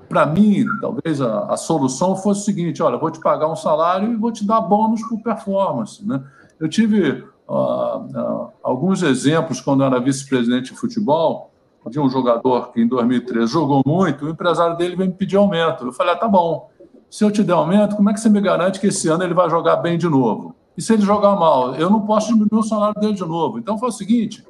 para 0.10 0.26
mim, 0.26 0.66
talvez 0.82 1.22
a, 1.22 1.46
a, 1.46 1.58
solução 1.58 2.16
fosse 2.16 2.42
o 2.42 2.44
seguinte: 2.44 2.84
olha, 2.84 2.98
vou 2.98 3.10
te 3.10 3.20
pagar 3.20 3.48
um 3.48 3.56
salário 3.56 4.12
e 4.12 4.16
vou 4.16 4.32
te 4.32 4.46
dar 4.46 4.62
bônus 4.62 5.02
por 5.08 5.22
performance. 5.22 6.06
Né? 6.06 6.22
Eu 6.60 6.68
tive 6.68 7.24
uh, 7.48 7.54
uh, 7.54 8.52
alguns 8.64 9.04
exemplos 9.04 9.62
quando 9.62 9.84
era 9.84 10.00
vice-presidente 10.00 10.74
de 10.74 10.80
futebol 10.80 11.52
de 11.90 12.00
um 12.00 12.10
jogador 12.10 12.72
que 12.72 12.82
em 12.82 12.88
2013 12.88 13.52
jogou 13.52 13.82
muito, 13.86 14.26
o 14.26 14.30
empresário 14.30 14.76
dele 14.76 14.96
veio 14.96 15.10
me 15.10 15.16
pedir 15.16 15.38
aumento. 15.38 15.86
Eu 15.86 15.94
falei: 15.94 16.14
ah, 16.14 16.18
tá 16.18 16.28
bom. 16.28 16.70
Se 17.10 17.24
eu 17.24 17.32
te 17.32 17.44
der 17.44 17.54
aumento, 17.54 17.96
como 17.96 18.10
é 18.10 18.14
que 18.14 18.20
você 18.20 18.30
me 18.30 18.42
garante 18.42 18.80
que 18.80 18.88
esse 18.88 19.08
ano 19.08 19.24
ele 19.24 19.34
vai 19.34 19.50
jogar 19.50 19.78
bem 19.78 19.98
de 19.98 20.10
novo? 20.10 20.56
E 20.78 20.82
se 20.82 20.94
ele 20.94 21.02
jogar 21.02 21.36
mal, 21.36 21.74
eu 21.76 21.90
não 21.90 22.02
posso 22.02 22.28
diminuir 22.28 22.60
o 22.60 22.64
salário 22.64 23.00
dele 23.00 23.14
de 23.14 23.26
novo. 23.26 23.58
Então 23.58 23.78
foi 23.78 23.90
o 23.90 23.94
seguinte: 23.94 24.46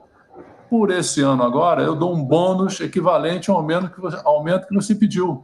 por 0.70 0.90
esse 0.92 1.22
ano 1.22 1.44
agora, 1.44 1.84
eu 1.84 1.96
dou 1.96 2.14
um 2.14 2.24
bônus 2.24 2.80
equivalente 2.82 3.50
ao 3.50 3.58
aumento 3.58 3.92
que 3.92 4.02
você, 4.02 4.20
aumento 4.26 4.68
que 4.68 4.76
você 4.76 4.96
pediu. 4.96 5.44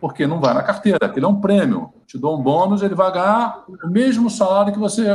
Porque 0.00 0.26
não 0.26 0.40
vai 0.40 0.54
na 0.54 0.62
carteira, 0.62 0.98
aquele 1.02 1.26
é 1.26 1.28
um 1.28 1.40
prêmio. 1.40 1.92
Te 2.06 2.18
dou 2.18 2.38
um 2.38 2.42
bônus, 2.42 2.82
ele 2.82 2.94
vai 2.94 3.12
ganhar 3.12 3.64
o 3.84 3.88
mesmo 3.88 4.30
salário 4.30 4.72
que 4.72 4.78
você 4.78 5.06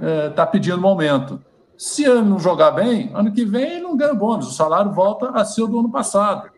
está 0.00 0.30
tá 0.30 0.46
pedindo 0.46 0.78
no 0.78 0.88
aumento. 0.88 1.40
Se 1.76 2.04
ele 2.04 2.22
não 2.22 2.38
jogar 2.38 2.72
bem, 2.72 3.10
ano 3.14 3.32
que 3.32 3.44
vem 3.44 3.72
ele 3.72 3.80
não 3.80 3.96
ganha 3.96 4.14
bônus, 4.14 4.48
o 4.48 4.52
salário 4.52 4.92
volta 4.92 5.30
a 5.30 5.44
ser 5.44 5.62
o 5.62 5.66
do 5.66 5.80
ano 5.80 5.90
passado. 5.90 6.50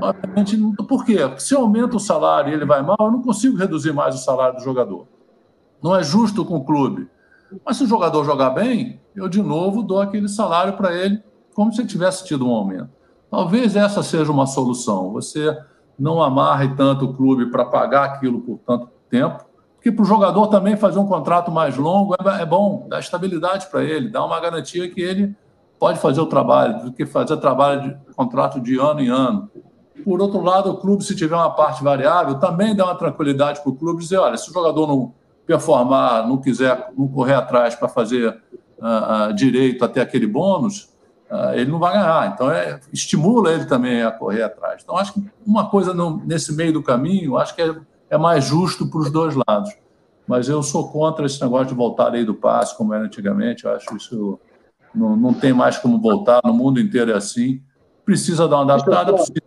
Obviamente, 0.00 0.56
por 0.88 1.04
quê? 1.04 1.18
Porque 1.18 1.40
se 1.40 1.54
eu 1.54 1.60
aumento 1.60 1.96
o 1.96 2.00
salário 2.00 2.50
e 2.50 2.54
ele 2.54 2.64
vai 2.64 2.82
mal, 2.82 2.96
eu 2.98 3.10
não 3.10 3.22
consigo 3.22 3.56
reduzir 3.56 3.92
mais 3.92 4.14
o 4.14 4.18
salário 4.18 4.56
do 4.56 4.64
jogador. 4.64 5.06
Não 5.82 5.94
é 5.94 6.02
justo 6.02 6.44
com 6.44 6.56
o 6.56 6.64
clube. 6.64 7.08
Mas 7.64 7.76
se 7.76 7.84
o 7.84 7.86
jogador 7.86 8.24
jogar 8.24 8.50
bem, 8.50 9.00
eu 9.14 9.28
de 9.28 9.42
novo 9.42 9.82
dou 9.82 10.00
aquele 10.00 10.28
salário 10.28 10.72
para 10.76 10.94
ele 10.94 11.22
como 11.54 11.72
se 11.72 11.86
tivesse 11.86 12.24
tido 12.26 12.46
um 12.46 12.52
aumento. 12.52 12.90
Talvez 13.30 13.76
essa 13.76 14.02
seja 14.02 14.30
uma 14.30 14.46
solução. 14.46 15.12
Você 15.12 15.56
não 15.98 16.22
amarre 16.22 16.74
tanto 16.74 17.06
o 17.06 17.14
clube 17.14 17.50
para 17.50 17.64
pagar 17.64 18.04
aquilo 18.04 18.40
por 18.40 18.58
tanto 18.58 18.88
tempo, 19.08 19.44
porque 19.86 19.92
para 19.92 20.02
o 20.02 20.06
jogador 20.06 20.48
também 20.48 20.76
fazer 20.76 20.98
um 20.98 21.06
contrato 21.06 21.50
mais 21.50 21.76
longo 21.76 22.14
é, 22.14 22.42
é 22.42 22.46
bom, 22.46 22.86
dá 22.88 22.98
estabilidade 22.98 23.66
para 23.70 23.84
ele, 23.84 24.08
dá 24.08 24.24
uma 24.24 24.40
garantia 24.40 24.88
que 24.90 25.00
ele 25.00 25.34
pode 25.78 26.00
fazer 26.00 26.20
o 26.20 26.26
trabalho, 26.26 26.86
do 26.86 26.92
que 26.92 27.06
fazer 27.06 27.36
trabalho 27.36 27.96
de 28.08 28.14
contrato 28.14 28.60
de 28.60 28.78
ano 28.80 29.00
em 29.00 29.08
ano. 29.08 29.48
Por 30.04 30.20
outro 30.20 30.40
lado, 30.40 30.70
o 30.70 30.76
clube, 30.78 31.04
se 31.04 31.14
tiver 31.14 31.36
uma 31.36 31.50
parte 31.50 31.84
variável, 31.84 32.34
também 32.38 32.74
dá 32.74 32.84
uma 32.84 32.96
tranquilidade 32.96 33.60
para 33.60 33.70
o 33.70 33.76
clube 33.76 34.02
dizer: 34.02 34.16
olha, 34.16 34.36
se 34.36 34.50
o 34.50 34.52
jogador 34.52 34.88
não 34.88 35.14
performar, 35.46 36.26
não 36.26 36.38
quiser, 36.38 36.92
não 36.96 37.06
correr 37.06 37.34
atrás 37.34 37.74
para 37.74 37.88
fazer 37.88 38.28
uh, 38.78 39.30
uh, 39.30 39.34
direito 39.34 39.84
até 39.84 40.00
aquele 40.00 40.26
bônus, 40.26 40.88
ah, 41.30 41.56
ele 41.56 41.70
não 41.70 41.78
vai 41.78 41.92
ganhar. 41.92 42.32
Então, 42.32 42.50
é, 42.50 42.80
estimula 42.92 43.52
ele 43.52 43.66
também 43.66 44.02
a 44.02 44.10
correr 44.10 44.42
atrás. 44.42 44.82
Então, 44.82 44.96
acho 44.96 45.12
que 45.12 45.24
uma 45.46 45.68
coisa 45.68 45.94
nesse 46.24 46.52
meio 46.52 46.72
do 46.72 46.82
caminho, 46.82 47.36
acho 47.36 47.54
que 47.54 47.62
é, 47.62 47.74
é 48.10 48.16
mais 48.16 48.44
justo 48.44 48.88
para 48.88 49.00
os 49.00 49.10
dois 49.10 49.34
lados. 49.34 49.70
Mas 50.26 50.48
eu 50.48 50.62
sou 50.62 50.90
contra 50.90 51.26
esse 51.26 51.40
negócio 51.40 51.68
de 51.68 51.74
voltar 51.74 52.06
à 52.06 52.08
lei 52.08 52.24
do 52.24 52.34
passe, 52.34 52.76
como 52.76 52.92
era 52.92 53.04
antigamente. 53.04 53.64
Eu 53.64 53.72
acho 53.72 53.96
isso 53.96 54.40
não, 54.94 55.16
não 55.16 55.32
tem 55.32 55.52
mais 55.52 55.78
como 55.78 56.00
voltar. 56.00 56.40
No 56.44 56.52
mundo 56.52 56.80
inteiro 56.80 57.12
é 57.12 57.14
assim. 57.14 57.62
Precisa 58.04 58.48
dar 58.48 58.56
uma 58.56 58.74
adaptada, 58.74 59.12
precisa. 59.12 59.40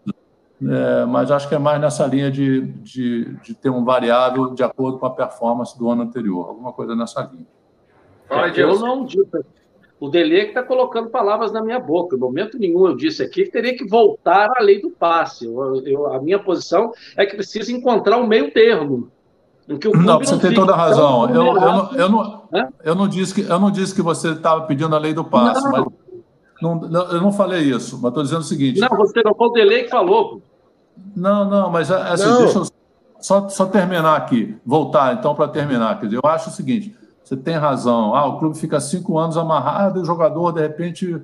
É, 0.62 1.06
mas 1.06 1.32
acho 1.32 1.48
que 1.48 1.56
é 1.56 1.60
mais 1.60 1.80
nessa 1.80 2.06
linha 2.06 2.30
de, 2.30 2.62
de, 2.62 3.34
de, 3.38 3.54
ter 3.54 3.70
um 3.70 3.86
variável 3.86 4.54
de 4.54 4.62
acordo 4.62 5.00
com 5.00 5.06
a 5.06 5.10
performance 5.10 5.78
do 5.78 5.90
ano 5.90 6.04
anterior. 6.04 6.50
Alguma 6.50 6.74
coisa 6.74 6.96
nessa 6.96 7.22
linha. 7.22 7.48
eu 8.56 8.78
não 8.80 9.06
digo 9.06 9.26
o 10.00 10.08
Dele 10.08 10.44
que 10.44 10.48
está 10.50 10.64
colocando 10.64 11.10
palavras 11.10 11.52
na 11.52 11.62
minha 11.62 11.80
boca. 11.80 12.16
Em 12.16 12.20
momento 12.20 12.58
nenhum 12.58 12.88
eu 12.88 12.96
disse 12.96 13.22
aqui 13.22 13.44
que 13.44 13.52
teria 13.52 13.76
que 13.76 13.86
voltar 13.86 14.50
à 14.58 14.62
lei 14.62 14.82
do 14.82 14.90
passe. 14.90 15.46
Eu, 15.46 15.86
eu, 15.86 16.14
a 16.14 16.22
minha 16.22 16.40
posição 16.40 16.92
é 17.18 17.26
que 17.26 17.36
precisa 17.36 17.72
encontrar 17.72 18.18
um 18.18 18.26
meio 18.26 18.52
termo. 18.52 19.12
não, 19.68 20.20
você 20.20 20.32
não 20.32 20.40
tem 20.40 20.54
toda 20.54 20.74
a 20.74 20.78
razão. 20.78 21.30
Eu, 21.30 21.36
eu, 21.36 21.54
não, 21.54 21.92
eu, 21.94 22.10
não, 22.10 22.44
eu, 22.84 22.96
não 22.96 23.08
disse 23.08 23.34
que, 23.34 23.42
eu 23.42 23.60
não 23.60 23.70
disse 23.70 23.94
que 23.94 24.02
você 24.02 24.32
estava 24.32 24.62
pedindo 24.62 24.96
a 24.96 25.00
lei 25.00 25.14
do 25.14 25.26
passe, 25.26 25.64
não. 25.64 25.72
mas 25.72 25.86
não, 26.62 26.76
não, 26.76 27.12
eu 27.12 27.22
não 27.22 27.32
falei 27.32 27.62
isso, 27.62 28.00
mas 28.02 28.10
estou 28.10 28.24
dizendo 28.24 28.42
o 28.42 28.46
seguinte. 28.46 28.80
Não, 28.80 28.90
você 28.90 29.22
não 29.24 29.34
foi 29.34 29.48
o 29.48 29.52
Dele 29.52 29.84
que 29.84 29.90
falou. 29.90 30.42
Não, 31.16 31.50
não, 31.50 31.70
mas 31.70 31.92
assim, 31.92 32.38
deixa 32.38 32.60
eu 32.60 32.66
só, 33.20 33.50
só 33.50 33.66
terminar 33.66 34.16
aqui, 34.16 34.58
voltar 34.66 35.14
então 35.14 35.36
para 35.36 35.48
terminar. 35.48 36.00
Quer 36.00 36.08
dizer, 36.08 36.20
eu 36.24 36.30
acho 36.30 36.50
o 36.50 36.54
seguinte: 36.54 36.96
você 37.30 37.38
tem 37.38 37.56
razão. 37.56 38.16
Ah, 38.16 38.26
o 38.26 38.40
clube 38.40 38.58
fica 38.58 38.80
cinco 38.80 39.20
anos 39.20 39.38
amarrado 39.38 40.00
e 40.00 40.02
o 40.02 40.06
jogador, 40.06 40.52
de 40.52 40.62
repente, 40.62 41.22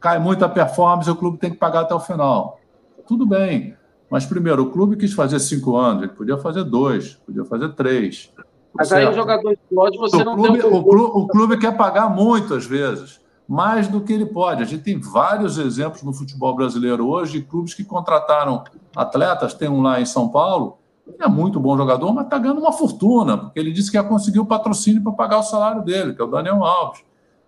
cai 0.00 0.18
muito 0.18 0.44
a 0.44 0.48
performance 0.48 1.08
e 1.08 1.12
o 1.12 1.16
clube 1.16 1.38
tem 1.38 1.52
que 1.52 1.56
pagar 1.56 1.82
até 1.82 1.94
o 1.94 2.00
final. 2.00 2.58
Tudo 3.06 3.24
bem. 3.24 3.76
Mas, 4.10 4.26
primeiro, 4.26 4.64
o 4.64 4.70
clube 4.72 4.96
quis 4.96 5.12
fazer 5.12 5.38
cinco 5.38 5.76
anos, 5.76 6.02
ele 6.02 6.12
podia 6.12 6.36
fazer 6.38 6.64
dois, 6.64 7.14
podia 7.24 7.44
fazer 7.44 7.68
três. 7.74 8.32
Mas 8.74 8.88
certo? 8.88 9.06
aí 9.06 9.12
o 9.12 9.16
jogador 9.16 9.52
explode, 9.52 9.96
você 9.96 10.16
o 10.16 10.24
não 10.24 10.34
clube, 10.34 10.58
tem 10.58 10.66
o, 10.68 10.82
clube, 10.82 11.02
o 11.14 11.26
clube 11.28 11.58
quer 11.58 11.76
pagar 11.76 12.10
muitas 12.10 12.66
vezes, 12.66 13.20
mais 13.48 13.86
do 13.86 14.00
que 14.00 14.12
ele 14.12 14.26
pode. 14.26 14.60
A 14.60 14.66
gente 14.66 14.82
tem 14.82 14.98
vários 14.98 15.56
exemplos 15.56 16.02
no 16.02 16.12
futebol 16.12 16.56
brasileiro 16.56 17.06
hoje 17.06 17.38
de 17.38 17.44
clubes 17.44 17.74
que 17.74 17.84
contrataram 17.84 18.64
atletas, 18.96 19.54
tem 19.54 19.68
um 19.68 19.82
lá 19.82 20.00
em 20.00 20.06
São 20.06 20.28
Paulo, 20.28 20.78
ele 21.06 21.22
é 21.22 21.28
muito 21.28 21.60
bom 21.60 21.76
jogador, 21.76 22.12
mas 22.12 22.24
está 22.24 22.38
ganhando 22.38 22.60
uma 22.60 22.72
fortuna, 22.72 23.36
porque 23.36 23.58
ele 23.58 23.72
disse 23.72 23.90
que 23.90 23.96
ia 23.96 24.02
conseguir 24.02 24.40
o 24.40 24.46
patrocínio 24.46 25.02
para 25.02 25.12
pagar 25.12 25.38
o 25.38 25.42
salário 25.42 25.82
dele, 25.82 26.14
que 26.14 26.22
é 26.22 26.24
o 26.24 26.28
Daniel 26.28 26.64
Alves. 26.64 27.02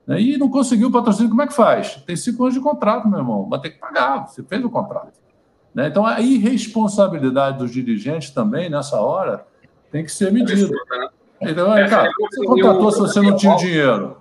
Né? 0.06 0.20
E 0.20 0.38
não 0.38 0.48
conseguiu 0.48 0.88
o 0.88 0.92
patrocínio, 0.92 1.30
como 1.30 1.42
é 1.42 1.46
que 1.46 1.54
faz? 1.54 1.96
Tem 2.06 2.14
cinco 2.14 2.42
anos 2.44 2.54
de 2.54 2.60
contrato, 2.60 3.08
meu 3.08 3.18
irmão, 3.18 3.48
vai 3.48 3.58
ter 3.60 3.70
que 3.70 3.78
pagar, 3.78 4.28
você 4.28 4.42
fez 4.42 4.64
o 4.64 4.70
contrato. 4.70 5.12
Né? 5.74 5.88
Então, 5.88 6.06
a 6.06 6.20
irresponsabilidade 6.20 7.58
dos 7.58 7.70
dirigentes 7.70 8.30
também, 8.30 8.68
nessa 8.68 9.00
hora, 9.00 9.46
tem 9.90 10.04
que 10.04 10.12
ser 10.12 10.32
medida. 10.32 10.74
Então, 11.40 11.68
cara, 11.88 12.10
você 12.18 12.44
contratou 12.44 12.92
se 12.92 12.98
você 13.00 13.20
não 13.20 13.36
tinha 13.36 13.56
dinheiro. 13.56 14.16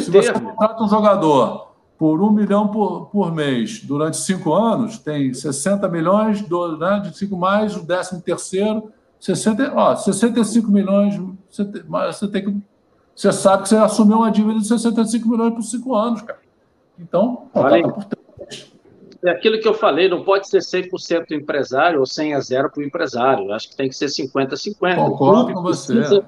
Se 0.00 0.10
você 0.10 0.32
contrata 0.32 0.82
um 0.82 0.88
jogador 0.88 1.69
por 2.00 2.22
um 2.22 2.30
milhão 2.30 2.68
por, 2.68 3.10
por 3.10 3.30
mês 3.30 3.84
durante 3.84 4.16
cinco 4.16 4.54
anos, 4.54 4.98
tem 4.98 5.34
60 5.34 5.86
milhões 5.86 6.38
de 6.38 7.18
cinco 7.18 7.36
mais 7.36 7.76
o 7.76 7.82
décimo 7.82 8.22
terceiro, 8.22 8.90
60, 9.20 9.74
ó, 9.76 9.94
65 9.94 10.70
milhões, 10.70 11.20
você, 11.50 11.62
tem, 11.62 11.82
você 11.82 12.26
tem 12.26 12.42
que. 12.42 12.56
Você 13.14 13.30
sabe 13.30 13.64
que 13.64 13.68
você 13.68 13.76
assumiu 13.76 14.16
uma 14.16 14.30
dívida 14.30 14.58
de 14.58 14.66
65 14.66 15.28
milhões 15.28 15.52
por 15.52 15.62
cinco 15.62 15.94
anos, 15.94 16.22
cara. 16.22 16.38
Então, 16.98 17.50
vale. 17.52 17.82
tá 17.82 17.88
por 17.90 18.04
é 19.22 19.30
aquilo 19.30 19.60
que 19.60 19.68
eu 19.68 19.74
falei, 19.74 20.08
não 20.08 20.24
pode 20.24 20.48
ser 20.48 20.58
100% 20.58 21.32
empresário 21.32 22.00
ou 22.00 22.06
100 22.06 22.34
a 22.34 22.40
0 22.40 22.70
para 22.70 22.80
o 22.80 22.84
empresário. 22.84 23.52
Acho 23.52 23.68
que 23.68 23.76
tem 23.76 23.88
que 23.88 23.94
ser 23.94 24.06
50-50. 24.06 24.96
Concordo 24.96 25.52
com 25.52 25.62
você. 25.62 25.94
Precisa, 25.94 26.24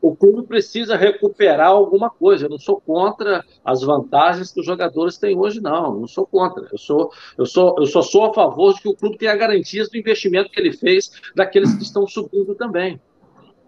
o 0.00 0.14
clube 0.14 0.46
precisa 0.46 0.96
recuperar 0.96 1.68
alguma 1.68 2.08
coisa. 2.08 2.46
Eu 2.46 2.50
não 2.50 2.58
sou 2.58 2.80
contra 2.80 3.44
as 3.64 3.82
vantagens 3.82 4.52
que 4.52 4.60
os 4.60 4.66
jogadores 4.66 5.18
têm 5.18 5.36
hoje, 5.36 5.60
não. 5.60 5.94
Eu 5.94 6.00
não 6.00 6.06
sou 6.06 6.26
contra. 6.26 6.68
Eu, 6.70 6.78
sou, 6.78 7.10
eu, 7.36 7.46
sou, 7.46 7.74
eu 7.78 7.86
só 7.86 8.00
sou 8.02 8.26
a 8.26 8.34
favor 8.34 8.74
de 8.74 8.80
que 8.80 8.88
o 8.88 8.94
clube 8.94 9.18
tenha 9.18 9.34
garantias 9.34 9.88
do 9.90 9.98
investimento 9.98 10.50
que 10.50 10.60
ele 10.60 10.72
fez 10.72 11.10
daqueles 11.34 11.74
que 11.74 11.82
estão 11.82 12.06
subindo 12.06 12.54
também. 12.54 13.00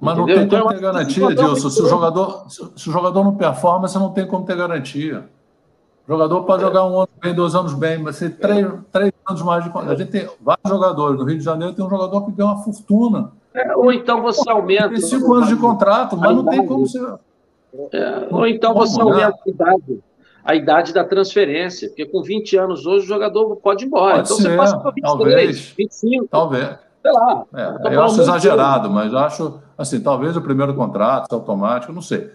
Mas 0.00 0.16
Entendeu? 0.16 0.36
não 0.36 0.48
tem 0.48 0.60
como 0.60 0.70
então, 0.70 0.78
ter 0.78 0.80
garantia, 0.80 1.34
Dilson. 1.34 1.70
Se 1.70 1.82
o, 1.82 1.88
jogador, 1.88 2.44
se 2.48 2.88
o 2.88 2.92
jogador 2.92 3.24
não 3.24 3.34
performa, 3.34 3.88
você 3.88 3.98
não 3.98 4.12
tem 4.12 4.24
como 4.24 4.46
ter 4.46 4.56
garantia. 4.56 5.28
O 6.08 6.12
jogador 6.12 6.42
pode 6.44 6.62
jogar 6.62 6.86
um 6.86 7.00
ano 7.00 7.08
bem, 7.22 7.34
dois 7.34 7.54
anos 7.54 7.74
bem, 7.74 7.98
mas 7.98 8.16
ser 8.16 8.30
três, 8.38 8.66
três 8.90 9.12
anos 9.28 9.42
mais 9.42 9.62
de 9.62 9.70
A 9.70 9.94
gente 9.94 10.10
tem 10.10 10.26
vários 10.40 10.66
jogadores. 10.66 11.18
No 11.18 11.26
Rio 11.26 11.36
de 11.36 11.44
Janeiro 11.44 11.74
tem 11.74 11.84
um 11.84 11.90
jogador 11.90 12.24
que 12.24 12.32
ganha 12.32 12.48
uma 12.48 12.62
fortuna. 12.64 13.30
É, 13.52 13.76
ou 13.76 13.92
então 13.92 14.22
você 14.22 14.48
aumenta. 14.48 14.88
Tem 14.88 15.02
cinco 15.02 15.34
anos 15.34 15.50
de 15.50 15.56
contrato, 15.56 16.16
mas 16.16 16.34
não 16.34 16.46
tem 16.46 16.64
como 16.64 16.86
ser. 16.86 17.06
É, 17.92 18.26
ou 18.30 18.46
então 18.46 18.72
você 18.72 18.96
né? 18.96 19.02
aumenta 19.02 19.38
a 19.46 19.50
idade, 19.50 20.00
a 20.42 20.54
idade 20.54 20.94
da 20.94 21.04
transferência, 21.04 21.88
porque 21.88 22.06
com 22.06 22.22
20 22.22 22.56
anos 22.56 22.86
hoje 22.86 23.04
o 23.04 23.08
jogador 23.08 23.56
pode 23.56 23.84
ir 23.84 23.88
embora. 23.88 24.16
Pode 24.16 24.28
então 24.28 24.36
ser, 24.38 24.50
você 24.50 24.56
passa 24.56 24.78
para 24.78 24.90
23, 24.92 25.14
talvez, 25.14 25.74
25. 25.76 26.28
Talvez. 26.30 26.78
Sei 27.02 27.12
lá. 27.12 27.44
É, 27.54 27.94
eu 27.94 28.02
acho 28.02 28.20
exagerado, 28.22 28.88
mas 28.88 29.12
acho 29.12 29.60
assim, 29.76 30.00
talvez 30.00 30.34
o 30.38 30.40
primeiro 30.40 30.74
contrato 30.74 31.34
automático, 31.34 31.92
não 31.92 32.00
sei. 32.00 32.30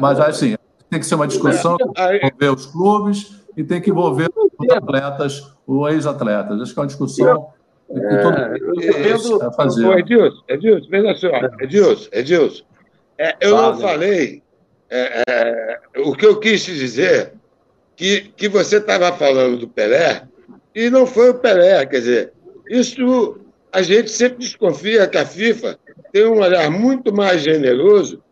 Mas 0.00 0.18
assim, 0.18 0.56
tem 0.92 1.00
que 1.00 1.06
ser 1.06 1.14
uma 1.14 1.26
discussão 1.26 1.78
que 1.78 1.84
envolver 1.90 2.54
os 2.54 2.66
clubes 2.66 3.42
e 3.56 3.64
tem 3.64 3.80
que 3.80 3.88
envolver 3.88 4.28
os 4.36 4.70
atletas, 4.70 5.54
os 5.66 5.90
ex-atletas. 5.90 6.60
Acho 6.60 6.74
que 6.74 6.78
é 6.78 6.82
uma 6.82 6.86
discussão 6.86 7.48
que 7.86 8.00
todo 8.22 8.36
é, 8.36 8.48
mundo 8.50 9.42
é, 9.42 9.52
fazer. 9.54 9.98
Edilson, 9.98 10.42
Edilson, 10.46 10.88
veja 10.90 11.14
só, 11.14 11.28
Edilson, 11.60 12.08
Edilson. 12.12 12.64
É, 13.16 13.36
eu 13.40 13.56
não 13.56 13.74
falei, 13.78 14.42
é, 14.90 15.22
é, 15.26 15.80
o 16.04 16.14
que 16.14 16.26
eu 16.26 16.38
quis 16.38 16.62
te 16.62 16.74
dizer 16.74 17.32
que, 17.96 18.30
que 18.36 18.46
você 18.46 18.76
estava 18.76 19.10
falando 19.12 19.60
do 19.60 19.68
Pelé 19.68 20.24
e 20.74 20.90
não 20.90 21.06
foi 21.06 21.30
o 21.30 21.38
Pelé, 21.38 21.86
quer 21.86 22.00
dizer, 22.00 22.32
isso 22.68 23.40
a 23.72 23.80
gente 23.80 24.10
sempre 24.10 24.40
desconfia 24.40 25.08
que 25.08 25.16
a 25.16 25.24
FIFA 25.24 25.78
tem 26.12 26.26
um 26.26 26.40
olhar 26.40 26.70
muito 26.70 27.14
mais 27.14 27.40
generoso 27.40 28.22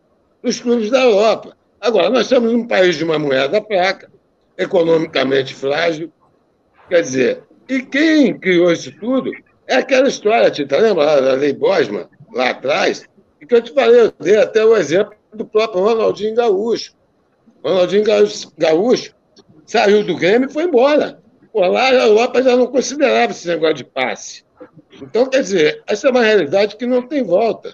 dos 0.43 0.59
clubes 0.59 0.91
da 0.91 1.01
Europa. 1.01 1.59
Agora, 1.81 2.11
nós 2.11 2.23
estamos 2.23 2.53
num 2.53 2.67
país 2.67 2.95
de 2.95 3.03
uma 3.03 3.17
moeda 3.17 3.59
fraca, 3.59 4.07
economicamente 4.55 5.55
frágil, 5.55 6.13
quer 6.87 7.01
dizer, 7.01 7.43
e 7.67 7.81
quem 7.81 8.37
criou 8.37 8.71
isso 8.71 8.91
tudo 8.99 9.31
é 9.65 9.77
aquela 9.77 10.07
história, 10.07 10.51
Tita, 10.51 10.77
lembra 10.77 11.19
da 11.19 11.33
Lei 11.33 11.53
Bosman, 11.53 12.07
lá 12.31 12.51
atrás, 12.51 13.03
e 13.41 13.47
que 13.47 13.55
eu 13.55 13.63
te 13.63 13.73
falei, 13.73 14.01
eu 14.01 14.13
dei 14.19 14.37
até 14.37 14.63
o 14.63 14.77
exemplo 14.77 15.15
do 15.33 15.43
próprio 15.43 15.83
Ronaldinho 15.83 16.35
Gaúcho. 16.35 16.93
Ronaldinho 17.63 18.03
Gaúcho 18.57 19.15
saiu 19.65 20.03
do 20.03 20.15
Grêmio 20.15 20.49
e 20.49 20.53
foi 20.53 20.65
embora. 20.65 21.19
Por 21.51 21.65
lá 21.65 21.87
a 21.87 21.93
Europa 21.93 22.43
já 22.43 22.55
não 22.55 22.67
considerava 22.67 23.31
esse 23.31 23.47
negócio 23.47 23.77
de 23.77 23.85
passe. 23.85 24.43
Então, 25.01 25.25
quer 25.25 25.41
dizer, 25.41 25.81
essa 25.87 26.07
é 26.07 26.11
uma 26.11 26.21
realidade 26.21 26.75
que 26.75 26.85
não 26.85 27.01
tem 27.01 27.23
volta. 27.23 27.73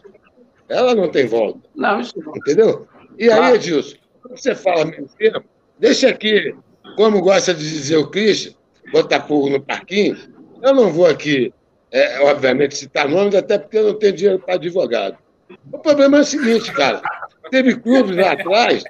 Ela 0.70 0.96
não 0.96 1.10
tem 1.10 1.28
volta. 1.28 1.60
Não, 1.76 2.00
isso 2.00 2.14
não. 2.18 2.36
Entendeu? 2.38 2.88
E 3.18 3.32
aí, 3.32 3.56
Edilson, 3.56 3.98
você 4.30 4.54
fala 4.54 4.86
mesmo 4.86 5.08
deixa 5.80 6.10
aqui, 6.10 6.56
como 6.96 7.22
gosta 7.22 7.54
de 7.54 7.64
dizer 7.64 7.98
o 7.98 8.08
Christian, 8.08 8.54
botar 8.92 9.22
fogo 9.22 9.50
no 9.50 9.62
parquinho, 9.62 10.18
eu 10.62 10.74
não 10.74 10.92
vou 10.92 11.06
aqui, 11.06 11.54
é, 11.92 12.20
obviamente, 12.22 12.78
citar 12.78 13.08
nomes, 13.08 13.36
até 13.36 13.58
porque 13.58 13.78
eu 13.78 13.88
não 13.88 13.94
tenho 13.94 14.14
dinheiro 14.14 14.40
para 14.40 14.56
advogado. 14.56 15.18
O 15.72 15.78
problema 15.80 16.18
é 16.18 16.22
o 16.22 16.26
seguinte, 16.26 16.72
cara. 16.74 17.02
Teve 17.52 17.76
clubes 17.76 18.16
lá 18.16 18.34
atrás, 18.34 18.84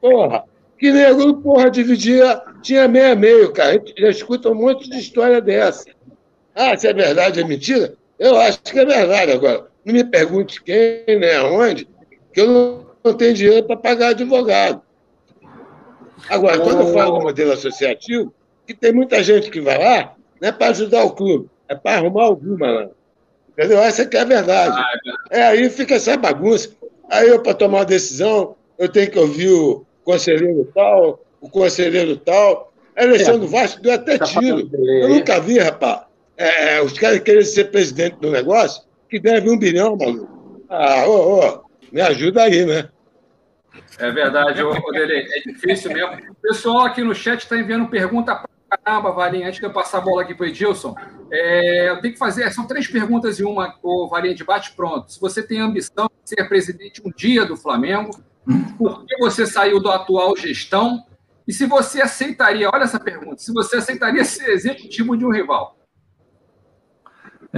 porra, 0.00 0.44
que 0.78 0.92
negro, 0.92 1.36
porra, 1.38 1.70
dividia, 1.70 2.40
tinha 2.62 2.86
meia-meio, 2.86 3.52
cara. 3.52 3.70
A 3.70 3.72
gente 3.72 3.94
já 3.98 4.08
escuta 4.08 4.50
um 4.50 4.54
monte 4.54 4.88
de 4.88 4.98
história 4.98 5.40
dessa. 5.40 5.86
Ah, 6.54 6.76
se 6.76 6.86
é 6.86 6.92
verdade, 6.92 7.40
é 7.40 7.44
mentira? 7.44 7.94
Eu 8.18 8.36
acho 8.36 8.62
que 8.62 8.78
é 8.78 8.84
verdade. 8.84 9.32
Agora, 9.32 9.66
não 9.84 9.92
me 9.92 10.04
pergunte 10.04 10.62
quem, 10.62 11.04
nem 11.06 11.34
aonde, 11.34 11.88
que 12.32 12.40
eu 12.40 12.46
não, 12.46 12.85
não 13.06 13.14
tenho 13.14 13.34
dinheiro 13.34 13.66
para 13.66 13.76
pagar 13.76 14.08
advogado. 14.08 14.82
Agora, 16.28 16.58
quando 16.58 16.80
eu 16.80 16.92
falo 16.92 17.18
do 17.18 17.24
modelo 17.24 17.52
associativo, 17.52 18.32
que 18.66 18.74
tem 18.74 18.92
muita 18.92 19.22
gente 19.22 19.50
que 19.50 19.60
vai 19.60 19.78
lá, 19.78 20.14
não 20.40 20.48
é 20.48 20.52
para 20.52 20.68
ajudar 20.68 21.04
o 21.04 21.12
clube, 21.12 21.48
é 21.68 21.74
para 21.74 21.98
arrumar 21.98 22.24
alguma 22.24 22.70
lá. 22.70 22.88
Entendeu? 23.50 23.78
Essa 23.78 24.04
que 24.04 24.16
é 24.16 24.20
a 24.20 24.24
verdade. 24.24 24.76
Ah, 24.76 25.16
é, 25.30 25.42
aí 25.44 25.70
fica 25.70 25.94
essa 25.94 26.16
bagunça. 26.16 26.70
Aí 27.08 27.28
eu, 27.28 27.40
para 27.40 27.54
tomar 27.54 27.78
uma 27.78 27.84
decisão, 27.84 28.56
eu 28.78 28.88
tenho 28.88 29.10
que 29.10 29.18
ouvir 29.18 29.50
o 29.50 29.86
conselheiro 30.04 30.70
tal, 30.74 31.24
o 31.40 31.48
conselheiro 31.48 32.16
tal. 32.16 32.72
Alexandre 32.96 33.46
é. 33.46 33.50
Vasco 33.50 33.80
deu 33.80 33.92
até 33.92 34.18
tá 34.18 34.26
tiro. 34.26 34.68
Eu 34.72 35.08
nunca 35.08 35.40
vi, 35.40 35.58
rapaz. 35.58 36.02
É, 36.36 36.76
é, 36.76 36.82
os 36.82 36.92
caras 36.98 37.20
querem 37.20 37.42
ser 37.42 37.70
presidente 37.70 38.16
do 38.16 38.30
negócio, 38.30 38.82
que 39.08 39.18
deve 39.18 39.48
um 39.48 39.58
bilhão, 39.58 39.96
maluco. 39.96 40.64
Ah, 40.68 41.06
ô, 41.06 41.38
ô, 41.38 41.60
me 41.90 42.00
ajuda 42.00 42.42
aí, 42.42 42.66
né? 42.66 42.88
É 43.98 44.10
verdade, 44.10 44.62
ô, 44.62 44.70
ô 44.70 44.92
Dele, 44.92 45.26
é 45.30 45.40
difícil 45.50 45.92
mesmo. 45.92 46.14
O 46.30 46.34
pessoal 46.34 46.84
aqui 46.84 47.02
no 47.02 47.14
chat 47.14 47.40
está 47.40 47.56
enviando 47.56 47.88
pergunta 47.88 48.34
pra 48.34 48.78
caramba, 48.78 49.12
Valinha. 49.12 49.48
Antes 49.48 49.60
de 49.60 49.66
eu 49.66 49.72
passar 49.72 49.98
a 49.98 50.00
bola 50.00 50.22
aqui 50.22 50.34
para 50.34 50.44
o 50.44 50.48
Edilson, 50.48 50.94
é, 51.30 51.90
eu 51.90 52.00
tenho 52.00 52.14
que 52.14 52.18
fazer. 52.18 52.50
São 52.52 52.66
três 52.66 52.86
perguntas 52.86 53.38
e 53.38 53.44
uma, 53.44 53.74
o 53.82 54.08
Valinha 54.08 54.34
de 54.34 54.44
bate 54.44 54.72
pronto. 54.72 55.12
Se 55.12 55.20
você 55.20 55.42
tem 55.42 55.60
ambição 55.60 56.10
de 56.22 56.30
ser 56.30 56.48
presidente 56.48 57.02
um 57.04 57.10
dia 57.10 57.44
do 57.44 57.56
Flamengo, 57.56 58.10
por 58.78 59.04
que 59.04 59.16
você 59.18 59.46
saiu 59.46 59.82
da 59.82 59.96
atual 59.96 60.36
gestão? 60.36 61.04
E 61.46 61.52
se 61.52 61.66
você 61.66 62.02
aceitaria, 62.02 62.68
olha 62.72 62.84
essa 62.84 62.98
pergunta, 62.98 63.38
se 63.38 63.52
você 63.52 63.76
aceitaria 63.76 64.24
ser 64.24 64.50
executivo 64.50 65.16
de 65.16 65.24
um 65.24 65.30
rival? 65.30 65.75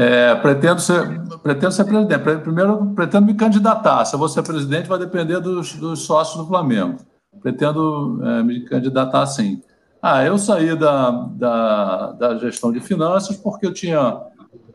É, 0.00 0.32
pretendo, 0.36 0.80
ser, 0.80 1.20
pretendo 1.42 1.72
ser 1.72 1.84
presidente. 1.84 2.20
Primeiro, 2.40 2.86
pretendo 2.94 3.26
me 3.26 3.34
candidatar. 3.34 4.04
Se 4.04 4.14
eu 4.14 4.18
vou 4.20 4.28
ser 4.28 4.44
presidente, 4.44 4.88
vai 4.88 4.96
depender 4.96 5.40
dos, 5.40 5.74
dos 5.74 6.02
sócios 6.02 6.36
do 6.36 6.46
Flamengo. 6.46 6.98
Pretendo 7.42 8.20
é, 8.24 8.42
me 8.44 8.60
candidatar 8.60 9.26
sim. 9.26 9.60
Ah, 10.00 10.24
eu 10.24 10.38
saí 10.38 10.76
da, 10.76 11.10
da, 11.10 12.12
da, 12.12 12.38
gestão 12.38 12.70
de 12.70 12.78
finanças 12.78 13.36
porque 13.36 13.66
eu 13.66 13.74
tinha 13.74 14.20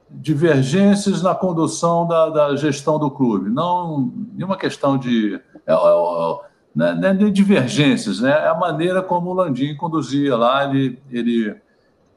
divergências 0.10 1.22
na 1.22 1.34
condução 1.34 2.06
da, 2.06 2.30
da 2.30 2.56
gestão 2.58 3.00
do 3.00 3.10
clube. 3.10 3.50
Não 3.50 4.12
nenhuma 4.34 4.58
questão 4.58 4.98
de. 4.98 5.40
É, 5.66 5.72
é, 5.72 5.76
é, 5.76 5.78
não 6.76 7.08
é 7.08 7.14
de 7.14 7.32
divergências, 7.32 8.20
né? 8.20 8.32
é 8.32 8.48
a 8.50 8.56
maneira 8.56 9.02
como 9.02 9.30
o 9.30 9.34
Landim 9.34 9.74
conduzia 9.78 10.36
lá. 10.36 10.66
Ele, 10.66 11.00
ele, 11.10 11.56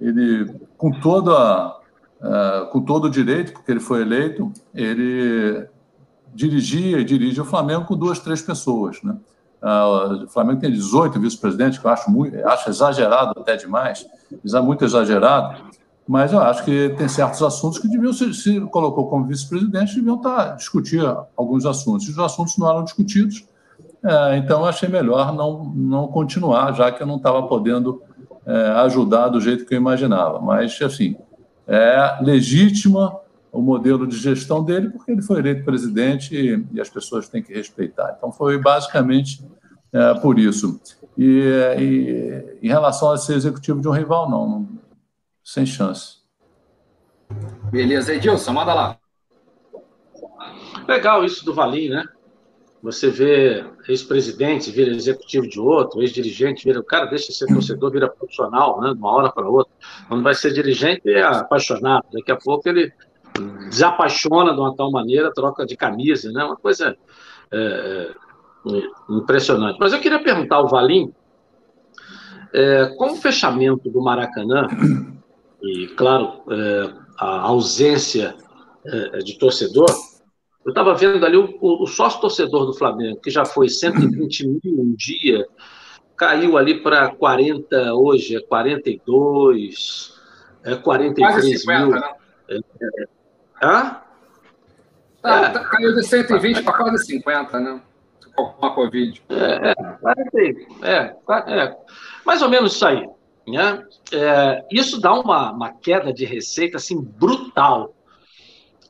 ele 0.01 0.53
com 0.77 0.91
toda 0.91 1.77
uh, 2.27 2.67
com 2.71 2.81
todo 2.81 3.07
o 3.07 3.11
direito, 3.11 3.53
porque 3.53 3.71
ele 3.71 3.81
foi 3.81 4.03
eleito, 4.03 4.53
ele 4.75 5.67
dirigia 6.35 6.99
e 6.99 7.05
dirige 7.05 7.41
o 7.41 7.45
Flamengo 7.45 7.87
com 7.87 7.97
duas, 7.97 8.19
três 8.19 8.43
pessoas. 8.43 9.03
Né? 9.03 9.17
Uh, 9.63 10.25
o 10.25 10.29
Flamengo 10.29 10.61
tem 10.61 10.71
18 10.71 11.19
vice-presidentes, 11.19 11.79
que 11.79 11.87
eu 11.87 11.91
acho, 11.91 12.11
muito, 12.11 12.37
acho 12.47 12.69
exagerado 12.69 13.41
até 13.41 13.57
demais, 13.57 14.07
muito 14.63 14.85
exagerado, 14.85 15.63
mas 16.07 16.33
eu 16.33 16.41
acho 16.41 16.65
que 16.65 16.91
tem 16.91 17.09
certos 17.09 17.43
assuntos 17.43 17.79
que 17.79 17.89
deviam, 17.89 18.13
se, 18.13 18.33
se 18.35 18.61
colocou 18.61 19.09
como 19.09 19.25
vice-presidente, 19.27 19.97
deviam 19.97 20.17
estar, 20.17 20.51
tá, 20.51 20.55
discutir 20.55 21.03
alguns 21.37 21.67
assuntos. 21.67 22.07
E 22.07 22.11
os 22.11 22.19
assuntos 22.19 22.57
não 22.59 22.69
eram 22.69 22.85
discutidos, 22.85 23.45
uh, 24.05 24.35
então 24.37 24.61
eu 24.61 24.67
achei 24.67 24.89
melhor 24.89 25.35
não, 25.35 25.65
não 25.75 26.07
continuar, 26.09 26.73
já 26.75 26.93
que 26.93 27.03
eu 27.03 27.07
não 27.07 27.17
estava 27.17 27.43
podendo 27.45 28.03
uh, 28.47 28.79
ajudar 28.85 29.29
do 29.29 29.41
jeito 29.41 29.65
que 29.65 29.75
eu 29.75 29.79
imaginava. 29.79 30.41
Mas, 30.41 30.81
assim, 30.81 31.17
é 31.67 32.19
legítima 32.23 33.19
o 33.53 33.61
modelo 33.61 34.07
de 34.07 34.17
gestão 34.17 34.63
dele, 34.63 34.91
porque 34.91 35.11
ele 35.11 35.23
foi 35.23 35.39
eleito 35.39 35.65
presidente 35.65 36.35
e, 36.35 36.67
e 36.73 36.81
as 36.81 36.91
pessoas 36.91 37.29
têm 37.29 37.43
que 37.43 37.55
respeitar. 37.55 38.15
Então, 38.17 38.31
foi 38.31 38.59
basicamente 38.59 39.43
é, 39.93 40.15
por 40.15 40.39
isso. 40.39 40.81
E, 41.17 41.43
e, 41.79 42.59
em 42.63 42.69
relação 42.69 43.11
a 43.11 43.17
ser 43.17 43.35
executivo 43.35 43.81
de 43.81 43.89
um 43.89 43.93
rival, 43.93 44.29
não, 44.29 44.49
não 44.49 44.69
sem 45.43 45.65
chance. 45.65 46.19
Beleza, 47.71 48.15
Edilson, 48.15 48.53
manda 48.53 48.75
lá. 48.75 48.99
Legal 50.87 51.25
isso 51.25 51.45
do 51.45 51.55
Valim, 51.55 51.89
né? 51.89 52.05
Você 52.83 53.11
vê 53.11 53.65
ex-presidente 53.89 54.71
vira 54.71 54.91
executivo 54.91 55.49
de 55.49 55.59
outro, 55.59 56.03
ex-dirigente 56.03 56.65
vira. 56.65 56.81
O 56.81 56.85
cara 56.85 57.07
deixa 57.07 57.29
de 57.29 57.35
ser 57.35 57.47
torcedor, 57.47 57.91
vira 57.91 58.09
profissional, 58.09 58.81
né? 58.81 58.93
De 58.93 58.99
uma 58.99 59.13
hora 59.13 59.33
para 59.33 59.49
outra. 59.49 59.73
Quando 60.09 60.23
vai 60.23 60.35
ser 60.35 60.53
dirigente, 60.53 61.09
é 61.09 61.23
apaixonado. 61.23 62.05
Daqui 62.13 62.31
a 62.31 62.37
pouco 62.37 62.69
ele 62.69 62.93
desapaixona 63.69 64.53
de 64.53 64.61
uma 64.61 64.75
tal 64.75 64.91
maneira, 64.91 65.33
troca 65.33 65.67
de 65.67 65.77
camisa, 65.77 66.31
né? 66.33 66.45
Uma 66.45 66.57
coisa 66.57 66.97
é, 67.51 67.59
é, 67.59 68.13
impressionante. 69.11 69.79
Mas 69.79 69.93
eu 69.93 70.01
queria 70.01 70.23
perguntar 70.23 70.57
ao 70.57 70.69
Valim, 70.69 71.13
é, 72.53 72.87
com 72.97 73.13
o 73.13 73.17
fechamento 73.17 73.91
do 73.91 74.01
Maracanã, 74.01 74.67
e, 75.63 75.89
claro, 75.89 76.43
é, 76.51 76.93
a 77.19 77.41
ausência 77.41 78.35
é, 78.85 79.19
de 79.19 79.39
torcedor, 79.39 79.91
eu 80.67 80.71
estava 80.71 80.95
vendo 80.95 81.25
ali 81.25 81.37
o, 81.37 81.57
o, 81.61 81.87
sócio 81.87 82.21
torcedor 82.21 82.67
do 82.67 82.75
Flamengo, 82.75 83.21
que 83.21 83.31
já 83.31 83.45
foi 83.45 83.69
120 83.69 84.49
mil 84.49 84.61
um 84.65 84.93
dia, 84.97 85.47
caiu 86.17 86.59
ali 86.59 86.83
para 86.83 87.09
40 87.09 87.95
hoje, 87.95 88.37
é 88.37 88.41
42, 88.41 90.13
é 90.65 90.75
43 90.75 91.61
50, 91.61 91.87
mil. 91.87 91.91
Né? 91.95 92.13
É, 92.49 92.57
é, 92.57 93.05
hã? 93.63 94.01
Tá, 95.23 95.41
é. 95.41 95.49
tá, 95.51 95.65
caiu 95.67 95.95
de 95.95 96.03
120 96.03 96.63
para 96.65 96.73
quase 96.73 97.07
50, 97.07 97.61
né? 97.61 97.81
Com 98.35 98.67
a 98.67 98.75
Covid. 98.75 99.23
É, 99.29 99.71
é, 99.71 99.75
é, 100.83 101.15
é, 101.63 101.77
mais 102.25 102.43
ou 102.43 102.49
menos 102.49 102.75
isso 102.75 102.85
aí. 102.85 103.09
Né? 103.47 103.85
É, 104.13 104.65
isso 104.73 105.01
dá 105.01 105.15
uma, 105.15 105.53
uma 105.53 105.73
queda 105.73 106.13
de 106.13 106.25
receita 106.25 106.77
assim 106.77 107.01
brutal 107.01 107.95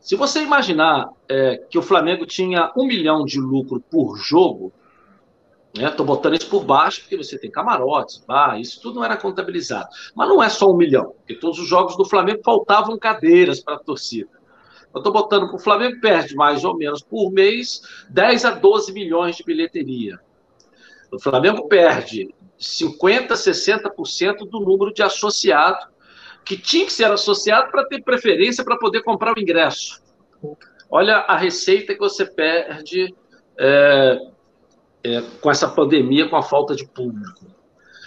se 0.06 0.14
você 0.14 0.40
imaginar 0.40 1.10
é, 1.28 1.56
que 1.68 1.76
o 1.76 1.82
Flamengo 1.82 2.24
tinha 2.24 2.70
um 2.76 2.86
milhão 2.86 3.24
de 3.24 3.40
lucro 3.40 3.80
por 3.90 4.16
jogo, 4.16 4.72
Estou 5.74 6.06
né, 6.06 6.12
botando 6.12 6.34
isso 6.34 6.48
por 6.48 6.64
baixo, 6.64 7.00
porque 7.00 7.16
você 7.16 7.36
tem 7.36 7.50
camarotes, 7.50 8.24
bar, 8.24 8.58
isso 8.58 8.80
tudo 8.80 8.94
não 8.94 9.04
era 9.04 9.16
contabilizado. 9.16 9.88
Mas 10.14 10.28
não 10.28 10.40
é 10.40 10.48
só 10.48 10.70
um 10.70 10.76
milhão, 10.76 11.12
porque 11.18 11.34
todos 11.34 11.58
os 11.58 11.66
jogos 11.66 11.96
do 11.96 12.04
Flamengo 12.04 12.40
faltavam 12.44 12.96
cadeiras 12.96 13.60
para 13.60 13.74
a 13.74 13.78
torcida. 13.80 14.30
Eu 14.94 15.00
estou 15.00 15.12
botando 15.12 15.48
para 15.48 15.56
o 15.56 15.58
Flamengo 15.58 16.00
perde 16.00 16.36
mais 16.36 16.64
ou 16.64 16.78
menos 16.78 17.02
por 17.02 17.32
mês 17.32 17.82
10 18.08 18.44
a 18.44 18.50
12 18.52 18.92
milhões 18.92 19.36
de 19.36 19.42
bilheteria. 19.42 20.20
O 21.12 21.18
Flamengo 21.18 21.66
perde 21.66 22.32
50%, 22.60 23.32
60% 23.32 24.48
do 24.48 24.60
número 24.60 24.94
de 24.94 25.02
associados 25.02 25.88
que 26.46 26.56
tinha 26.56 26.86
que 26.86 26.92
ser 26.92 27.10
associado 27.10 27.72
para 27.72 27.84
ter 27.84 28.00
preferência 28.02 28.64
para 28.64 28.78
poder 28.78 29.02
comprar 29.02 29.36
o 29.36 29.40
ingresso. 29.40 30.00
Olha 30.88 31.16
a 31.16 31.36
receita 31.36 31.92
que 31.92 31.98
você 31.98 32.24
perde 32.24 33.12
é, 33.58 34.18
é, 35.02 35.22
com 35.42 35.50
essa 35.50 35.68
pandemia, 35.68 36.28
com 36.28 36.36
a 36.36 36.42
falta 36.42 36.76
de 36.76 36.86
público. 36.86 37.46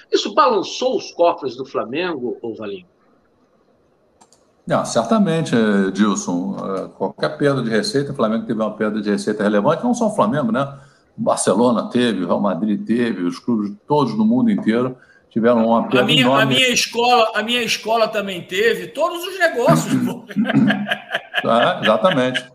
Isso 0.10 0.34
balançou 0.34 0.96
os 0.96 1.12
cofres 1.12 1.58
do 1.58 1.66
Flamengo, 1.66 2.38
ou 2.42 2.56
Valinho? 2.56 2.88
Não, 4.66 4.86
certamente, 4.86 5.54
Dilson. 5.92 6.56
É, 6.78 6.88
qualquer 6.98 7.38
perda 7.38 7.62
de 7.62 7.70
receita, 7.70 8.14
o 8.14 8.16
Flamengo 8.16 8.46
teve 8.46 8.62
uma 8.62 8.74
perda 8.74 9.02
de 9.02 9.10
receita 9.10 9.44
relevante, 9.44 9.84
não 9.84 9.94
só 9.94 10.08
o 10.08 10.16
Flamengo, 10.16 10.50
né? 10.50 10.80
O 11.18 11.22
Barcelona 11.22 11.90
teve, 11.90 12.24
o 12.24 12.28
Real 12.28 12.40
Madrid 12.40 12.86
teve, 12.86 13.22
os 13.24 13.38
clubes 13.38 13.76
todos 13.86 14.18
no 14.18 14.26
mundo 14.26 14.50
inteiro 14.50 14.96
tiveram 15.30 15.65
uma 15.65 15.84
perda 15.84 16.01
a 16.01 16.05
minha, 16.05 16.21
enorme. 16.21 16.41
A 16.41 16.45
minha, 16.45 16.69
escola, 16.69 17.32
a 17.36 17.43
minha 17.43 17.61
escola 17.61 18.07
também 18.07 18.41
teve, 18.41 18.88
todos 18.88 19.23
os 19.25 19.39
negócios. 19.39 19.93
é, 21.43 21.82
exatamente. 21.84 22.45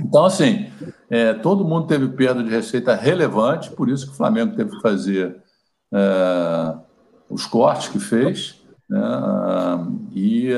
Então, 0.00 0.24
assim, 0.24 0.70
é, 1.08 1.34
todo 1.34 1.64
mundo 1.64 1.86
teve 1.86 2.08
perda 2.08 2.42
de 2.42 2.50
receita 2.50 2.94
relevante, 2.94 3.70
por 3.70 3.88
isso 3.88 4.06
que 4.06 4.12
o 4.12 4.16
Flamengo 4.16 4.56
teve 4.56 4.70
que 4.70 4.82
fazer 4.82 5.36
é, 5.92 6.74
os 7.30 7.46
cortes 7.46 7.88
que 7.88 7.98
fez, 7.98 8.60
né, 8.88 9.00
e 10.12 10.50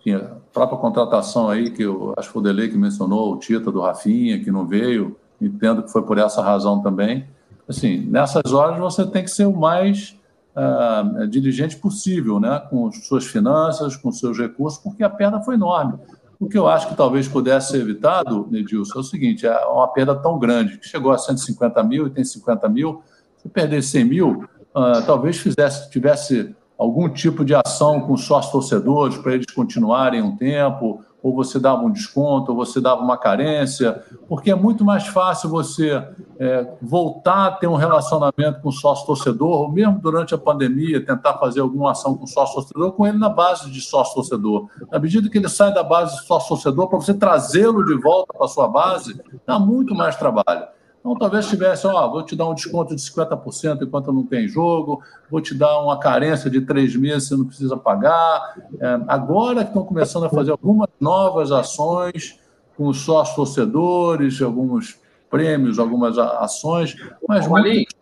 enfim, 0.00 0.14
a 0.14 0.36
própria 0.52 0.78
contratação 0.78 1.48
aí, 1.48 1.70
que 1.70 1.82
eu 1.82 2.12
acho 2.16 2.28
que 2.28 2.32
foi 2.32 2.40
o 2.40 2.44
Delei 2.44 2.68
que 2.68 2.76
mencionou, 2.76 3.32
o 3.32 3.38
Tita 3.38 3.70
do 3.70 3.80
Rafinha, 3.80 4.42
que 4.42 4.50
não 4.50 4.66
veio, 4.66 5.16
entendo 5.40 5.82
que 5.82 5.90
foi 5.90 6.02
por 6.02 6.18
essa 6.18 6.42
razão 6.42 6.82
também. 6.82 7.26
Assim, 7.68 8.00
nessas 8.06 8.52
horas 8.52 8.78
você 8.78 9.06
tem 9.06 9.22
que 9.22 9.30
ser 9.30 9.46
o 9.46 9.56
mais 9.56 10.16
uh, 10.56 11.26
diligente 11.26 11.76
possível, 11.76 12.38
né, 12.40 12.60
com 12.70 12.90
suas 12.92 13.26
finanças, 13.26 13.96
com 13.96 14.10
seus 14.10 14.38
recursos, 14.38 14.80
porque 14.80 15.02
a 15.02 15.10
perda 15.10 15.40
foi 15.40 15.54
enorme. 15.54 15.98
O 16.38 16.48
que 16.48 16.58
eu 16.58 16.66
acho 16.66 16.88
que 16.88 16.96
talvez 16.96 17.28
pudesse 17.28 17.70
ser 17.70 17.80
evitado, 17.80 18.48
Edilson, 18.52 18.98
é 18.98 19.00
o 19.00 19.04
seguinte: 19.04 19.46
é 19.46 19.64
uma 19.66 19.86
perda 19.86 20.14
tão 20.14 20.38
grande, 20.38 20.76
que 20.78 20.88
chegou 20.88 21.12
a 21.12 21.18
150 21.18 21.82
mil 21.84 22.06
e 22.08 22.10
tem 22.10 22.24
50 22.24 22.68
mil, 22.68 23.02
se 23.36 23.48
perder 23.48 23.82
100 23.82 24.04
mil, 24.04 24.44
uh, 24.74 25.06
talvez 25.06 25.36
fizesse, 25.38 25.88
tivesse 25.90 26.54
algum 26.76 27.08
tipo 27.08 27.44
de 27.44 27.54
ação 27.54 28.00
com 28.00 28.14
os 28.14 28.24
sócios 28.24 28.50
torcedores 28.50 29.16
para 29.18 29.34
eles 29.34 29.46
continuarem 29.54 30.20
um 30.20 30.36
tempo, 30.36 31.04
ou 31.22 31.34
você 31.34 31.58
dava 31.58 31.82
um 31.82 31.90
desconto, 31.90 32.50
ou 32.50 32.56
você 32.56 32.80
dava 32.80 33.00
uma 33.00 33.16
carência, 33.16 34.02
porque 34.28 34.50
é 34.50 34.54
muito 34.54 34.84
mais 34.84 35.06
fácil 35.06 35.48
você 35.48 36.04
é, 36.38 36.66
voltar 36.82 37.46
a 37.46 37.52
ter 37.52 37.68
um 37.68 37.76
relacionamento 37.76 38.60
com 38.60 38.70
o 38.70 38.72
sócio 38.72 39.06
torcedor, 39.06 39.62
ou 39.62 39.70
mesmo 39.70 40.00
durante 40.00 40.34
a 40.34 40.38
pandemia, 40.38 41.04
tentar 41.04 41.34
fazer 41.34 41.60
alguma 41.60 41.92
ação 41.92 42.16
com 42.16 42.24
o 42.24 42.28
sócio 42.28 42.56
torcedor, 42.56 42.92
com 42.92 43.06
ele 43.06 43.18
na 43.18 43.28
base 43.28 43.70
de 43.70 43.80
sócio 43.80 44.14
torcedor. 44.14 44.68
Na 44.90 44.98
medida 44.98 45.28
que 45.30 45.38
ele 45.38 45.48
sai 45.48 45.72
da 45.72 45.84
base 45.84 46.16
de 46.16 46.26
sócio 46.26 46.48
torcedor, 46.48 46.88
para 46.88 46.98
você 46.98 47.14
trazê-lo 47.14 47.84
de 47.84 47.94
volta 47.94 48.32
para 48.32 48.46
a 48.46 48.48
sua 48.48 48.66
base, 48.66 49.20
dá 49.46 49.58
muito 49.58 49.94
mais 49.94 50.16
trabalho. 50.16 50.66
Então, 51.02 51.16
talvez 51.16 51.48
tivesse, 51.48 51.84
ó, 51.84 52.08
vou 52.08 52.24
te 52.24 52.36
dar 52.36 52.48
um 52.48 52.54
desconto 52.54 52.94
de 52.94 53.02
50% 53.02 53.82
enquanto 53.82 54.12
não 54.12 54.24
tem 54.24 54.46
jogo, 54.46 55.02
vou 55.28 55.40
te 55.40 55.52
dar 55.52 55.80
uma 55.80 55.98
carência 55.98 56.48
de 56.48 56.60
três 56.60 56.94
meses, 56.94 57.26
você 57.26 57.36
não 57.36 57.44
precisa 57.44 57.76
pagar. 57.76 58.56
É, 58.80 59.00
agora 59.08 59.64
que 59.64 59.70
estão 59.70 59.84
começando 59.84 60.26
a 60.26 60.30
fazer 60.30 60.52
algumas 60.52 60.88
novas 61.00 61.50
ações 61.50 62.38
com 62.76 62.86
os 62.86 63.00
sócios 63.00 63.34
torcedores, 63.34 64.40
alguns 64.40 64.96
prêmios, 65.28 65.80
algumas 65.80 66.16
ações, 66.18 66.94
mas 67.28 67.48
muito, 67.48 67.96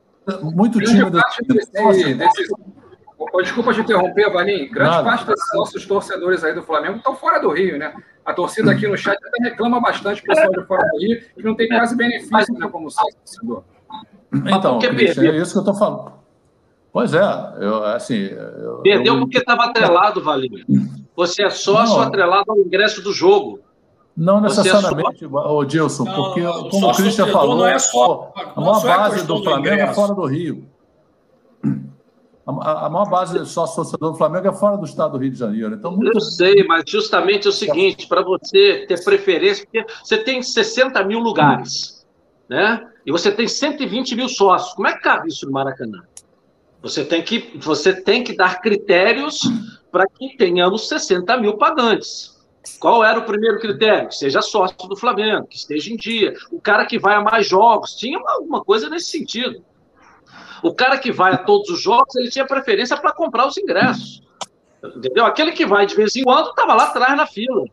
muito 0.55 0.78
tímidas. 0.80 1.22
Desse, 1.48 2.14
desse, 2.14 2.55
desculpa 3.39 3.72
te 3.72 3.81
interromper, 3.81 4.31
Valim. 4.31 4.68
Grande 4.70 4.91
Nada. 4.91 5.05
parte 5.05 5.26
desses 5.26 5.55
nossos 5.55 5.87
torcedores 5.87 6.43
aí 6.43 6.55
do 6.55 6.62
Flamengo 6.62 6.97
estão 6.97 7.14
fora 7.14 7.39
do 7.39 7.51
Rio, 7.51 7.78
né? 7.78 7.95
A 8.24 8.33
torcida 8.33 8.72
aqui 8.72 8.87
no 8.87 8.97
chat 8.97 9.16
até 9.16 9.51
reclama 9.51 9.81
bastante, 9.81 10.22
o 10.22 10.24
pessoal 10.24 10.51
de 10.51 10.64
fora 10.66 10.87
do 10.89 10.99
Rio, 10.99 11.20
que 11.37 11.43
não 11.43 11.55
tem 11.55 11.68
quase 11.68 11.97
benefício, 11.97 12.55
né, 12.55 12.68
como 12.68 12.91
sócio 12.91 13.16
torcedor. 13.16 13.62
Então, 14.33 14.78
Christian, 14.78 15.33
é 15.33 15.37
isso 15.37 15.53
que 15.53 15.59
eu 15.59 15.62
estou 15.62 15.74
falando. 15.74 16.12
Pois 16.93 17.14
é, 17.14 17.22
eu, 17.61 17.85
assim. 17.85 18.24
Eu, 18.24 18.81
Perdeu 18.83 19.14
eu... 19.14 19.20
porque 19.20 19.39
estava 19.39 19.64
atrelado, 19.64 20.22
Valinho. 20.22 20.64
Você 21.16 21.43
é 21.43 21.51
sócio 21.51 21.97
não, 21.97 22.03
atrelado 22.03 22.51
ao 22.51 22.59
ingresso 22.59 23.03
do 23.03 23.12
jogo. 23.12 23.61
Não 24.16 24.39
é 24.39 24.43
necessariamente, 24.43 25.24
é 25.24 25.64
Dilson, 25.66 26.05
porque, 26.05 26.41
não, 26.41 26.68
como 26.68 26.91
o 26.91 26.95
Christian 26.95 27.28
falou, 27.28 27.66
é 27.66 27.78
só, 27.78 28.33
a 28.35 28.61
maior 28.61 28.83
base 28.83 29.26
do 29.26 29.43
Flamengo 29.43 29.81
é 29.81 29.95
fora 29.95 30.14
do 30.14 30.26
Rio. 30.26 30.64
A, 32.47 32.86
a 32.86 32.91
maior 32.91 33.09
base 33.09 33.45
sócio-torcedor 33.47 34.12
do 34.12 34.18
Flamengo 34.18 34.49
é 34.49 34.53
fora 34.53 34.76
do 34.76 34.84
estado 34.84 35.12
do 35.12 35.18
Rio 35.18 35.30
de 35.30 35.38
Janeiro. 35.38 35.74
Então, 35.74 35.93
muito... 35.93 36.16
Eu 36.16 36.20
sei, 36.20 36.64
mas 36.64 36.84
justamente 36.88 37.47
é 37.47 37.51
o 37.51 37.53
seguinte: 37.53 38.07
para 38.09 38.22
você 38.22 38.84
ter 38.88 39.03
preferência, 39.05 39.64
porque 39.64 39.84
você 40.03 40.18
tem 40.18 40.43
60 40.43 41.03
mil 41.05 41.20
lugares, 41.20 42.07
né? 42.49 42.88
E 43.05 43.12
você 43.12 43.30
tem 43.30 43.47
120 43.47 44.16
mil 44.16 44.28
sócios. 44.28 44.74
Como 44.74 44.88
é 44.88 44.95
que 44.95 45.01
cabe 45.01 45.28
isso 45.28 45.47
no 45.47 45.53
Maracanã? 45.53 46.03
Você 46.82 47.05
tem 47.05 47.22
que, 47.22 47.59
você 47.59 47.93
tem 47.93 48.24
que 48.24 48.34
dar 48.34 48.61
critérios 48.61 49.43
para 49.93 50.07
que 50.07 50.36
tenhamos 50.36 50.88
60 50.88 51.36
mil 51.38 51.59
pagantes. 51.59 52.38
Qual 52.78 53.03
era 53.05 53.18
o 53.18 53.24
primeiro 53.24 53.59
critério? 53.59 54.09
Que 54.09 54.14
seja 54.14 54.43
sócio 54.43 54.76
do 54.88 54.97
Flamengo, 54.97 55.47
que 55.47 55.57
esteja 55.57 55.93
em 55.93 55.97
dia. 55.97 56.34
O 56.51 56.61
cara 56.61 56.86
que 56.86 56.99
vai 56.99 57.14
a 57.14 57.20
mais 57.20 57.47
jogos. 57.47 57.95
Tinha 57.97 58.18
alguma 58.18 58.62
coisa 58.62 58.88
nesse 58.88 59.11
sentido. 59.11 59.62
O 60.62 60.74
cara 60.74 60.98
que 60.98 61.12
vai 61.12 61.32
a 61.32 61.38
todos 61.38 61.68
os 61.70 61.80
jogos, 61.80 62.14
ele 62.16 62.30
tinha 62.30 62.46
preferência 62.46 62.96
para 62.96 63.12
comprar 63.12 63.46
os 63.46 63.56
ingressos. 63.56 64.22
Entendeu? 64.82 65.26
Aquele 65.26 65.52
que 65.52 65.66
vai 65.66 65.86
de 65.86 65.94
vez 65.94 66.16
em 66.16 66.24
quando 66.24 66.50
estava 66.50 66.74
lá 66.74 66.84
atrás 66.84 67.16
na 67.16 67.26
fila. 67.26 67.64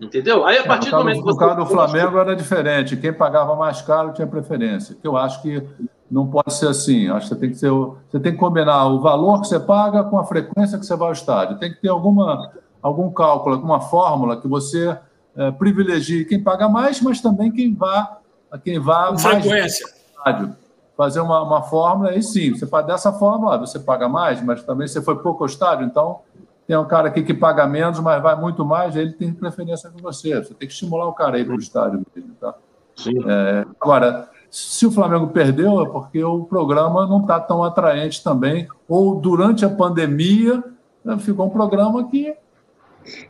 Entendeu? 0.00 0.44
Aí, 0.44 0.58
a 0.58 0.60
é, 0.60 0.66
partir 0.66 0.90
do 0.90 0.96
momento 0.96 1.22
que. 1.22 1.26
No 1.26 1.36
caso 1.36 1.56
do 1.56 1.66
Flamengo 1.66 2.18
era 2.18 2.36
diferente. 2.36 2.96
Quem 2.96 3.12
pagava 3.12 3.56
mais 3.56 3.80
caro 3.80 4.12
tinha 4.12 4.26
preferência. 4.26 4.94
Que 5.00 5.06
eu 5.06 5.16
acho 5.16 5.40
que 5.40 5.62
não 6.10 6.26
pode 6.26 6.52
ser 6.52 6.68
assim. 6.68 7.08
Acho 7.08 7.28
que 7.28 7.34
você 7.34 7.40
tem 7.40 7.50
que, 7.50 7.56
ser, 7.56 7.70
você 7.70 8.20
tem 8.20 8.32
que 8.32 8.38
combinar 8.38 8.86
o 8.86 9.00
valor 9.00 9.40
que 9.40 9.48
você 9.48 9.58
paga 9.58 10.04
com 10.04 10.18
a 10.18 10.24
frequência 10.24 10.78
que 10.78 10.84
você 10.84 10.94
vai 10.94 11.08
ao 11.08 11.12
estádio. 11.12 11.58
Tem 11.58 11.72
que 11.72 11.80
ter 11.80 11.88
alguma, 11.88 12.52
algum 12.82 13.10
cálculo, 13.10 13.54
alguma 13.54 13.80
fórmula 13.80 14.38
que 14.38 14.46
você 14.46 14.96
é, 15.34 15.50
privilegie 15.50 16.26
quem 16.26 16.42
paga 16.42 16.68
mais, 16.68 17.00
mas 17.00 17.20
também 17.20 17.50
quem 17.50 17.74
vá, 17.74 18.18
quem 18.62 18.78
vá 18.78 19.06
com 19.06 19.22
mais 19.22 19.44
frequência. 19.44 19.86
estádio 19.86 20.65
fazer 20.96 21.20
uma, 21.20 21.42
uma 21.42 21.62
fórmula, 21.62 22.10
aí 22.10 22.22
sim, 22.22 22.54
você 22.54 22.66
faz 22.66 22.86
dessa 22.86 23.12
forma, 23.12 23.56
você 23.58 23.78
paga 23.78 24.08
mais, 24.08 24.42
mas 24.42 24.62
também 24.62 24.88
você 24.88 25.02
foi 25.02 25.16
pouco 25.16 25.44
ao 25.44 25.48
estádio, 25.48 25.84
então 25.84 26.20
tem 26.66 26.76
um 26.76 26.86
cara 26.86 27.08
aqui 27.08 27.22
que 27.22 27.34
paga 27.34 27.66
menos, 27.66 28.00
mas 28.00 28.20
vai 28.20 28.34
muito 28.34 28.64
mais, 28.64 28.96
ele 28.96 29.12
tem 29.12 29.32
preferência 29.32 29.88
com 29.88 29.98
você. 29.98 30.34
Você 30.36 30.52
tem 30.52 30.66
que 30.66 30.74
estimular 30.74 31.06
o 31.06 31.12
cara 31.12 31.36
aí 31.36 31.44
para 31.44 31.54
o 31.54 31.58
estádio 31.58 32.04
mesmo, 32.14 32.34
tá? 32.40 32.54
Sim. 32.96 33.14
É, 33.24 33.64
agora, 33.80 34.28
se 34.50 34.84
o 34.84 34.90
Flamengo 34.90 35.28
perdeu, 35.28 35.80
é 35.82 35.88
porque 35.88 36.24
o 36.24 36.44
programa 36.44 37.06
não 37.06 37.20
está 37.20 37.38
tão 37.38 37.62
atraente 37.62 38.24
também, 38.24 38.66
ou 38.88 39.14
durante 39.20 39.64
a 39.64 39.70
pandemia 39.70 40.64
né, 41.04 41.16
ficou 41.18 41.46
um 41.46 41.50
programa 41.50 42.08
que. 42.08 42.34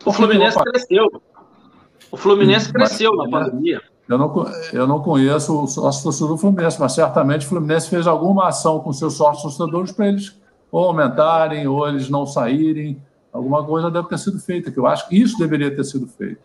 O 0.04 0.12
Fluminense 0.12 0.58
cresceu. 0.58 1.22
O 2.10 2.16
Fluminense 2.16 2.72
cresceu 2.72 3.14
na 3.14 3.28
pandemia. 3.28 3.82
Eu 4.08 4.18
não, 4.18 4.46
eu 4.72 4.86
não 4.86 5.00
conheço 5.00 5.64
o 5.64 5.66
sócio 5.66 6.04
torcedor 6.04 6.28
do 6.28 6.38
Fluminense, 6.38 6.78
mas 6.78 6.92
certamente 6.92 7.44
o 7.44 7.48
Fluminense 7.48 7.88
fez 7.88 8.06
alguma 8.06 8.48
ação 8.48 8.78
com 8.78 8.92
seus 8.92 9.14
sócios 9.14 9.56
torcedores 9.56 9.90
para 9.90 10.06
eles 10.06 10.38
ou 10.70 10.84
aumentarem 10.84 11.66
ou 11.66 11.88
eles 11.88 12.08
não 12.08 12.24
saírem. 12.24 13.02
Alguma 13.32 13.64
coisa 13.64 13.90
deve 13.90 14.08
ter 14.08 14.18
sido 14.18 14.38
feita, 14.38 14.70
que 14.70 14.78
eu 14.78 14.86
acho 14.86 15.08
que 15.08 15.20
isso 15.20 15.36
deveria 15.38 15.74
ter 15.74 15.84
sido 15.84 16.06
feito. 16.06 16.40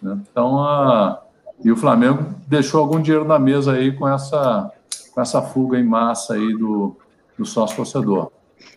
Né? 0.00 0.18
Então, 0.30 0.62
a, 0.62 1.20
e 1.64 1.70
o 1.70 1.76
Flamengo 1.76 2.24
deixou 2.46 2.80
algum 2.80 3.00
dinheiro 3.00 3.24
na 3.24 3.38
mesa 3.38 3.72
aí 3.72 3.92
com 3.92 4.08
essa, 4.08 4.70
com 5.14 5.20
essa 5.20 5.42
fuga 5.42 5.78
em 5.78 5.84
massa 5.84 6.34
aí 6.34 6.56
do, 6.56 6.96
do 7.38 7.44
sócio 7.44 7.76
torcedor. 7.76 8.30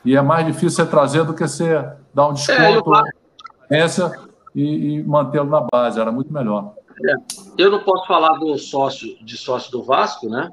E 0.04 0.16
é 0.16 0.22
mais 0.22 0.46
difícil 0.46 0.72
você 0.72 0.86
trazer 0.86 1.24
do 1.26 1.34
que 1.34 1.48
você 1.48 1.88
dar 2.14 2.28
um 2.28 2.34
desconto 2.34 2.92
é, 3.70 3.86
eu... 3.86 4.12
e, 4.54 4.98
e 4.98 5.04
mantê-lo 5.04 5.50
na 5.50 5.62
base, 5.62 6.00
era 6.00 6.12
muito 6.12 6.32
melhor. 6.32 6.74
É, 7.04 7.16
eu 7.58 7.72
não 7.72 7.80
posso 7.84 8.08
falar 8.08 8.38
do 8.38 8.58
sócio 8.58 9.16
de 9.24 9.38
sócio 9.38 9.72
do 9.72 9.84
Vasco, 9.84 10.30
né? 10.30 10.52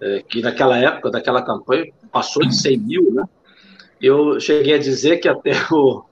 É, 0.00 0.22
que 0.22 0.40
naquela 0.40 0.76
época, 0.78 1.10
daquela 1.10 1.42
campanha, 1.42 1.92
passou 2.10 2.42
de 2.44 2.56
100 2.56 2.78
mil, 2.78 3.14
né? 3.14 3.24
Eu 4.00 4.40
cheguei 4.40 4.74
a 4.74 4.78
dizer 4.78 5.18
que 5.18 5.28
até 5.28 5.52
o. 5.70 6.04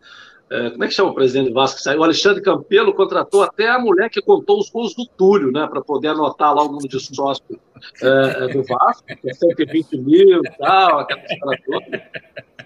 É, 0.48 0.70
como 0.70 0.82
é 0.82 0.88
que 0.88 0.94
chama 0.94 1.10
o 1.10 1.14
presidente 1.14 1.48
do 1.48 1.54
Vasco? 1.54 1.88
O 1.96 2.02
Alexandre 2.02 2.42
Campelo 2.42 2.92
contratou 2.92 3.42
até 3.42 3.68
a 3.68 3.78
mulher 3.78 4.10
que 4.10 4.20
contou 4.20 4.58
os 4.58 4.68
gols 4.68 4.94
do 4.94 5.06
Túlio, 5.06 5.52
né? 5.52 5.66
Para 5.68 5.80
poder 5.80 6.08
anotar 6.08 6.52
lá 6.54 6.62
o 6.62 6.68
número 6.68 6.88
de 6.88 6.98
sócio 6.98 7.60
é, 8.02 8.44
é 8.44 8.48
do 8.48 8.64
Vasco, 8.64 9.04
que 9.06 9.30
é 9.30 9.32
120 9.32 9.98
mil 9.98 10.40
e 10.44 10.50
tal, 10.58 11.00
aquela 11.00 11.22
história 11.24 11.62
toda. 11.64 12.02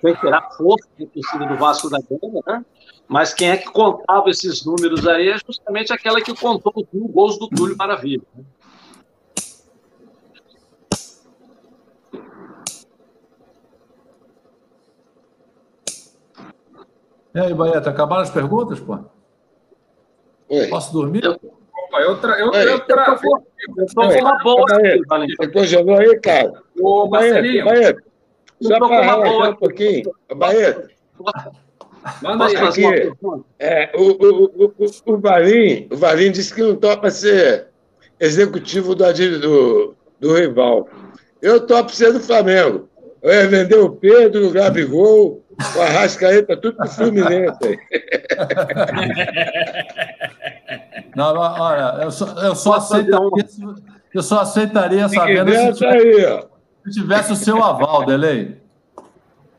Tem 0.00 0.14
que 0.14 0.20
tirar 0.20 0.50
força 0.56 0.88
do 0.98 1.06
torcida 1.06 1.46
do 1.46 1.56
Vasco 1.56 1.90
da 1.90 1.98
Gama, 1.98 2.40
né? 2.46 2.64
Mas 3.06 3.34
quem 3.34 3.50
é 3.50 3.56
que 3.56 3.70
contava 3.70 4.30
esses 4.30 4.64
números 4.64 5.06
aí 5.06 5.28
é 5.28 5.38
justamente 5.38 5.92
aquela 5.92 6.20
que 6.20 6.34
contou 6.34 6.72
os 6.74 6.86
mil 6.92 7.06
gols 7.08 7.38
do 7.38 7.48
Túlio 7.48 7.76
Maravilha. 7.76 8.22
Né? 8.34 8.44
E 17.34 17.40
aí, 17.40 17.52
Baeta, 17.52 17.90
acabaram 17.90 18.22
as 18.22 18.30
perguntas, 18.30 18.78
pô? 18.78 18.98
Oi. 20.48 20.68
Posso 20.68 20.92
dormir? 20.92 21.26
Opa, 21.26 22.00
eu, 22.00 22.20
tra... 22.20 22.38
eu, 22.38 22.52
eu, 22.52 22.80
tra... 22.86 23.18
eu 23.76 23.86
tô 23.86 24.08
com 24.08 24.18
uma 24.20 24.38
boa. 24.38 24.64
Depois 25.40 25.68
jogou 25.68 25.98
aí, 25.98 26.20
cara. 26.20 26.62
Ô, 26.80 27.08
Marcelinho. 27.08 27.64
Baeta, 27.64 28.02
só 28.62 28.78
para 28.78 29.00
relaxar 29.00 29.50
um 29.50 29.56
pouquinho. 29.56 30.12
Baeta. 30.36 30.88
Manda 32.22 32.46
aí. 32.46 32.56
Aqui, 32.56 33.12
é, 33.58 33.90
o, 33.94 34.02
o, 34.02 34.64
o, 34.66 34.72
o, 35.06 35.18
Valim, 35.18 35.88
o 35.90 35.96
Valim 35.96 36.30
disse 36.30 36.54
que 36.54 36.62
não 36.62 36.76
topa 36.76 37.10
ser 37.10 37.66
executivo 38.20 38.94
do, 38.94 39.04
do, 39.40 39.94
do 40.20 40.34
rival. 40.34 40.86
Eu 41.40 41.66
topo 41.66 41.90
ser 41.92 42.12
do 42.12 42.20
Flamengo. 42.20 42.88
Eu 43.22 43.32
ia 43.32 43.48
vender 43.48 43.78
o 43.78 43.90
Pedro, 43.90 44.48
o 44.48 44.50
Gabigol, 44.50 45.42
o 45.76 45.80
Arrascaeta, 45.80 46.56
tudo 46.56 46.76
pro 46.76 46.88
Fluminense. 46.88 47.58
Não, 51.16 51.32
olha, 51.36 52.02
eu 52.02 52.10
só, 52.10 52.26
eu 52.42 52.56
só 52.56 52.74
aceitaria, 52.74 53.46
eu 54.12 54.22
só 54.22 54.40
aceitaria 54.40 55.04
essa 55.04 55.24
venda 55.24 55.52
se, 55.52 55.78
tivesse, 55.78 55.86
aí, 55.86 56.44
se 56.84 57.00
tivesse 57.00 57.32
o 57.32 57.36
seu 57.36 57.62
aval, 57.62 58.04
Delei. 58.04 58.60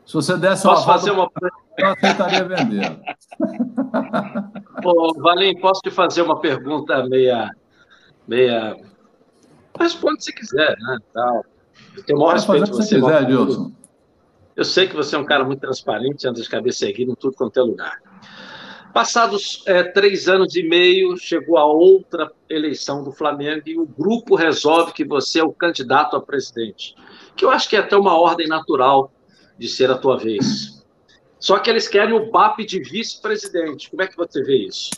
Se 0.04 0.14
você 0.14 0.36
desse 0.36 0.66
o 0.66 0.70
posso 0.70 0.82
aval, 0.82 0.98
fazer 0.98 1.10
uma... 1.10 1.30
eu 1.78 1.88
aceitaria 1.88 2.44
vender. 2.44 2.98
Ô, 4.84 5.14
Valim, 5.20 5.58
posso 5.60 5.80
te 5.80 5.90
fazer 5.90 6.22
uma 6.22 6.40
pergunta 6.40 7.06
meia... 7.06 7.50
meia... 8.26 8.76
Responde 9.78 10.24
se 10.24 10.32
quiser, 10.32 10.76
né? 10.78 10.98
Tal. 11.12 11.44
Eu 11.96 12.04
tenho 12.04 12.18
o 12.18 12.22
maior 12.22 12.34
respeito 12.34 12.70
por 12.70 12.76
você. 12.76 13.00
Quiser, 13.00 13.26
Dilson. 13.26 13.72
Eu 14.54 14.64
sei 14.64 14.88
que 14.88 14.96
você 14.96 15.14
é 15.14 15.18
um 15.18 15.24
cara 15.24 15.44
muito 15.44 15.60
transparente, 15.60 16.26
anda 16.26 16.40
de 16.40 16.48
cabeça 16.48 16.86
erguida 16.86 17.12
em 17.12 17.14
tudo 17.14 17.36
quanto 17.36 17.60
é 17.60 17.62
lugar. 17.62 18.00
Passados 18.94 19.62
é, 19.66 19.82
três 19.82 20.26
anos 20.26 20.56
e 20.56 20.62
meio, 20.62 21.18
chegou 21.18 21.58
a 21.58 21.66
outra 21.66 22.32
eleição 22.48 23.04
do 23.04 23.12
Flamengo 23.12 23.64
e 23.66 23.78
o 23.78 23.84
grupo 23.84 24.34
resolve 24.34 24.94
que 24.94 25.04
você 25.04 25.40
é 25.40 25.44
o 25.44 25.52
candidato 25.52 26.16
a 26.16 26.22
presidente. 26.22 26.94
Que 27.36 27.44
eu 27.44 27.50
acho 27.50 27.68
que 27.68 27.76
é 27.76 27.80
até 27.80 27.94
uma 27.94 28.18
ordem 28.18 28.48
natural 28.48 29.12
de 29.58 29.68
ser 29.68 29.90
a 29.90 29.98
tua 29.98 30.16
vez. 30.16 30.75
Só 31.46 31.60
que 31.60 31.70
eles 31.70 31.86
querem 31.86 32.12
o 32.12 32.28
BAP 32.28 32.66
de 32.66 32.80
vice-presidente. 32.80 33.88
Como 33.88 34.02
é 34.02 34.08
que 34.08 34.16
você 34.16 34.42
vê 34.42 34.66
isso? 34.66 34.90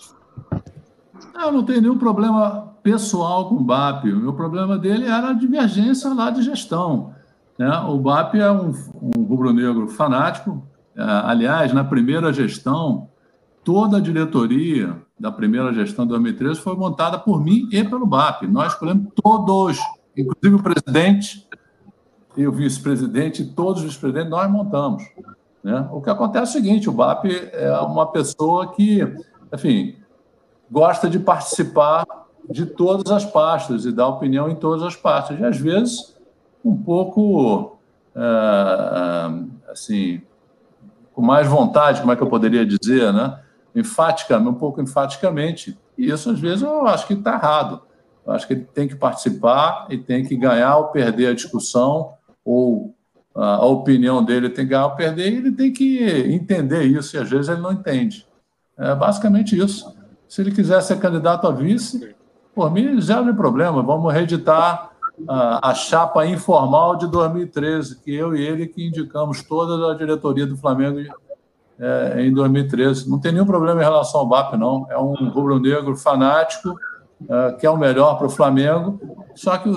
Eu 1.34 1.52
não 1.52 1.62
tenho 1.62 1.82
nenhum 1.82 1.98
problema 1.98 2.72
pessoal 2.82 3.50
com 3.50 3.56
o 3.56 3.60
BAP. 3.62 4.04
O 4.06 4.16
meu 4.16 4.32
problema 4.32 4.78
dele 4.78 5.04
era 5.04 5.28
a 5.28 5.32
divergência 5.34 6.08
lá 6.14 6.30
de 6.30 6.40
gestão. 6.40 7.12
Né? 7.58 7.68
O 7.80 7.98
BAP 7.98 8.36
é 8.36 8.50
um, 8.50 8.72
um 8.94 9.24
rubro-negro 9.24 9.88
fanático. 9.88 10.66
É, 10.96 11.02
aliás, 11.02 11.74
na 11.74 11.84
primeira 11.84 12.32
gestão, 12.32 13.10
toda 13.62 13.98
a 13.98 14.00
diretoria 14.00 14.96
da 15.20 15.30
primeira 15.30 15.70
gestão 15.74 16.06
de 16.06 16.12
2013 16.12 16.60
foi 16.60 16.74
montada 16.76 17.18
por 17.18 17.44
mim 17.44 17.68
e 17.70 17.84
pelo 17.84 18.06
BAP. 18.06 18.44
Nós 18.44 18.72
escolhemos 18.72 19.08
todos, 19.22 19.78
inclusive 20.16 20.56
o 20.56 20.62
presidente 20.62 21.46
e 22.38 22.46
o 22.46 22.52
vice-presidente, 22.52 23.44
todos 23.44 23.84
os 23.84 23.98
presidentes, 23.98 24.30
nós 24.30 24.50
montamos. 24.50 25.02
Né? 25.62 25.88
O 25.92 26.00
que 26.00 26.10
acontece 26.10 26.56
é 26.56 26.60
o 26.60 26.62
seguinte: 26.62 26.88
o 26.88 26.92
BAP 26.92 27.26
é 27.52 27.72
uma 27.80 28.06
pessoa 28.06 28.72
que, 28.72 29.00
enfim, 29.52 29.96
gosta 30.70 31.08
de 31.08 31.18
participar 31.18 32.06
de 32.48 32.64
todas 32.64 33.12
as 33.12 33.24
pastas 33.24 33.84
e 33.84 33.92
dar 33.92 34.08
opinião 34.08 34.48
em 34.48 34.54
todas 34.54 34.82
as 34.82 34.96
pastas. 34.96 35.38
E, 35.38 35.44
às 35.44 35.58
vezes, 35.58 36.16
um 36.64 36.76
pouco, 36.76 37.78
é, 38.14 39.70
assim, 39.70 40.22
com 41.12 41.22
mais 41.22 41.46
vontade, 41.46 42.00
como 42.00 42.12
é 42.12 42.16
que 42.16 42.22
eu 42.22 42.28
poderia 42.28 42.64
dizer, 42.64 43.12
né? 43.12 43.40
Enfaticamente, 43.74 44.48
um 44.48 44.54
pouco 44.54 44.80
enfaticamente. 44.80 45.78
E 45.96 46.10
isso, 46.10 46.30
às 46.30 46.40
vezes, 46.40 46.62
eu 46.62 46.86
acho 46.86 47.06
que 47.06 47.14
está 47.14 47.34
errado. 47.34 47.82
Eu 48.24 48.32
acho 48.32 48.46
que 48.46 48.52
ele 48.54 48.64
tem 48.64 48.86
que 48.86 48.94
participar 48.94 49.86
e 49.90 49.98
tem 49.98 50.24
que 50.24 50.36
ganhar 50.36 50.76
ou 50.76 50.84
perder 50.88 51.28
a 51.28 51.34
discussão, 51.34 52.12
ou 52.44 52.94
a 53.40 53.66
opinião 53.66 54.24
dele 54.24 54.48
tem 54.48 54.64
que 54.64 54.70
ganhar 54.70 54.86
ou 54.86 54.96
perder, 54.96 55.32
e 55.32 55.36
ele 55.36 55.52
tem 55.52 55.72
que 55.72 56.02
entender 56.32 56.84
isso, 56.84 57.16
e 57.16 57.20
às 57.20 57.30
vezes 57.30 57.48
ele 57.48 57.60
não 57.60 57.72
entende. 57.72 58.26
É 58.76 58.94
basicamente 58.94 59.58
isso. 59.58 59.94
Se 60.28 60.40
ele 60.40 60.50
quiser 60.50 60.80
ser 60.82 60.98
candidato 60.98 61.46
a 61.46 61.50
vice, 61.50 62.14
por 62.54 62.72
mim, 62.72 63.00
zero 63.00 63.24
de 63.24 63.32
problema. 63.32 63.82
Vamos 63.82 64.12
reeditar 64.12 64.90
a, 65.28 65.70
a 65.70 65.74
chapa 65.74 66.26
informal 66.26 66.96
de 66.96 67.06
2013, 67.06 68.00
que 68.00 68.12
eu 68.12 68.34
e 68.34 68.44
ele 68.44 68.66
que 68.66 68.84
indicamos 68.84 69.42
toda 69.42 69.92
a 69.92 69.96
diretoria 69.96 70.44
do 70.44 70.56
Flamengo 70.56 70.98
é, 71.78 72.22
em 72.24 72.32
2013. 72.32 73.08
Não 73.08 73.20
tem 73.20 73.32
nenhum 73.32 73.46
problema 73.46 73.80
em 73.80 73.84
relação 73.84 74.20
ao 74.20 74.26
BAP, 74.26 74.54
não. 74.54 74.86
É 74.90 74.98
um 74.98 75.30
rubro-negro 75.30 75.96
fanático, 75.96 76.76
é, 77.28 77.52
que 77.52 77.66
é 77.66 77.70
o 77.70 77.76
melhor 77.76 78.16
para 78.16 78.26
o 78.26 78.30
Flamengo, 78.30 79.00
só 79.34 79.56
que, 79.58 79.68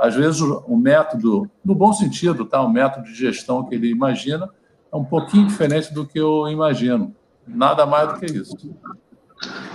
às 0.00 0.14
vezes, 0.14 0.40
o, 0.40 0.76
método, 0.76 1.48
no 1.64 1.74
bom 1.74 1.92
sentido, 1.92 2.44
tá? 2.44 2.60
o 2.62 2.70
método 2.70 3.06
de 3.06 3.14
gestão 3.14 3.64
que 3.64 3.74
ele 3.74 3.90
imagina 3.90 4.48
é 4.92 4.96
um 4.96 5.04
pouquinho 5.04 5.46
diferente 5.46 5.92
do 5.92 6.06
que 6.06 6.18
eu 6.18 6.48
imagino. 6.48 7.14
Nada 7.46 7.86
mais 7.86 8.12
do 8.12 8.20
que 8.20 8.26
isso. 8.26 8.56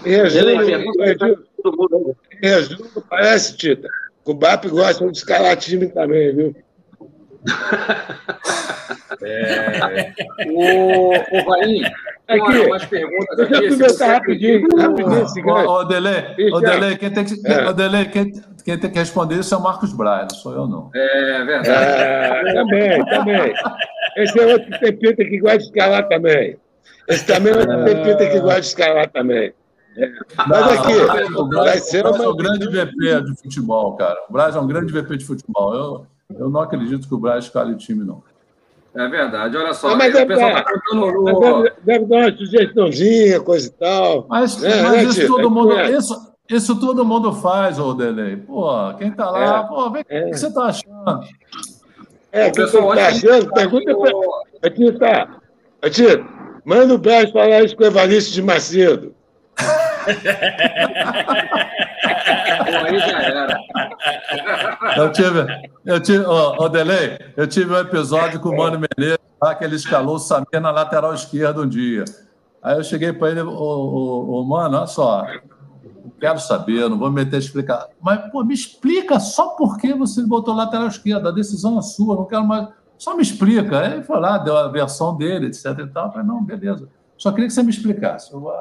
Resumo, 0.03 2.15
resumo 2.41 3.03
parece, 3.09 3.57
Tita, 3.57 3.87
o 4.23 4.33
BAP 4.33 4.67
gosta 4.67 5.11
de 5.11 5.17
escalar 5.17 5.57
time 5.57 5.87
também, 5.87 6.35
viu? 6.35 6.55
É... 9.21 10.13
O, 10.49 11.09
o 11.09 11.45
Vainho, 11.45 11.87
aqui, 12.27 12.59
umas 12.59 12.85
perguntas 12.85 13.39
aqui. 13.39 13.51
Deixa 13.51 13.65
eu 13.65 13.77
comentar 13.77 14.09
rapidinho, 14.09 14.67
rapidinho 14.77 15.09
gancho. 15.43 15.69
Ô, 15.69 15.83
Delei, 15.83 16.23
ô, 16.51 16.97
quem 16.97 17.11
tem 17.11 17.25
que, 17.25 17.33
é. 17.47 18.05
Quem, 18.05 18.31
quem 18.63 18.77
tem 18.77 18.91
que 18.91 18.99
responder 18.99 19.35
isso 19.35 19.53
é 19.53 19.57
o 19.57 19.61
Marcos 19.61 19.95
não 19.97 20.29
sou 20.29 20.53
eu, 20.53 20.67
não. 20.67 20.89
É 20.93 21.43
verdade. 21.45 21.69
É, 21.69 22.53
também, 22.53 23.05
também. 23.05 23.53
Esse 24.17 24.39
é 24.39 24.45
outro 24.45 24.79
tempita 24.79 25.25
que 25.25 25.39
gosta 25.39 25.57
de 25.59 25.63
escalar 25.65 26.07
também. 26.07 26.57
Esse 27.07 27.25
também 27.25 27.53
é 27.53 27.57
outro 27.57 27.85
tempita 27.85 28.29
que 28.29 28.39
gosta 28.39 28.61
de 28.61 28.67
escalar 28.67 29.09
também. 29.09 29.53
Mas 30.47 30.79
aqui, 30.79 30.93
o 31.37 31.45
Braz, 31.45 31.93
é 31.93 32.03
um 32.03 32.35
grande 32.35 32.67
VP 32.67 33.21
de 33.23 33.41
futebol, 33.41 33.95
cara. 33.95 34.19
O 34.29 34.33
Braz 34.33 34.55
é 34.55 34.59
um 34.59 34.67
grande 34.67 34.91
VP 34.91 35.17
de 35.17 35.25
futebol. 35.25 35.73
Eu, 35.73 36.07
eu 36.33 36.49
não 36.49 36.61
acredito 36.61 37.07
que 37.07 37.13
o 37.13 37.17
Braz 37.17 37.45
escale 37.45 37.73
o 37.73 37.77
time, 37.77 38.03
não. 38.03 38.23
É 38.95 39.07
verdade, 39.09 39.57
olha 39.57 39.73
só. 39.73 39.89
Ah, 39.89 39.95
mas 39.95 40.15
é, 40.15 40.25
pessoal 40.25 40.53
tá 40.53 40.71
no... 40.93 41.63
deve, 41.63 41.73
deve, 41.83 42.05
dar 42.05 42.15
uma 42.15 42.37
sugestãozinha, 42.37 43.41
coisa 43.41 43.67
e 43.67 43.71
tal. 43.71 44.25
Mas, 44.29 44.63
é, 44.63 44.81
mas 44.81 44.91
né, 44.91 45.03
isso, 45.03 45.27
todo 45.27 45.51
mundo, 45.51 45.81
isso, 45.81 46.33
isso 46.49 46.79
todo 46.79 47.03
mundo 47.03 47.33
faz, 47.33 47.77
ô 47.77 47.93
Delei. 47.93 48.37
Pô, 48.37 48.93
quem 48.97 49.11
tá 49.11 49.29
lá, 49.29 49.59
é, 49.59 49.67
pô, 49.67 49.89
vem, 49.89 50.01
o 50.01 50.05
que 50.05 50.37
você 50.37 50.53
tá 50.53 50.63
achando? 50.67 51.27
É, 52.31 52.47
o 52.47 52.51
que 52.53 52.61
você 52.61 52.77
tá 52.81 53.07
achando? 53.07 53.53
Pergunta 53.53 53.97
para. 53.97 54.11
Aqui 54.69 54.91
tá. 54.93 55.39
Aqui, 55.81 56.25
manda 56.63 56.93
o 56.93 56.97
Braz 56.97 57.31
falar 57.31 57.63
isso 57.63 57.75
com 57.75 57.83
o 57.83 57.87
Evaristo 57.87 58.31
de 58.33 58.41
Macedo. 58.41 59.13
aí 62.85 62.99
já 62.99 63.21
era. 63.21 63.59
Eu 64.95 65.11
tive, 65.11 65.69
eu 65.85 65.99
tive, 65.99 66.25
oh, 66.25 66.55
oh, 66.57 66.69
Delay, 66.69 67.19
eu 67.35 67.47
tive 67.47 67.73
um 67.73 67.77
episódio 67.77 68.39
com 68.39 68.49
o 68.49 68.57
Mano 68.57 68.79
Menezes, 68.79 69.19
lá 69.41 69.53
que 69.55 69.63
ele 69.63 69.75
escalou 69.75 70.15
o 70.15 70.19
Samir 70.19 70.61
na 70.61 70.71
lateral 70.71 71.13
esquerda 71.13 71.61
um 71.61 71.67
dia. 71.67 72.05
Aí 72.63 72.77
eu 72.77 72.83
cheguei 72.83 73.13
para 73.13 73.31
ele, 73.31 73.41
ô, 73.41 74.43
Mano, 74.47 74.77
olha 74.77 74.87
só, 74.87 75.25
quero 76.19 76.39
saber, 76.39 76.89
não 76.89 76.97
vou 76.97 77.09
me 77.09 77.23
meter 77.23 77.35
a 77.35 77.39
explicar. 77.39 77.87
Mas, 78.01 78.31
pô, 78.31 78.43
me 78.43 78.53
explica 78.53 79.19
só 79.19 79.49
por 79.49 79.77
que 79.77 79.93
você 79.93 80.25
botou 80.25 80.55
lateral 80.55 80.87
esquerda, 80.87 81.29
a 81.29 81.31
decisão 81.31 81.77
é 81.77 81.81
sua, 81.81 82.15
não 82.15 82.25
quero 82.25 82.45
mais. 82.45 82.67
Só 82.97 83.15
me 83.15 83.21
explica. 83.21 83.79
Aí 83.79 83.93
ele 83.93 84.03
foi 84.03 84.19
lá, 84.19 84.37
deu 84.37 84.55
a 84.57 84.67
versão 84.69 85.15
dele, 85.15 85.47
etc 85.47 85.65
e 85.79 85.87
tal. 85.87 86.07
Eu 86.07 86.11
falei, 86.11 86.27
não, 86.27 86.43
beleza. 86.43 86.87
Só 87.17 87.31
queria 87.31 87.47
que 87.47 87.53
você 87.53 87.63
me 87.63 87.69
explicasse. 87.69 88.33
Eu 88.33 88.51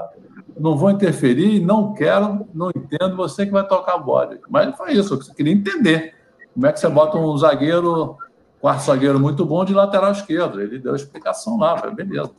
não 0.58 0.76
vou 0.76 0.90
interferir, 0.90 1.60
não 1.60 1.92
quero, 1.94 2.46
não 2.54 2.70
entendo, 2.70 3.16
você 3.16 3.46
que 3.46 3.52
vai 3.52 3.66
tocar 3.66 3.94
a 3.94 3.98
bola. 3.98 4.38
Mas 4.48 4.76
foi 4.76 4.92
isso, 4.92 5.14
eu 5.14 5.34
queria 5.34 5.52
entender. 5.52 6.14
Como 6.54 6.66
é 6.66 6.72
que 6.72 6.78
você 6.78 6.88
bota 6.88 7.18
um 7.18 7.36
zagueiro, 7.36 8.16
quarto 8.60 8.84
zagueiro 8.84 9.18
muito 9.18 9.44
bom 9.44 9.64
de 9.64 9.74
lateral 9.74 10.12
esquerdo? 10.12 10.60
Ele 10.60 10.78
deu 10.78 10.92
a 10.92 10.96
explicação 10.96 11.58
lá, 11.58 11.76
foi 11.76 11.90
beleza. 11.92 12.30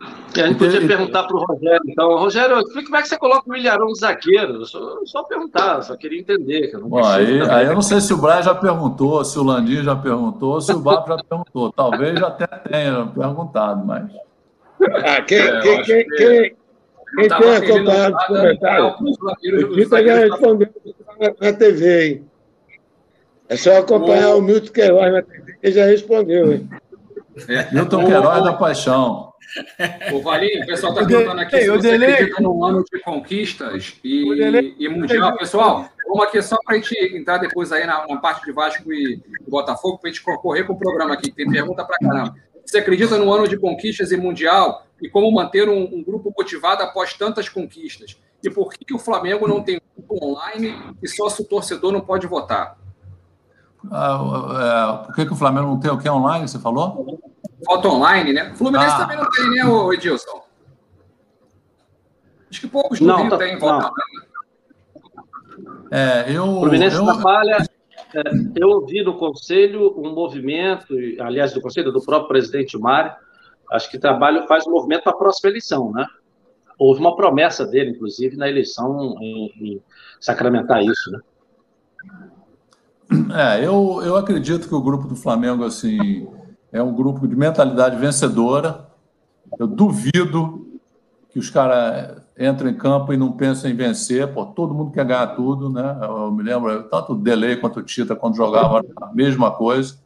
a 0.00 0.46
gente 0.46 0.58
podia 0.58 0.86
perguntar 0.86 1.24
para 1.24 1.36
o 1.36 1.44
Rogério, 1.44 1.82
então. 1.88 2.18
Rogério, 2.18 2.62
como 2.72 2.96
é 2.96 3.02
que 3.02 3.08
você 3.08 3.18
coloca 3.18 3.42
o 3.48 3.52
milharão 3.52 3.88
de 3.88 3.98
zagueiro? 3.98 4.64
Só, 4.64 5.04
só 5.04 5.24
perguntar, 5.24 5.82
só 5.82 5.96
queria 5.96 6.20
entender. 6.20 6.68
Que 6.68 6.76
Bom, 6.76 7.04
aí, 7.04 7.42
aí 7.50 7.66
eu 7.66 7.74
não 7.74 7.82
sei 7.82 8.00
se 8.00 8.14
o 8.14 8.18
Braz 8.18 8.44
já 8.44 8.54
perguntou, 8.54 9.24
se 9.24 9.36
o 9.36 9.42
Landim 9.42 9.82
já 9.82 9.96
perguntou, 9.96 10.60
se 10.60 10.72
o 10.72 10.78
Bap 10.78 11.08
já 11.08 11.16
perguntou. 11.16 11.72
Talvez 11.72 12.18
já 12.18 12.28
até 12.28 12.46
tenha 12.46 13.06
perguntado, 13.06 13.84
mas. 13.84 14.08
Ah, 15.04 15.20
quem, 15.22 15.38
é, 15.38 15.60
quem, 15.60 15.82
quem, 15.82 16.04
que... 16.04 16.16
quem, 16.16 16.56
quem 17.16 17.28
tem 17.28 17.56
acompanhado 17.56 18.16
os 18.16 18.26
comentários, 18.26 18.94
o 19.00 19.74
Tita 19.74 20.06
já 20.06 20.14
respondeu 20.14 20.68
na 21.40 21.52
TV, 21.52 22.06
hein? 22.06 22.28
É 23.48 23.56
só 23.56 23.78
acompanhar 23.78 24.34
o, 24.34 24.38
o 24.38 24.42
Milton 24.42 24.72
Queiroz 24.72 25.12
na 25.12 25.22
TV, 25.22 25.58
que 25.60 25.72
já 25.72 25.86
respondeu, 25.86 26.52
hein? 26.52 26.68
É. 27.48 27.72
Milton 27.72 28.04
Queiroz 28.04 28.44
da 28.44 28.52
Paixão. 28.52 29.32
O 30.12 30.20
Valinho, 30.20 30.62
o 30.62 30.66
pessoal 30.66 30.92
está 30.92 31.06
perguntando 31.06 31.40
aqui 31.40 31.60
se 31.60 31.70
você 31.70 31.90
acredita 31.92 32.42
num 32.42 32.62
ano 32.62 32.84
de 32.84 33.00
conquistas 33.00 33.98
e, 34.04 34.74
e 34.78 34.88
mundial. 34.88 35.36
Pessoal, 35.38 35.88
vamos 36.06 36.24
aqui 36.24 36.42
só 36.42 36.56
para 36.64 36.76
a 36.76 36.78
gente 36.78 37.16
entrar 37.16 37.38
depois 37.38 37.72
aí 37.72 37.86
na, 37.86 38.06
na 38.06 38.16
parte 38.18 38.44
de 38.44 38.52
Vasco 38.52 38.92
e, 38.92 39.22
Botafogo, 39.48 39.98
para 39.98 40.10
a 40.10 40.12
gente 40.12 40.22
correr 40.22 40.64
com 40.64 40.74
o 40.74 40.78
programa 40.78 41.14
aqui, 41.14 41.32
tem 41.32 41.50
pergunta 41.50 41.84
para 41.84 41.96
caramba. 41.96 42.34
Você 42.64 42.78
acredita 42.78 43.16
no 43.16 43.32
ano 43.32 43.48
de 43.48 43.56
conquistas 43.56 44.12
e 44.12 44.16
mundial 44.18 44.86
e 45.00 45.08
como 45.08 45.32
manter 45.32 45.70
um, 45.70 45.82
um 45.84 46.04
grupo 46.04 46.32
motivado 46.36 46.82
após 46.82 47.14
tantas 47.14 47.48
conquistas? 47.48 48.18
E 48.44 48.50
por 48.50 48.70
que, 48.70 48.84
que 48.84 48.94
o 48.94 48.98
Flamengo 48.98 49.48
não 49.48 49.62
tem 49.62 49.80
grupo 49.96 50.22
online 50.22 50.74
e 51.02 51.08
sócio 51.08 51.44
torcedor 51.44 51.92
não 51.92 52.02
pode 52.02 52.26
votar? 52.26 52.76
Ah, 53.90 55.02
é, 55.02 55.06
por 55.06 55.14
que, 55.14 55.26
que 55.26 55.32
o 55.32 55.36
Flamengo 55.36 55.68
não 55.68 55.80
tem 55.80 55.90
o 55.90 55.98
que 55.98 56.08
online, 56.08 56.48
você 56.48 56.58
falou? 56.58 57.20
Voto 57.66 57.88
online, 57.88 58.32
né? 58.32 58.52
O 58.52 58.56
Fluminense 58.56 58.94
ah. 58.94 58.98
também 58.98 59.16
não 59.16 59.30
tem, 59.30 59.50
né, 59.50 59.94
Edilson? 59.94 60.42
Acho 62.50 62.60
que 62.60 62.68
poucos 62.68 63.00
não, 63.00 63.22
Rio 63.22 63.30
tá, 63.30 63.38
têm 63.38 63.58
voto 63.58 63.86
online. 63.86 64.28
É, 65.90 66.26
eu, 66.28 66.44
o 66.44 66.60
Fluminense 66.60 66.96
eu... 66.96 67.04
trabalha. 67.04 67.58
É, 68.14 68.22
eu 68.56 68.68
ouvi 68.68 69.02
no 69.02 69.18
Conselho 69.18 69.94
um 69.98 70.14
movimento, 70.14 70.94
aliás, 71.20 71.52
do 71.52 71.60
Conselho, 71.60 71.92
do 71.92 72.00
próprio 72.00 72.28
presidente 72.28 72.78
Mário, 72.78 73.12
acho 73.70 73.90
que 73.90 73.98
trabalho 73.98 74.46
faz 74.46 74.66
um 74.66 74.70
movimento 74.70 75.02
para 75.02 75.12
a 75.12 75.16
próxima 75.16 75.50
eleição, 75.50 75.92
né? 75.92 76.06
Houve 76.78 77.00
uma 77.00 77.16
promessa 77.16 77.66
dele, 77.66 77.90
inclusive, 77.90 78.36
na 78.36 78.48
eleição 78.48 79.16
em, 79.20 79.52
em 79.60 79.82
sacramentar 80.20 80.82
isso, 80.82 81.10
né? 81.10 81.18
É, 83.34 83.64
eu, 83.64 84.00
eu 84.04 84.16
acredito 84.16 84.68
que 84.68 84.74
o 84.74 84.82
grupo 84.82 85.06
do 85.06 85.16
Flamengo, 85.16 85.64
assim, 85.64 86.28
é 86.72 86.82
um 86.82 86.94
grupo 86.94 87.26
de 87.26 87.34
mentalidade 87.34 87.96
vencedora. 87.96 88.86
Eu 89.58 89.66
duvido 89.66 90.66
que 91.30 91.38
os 91.38 91.48
caras 91.50 92.22
entrem 92.38 92.72
em 92.72 92.76
campo 92.76 93.12
e 93.12 93.16
não 93.16 93.32
pensem 93.32 93.72
em 93.72 93.76
vencer. 93.76 94.32
Pô, 94.32 94.46
todo 94.46 94.74
mundo 94.74 94.92
quer 94.92 95.04
ganhar 95.04 95.26
tudo, 95.28 95.70
né? 95.70 95.98
Eu 96.02 96.30
me 96.30 96.42
lembro, 96.42 96.82
tanto 96.84 97.12
o 97.12 97.16
Delay 97.16 97.56
quanto 97.56 97.80
o 97.80 97.82
Tita, 97.82 98.14
quando 98.14 98.36
jogavam 98.36 98.82
a 99.00 99.12
mesma 99.14 99.50
coisa. 99.50 99.96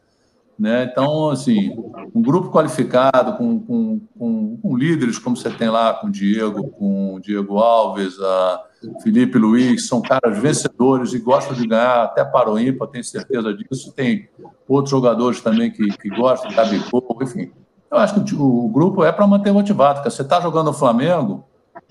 Né? 0.58 0.84
Então, 0.84 1.30
assim, 1.30 1.76
um 2.14 2.22
grupo 2.22 2.50
qualificado, 2.50 3.36
com, 3.36 3.58
com, 3.58 4.00
com, 4.16 4.56
com, 4.58 4.76
líderes 4.76 5.18
como 5.18 5.36
você 5.36 5.50
tem 5.50 5.68
lá, 5.68 5.94
com 5.94 6.06
o 6.06 6.10
Diego, 6.10 6.68
com 6.68 7.14
o 7.14 7.20
Diego 7.20 7.58
Alves, 7.58 8.20
a 8.20 8.64
Felipe 9.02 9.38
Luiz, 9.38 9.86
são 9.86 10.00
caras 10.02 10.38
vencedores 10.38 11.12
e 11.12 11.18
gostam 11.18 11.54
de 11.54 11.66
ganhar 11.66 12.04
até 12.04 12.24
para 12.24 12.50
o 12.50 12.58
ímpar, 12.58 12.88
tenho 12.88 13.04
certeza 13.04 13.52
disso. 13.54 13.92
Tem 13.92 14.28
outros 14.68 14.90
jogadores 14.90 15.40
também 15.40 15.70
que, 15.70 15.86
que 15.96 16.08
gostam, 16.10 16.52
Gabigol, 16.52 17.18
enfim. 17.22 17.50
Eu 17.90 17.98
acho 17.98 18.22
que 18.22 18.34
o, 18.34 18.64
o 18.64 18.68
grupo 18.68 19.04
é 19.04 19.12
para 19.12 19.26
manter 19.26 19.52
motivado, 19.52 19.96
porque 19.96 20.10
você 20.10 20.22
está 20.22 20.40
jogando 20.40 20.68
o 20.68 20.72
Flamengo, 20.72 21.44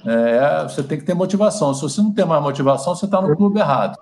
é, 0.06 0.64
você 0.64 0.82
tem 0.82 0.98
que 0.98 1.06
ter 1.06 1.14
motivação. 1.14 1.74
Se 1.74 1.82
você 1.82 2.02
não 2.02 2.12
tem 2.12 2.26
mais 2.26 2.42
motivação, 2.42 2.96
você 2.96 3.06
está 3.06 3.22
no 3.22 3.36
clube 3.36 3.60
errado. 3.60 3.98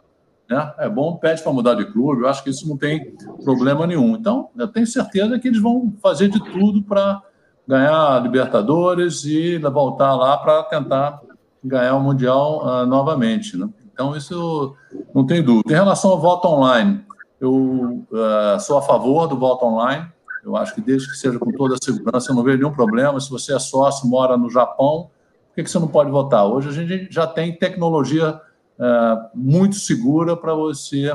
Né? 0.50 0.74
É 0.80 0.90
bom, 0.90 1.16
pede 1.18 1.44
para 1.44 1.52
mudar 1.54 1.76
de 1.76 1.86
clube, 1.86 2.24
eu 2.24 2.28
acho 2.28 2.44
que 2.44 2.50
isso 2.50 2.68
não 2.68 2.78
tem 2.78 3.16
problema 3.44 3.86
nenhum. 3.86 4.16
Então, 4.16 4.50
eu 4.58 4.68
tenho 4.68 4.88
certeza 4.88 5.38
que 5.38 5.48
eles 5.48 5.62
vão 5.62 5.94
fazer 6.02 6.30
de 6.30 6.40
tudo 6.52 6.82
para 6.82 7.22
ganhar 7.68 8.16
a 8.16 8.20
Libertadores 8.20 9.26
e 9.26 9.60
voltar 9.60 10.16
lá 10.16 10.38
para 10.38 10.64
tentar 10.64 11.22
ganhar 11.64 11.96
o 11.96 12.02
Mundial 12.02 12.66
uh, 12.66 12.86
novamente. 12.86 13.58
Né? 13.58 13.68
Então, 13.92 14.16
isso 14.16 14.76
não 15.14 15.26
tem 15.26 15.44
dúvida. 15.44 15.72
Em 15.72 15.76
relação 15.76 16.12
ao 16.12 16.20
voto 16.20 16.48
online, 16.48 17.04
eu 17.40 18.06
uh, 18.12 18.60
sou 18.60 18.78
a 18.78 18.82
favor 18.82 19.28
do 19.28 19.38
voto 19.38 19.66
online. 19.66 20.08
Eu 20.44 20.56
acho 20.56 20.74
que 20.74 20.82
desde 20.82 21.10
que 21.10 21.18
seja 21.18 21.38
com 21.38 21.52
toda 21.52 21.76
a 21.76 21.78
segurança, 21.84 22.32
eu 22.32 22.36
não 22.36 22.44
vejo 22.44 22.60
nenhum 22.60 22.72
problema. 22.72 23.20
Se 23.20 23.30
você 23.30 23.54
é 23.54 23.60
sócio, 23.60 24.08
mora 24.08 24.38
no 24.38 24.50
Japão, 24.50 25.10
por 25.48 25.56
que, 25.56 25.64
que 25.64 25.70
você 25.70 25.80
não 25.80 25.88
pode 25.88 26.10
votar? 26.10 26.46
Hoje 26.46 26.70
a 26.70 26.72
gente 26.72 27.08
já 27.12 27.28
tem 27.28 27.56
tecnologia 27.56 28.40
é, 28.80 29.18
muito 29.36 29.76
segura 29.76 30.38
para 30.38 30.54
você 30.54 31.12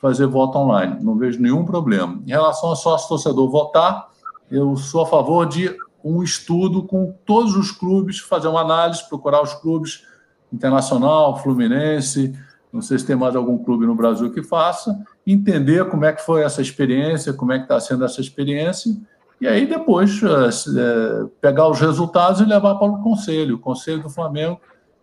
fazer 0.00 0.26
voto 0.26 0.56
online. 0.58 0.98
Não 1.02 1.16
vejo 1.16 1.40
nenhum 1.40 1.64
problema. 1.64 2.20
Em 2.24 2.30
relação 2.30 2.68
ao 2.68 2.76
sócio-torcedor 2.76 3.50
votar, 3.50 4.08
eu 4.50 4.76
sou 4.76 5.02
a 5.02 5.06
favor 5.06 5.46
de 5.46 5.74
um 6.02 6.22
estudo 6.22 6.82
com 6.82 7.14
todos 7.24 7.56
os 7.56 7.70
clubes, 7.70 8.18
fazer 8.18 8.48
uma 8.48 8.60
análise, 8.60 9.08
procurar 9.08 9.42
os 9.42 9.54
clubes 9.54 10.04
internacional, 10.52 11.36
Fluminense, 11.38 12.34
não 12.72 12.80
sei 12.82 12.98
se 12.98 13.06
tem 13.06 13.16
mais 13.16 13.34
algum 13.34 13.58
clube 13.58 13.86
no 13.86 13.94
Brasil 13.94 14.30
que 14.32 14.42
faça, 14.42 14.98
entender 15.26 15.88
como 15.88 16.04
é 16.04 16.12
que 16.12 16.24
foi 16.24 16.42
essa 16.42 16.62
experiência, 16.62 17.32
como 17.32 17.52
é 17.52 17.58
que 17.58 17.64
está 17.64 17.80
sendo 17.80 18.04
essa 18.04 18.20
experiência, 18.20 18.94
e 19.40 19.46
aí 19.46 19.66
depois 19.66 20.20
é, 20.22 21.26
pegar 21.40 21.68
os 21.68 21.80
resultados 21.80 22.40
e 22.40 22.44
levar 22.44 22.74
para 22.74 22.88
o 22.88 23.02
conselho, 23.02 23.56
o 23.56 23.58
conselho 23.58 24.02
do 24.02 24.10
Flamengo, 24.10 24.60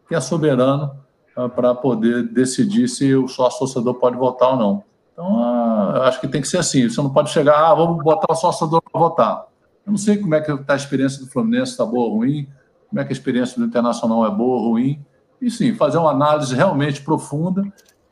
que 0.08 0.16
é 0.16 0.20
soberano 0.20 0.92
ah, 1.36 1.50
para 1.50 1.74
poder 1.74 2.24
decidir 2.24 2.88
se 2.88 3.14
o 3.16 3.28
sócio 3.28 3.60
torcedor 3.60 3.96
pode 3.96 4.18
votar 4.18 4.52
ou 4.52 4.58
não. 4.58 4.84
Então, 5.12 5.44
ah, 5.44 6.08
acho 6.08 6.20
que 6.20 6.28
tem 6.28 6.42
que 6.42 6.48
ser 6.48 6.58
assim. 6.58 6.88
Você 6.88 7.02
não 7.02 7.10
pode 7.10 7.30
chegar, 7.30 7.58
ah, 7.58 7.74
vamos 7.74 8.04
botar 8.04 8.32
o 8.32 8.36
sócio 8.36 8.60
torcedor 8.60 8.82
para 8.82 9.00
votar. 9.00 9.46
Eu 9.86 9.92
não 9.92 9.98
sei 9.98 10.18
como 10.18 10.34
é 10.34 10.42
que 10.42 10.52
está 10.52 10.74
a 10.74 10.78
experiência 10.78 11.24
do 11.24 11.30
Fluminense, 11.30 11.72
está 11.72 11.86
boa 11.86 12.06
ou 12.06 12.18
ruim, 12.18 12.50
como 12.90 13.00
é 13.00 13.04
que 13.04 13.12
a 13.12 13.16
experiência 13.16 13.58
do 13.60 13.66
Internacional 13.66 14.26
é 14.26 14.32
boa 14.32 14.58
ou 14.58 14.70
ruim. 14.72 15.04
E 15.42 15.52
sim, 15.52 15.76
fazer 15.76 15.98
uma 15.98 16.12
análise 16.12 16.56
realmente 16.56 17.02
profunda 17.02 17.64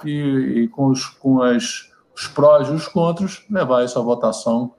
e, 0.06 0.64
e 0.64 0.68
com, 0.68 0.88
os, 0.88 1.06
com 1.06 1.41
as, 1.41 1.91
os 2.16 2.28
prós 2.28 2.68
e 2.68 2.72
os 2.72 2.88
contras, 2.88 3.44
levar 3.50 3.84
à 3.84 4.00
votação 4.00 4.74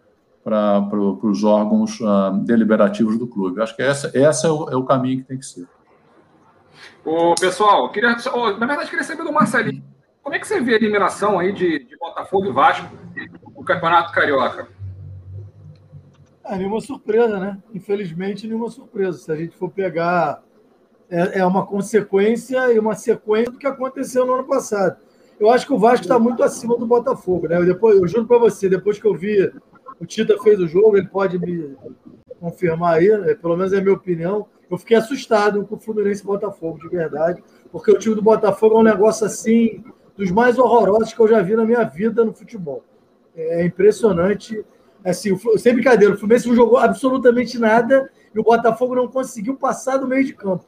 para 0.44 0.82
pro, 0.82 1.18
os 1.22 1.42
órgãos 1.42 1.98
uh, 2.00 2.32
deliberativos 2.44 3.18
do 3.18 3.26
clube. 3.26 3.62
Acho 3.62 3.74
que 3.74 3.82
essa, 3.82 4.10
essa 4.14 4.46
é, 4.46 4.50
o, 4.50 4.68
é 4.68 4.76
o 4.76 4.84
caminho 4.84 5.22
que 5.22 5.28
tem 5.28 5.38
que 5.38 5.46
ser. 5.46 5.66
Ô, 7.04 7.34
pessoal, 7.34 7.90
queria, 7.90 8.16
na 8.58 8.66
verdade, 8.66 8.90
queria 8.90 9.04
saber 9.04 9.24
do 9.24 9.32
Marcelinho. 9.32 9.82
Como 10.22 10.34
é 10.34 10.38
que 10.38 10.46
você 10.46 10.60
vê 10.60 10.74
a 10.74 10.76
eliminação 10.76 11.38
aí 11.38 11.52
de, 11.52 11.84
de 11.84 11.96
Botafogo 11.98 12.46
e 12.46 12.52
Vasco 12.52 12.88
no 13.56 13.64
Campeonato 13.64 14.12
Carioca? 14.12 14.68
É, 16.44 16.56
nenhuma 16.56 16.80
surpresa, 16.80 17.38
né? 17.38 17.58
Infelizmente, 17.72 18.46
nenhuma 18.46 18.70
surpresa. 18.70 19.18
Se 19.18 19.32
a 19.32 19.36
gente 19.36 19.56
for 19.56 19.70
pegar. 19.70 20.42
É, 21.10 21.40
é 21.40 21.46
uma 21.46 21.66
consequência 21.66 22.72
e 22.72 22.78
uma 22.78 22.94
sequência 22.94 23.52
do 23.52 23.58
que 23.58 23.66
aconteceu 23.66 24.24
no 24.26 24.34
ano 24.34 24.44
passado. 24.44 24.96
Eu 25.38 25.50
acho 25.50 25.66
que 25.66 25.72
o 25.72 25.78
Vasco 25.78 26.04
está 26.04 26.18
muito 26.18 26.42
acima 26.42 26.78
do 26.78 26.86
Botafogo, 26.86 27.46
né? 27.46 27.58
Eu, 27.58 27.66
depois, 27.66 27.98
eu 27.98 28.08
juro 28.08 28.26
para 28.26 28.38
você, 28.38 28.68
depois 28.68 28.98
que 28.98 29.06
eu 29.06 29.14
vi 29.14 29.52
o 30.00 30.06
Tita 30.06 30.36
fez 30.42 30.60
o 30.60 30.66
jogo, 30.66 30.96
ele 30.96 31.08
pode 31.08 31.38
me 31.38 31.76
confirmar 32.40 32.94
aí, 32.94 33.08
né? 33.08 33.34
pelo 33.34 33.56
menos 33.56 33.72
é 33.72 33.78
a 33.78 33.80
minha 33.80 33.94
opinião. 33.94 34.46
Eu 34.70 34.78
fiquei 34.78 34.96
assustado 34.96 35.64
com 35.66 35.76
o 35.76 35.78
Fluminense 35.78 36.22
e 36.22 36.26
Botafogo, 36.26 36.78
de 36.78 36.88
verdade, 36.88 37.42
porque 37.70 37.90
o 37.90 37.98
time 37.98 38.14
do 38.14 38.22
Botafogo 38.22 38.76
é 38.76 38.78
um 38.78 38.82
negócio 38.82 39.26
assim, 39.26 39.84
dos 40.16 40.30
mais 40.30 40.58
horrorosos 40.58 41.12
que 41.12 41.20
eu 41.20 41.28
já 41.28 41.40
vi 41.42 41.54
na 41.54 41.64
minha 41.64 41.84
vida 41.84 42.24
no 42.24 42.32
futebol. 42.32 42.82
É 43.36 43.64
impressionante. 43.64 44.64
Assim, 45.04 45.36
sem 45.58 45.74
brincadeira, 45.74 46.14
o 46.14 46.16
Fluminense 46.16 46.48
não 46.48 46.54
jogou 46.54 46.78
absolutamente 46.78 47.58
nada 47.58 48.10
e 48.34 48.38
o 48.38 48.42
Botafogo 48.42 48.94
não 48.94 49.06
conseguiu 49.06 49.54
passar 49.54 49.98
do 49.98 50.08
meio 50.08 50.24
de 50.24 50.32
campo. 50.32 50.64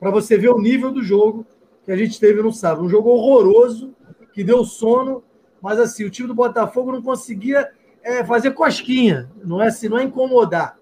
Para 0.00 0.10
você 0.10 0.36
ver 0.36 0.50
o 0.50 0.58
nível 0.58 0.90
do 0.90 1.02
jogo 1.02 1.46
que 1.84 1.92
a 1.92 1.96
gente 1.96 2.18
teve 2.18 2.42
no 2.42 2.52
sábado. 2.52 2.84
Um 2.84 2.88
jogo 2.88 3.10
horroroso, 3.10 3.94
que 4.32 4.42
deu 4.42 4.64
sono, 4.64 5.22
mas 5.62 5.78
assim, 5.78 6.04
o 6.04 6.10
time 6.10 6.26
do 6.26 6.34
Botafogo 6.34 6.90
não 6.90 7.00
conseguia 7.00 7.70
é, 8.02 8.24
fazer 8.24 8.50
cosquinha, 8.50 9.30
não 9.44 9.62
é 9.62 9.68
assim, 9.68 9.88
não 9.88 9.98
é 9.98 10.02
incomodar 10.02 10.76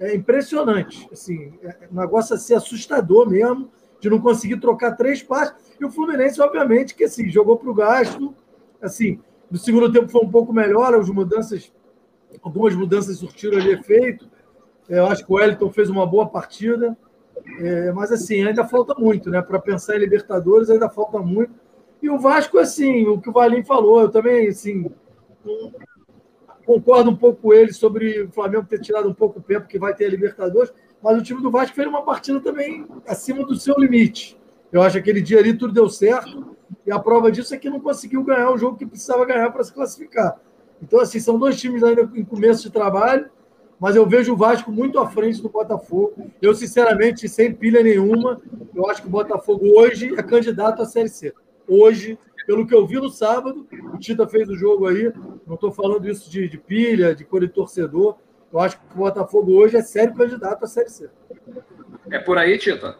é 0.00 0.14
impressionante. 0.14 1.06
Assim, 1.12 1.52
é 1.62 1.88
um 1.92 2.00
negócio 2.00 2.34
assim, 2.34 2.54
assustador 2.54 3.28
mesmo, 3.28 3.70
de 4.00 4.08
não 4.08 4.18
conseguir 4.18 4.58
trocar 4.58 4.96
três 4.96 5.22
passes. 5.22 5.54
E 5.78 5.84
o 5.84 5.90
Fluminense, 5.90 6.40
obviamente, 6.40 6.94
que 6.94 7.04
assim, 7.04 7.28
jogou 7.28 7.58
para 7.58 7.70
o 7.70 7.74
gasto. 7.74 8.34
Assim, 8.80 9.20
no 9.50 9.58
segundo 9.58 9.92
tempo 9.92 10.08
foi 10.08 10.22
um 10.22 10.30
pouco 10.30 10.54
melhor, 10.54 10.94
as 10.94 11.10
mudanças, 11.10 11.70
algumas 12.42 12.74
mudanças 12.74 13.18
surtiram 13.18 13.58
ali 13.58 13.72
efeito. 13.72 14.28
É, 14.88 14.98
eu 14.98 15.06
acho 15.06 15.24
que 15.24 15.32
o 15.32 15.36
Wellington 15.36 15.70
fez 15.70 15.88
uma 15.88 16.06
boa 16.06 16.28
partida. 16.28 16.96
É, 17.60 17.92
mas 17.92 18.12
assim, 18.12 18.44
ainda 18.44 18.66
falta 18.66 18.94
muito, 18.98 19.30
né? 19.30 19.40
Para 19.40 19.58
pensar 19.58 19.96
em 19.96 20.00
Libertadores, 20.00 20.70
ainda 20.70 20.88
falta 20.88 21.18
muito. 21.18 21.52
E 22.02 22.08
o 22.08 22.18
Vasco, 22.18 22.58
assim, 22.58 23.06
o 23.06 23.20
que 23.20 23.28
o 23.28 23.32
Valim 23.32 23.62
falou, 23.62 24.00
eu 24.00 24.10
também, 24.10 24.48
assim, 24.48 24.90
Concordo 26.70 27.10
um 27.10 27.16
pouco 27.16 27.42
com 27.42 27.52
ele 27.52 27.72
sobre 27.72 28.22
o 28.22 28.30
Flamengo 28.30 28.64
ter 28.64 28.80
tirado 28.80 29.08
um 29.08 29.14
pouco 29.14 29.38
o 29.40 29.42
pé, 29.42 29.58
porque 29.58 29.78
vai 29.78 29.94
ter 29.94 30.04
a 30.04 30.08
Libertadores, 30.08 30.72
mas 31.02 31.18
o 31.18 31.22
time 31.22 31.42
do 31.42 31.50
Vasco 31.50 31.74
fez 31.74 31.88
uma 31.88 32.04
partida 32.04 32.38
também 32.40 32.86
acima 33.08 33.44
do 33.44 33.56
seu 33.56 33.74
limite. 33.76 34.38
Eu 34.70 34.80
acho 34.82 34.92
que 34.92 35.00
aquele 35.00 35.20
dia 35.20 35.40
ali 35.40 35.52
tudo 35.52 35.72
deu 35.72 35.88
certo, 35.88 36.56
e 36.86 36.92
a 36.92 36.98
prova 37.00 37.32
disso 37.32 37.52
é 37.54 37.58
que 37.58 37.68
não 37.68 37.80
conseguiu 37.80 38.22
ganhar 38.22 38.50
o 38.52 38.58
jogo 38.58 38.76
que 38.76 38.86
precisava 38.86 39.24
ganhar 39.24 39.50
para 39.50 39.64
se 39.64 39.72
classificar. 39.72 40.38
Então, 40.82 41.00
assim, 41.00 41.20
são 41.20 41.38
dois 41.38 41.60
times 41.60 41.82
ainda 41.82 42.10
em 42.14 42.24
começo 42.24 42.62
de 42.62 42.70
trabalho, 42.70 43.28
mas 43.78 43.96
eu 43.96 44.06
vejo 44.06 44.32
o 44.32 44.36
Vasco 44.36 44.70
muito 44.70 44.98
à 44.98 45.08
frente 45.08 45.40
do 45.40 45.48
Botafogo. 45.48 46.30
Eu, 46.40 46.54
sinceramente, 46.54 47.28
sem 47.28 47.52
pilha 47.52 47.82
nenhuma, 47.82 48.40
eu 48.74 48.88
acho 48.88 49.02
que 49.02 49.08
o 49.08 49.10
Botafogo 49.10 49.66
hoje 49.78 50.14
é 50.16 50.22
candidato 50.22 50.82
à 50.82 50.84
Série 50.84 51.08
C. 51.08 51.32
Hoje, 51.66 52.18
pelo 52.46 52.66
que 52.66 52.74
eu 52.74 52.86
vi 52.86 52.96
no 52.96 53.08
sábado, 53.08 53.66
o 53.94 53.98
Tita 53.98 54.26
fez 54.26 54.48
o 54.48 54.56
jogo 54.56 54.86
aí, 54.86 55.12
não 55.46 55.54
estou 55.54 55.72
falando 55.72 56.08
isso 56.08 56.30
de, 56.30 56.48
de, 56.48 56.58
pilha, 56.58 57.14
de 57.14 57.24
cor 57.24 57.40
de 57.40 57.48
torcedor. 57.48 58.16
Eu 58.52 58.60
acho 58.60 58.76
que 58.76 58.82
o 58.94 58.98
Botafogo 58.98 59.52
hoje 59.52 59.76
é 59.76 59.82
sério 59.82 60.14
candidato 60.14 60.64
à 60.64 60.66
Série 60.66 60.90
C. 60.90 61.08
É 62.10 62.18
por 62.18 62.36
aí, 62.36 62.58
Tita? 62.58 62.96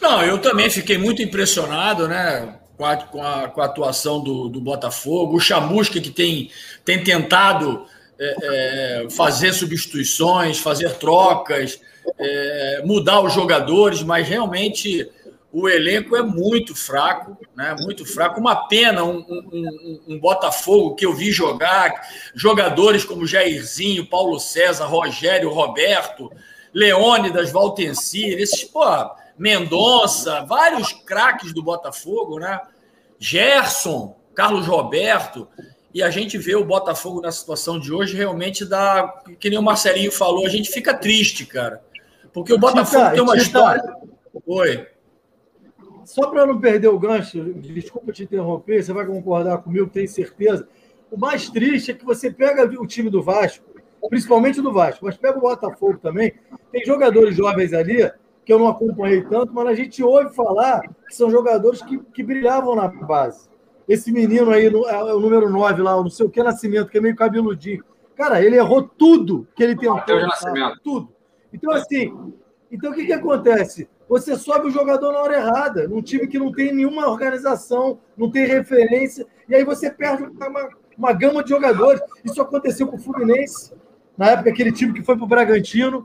Não, 0.00 0.22
eu 0.22 0.40
também 0.40 0.70
fiquei 0.70 0.98
muito 0.98 1.22
impressionado, 1.22 2.08
né? 2.08 2.58
Com 2.76 2.84
a, 2.84 2.96
com 2.96 3.22
a, 3.22 3.48
com 3.48 3.60
a 3.62 3.64
atuação 3.64 4.22
do, 4.22 4.48
do 4.48 4.60
Botafogo, 4.60 5.36
o 5.36 5.40
Chamusca 5.40 5.98
que 5.98 6.10
tem, 6.10 6.50
tem 6.84 7.02
tentado 7.02 7.86
é, 8.18 8.36
é, 8.42 9.10
fazer 9.10 9.52
substituições, 9.52 10.58
fazer 10.58 10.94
trocas, 10.94 11.80
é, 12.18 12.82
mudar 12.84 13.20
os 13.22 13.32
jogadores, 13.32 14.02
mas 14.02 14.28
realmente 14.28 15.10
o 15.52 15.68
elenco 15.68 16.14
é 16.14 16.22
muito 16.22 16.74
fraco, 16.74 17.36
né? 17.56 17.74
Muito 17.80 18.04
fraco. 18.04 18.38
Uma 18.38 18.68
pena 18.68 19.04
um, 19.04 19.18
um, 19.18 20.00
um, 20.08 20.18
Botafogo 20.18 20.94
que 20.94 21.06
eu 21.06 21.14
vi 21.14 21.32
jogar, 21.32 21.94
jogadores 22.34 23.04
como 23.04 23.26
Jairzinho, 23.26 24.06
Paulo 24.06 24.38
César, 24.38 24.84
Rogério, 24.84 25.48
Roberto, 25.48 26.30
Leônidas, 26.74 27.50
Valtencir, 27.50 28.38
esses, 28.38 28.64
pô, 28.64 28.84
Mendonça, 29.38 30.44
vários 30.44 30.92
craques 30.92 31.52
do 31.52 31.62
Botafogo, 31.62 32.38
né? 32.38 32.60
Gerson, 33.18 34.16
Carlos 34.34 34.66
Roberto. 34.66 35.48
E 35.92 36.02
a 36.02 36.10
gente 36.10 36.36
vê 36.36 36.54
o 36.54 36.64
Botafogo 36.64 37.20
na 37.20 37.32
situação 37.32 37.78
de 37.78 37.92
hoje 37.92 38.16
realmente 38.16 38.64
dá, 38.64 39.22
que 39.40 39.48
nem 39.48 39.58
o 39.58 39.62
Marcelinho 39.62 40.12
falou, 40.12 40.46
a 40.46 40.50
gente 40.50 40.70
fica 40.70 40.92
triste, 40.92 41.46
cara. 41.46 41.82
Porque 42.32 42.52
o 42.52 42.58
Botafogo 42.58 43.10
tem 43.12 43.22
uma 43.22 43.36
história. 43.36 43.82
Oi 44.46 44.86
só 46.06 46.28
para 46.30 46.46
não 46.46 46.58
perder 46.58 46.88
o 46.88 46.98
gancho, 46.98 47.42
desculpa 47.54 48.12
te 48.12 48.22
interromper, 48.22 48.82
você 48.82 48.92
vai 48.92 49.04
concordar 49.04 49.58
comigo, 49.58 49.90
tenho 49.90 50.08
certeza. 50.08 50.66
O 51.10 51.18
mais 51.18 51.50
triste 51.50 51.90
é 51.90 51.94
que 51.94 52.04
você 52.04 52.30
pega 52.30 52.64
o 52.80 52.86
time 52.86 53.10
do 53.10 53.22
Vasco, 53.22 53.64
principalmente 54.08 54.62
do 54.62 54.72
Vasco, 54.72 55.04
mas 55.04 55.16
pega 55.16 55.36
o 55.36 55.40
Botafogo 55.40 55.98
também. 55.98 56.32
Tem 56.70 56.84
jogadores 56.84 57.36
jovens 57.36 57.72
ali 57.72 58.10
que 58.46 58.52
eu 58.52 58.58
não 58.58 58.68
acompanhei 58.68 59.22
tanto, 59.22 59.52
mas 59.52 59.66
a 59.66 59.74
gente 59.74 60.02
ouve 60.02 60.34
falar 60.34 60.80
que 61.06 61.14
são 61.14 61.30
jogadores 61.30 61.82
que, 61.82 61.98
que 61.98 62.22
brilhavam 62.22 62.74
na 62.74 62.88
base. 62.88 63.48
Esse 63.88 64.10
menino 64.10 64.50
aí, 64.50 64.66
é 64.66 65.12
o 65.12 65.20
número 65.20 65.50
9 65.50 65.82
lá, 65.82 65.96
não 65.96 66.08
sei 66.08 66.24
o 66.24 66.30
que, 66.30 66.42
Nascimento, 66.42 66.88
que 66.88 66.96
é 66.96 67.00
meio 67.00 67.16
cabeludinho. 67.16 67.84
Cara, 68.14 68.42
ele 68.42 68.56
errou 68.56 68.82
tudo 68.82 69.46
que 69.54 69.62
ele 69.62 69.76
tentou. 69.76 70.00
Tudo. 70.82 71.12
Então, 71.52 71.72
assim, 71.72 72.32
então 72.70 72.92
o 72.92 72.94
que, 72.94 73.04
que 73.04 73.12
acontece? 73.12 73.88
você 74.08 74.36
sobe 74.36 74.68
o 74.68 74.70
jogador 74.70 75.12
na 75.12 75.18
hora 75.18 75.36
errada, 75.36 75.88
num 75.88 76.00
time 76.00 76.26
que 76.26 76.38
não 76.38 76.52
tem 76.52 76.72
nenhuma 76.72 77.08
organização, 77.08 77.98
não 78.16 78.30
tem 78.30 78.46
referência, 78.46 79.26
e 79.48 79.54
aí 79.54 79.64
você 79.64 79.90
perde 79.90 80.24
uma, 80.24 80.68
uma 80.96 81.12
gama 81.12 81.42
de 81.42 81.50
jogadores. 81.50 82.00
Isso 82.24 82.40
aconteceu 82.40 82.86
com 82.86 82.96
o 82.96 83.00
Fluminense, 83.00 83.72
na 84.16 84.30
época, 84.30 84.50
aquele 84.50 84.72
time 84.72 84.94
que 84.94 85.02
foi 85.02 85.16
para 85.16 85.24
o 85.24 85.28
Bragantino. 85.28 86.04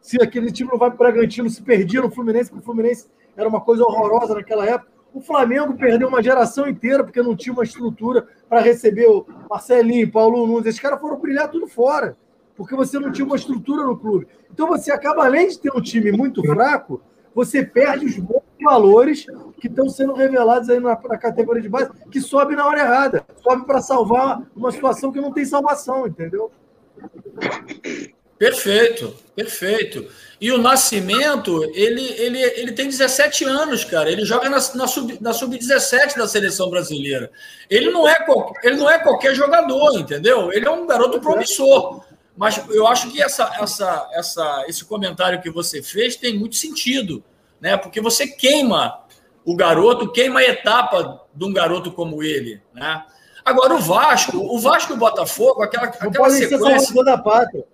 Se 0.00 0.20
aquele 0.22 0.50
time 0.50 0.70
não 0.70 0.78
vai 0.78 0.90
para 0.90 0.94
o 0.94 0.98
Bragantino, 0.98 1.50
se 1.50 1.62
perdia 1.62 2.00
no 2.00 2.10
Fluminense, 2.10 2.50
porque 2.50 2.62
o 2.62 2.64
Fluminense 2.64 3.08
era 3.36 3.48
uma 3.48 3.60
coisa 3.60 3.84
horrorosa 3.84 4.34
naquela 4.34 4.66
época. 4.66 4.90
O 5.12 5.20
Flamengo 5.20 5.74
perdeu 5.74 6.08
uma 6.08 6.22
geração 6.22 6.68
inteira 6.68 7.02
porque 7.02 7.22
não 7.22 7.34
tinha 7.34 7.52
uma 7.52 7.64
estrutura 7.64 8.26
para 8.48 8.60
receber 8.60 9.06
o 9.06 9.26
Marcelinho, 9.48 10.10
Paulo 10.10 10.46
Nunes. 10.46 10.66
Esses 10.66 10.80
caras 10.80 11.00
foram 11.00 11.18
brilhar 11.18 11.50
tudo 11.50 11.66
fora, 11.66 12.16
porque 12.56 12.76
você 12.76 12.98
não 12.98 13.10
tinha 13.10 13.26
uma 13.26 13.36
estrutura 13.36 13.84
no 13.84 13.96
clube. 13.96 14.28
Então 14.52 14.66
você 14.66 14.92
acaba, 14.92 15.24
além 15.24 15.48
de 15.48 15.58
ter 15.58 15.72
um 15.74 15.80
time 15.80 16.12
muito 16.12 16.42
fraco, 16.42 17.00
você 17.34 17.64
perde 17.64 18.06
os 18.06 18.18
bons 18.18 18.42
valores 18.60 19.24
que 19.60 19.68
estão 19.68 19.88
sendo 19.88 20.12
revelados 20.12 20.68
aí 20.68 20.80
na, 20.80 20.90
na 20.90 21.16
categoria 21.16 21.62
de 21.62 21.68
base, 21.68 21.90
que 22.10 22.20
sobe 22.20 22.56
na 22.56 22.66
hora 22.66 22.80
errada, 22.80 23.24
sobe 23.36 23.64
para 23.64 23.80
salvar 23.80 24.42
uma 24.54 24.72
situação 24.72 25.12
que 25.12 25.20
não 25.20 25.32
tem 25.32 25.44
salvação, 25.44 26.06
entendeu? 26.06 26.50
Perfeito, 28.38 29.16
perfeito. 29.34 30.08
E 30.40 30.52
o 30.52 30.58
Nascimento, 30.58 31.64
ele, 31.74 32.12
ele, 32.12 32.40
ele 32.40 32.72
tem 32.72 32.86
17 32.86 33.44
anos, 33.44 33.84
cara. 33.84 34.10
Ele 34.10 34.24
joga 34.24 34.48
na, 34.48 34.58
na 34.74 34.86
sub-17 34.86 35.20
na 35.24 35.32
sub 35.32 35.58
da 36.16 36.28
seleção 36.28 36.70
brasileira. 36.70 37.30
Ele 37.68 37.90
não, 37.90 38.06
é, 38.06 38.24
ele 38.62 38.76
não 38.76 38.88
é 38.88 38.98
qualquer 39.00 39.34
jogador, 39.34 39.98
entendeu? 39.98 40.52
Ele 40.52 40.66
é 40.66 40.70
um 40.70 40.86
garoto 40.86 41.20
promissor. 41.20 42.04
Mas 42.36 42.62
eu 42.70 42.86
acho 42.86 43.10
que 43.10 43.20
essa, 43.20 43.52
essa, 43.60 44.08
essa, 44.12 44.64
esse 44.68 44.84
comentário 44.84 45.42
que 45.42 45.50
você 45.50 45.82
fez 45.82 46.14
tem 46.14 46.38
muito 46.38 46.54
sentido, 46.54 47.24
né? 47.60 47.76
Porque 47.76 48.00
você 48.00 48.28
queima 48.28 49.00
o 49.44 49.56
garoto, 49.56 50.12
queima 50.12 50.38
a 50.38 50.44
etapa 50.44 51.20
de 51.34 51.44
um 51.44 51.52
garoto 51.52 51.90
como 51.90 52.22
ele, 52.22 52.62
né? 52.72 53.04
Agora 53.44 53.74
o 53.74 53.80
Vasco, 53.80 54.36
o 54.36 54.58
Vasco 54.58 54.92
e 54.92 54.94
o 54.96 54.98
Botafogo, 54.98 55.62
aquela, 55.62 55.86
aquela 55.86 56.30
sequência 56.30 57.02
da 57.02 57.18
pátria. 57.18 57.64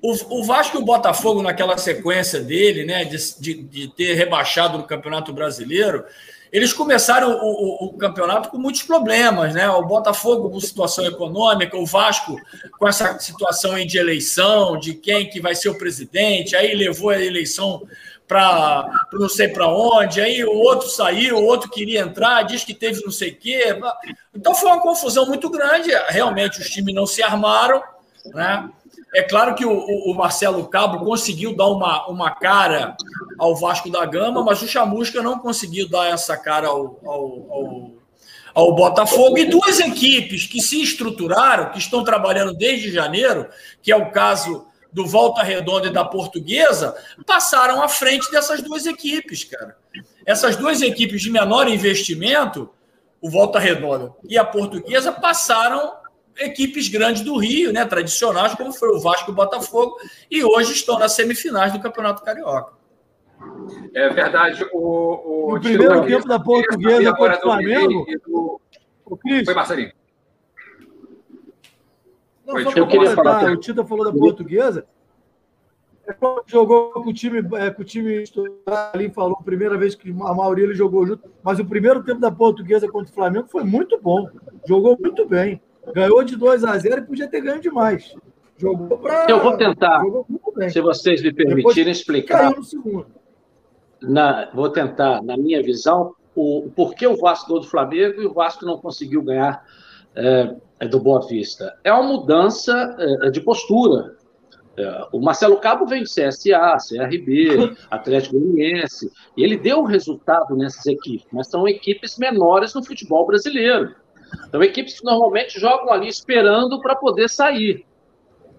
O, 0.00 0.40
o 0.40 0.44
Vasco 0.44 0.76
e 0.76 0.80
o 0.80 0.84
Botafogo 0.84 1.42
naquela 1.42 1.76
sequência 1.76 2.40
dele, 2.40 2.84
né, 2.84 3.04
de, 3.04 3.16
de, 3.40 3.54
de 3.62 3.88
ter 3.88 4.14
rebaixado 4.14 4.78
no 4.78 4.84
Campeonato 4.84 5.32
Brasileiro, 5.32 6.04
eles 6.52 6.72
começaram 6.72 7.32
o, 7.32 7.84
o, 7.84 7.86
o, 7.86 7.92
campeonato 7.98 8.48
com 8.48 8.58
muitos 8.58 8.82
problemas, 8.82 9.54
né? 9.54 9.68
O 9.68 9.84
Botafogo 9.84 10.50
com 10.50 10.60
situação 10.60 11.04
econômica, 11.04 11.76
o 11.76 11.84
Vasco 11.84 12.36
com 12.78 12.88
essa 12.88 13.18
situação 13.18 13.74
de 13.84 13.98
eleição, 13.98 14.78
de 14.78 14.94
quem 14.94 15.28
que 15.28 15.40
vai 15.40 15.54
ser 15.54 15.68
o 15.68 15.76
presidente, 15.76 16.56
aí 16.56 16.74
levou 16.74 17.10
a 17.10 17.22
eleição 17.22 17.82
para 18.26 18.90
não 19.12 19.28
sei 19.28 19.48
para 19.48 19.66
onde, 19.66 20.20
aí 20.20 20.44
o 20.44 20.52
outro 20.52 20.88
saiu, 20.88 21.36
o 21.36 21.44
outro 21.44 21.70
queria 21.70 22.00
entrar, 22.00 22.42
diz 22.42 22.62
que 22.62 22.74
teve 22.74 23.02
não 23.02 23.10
sei 23.10 23.30
o 23.30 23.36
quê. 23.36 23.78
Então 24.34 24.54
foi 24.54 24.68
uma 24.70 24.82
confusão 24.82 25.26
muito 25.26 25.48
grande. 25.50 25.90
Realmente 26.08 26.60
os 26.60 26.68
times 26.68 26.94
não 26.94 27.06
se 27.06 27.22
armaram, 27.22 27.82
né? 28.26 28.68
É 29.14 29.22
claro 29.22 29.54
que 29.54 29.64
o, 29.64 29.72
o, 29.72 30.14
Marcelo 30.14 30.66
Cabo 30.68 31.04
conseguiu 31.04 31.56
dar 31.56 31.66
uma, 31.66 32.06
uma 32.08 32.30
cara 32.30 32.96
ao 33.38 33.56
Vasco 33.56 33.90
da 33.90 34.04
Gama, 34.04 34.44
mas 34.44 34.60
o 34.60 34.68
Chamusca 34.68 35.22
não 35.22 35.38
conseguiu 35.38 35.88
dar 35.88 36.08
essa 36.08 36.36
cara 36.36 36.68
ao, 36.68 36.98
ao, 37.04 37.46
ao, 37.50 37.90
ao 38.54 38.74
Botafogo. 38.74 39.38
E 39.38 39.46
duas 39.46 39.80
equipes 39.80 40.46
que 40.46 40.60
se 40.60 40.82
estruturaram, 40.82 41.70
que 41.70 41.78
estão 41.78 42.04
trabalhando 42.04 42.52
desde 42.52 42.92
janeiro, 42.92 43.48
que 43.82 43.90
é 43.90 43.96
o 43.96 44.10
caso 44.10 44.66
do 44.92 45.06
Volta 45.06 45.42
Redonda 45.42 45.86
e 45.86 45.92
da 45.92 46.04
Portuguesa, 46.04 46.94
passaram 47.26 47.82
à 47.82 47.88
frente 47.88 48.30
dessas 48.30 48.62
duas 48.62 48.86
equipes, 48.86 49.44
cara. 49.44 49.76
Essas 50.26 50.56
duas 50.56 50.82
equipes 50.82 51.22
de 51.22 51.30
menor 51.30 51.68
investimento, 51.68 52.70
o 53.20 53.30
Volta 53.30 53.58
Redonda 53.58 54.12
e 54.28 54.36
a 54.36 54.44
Portuguesa, 54.44 55.12
passaram 55.12 55.92
equipes 56.38 56.88
grandes 56.88 57.22
do 57.22 57.36
Rio, 57.36 57.72
né, 57.72 57.84
tradicionais, 57.84 58.54
como 58.54 58.72
foi 58.72 58.88
o 58.90 59.00
Vasco 59.00 59.30
e 59.30 59.32
o 59.32 59.34
Botafogo, 59.34 59.96
e 60.30 60.44
hoje 60.44 60.72
estão 60.72 60.98
nas 60.98 61.12
semifinais 61.12 61.72
do 61.72 61.80
Campeonato 61.80 62.22
Carioca. 62.22 62.78
É 63.94 64.08
verdade. 64.08 64.66
O, 64.72 64.78
o, 64.78 65.56
o 65.56 65.60
primeiro 65.60 66.04
tempo 66.04 66.26
da 66.26 66.40
Portuguesa 66.40 67.14
contra 67.14 67.38
o 67.38 67.40
Flamengo. 67.40 68.06
Do... 68.26 68.60
O 69.04 69.16
Foi, 69.16 69.54
Marcelinho. 69.54 69.92
Não, 72.46 72.54
Foi, 72.54 72.64
só 72.64 72.70
eu 72.72 72.86
queria 72.86 73.10
falar. 73.14 73.52
O 73.52 73.56
Tita 73.56 73.84
falou 73.84 74.04
da 74.04 74.12
Portuguesa. 74.12 74.86
É 76.06 76.16
jogou 76.46 76.90
com 76.90 77.10
o 77.10 77.12
time, 77.12 77.38
é, 77.58 77.70
com 77.70 77.82
o 77.82 77.84
time 77.84 78.24
ali 78.66 79.10
falou, 79.10 79.36
primeira 79.44 79.76
vez 79.76 79.94
que 79.94 80.10
a 80.10 80.34
maioria 80.34 80.64
ele 80.64 80.74
jogou 80.74 81.06
junto, 81.06 81.30
mas 81.42 81.58
o 81.58 81.66
primeiro 81.66 82.02
tempo 82.02 82.18
da 82.18 82.32
Portuguesa 82.32 82.88
contra 82.88 83.10
o 83.10 83.14
Flamengo 83.14 83.46
foi 83.48 83.62
muito 83.62 84.00
bom. 84.00 84.26
Jogou 84.66 84.96
muito 84.98 85.26
bem. 85.26 85.60
Ganhou 85.94 86.22
de 86.24 86.36
2 86.36 86.64
a 86.64 86.76
0 86.78 86.98
e 86.98 87.06
podia 87.06 87.28
ter 87.28 87.40
ganho 87.40 87.60
demais. 87.60 88.14
Jogou 88.56 88.98
para. 88.98 89.26
Eu 89.28 89.40
vou 89.40 89.56
tentar, 89.56 90.02
se 90.70 90.80
vocês 90.80 91.22
me 91.22 91.32
permitirem, 91.32 91.92
explicar. 91.92 92.38
Caiu 92.38 92.56
no 92.56 92.64
segundo. 92.64 93.06
Na, 94.02 94.50
vou 94.52 94.68
tentar, 94.70 95.22
na 95.22 95.36
minha 95.36 95.62
visão, 95.62 96.14
o 96.34 96.70
porquê 96.74 97.06
o 97.06 97.16
Vasco 97.16 97.48
ganhou 97.48 97.62
do 97.62 97.68
Flamengo 97.68 98.22
e 98.22 98.26
o 98.26 98.32
Vasco 98.32 98.64
não 98.64 98.78
conseguiu 98.78 99.22
ganhar 99.22 99.64
é 100.80 100.86
do 100.86 101.00
Boa 101.00 101.26
Vista. 101.26 101.76
É 101.82 101.92
uma 101.92 102.04
mudança 102.04 102.96
é, 102.98 103.30
de 103.30 103.40
postura. 103.40 104.16
É, 104.76 105.08
o 105.12 105.20
Marcelo 105.20 105.56
Cabo 105.58 105.86
vem 105.86 106.02
de 106.02 106.08
CSA, 106.08 106.76
CRB, 106.88 107.76
Atlético 107.90 108.38
Goianiense, 108.38 109.10
e 109.36 109.42
ele 109.42 109.56
deu 109.56 109.82
resultado 109.82 110.56
nessas 110.56 110.86
equipes, 110.86 111.26
mas 111.32 111.48
são 111.48 111.66
equipes 111.66 112.16
menores 112.16 112.74
no 112.74 112.84
futebol 112.84 113.26
brasileiro. 113.26 113.94
Então, 114.48 114.62
equipes 114.62 114.98
que 114.98 115.04
normalmente 115.04 115.58
jogam 115.60 115.92
ali 115.92 116.08
esperando 116.08 116.80
para 116.80 116.96
poder 116.96 117.28
sair. 117.28 117.84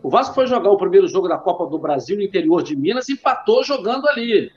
O 0.02 0.10
Vasco 0.10 0.34
foi 0.34 0.48
jogar 0.48 0.72
o 0.72 0.78
primeiro 0.78 1.08
jogo 1.08 1.28
da 1.28 1.38
Copa 1.38 1.66
do 1.66 1.78
Brasil 1.78 2.16
no 2.16 2.24
interior 2.24 2.64
de 2.64 2.76
Minas 2.76 3.10
e 3.10 3.14
empatou 3.14 3.64
jogando 3.64 4.08
ali. 4.08 4.50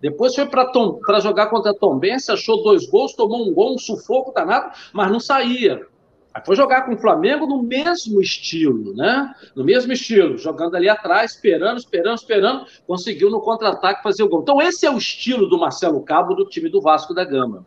Depois 0.00 0.34
foi 0.34 0.46
para 0.46 1.20
jogar 1.20 1.46
contra 1.46 1.72
a 1.72 1.74
Tombense, 1.74 2.30
achou 2.30 2.62
dois 2.62 2.86
gols, 2.86 3.14
tomou 3.14 3.48
um 3.48 3.52
gol, 3.52 3.74
um 3.74 3.78
sufoco 3.78 4.32
danado, 4.32 4.72
mas 4.92 5.10
não 5.10 5.20
saía. 5.20 5.86
Aí 6.32 6.42
foi 6.44 6.54
jogar 6.54 6.82
com 6.82 6.94
o 6.94 6.98
Flamengo 6.98 7.46
no 7.46 7.62
mesmo 7.62 8.20
estilo, 8.20 8.94
né? 8.94 9.34
No 9.56 9.64
mesmo 9.64 9.92
estilo, 9.92 10.36
jogando 10.36 10.76
ali 10.76 10.88
atrás, 10.88 11.32
esperando, 11.32 11.78
esperando, 11.78 12.18
esperando, 12.18 12.66
conseguiu 12.86 13.30
no 13.30 13.40
contra-ataque 13.40 14.02
fazer 14.02 14.22
o 14.22 14.28
gol. 14.28 14.42
Então, 14.42 14.60
esse 14.60 14.86
é 14.86 14.90
o 14.90 14.98
estilo 14.98 15.48
do 15.48 15.58
Marcelo 15.58 16.00
Cabo 16.02 16.34
do 16.34 16.44
time 16.44 16.68
do 16.68 16.80
Vasco 16.80 17.14
da 17.14 17.24
Gama. 17.24 17.66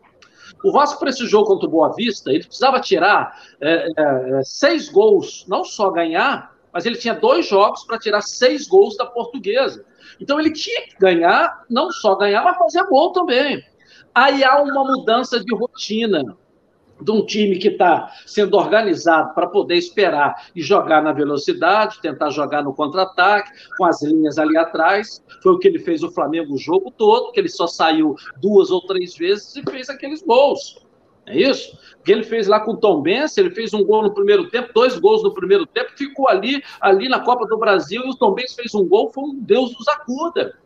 O 0.64 0.72
Vasco, 0.72 1.00
para 1.00 1.10
esse 1.10 1.26
jogo 1.26 1.48
contra 1.48 1.68
o 1.68 1.72
Boa 1.72 1.94
Vista, 1.94 2.30
ele 2.30 2.44
precisava 2.44 2.80
tirar 2.80 3.40
é, 3.60 3.88
é, 3.88 4.40
é, 4.40 4.44
seis 4.44 4.90
gols, 4.90 5.46
não 5.48 5.64
só 5.64 5.90
ganhar, 5.90 6.56
mas 6.72 6.86
ele 6.86 6.98
tinha 6.98 7.14
dois 7.14 7.48
jogos 7.48 7.84
para 7.84 8.00
tirar 8.00 8.22
seis 8.22 8.68
gols 8.68 8.96
da 8.96 9.06
portuguesa. 9.06 9.84
Então 10.20 10.40
ele 10.40 10.52
tinha 10.52 10.82
que 10.84 10.98
ganhar, 11.00 11.64
não 11.70 11.92
só 11.92 12.16
ganhar, 12.16 12.44
mas 12.44 12.58
fazer 12.58 12.84
gol 12.86 13.12
também. 13.12 13.64
Aí 14.14 14.44
há 14.44 14.62
uma 14.62 14.84
mudança 14.84 15.40
de 15.40 15.56
rotina 15.56 16.38
de 17.02 17.12
um 17.12 17.26
time 17.26 17.58
que 17.58 17.70
está 17.70 18.12
sendo 18.26 18.58
organizado 18.58 19.34
para 19.34 19.48
poder 19.48 19.76
esperar 19.76 20.50
e 20.56 20.62
jogar 20.62 21.02
na 21.02 21.12
velocidade, 21.12 22.02
tentar 22.02 22.30
jogar 22.30 22.64
no 22.64 22.74
contra-ataque, 22.74 23.52
com 23.78 23.86
as 23.86 24.02
linhas 24.02 24.38
ali 24.38 24.58
atrás. 24.58 25.24
Foi 25.42 25.54
o 25.54 25.60
que 25.60 25.68
ele 25.68 25.80
fez 25.80 26.04
o 26.04 26.12
Flamengo 26.12 26.54
o 26.54 26.58
jogo 26.58 26.92
todo, 26.92 27.32
que 27.32 27.40
ele 27.40 27.50
só 27.50 27.68
saiu 27.68 28.16
duas 28.42 28.72
ou 28.72 28.82
três 28.82 29.16
vezes 29.16 29.56
e 29.56 29.64
fez 29.64 29.90
aqueles 29.90 30.22
gols. 30.22 30.86
É 31.26 31.38
isso? 31.38 31.78
Que 32.04 32.12
ele 32.12 32.24
fez 32.24 32.48
lá 32.48 32.60
com 32.60 32.72
o 32.72 32.78
Tom 32.78 33.02
Benz, 33.02 33.38
ele 33.38 33.52
fez 33.52 33.74
um 33.74 33.84
gol 33.84 34.02
no 34.02 34.14
primeiro 34.14 34.50
tempo, 34.50 34.74
dois 34.74 34.98
gols 34.98 35.24
no 35.24 35.34
primeiro 35.34 35.66
tempo, 35.66 35.92
ficou 35.96 36.28
ali, 36.28 36.64
ali 36.80 37.08
na 37.08 37.20
Copa 37.20 37.46
do 37.46 37.58
Brasil, 37.58 38.04
e 38.04 38.10
o 38.10 38.16
Tom 38.16 38.34
Benz 38.34 38.54
fez 38.54 38.74
um 38.74 38.88
gol, 38.88 39.12
foi 39.12 39.24
um 39.26 39.36
Deus 39.36 39.74
nos 39.78 39.88
acuda. 39.88 40.58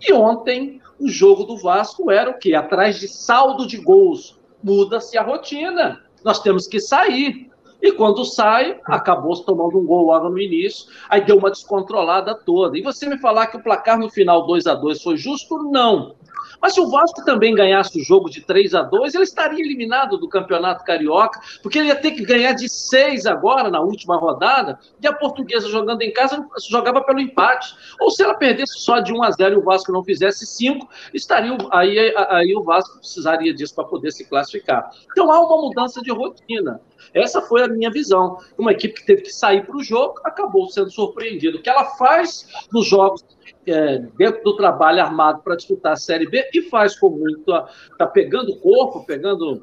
E 0.00 0.12
ontem, 0.12 0.80
o 0.98 1.08
jogo 1.08 1.44
do 1.44 1.56
Vasco 1.56 2.10
era 2.10 2.30
o 2.30 2.38
quê? 2.38 2.54
Atrás 2.54 2.98
de 2.98 3.08
saldo 3.08 3.66
de 3.66 3.78
gols. 3.78 4.35
Muda-se 4.62 5.16
a 5.16 5.22
rotina. 5.22 6.02
Nós 6.24 6.40
temos 6.40 6.66
que 6.66 6.80
sair. 6.80 7.50
E 7.80 7.92
quando 7.92 8.24
sai, 8.24 8.80
acabou 8.84 9.36
se 9.36 9.44
tomando 9.44 9.78
um 9.78 9.84
gol 9.84 10.06
logo 10.06 10.30
no 10.30 10.38
início, 10.38 10.86
aí 11.08 11.20
deu 11.20 11.36
uma 11.36 11.50
descontrolada 11.50 12.34
toda. 12.34 12.76
E 12.76 12.82
você 12.82 13.06
me 13.06 13.18
falar 13.18 13.48
que 13.48 13.56
o 13.56 13.62
placar 13.62 13.98
no 13.98 14.10
final 14.10 14.46
2 14.46 14.66
a 14.66 14.74
2 14.74 15.02
foi 15.02 15.16
justo? 15.16 15.62
Não. 15.70 16.14
Mas 16.60 16.74
se 16.74 16.80
o 16.80 16.90
Vasco 16.90 17.24
também 17.24 17.54
ganhasse 17.54 18.00
o 18.00 18.04
jogo 18.04 18.28
de 18.28 18.40
3 18.40 18.74
a 18.74 18.82
2 18.82 19.14
ele 19.14 19.24
estaria 19.24 19.64
eliminado 19.64 20.18
do 20.18 20.28
Campeonato 20.28 20.84
Carioca, 20.84 21.40
porque 21.62 21.78
ele 21.78 21.88
ia 21.88 21.96
ter 21.96 22.12
que 22.12 22.24
ganhar 22.24 22.52
de 22.52 22.68
6 22.68 23.26
agora, 23.26 23.70
na 23.70 23.80
última 23.80 24.16
rodada, 24.16 24.78
e 25.00 25.06
a 25.06 25.12
portuguesa 25.12 25.68
jogando 25.68 26.02
em 26.02 26.12
casa 26.12 26.44
jogava 26.68 27.02
pelo 27.02 27.20
empate. 27.20 27.74
Ou 28.00 28.10
se 28.10 28.22
ela 28.22 28.34
perdesse 28.34 28.80
só 28.80 29.00
de 29.00 29.12
1 29.12 29.22
a 29.22 29.30
0 29.30 29.54
e 29.54 29.58
o 29.58 29.64
Vasco 29.64 29.92
não 29.92 30.04
fizesse 30.04 30.46
5, 30.46 30.88
estaria, 31.12 31.56
aí, 31.72 32.14
aí 32.30 32.54
o 32.54 32.62
Vasco 32.62 32.98
precisaria 32.98 33.54
disso 33.54 33.74
para 33.74 33.84
poder 33.84 34.10
se 34.10 34.24
classificar. 34.28 34.90
Então 35.10 35.30
há 35.30 35.40
uma 35.40 35.68
mudança 35.68 36.00
de 36.00 36.10
rotina. 36.10 36.80
Essa 37.14 37.40
foi 37.42 37.62
a 37.62 37.68
minha 37.68 37.90
visão. 37.90 38.38
Uma 38.58 38.72
equipe 38.72 38.94
que 38.94 39.06
teve 39.06 39.22
que 39.22 39.32
sair 39.32 39.64
para 39.66 39.76
o 39.76 39.82
jogo 39.82 40.20
acabou 40.24 40.68
sendo 40.68 40.90
surpreendida. 40.90 41.56
O 41.56 41.62
que 41.62 41.70
ela 41.70 41.84
faz 41.96 42.48
nos 42.72 42.86
jogos 42.86 43.24
é, 43.66 43.98
dentro 44.16 44.42
do 44.42 44.56
trabalho 44.56 45.00
armado 45.00 45.42
para 45.42 45.56
disputar 45.56 45.92
a 45.92 45.96
Série 45.96 46.28
B 46.28 46.48
e 46.52 46.62
faz 46.62 46.98
com 46.98 47.10
muito. 47.10 47.52
Está 47.90 48.06
pegando 48.06 48.56
corpo, 48.60 49.04
pegando 49.04 49.62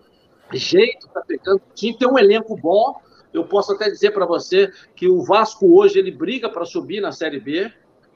jeito, 0.53 1.07
está 1.07 1.21
pegando 1.21 1.61
time, 1.73 1.97
tem 1.97 2.07
um 2.07 2.17
elenco 2.17 2.55
bom. 2.55 2.95
Eu 3.33 3.45
posso 3.45 3.73
até 3.73 3.89
dizer 3.89 4.11
para 4.11 4.25
você 4.25 4.71
que 4.95 5.07
o 5.07 5.23
Vasco 5.23 5.77
hoje 5.77 5.97
ele 5.97 6.11
briga 6.11 6.49
para 6.49 6.65
subir 6.65 7.01
na 7.01 7.11
Série 7.11 7.39
B. 7.39 7.71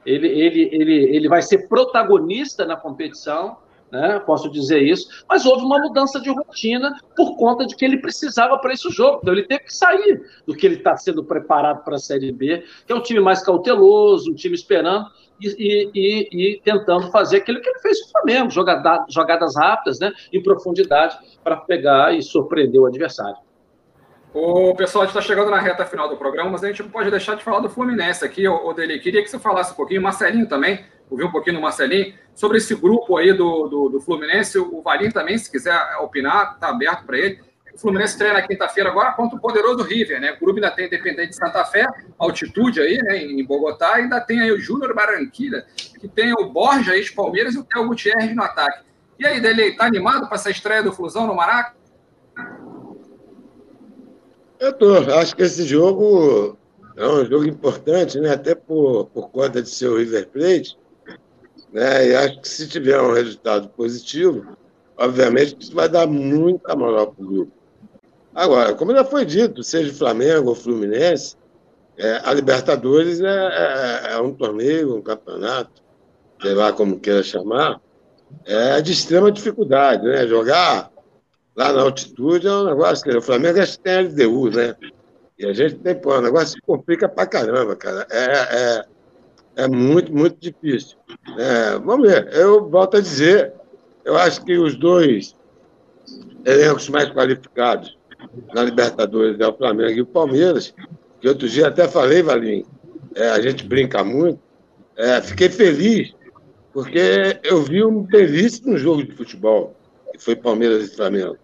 Ele, 0.06 0.28
ele, 0.28 0.68
ele, 0.72 1.16
ele 1.16 1.28
vai 1.28 1.42
ser 1.42 1.68
protagonista 1.68 2.64
na 2.64 2.76
competição 2.76 3.58
né? 3.90 4.18
Posso 4.20 4.50
dizer 4.50 4.82
isso. 4.82 5.24
Mas 5.28 5.46
houve 5.46 5.64
uma 5.64 5.78
mudança 5.78 6.20
de 6.20 6.30
rotina 6.30 6.96
por 7.16 7.36
conta 7.36 7.66
de 7.66 7.74
que 7.76 7.84
ele 7.84 7.98
precisava 7.98 8.58
para 8.58 8.72
esse 8.72 8.88
jogo. 8.90 9.20
Então 9.22 9.34
ele 9.34 9.44
teve 9.44 9.64
que 9.64 9.74
sair 9.74 10.22
do 10.46 10.54
que 10.54 10.66
ele 10.66 10.76
está 10.76 10.96
sendo 10.96 11.24
preparado 11.24 11.84
para 11.84 11.96
a 11.96 11.98
Série 11.98 12.32
B, 12.32 12.64
que 12.86 12.92
é 12.92 12.96
um 12.96 13.02
time 13.02 13.20
mais 13.20 13.42
cauteloso, 13.42 14.30
um 14.30 14.34
time 14.34 14.54
esperando 14.54 15.06
e, 15.40 15.90
e, 15.94 16.28
e, 16.32 16.60
tentando 16.60 17.10
fazer 17.10 17.38
aquilo 17.38 17.60
que 17.60 17.68
ele 17.68 17.78
fez 17.78 18.02
com 18.02 18.08
o 18.08 18.10
Flamengo, 18.12 18.50
jogada, 18.50 19.04
jogadas 19.08 19.56
rápidas, 19.56 20.00
né? 20.00 20.12
Em 20.32 20.42
profundidade, 20.42 21.16
para 21.44 21.56
pegar 21.56 22.14
e 22.14 22.22
surpreender 22.22 22.80
o 22.80 22.86
adversário. 22.86 23.36
O 24.34 24.74
pessoal 24.74 25.04
está 25.04 25.20
chegando 25.20 25.50
na 25.50 25.58
reta 25.58 25.86
final 25.86 26.08
do 26.08 26.16
programa, 26.16 26.50
mas 26.50 26.62
a 26.62 26.68
gente 26.68 26.82
não 26.82 26.90
pode 26.90 27.10
deixar 27.10 27.34
de 27.34 27.42
falar 27.42 27.60
do 27.60 27.70
Fluminense 27.70 28.24
aqui, 28.24 28.46
o 28.46 28.72
Dele. 28.72 28.98
Queria 28.98 29.22
que 29.22 29.30
você 29.30 29.38
falasse 29.38 29.72
um 29.72 29.76
pouquinho, 29.76 30.02
Marcelinho 30.02 30.46
também, 30.46 30.84
ouvi 31.10 31.24
um 31.24 31.30
pouquinho 31.30 31.56
do 31.56 31.62
Marcelinho, 31.62 32.14
sobre 32.34 32.58
esse 32.58 32.74
grupo 32.74 33.16
aí 33.16 33.32
do, 33.32 33.68
do, 33.68 33.88
do 33.88 34.00
Fluminense. 34.00 34.58
O 34.58 34.82
Valinho 34.82 35.12
também, 35.12 35.36
se 35.38 35.50
quiser 35.50 35.76
opinar, 36.00 36.54
está 36.54 36.68
aberto 36.68 37.04
para 37.04 37.18
ele. 37.18 37.40
O 37.74 37.78
Fluminense 37.78 38.18
treina 38.18 38.42
quinta-feira 38.42 38.90
agora 38.90 39.12
contra 39.12 39.36
o 39.36 39.40
poderoso 39.40 39.82
River, 39.84 40.20
né? 40.20 40.32
O 40.32 40.44
grupo 40.44 40.58
ainda 40.58 40.70
tem 40.70 40.86
Independente 40.86 41.30
de 41.30 41.36
Santa 41.36 41.64
Fé, 41.64 41.86
altitude 42.18 42.80
aí, 42.80 42.98
né, 43.02 43.18
em 43.18 43.44
Bogotá, 43.44 43.94
ainda 43.94 44.20
tem 44.20 44.40
aí 44.40 44.50
o 44.50 44.58
Júnior 44.58 44.94
Barranquilla, 44.94 45.64
que 46.00 46.08
tem 46.08 46.32
o 46.32 46.50
Borja 46.50 46.92
aí 46.92 47.02
de 47.02 47.12
Palmeiras 47.12 47.54
e 47.54 47.58
o 47.58 47.64
Theo 47.64 47.86
Gutierrez 47.86 48.34
no 48.34 48.42
ataque. 48.42 48.84
E 49.18 49.26
aí, 49.26 49.40
Dele, 49.40 49.72
tá 49.72 49.84
animado 49.84 50.26
para 50.26 50.36
essa 50.36 50.50
estreia 50.50 50.82
do 50.82 50.92
Flusão 50.92 51.26
no 51.26 51.34
Maraca? 51.34 51.76
Eu 54.58 54.72
tô. 54.72 54.94
Acho 55.14 55.36
que 55.36 55.42
esse 55.42 55.64
jogo 55.64 56.56
é 56.96 57.06
um 57.06 57.24
jogo 57.24 57.44
importante, 57.44 58.18
né? 58.20 58.32
Até 58.32 58.54
por, 58.54 59.06
por 59.06 59.30
conta 59.30 59.62
de 59.62 59.68
ser 59.68 59.88
o 59.88 59.98
River 59.98 60.28
Plate. 60.28 60.76
Né? 61.78 62.08
E 62.08 62.16
acho 62.16 62.40
que 62.40 62.48
se 62.48 62.66
tiver 62.66 63.00
um 63.00 63.12
resultado 63.12 63.68
positivo, 63.68 64.44
obviamente 64.96 65.56
isso 65.60 65.72
vai 65.72 65.88
dar 65.88 66.08
muita 66.08 66.74
moral 66.74 67.12
para 67.12 67.24
o 67.24 67.28
grupo. 67.28 67.52
Agora, 68.34 68.74
como 68.74 68.92
já 68.92 69.04
foi 69.04 69.24
dito, 69.24 69.62
seja 69.62 69.94
Flamengo 69.94 70.48
ou 70.48 70.54
Fluminense, 70.56 71.36
é, 71.96 72.20
a 72.24 72.34
Libertadores 72.34 73.20
é, 73.20 73.26
é, 73.26 74.12
é, 74.12 74.20
um 74.20 74.34
torneio, 74.34 74.96
um 74.96 75.02
campeonato, 75.02 75.80
sei 76.42 76.54
lá 76.54 76.72
como 76.72 76.98
queira 76.98 77.22
chamar, 77.22 77.80
é 78.44 78.80
de 78.80 78.92
extrema 78.92 79.30
dificuldade, 79.30 80.04
né? 80.04 80.26
Jogar 80.26 80.90
lá 81.56 81.72
na 81.72 81.82
altitude 81.82 82.46
é 82.48 82.52
um 82.52 82.64
negócio 82.64 83.04
que 83.04 83.16
o 83.16 83.22
Flamengo 83.22 83.60
acho 83.60 83.78
que 83.78 83.84
tem 83.84 84.02
LDU, 84.02 84.50
né? 84.50 84.74
E 85.38 85.46
a 85.46 85.52
gente 85.52 85.76
tem, 85.76 85.94
pô, 85.94 86.16
o 86.16 86.20
negócio 86.20 86.54
se 86.54 86.60
complica 86.60 87.08
pra 87.08 87.24
caramba, 87.26 87.76
cara. 87.76 88.04
É, 88.10 88.84
é, 89.58 89.66
muito, 89.66 90.14
muito 90.14 90.36
difícil. 90.40 90.96
É, 91.36 91.78
vamos 91.80 92.08
ver, 92.08 92.32
eu 92.32 92.70
volto 92.70 92.96
a 92.96 93.00
dizer, 93.00 93.52
eu 94.04 94.16
acho 94.16 94.44
que 94.44 94.56
os 94.56 94.76
dois 94.76 95.34
elencos 96.46 96.88
mais 96.88 97.10
qualificados 97.10 97.98
na 98.54 98.62
Libertadores 98.62 99.38
é 99.40 99.46
o 99.46 99.52
Flamengo 99.52 99.90
e 99.90 100.00
o 100.00 100.06
Palmeiras, 100.06 100.72
que 101.20 101.28
outro 101.28 101.48
dia 101.48 101.66
até 101.66 101.88
falei, 101.88 102.22
Valim, 102.22 102.64
é, 103.16 103.30
a 103.30 103.40
gente 103.40 103.66
brinca 103.66 104.04
muito, 104.04 104.40
é, 104.96 105.20
fiquei 105.20 105.48
feliz, 105.48 106.14
porque 106.72 107.40
eu 107.42 107.62
vi 107.64 107.84
um 107.84 108.02
belíssimo 108.02 108.78
jogo 108.78 109.04
de 109.04 109.12
futebol, 109.12 109.74
que 110.12 110.22
foi 110.22 110.36
Palmeiras 110.36 110.84
e 110.84 110.94
Flamengo. 110.94 111.36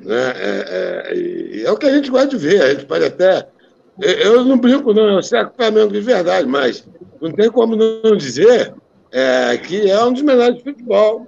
Né? 0.00 0.32
É, 0.36 1.12
é, 1.12 1.62
é, 1.62 1.70
o 1.70 1.76
que 1.76 1.86
a 1.86 1.94
gente 1.94 2.10
gosta 2.10 2.28
de 2.28 2.36
ver. 2.36 2.60
A 2.60 2.70
gente 2.70 2.84
pode 2.86 3.04
até. 3.04 3.48
Eu 3.98 4.44
não 4.44 4.58
brinco, 4.58 4.92
não, 4.92 5.08
eu 5.08 5.22
sei 5.22 5.40
que 5.40 5.52
o 5.52 5.54
Flamengo 5.54 5.92
de 5.92 6.00
verdade, 6.00 6.46
mas 6.46 6.86
não 7.20 7.32
tem 7.32 7.50
como 7.50 7.76
não 7.76 8.16
dizer 8.16 8.74
é, 9.10 9.56
que 9.56 9.90
é 9.90 10.04
um 10.04 10.12
dos 10.12 10.22
melhores 10.22 10.56
de 10.56 10.62
futebol 10.62 11.26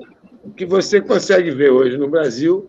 que 0.56 0.66
você 0.66 1.00
consegue 1.00 1.50
ver 1.50 1.70
hoje 1.70 1.96
no 1.96 2.08
Brasil. 2.08 2.68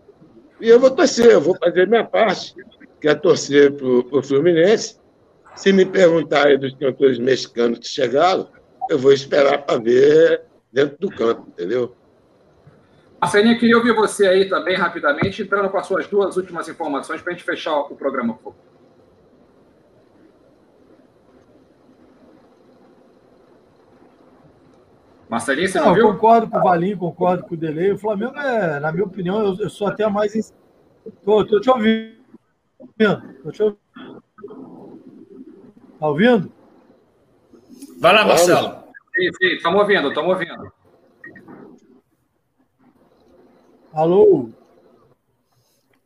E 0.60 0.68
eu 0.68 0.78
vou 0.78 0.90
torcer, 0.90 1.26
eu 1.26 1.40
vou 1.40 1.56
fazer 1.56 1.88
minha 1.88 2.04
parte, 2.04 2.54
que 3.00 3.08
é 3.08 3.14
torcer 3.14 3.72
para 3.72 3.86
o 3.86 4.22
Fluminense. 4.22 4.98
Se 5.54 5.72
me 5.72 5.84
perguntarem 5.84 6.58
dos 6.58 6.74
cantores 6.74 7.18
mexicanos 7.18 7.78
que 7.78 7.88
chegaram, 7.88 8.48
eu 8.88 8.98
vou 8.98 9.12
esperar 9.12 9.62
para 9.62 9.78
ver 9.78 10.42
dentro 10.72 10.96
do 10.98 11.10
campo, 11.10 11.46
entendeu? 11.48 11.94
Marcelinho, 13.20 13.58
queria 13.58 13.76
ouvir 13.76 13.94
você 13.94 14.26
aí 14.26 14.48
também, 14.48 14.76
rapidamente, 14.76 15.42
entrando 15.42 15.68
com 15.68 15.76
as 15.76 15.86
suas 15.86 16.06
duas 16.06 16.36
últimas 16.36 16.68
informações 16.68 17.20
para 17.20 17.32
a 17.32 17.36
gente 17.36 17.44
fechar 17.44 17.76
o 17.78 17.94
programa, 17.94 18.34
por 18.34 18.54
favor. 18.54 18.69
Marcelinho, 25.30 25.68
você 25.68 25.78
não, 25.78 25.86
não 25.86 25.94
viu? 25.94 26.08
Eu 26.08 26.12
concordo 26.14 26.50
com 26.50 26.58
o 26.58 26.62
Valinho, 26.62 26.98
concordo 26.98 27.44
com 27.44 27.54
o 27.54 27.56
Delay. 27.56 27.92
O 27.92 27.98
Flamengo, 27.98 28.36
é, 28.36 28.80
na 28.80 28.90
minha 28.90 29.04
opinião, 29.04 29.38
eu, 29.38 29.56
eu 29.60 29.70
sou 29.70 29.86
até 29.86 30.04
mais. 30.08 30.34
Estou 30.34 30.52
tô, 31.24 31.46
tô 31.46 31.60
te 31.60 31.70
ouvindo. 31.70 32.16
Tô 33.44 33.52
te 33.52 33.62
ouvindo. 33.62 33.80
Tá 36.00 36.08
ouvindo? 36.08 36.52
Vai 38.00 38.12
lá, 38.12 38.26
Marcelo. 38.26 38.82
Sim, 39.14 39.30
sim, 39.38 39.46
estamos 39.54 39.80
ouvindo, 39.80 40.08
estamos 40.08 40.30
ouvindo. 40.30 40.72
Alô? 43.92 44.50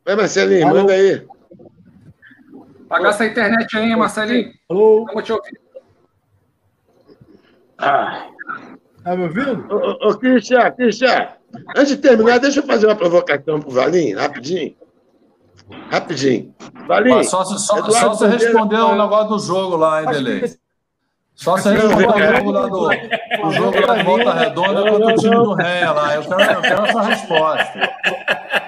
Oi, 0.07 0.17
Marcelinho, 0.17 0.69
Alô? 0.69 0.81
manda 0.81 0.93
aí. 0.93 1.27
Pagar 2.89 3.09
essa 3.09 3.25
internet 3.25 3.75
aí, 3.75 3.97
Marcelinho. 3.97 4.53
Alô? 4.69 5.01
Estamos 5.01 5.25
te 5.25 5.33
ouvindo. 5.33 5.61
Ah. 7.79 8.34
Tá 9.05 9.15
me 9.15 9.25
ouvindo? 9.25 9.67
Ô, 9.71 9.77
ô, 9.77 10.11
ô 10.11 10.15
Cristian, 10.17 10.71
Cristian, 10.73 11.29
antes 11.77 11.89
de 11.89 11.97
terminar, 11.99 12.41
deixa 12.41 12.61
eu 12.61 12.67
fazer 12.67 12.87
uma 12.87 12.97
provocação 12.97 13.61
pro 13.61 13.71
Valinho, 13.71 14.19
rapidinho. 14.19 14.75
Rapidinho. 15.91 16.55
Valinho. 16.89 17.23
só, 17.25 17.45
só, 17.45 17.91
só 17.91 18.09
você 18.09 18.27
responder 18.27 18.77
o 18.77 18.97
negócio 18.97 19.29
do 19.29 19.39
jogo 19.39 19.77
lá, 19.77 20.03
hein, 20.03 20.09
Delei? 20.11 20.64
Só 21.35 21.57
se 21.57 21.69
a 21.69 21.77
gente 21.77 21.93
for 21.93 22.15
o 22.15 22.37
jogo 22.37 22.51
lá 22.53 22.67
do, 22.69 23.47
o 23.47 23.51
jogo 23.51 23.73
de 23.73 24.03
volta 24.05 24.33
redonda 24.35 24.91
contra 24.91 25.07
o 25.07 25.17
time 25.17 25.35
do 25.35 25.55
Renha 25.55 25.93
lá. 25.93 26.15
Eu 26.15 26.23
quero, 26.23 26.53
eu 26.53 26.63
quero 26.63 26.87
essa 26.87 27.03
resposta. 27.03 27.95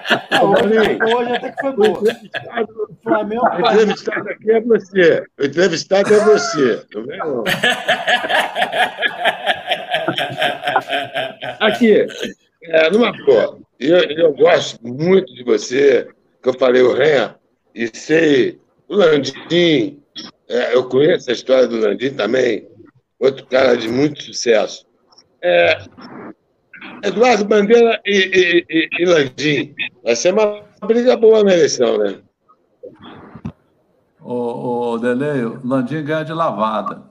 Hoje 0.47 1.33
até 1.33 1.51
que 1.51 1.61
foi 1.61 1.73
boa. 1.73 2.01
O 2.01 2.97
Flamengo. 3.03 3.47
O 3.47 3.59
entrevistado 3.59 4.29
aqui 4.29 4.51
é 4.51 4.61
você. 4.61 5.25
O 5.39 5.45
entrevistado 5.45 6.15
é 6.15 6.21
você. 6.25 6.87
Não 6.95 7.03
não. 7.05 7.45
Aqui, 11.61 12.07
é, 12.63 12.91
numa 12.91 13.13
boa, 13.25 13.59
eu, 13.79 13.99
eu 13.99 14.33
gosto 14.35 14.79
muito 14.87 15.33
de 15.35 15.43
você, 15.45 16.09
que 16.43 16.49
eu 16.49 16.55
falei 16.59 16.83
o 16.83 16.95
Ren, 16.95 17.35
e 17.75 17.89
sei 17.95 18.59
o 18.89 18.97
Landim, 18.97 20.03
é, 20.49 20.75
eu 20.75 20.89
conheço 20.89 21.31
a 21.31 21.33
história 21.33 21.67
do 21.67 21.79
Landim 21.79 22.11
também, 22.15 22.69
outro 23.19 23.47
cara 23.47 23.77
de 23.77 23.89
muito 23.89 24.23
sucesso. 24.23 24.87
É, 25.43 25.79
Eduardo 27.03 27.45
Bandeira 27.45 28.01
e, 28.05 28.17
e, 28.17 28.67
e, 28.69 28.89
e 29.01 29.05
Landim, 29.05 29.75
vai 30.03 30.17
ser 30.17 30.33
uma 30.33 30.63
briga 30.87 31.17
boa 31.17 31.43
na 31.43 31.53
eleição, 31.53 31.99
né? 31.99 32.19
O, 34.21 34.93
o 34.93 34.99
Deleio, 34.99 35.61
Landim 35.65 36.03
ganha 36.03 36.25
de 36.25 36.33
lavada. 36.33 37.03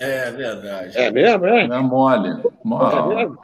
É 0.00 0.30
verdade. 0.30 0.96
É 0.96 1.10
mesmo, 1.10 1.46
é? 1.46 1.64
É 1.64 1.78
mole. 1.78 2.30
É 2.30 3.14
mesmo? 3.14 3.38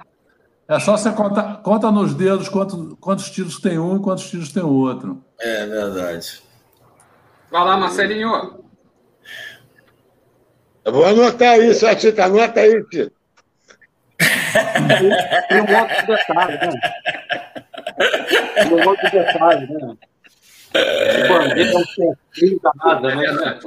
É 0.70 0.78
só 0.78 0.96
você 0.96 1.10
contar 1.10 1.62
conta 1.62 1.90
nos 1.90 2.14
dedos 2.14 2.48
quantos, 2.48 2.94
quantos 3.00 3.28
tiros 3.30 3.60
tem 3.60 3.78
um 3.78 3.96
e 3.96 4.00
quantos 4.00 4.30
tiros 4.30 4.52
tem 4.52 4.62
o 4.62 4.72
outro. 4.72 5.20
É 5.40 5.66
verdade. 5.66 6.40
Vai 7.50 7.64
lá, 7.64 7.76
Marcelinho. 7.76 8.59
Eu 10.90 10.94
vou 10.94 11.06
anotar 11.06 11.56
isso, 11.60 11.86
Tita. 11.94 12.24
Anota 12.24 12.58
aí, 12.58 12.82
Tito. 12.90 13.12
Tem 15.48 15.60
um 15.60 15.78
outro 15.78 16.06
detalhe, 16.06 16.58
né? 16.58 16.72
Tem 18.56 18.72
um 18.72 18.88
outro 18.88 19.10
detalhe, 19.10 19.66
né? 19.68 19.96
Tipo, 22.34 22.72
nada, 22.84 23.14
né? 23.14 23.58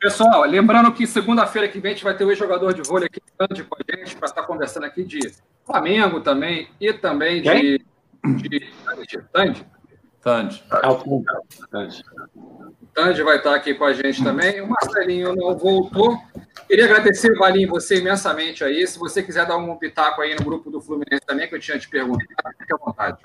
Pessoal, 0.00 0.44
lembrando 0.44 0.90
que 0.92 1.06
segunda-feira 1.06 1.68
que 1.68 1.78
vem 1.78 1.92
a 1.92 1.94
gente 1.94 2.04
vai 2.04 2.16
ter 2.16 2.24
o 2.24 2.30
ex-jogador 2.30 2.72
de 2.72 2.82
vôlei 2.82 3.06
aqui 3.06 3.20
com 3.20 3.44
a 3.44 3.96
gente 3.96 4.16
para 4.16 4.26
estar 4.26 4.42
conversando 4.44 4.84
aqui 4.84 5.04
de 5.04 5.32
Flamengo 5.66 6.20
também 6.20 6.68
e 6.80 6.92
também 6.94 7.42
de, 7.42 7.84
de 8.36 8.72
Tandy. 9.32 9.66
Tandy. 10.22 10.64
Tandy. 11.70 12.02
Tandy 12.94 13.22
vai 13.22 13.36
estar 13.36 13.54
aqui 13.54 13.74
com 13.74 13.84
a 13.84 13.92
gente 13.92 14.24
também. 14.24 14.62
O 14.62 14.68
Marcelinho 14.68 15.36
não 15.36 15.56
voltou. 15.58 16.18
Queria 16.66 16.86
agradecer, 16.86 17.34
Valim, 17.36 17.66
você 17.66 17.98
imensamente 17.98 18.64
aí. 18.64 18.86
Se 18.86 18.98
você 18.98 19.22
quiser 19.22 19.46
dar 19.46 19.56
um 19.56 19.76
pitaco 19.76 20.22
aí 20.22 20.34
no 20.34 20.44
grupo 20.44 20.70
do 20.70 20.80
Fluminense 20.80 21.22
também, 21.26 21.48
que 21.48 21.54
eu 21.54 21.60
tinha 21.60 21.78
te 21.78 21.88
perguntado, 21.88 22.26
fique 22.58 22.72
à 22.72 22.76
vontade. 22.76 23.18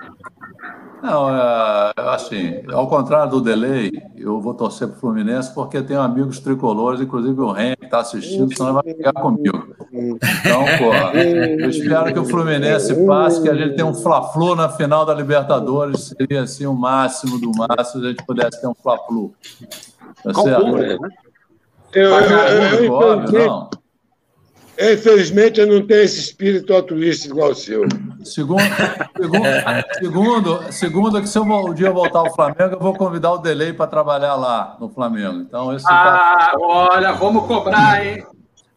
Não, 1.02 1.30
é, 1.30 1.92
assim, 1.96 2.62
ao 2.70 2.86
contrário 2.86 3.30
do 3.30 3.40
delay, 3.40 3.90
eu 4.16 4.38
vou 4.40 4.52
torcer 4.52 4.88
para 4.88 4.96
o 4.98 5.00
Fluminense 5.00 5.54
porque 5.54 5.80
tenho 5.80 6.00
amigos 6.00 6.38
tricolores, 6.38 7.00
inclusive 7.00 7.40
o 7.40 7.50
Ren, 7.50 7.74
que 7.76 7.86
está 7.86 8.00
assistindo, 8.00 8.54
senão 8.54 8.74
vai 8.74 8.82
ficar 8.82 9.14
comigo. 9.14 9.74
Então, 9.90 10.64
pô, 10.78 10.92
eu 11.16 11.70
espero 11.70 12.12
que 12.12 12.18
o 12.18 12.24
Fluminense 12.26 13.06
passe, 13.06 13.40
que 13.42 13.48
a 13.48 13.54
gente 13.54 13.74
tenha 13.74 13.86
um 13.86 13.94
Fla-Flu 13.94 14.54
na 14.54 14.68
final 14.68 15.06
da 15.06 15.14
Libertadores, 15.14 16.14
seria 16.16 16.42
assim 16.42 16.66
o 16.66 16.74
máximo 16.74 17.38
do 17.38 17.50
máximo, 17.56 18.02
se 18.02 18.06
a 18.06 18.10
gente 18.10 18.26
pudesse 18.26 18.60
ter 18.60 18.68
um 18.68 18.74
Fla-Flu. 18.74 19.34
Tá 20.22 20.34
certo? 20.34 20.76
Né? 20.76 20.98
Eu, 21.92 22.10
eu, 22.10 22.20
eu, 22.20 22.84
infelizmente, 22.84 23.34
eu, 23.34 24.94
infelizmente, 24.94 25.60
eu 25.60 25.66
não 25.66 25.86
tenho 25.86 26.02
esse 26.02 26.20
espírito 26.20 26.72
altruísta 26.72 27.28
igual 27.28 27.50
o 27.50 27.54
seu. 27.54 27.82
Segundo, 28.24 28.62
segundo, 29.16 29.44
segundo, 29.98 30.72
segundo 30.72 31.20
que 31.20 31.28
se 31.28 31.38
eu 31.38 31.42
um 31.42 31.74
dia 31.74 31.90
voltar 31.90 32.20
ao 32.20 32.34
Flamengo, 32.34 32.74
eu 32.74 32.80
vou 32.80 32.94
convidar 32.94 33.32
o 33.32 33.38
Delay 33.38 33.72
para 33.72 33.86
trabalhar 33.86 34.36
lá 34.36 34.76
no 34.80 34.88
Flamengo. 34.88 35.40
Então, 35.40 35.74
esse 35.74 35.86
ah, 35.88 36.52
tá... 36.52 36.58
olha, 36.58 37.12
vamos 37.12 37.46
cobrar, 37.46 38.04
hein? 38.04 38.24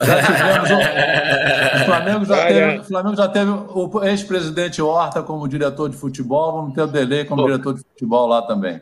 Já 0.02 0.22
tivemos 0.24 0.70
o, 0.70 1.82
o 1.82 1.86
Flamengo 1.86 2.26
já 2.26 2.46
teve, 2.48 2.80
o 2.80 2.84
Flamengo 2.84 3.16
já 3.16 3.28
teve 3.30 3.52
o 3.52 4.04
ex-presidente 4.04 4.82
Horta 4.82 5.24
como 5.24 5.48
diretor 5.48 5.90
de 5.90 5.96
futebol, 5.96 6.52
vamos 6.54 6.74
ter 6.74 6.82
o 6.82 6.88
Delay 6.88 7.26
como 7.26 7.46
diretor 7.46 7.76
de 7.76 7.82
futebol 7.82 8.28
lá 8.28 8.42
também. 8.42 8.82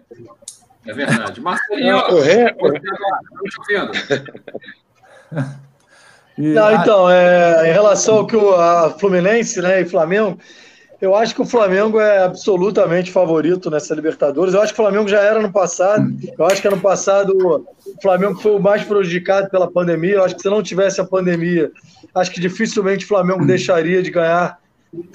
É 0.85 0.93
verdade. 0.93 1.39
Marcelinho, 1.41 1.97
ré, 2.21 2.55
o 2.59 2.69
ré. 2.69 2.81
Não, 6.37 6.71
então, 6.71 7.09
é, 7.09 7.69
em 7.69 7.73
relação 7.73 8.17
ao 8.17 8.27
que 8.27 8.35
o 8.35 8.55
a 8.55 8.89
Fluminense 8.91 9.61
né, 9.61 9.81
e 9.81 9.85
Flamengo, 9.85 10.39
eu 11.01 11.15
acho 11.15 11.33
que 11.33 11.41
o 11.41 11.45
Flamengo 11.45 11.99
é 11.99 12.23
absolutamente 12.23 13.11
favorito 13.11 13.69
nessa 13.71 13.95
Libertadores. 13.95 14.53
Eu 14.53 14.61
acho 14.61 14.73
que 14.73 14.79
o 14.79 14.83
Flamengo 14.83 15.07
já 15.07 15.19
era 15.19 15.39
no 15.39 15.51
passado. 15.51 16.07
Eu 16.37 16.45
acho 16.45 16.61
que 16.61 16.67
ano 16.67 16.79
passado 16.79 17.35
o 17.35 18.01
Flamengo 18.01 18.39
foi 18.39 18.55
o 18.55 18.59
mais 18.59 18.83
prejudicado 18.83 19.49
pela 19.49 19.69
pandemia. 19.69 20.15
Eu 20.15 20.23
acho 20.23 20.35
que 20.35 20.41
se 20.41 20.49
não 20.49 20.61
tivesse 20.61 21.01
a 21.01 21.05
pandemia, 21.05 21.71
acho 22.13 22.31
que 22.31 22.39
dificilmente 22.39 23.05
o 23.05 23.07
Flamengo 23.07 23.45
deixaria 23.45 24.03
de 24.03 24.11
ganhar 24.11 24.60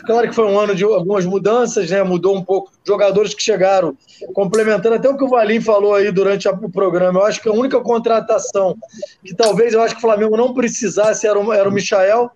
Claro 0.06 0.28
que 0.28 0.34
foi 0.34 0.46
um 0.46 0.58
ano 0.58 0.74
de 0.74 0.84
algumas 0.84 1.26
mudanças, 1.26 1.90
né? 1.90 2.02
Mudou 2.02 2.34
um 2.34 2.42
pouco. 2.42 2.72
Jogadores 2.86 3.34
que 3.34 3.42
chegaram, 3.42 3.96
complementando 4.32 4.94
até 4.94 5.08
o 5.08 5.16
que 5.16 5.24
o 5.24 5.28
Valim 5.28 5.60
falou 5.60 5.94
aí 5.94 6.10
durante 6.10 6.48
o 6.48 6.70
programa. 6.70 7.20
Eu 7.20 7.26
acho 7.26 7.42
que 7.42 7.48
a 7.48 7.52
única 7.52 7.78
contratação 7.80 8.74
que 9.22 9.34
talvez 9.34 9.74
eu 9.74 9.82
acho 9.82 9.94
que 9.94 9.98
o 9.98 10.02
Flamengo 10.02 10.36
não 10.36 10.54
precisasse 10.54 11.26
era 11.26 11.38
o, 11.38 11.52
era 11.52 11.68
o 11.68 11.72
Michael. 11.72 12.30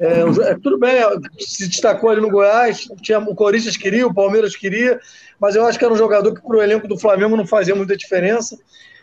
É, 0.00 0.20
é 0.50 0.54
tudo 0.54 0.78
bem, 0.78 0.94
se 1.40 1.68
destacou 1.68 2.08
ali 2.08 2.20
no 2.20 2.30
Goiás, 2.30 2.88
tinha, 3.02 3.18
o 3.18 3.34
Corinthians 3.34 3.76
queria, 3.76 4.06
o 4.06 4.14
Palmeiras 4.14 4.54
queria, 4.54 5.00
mas 5.40 5.56
eu 5.56 5.66
acho 5.66 5.76
que 5.76 5.84
era 5.84 5.92
um 5.92 5.98
jogador 5.98 6.32
que 6.32 6.40
para 6.40 6.56
o 6.56 6.62
elenco 6.62 6.86
do 6.86 6.96
Flamengo 6.96 7.36
não 7.36 7.44
fazia 7.44 7.74
muita 7.74 7.96
diferença. 7.96 8.56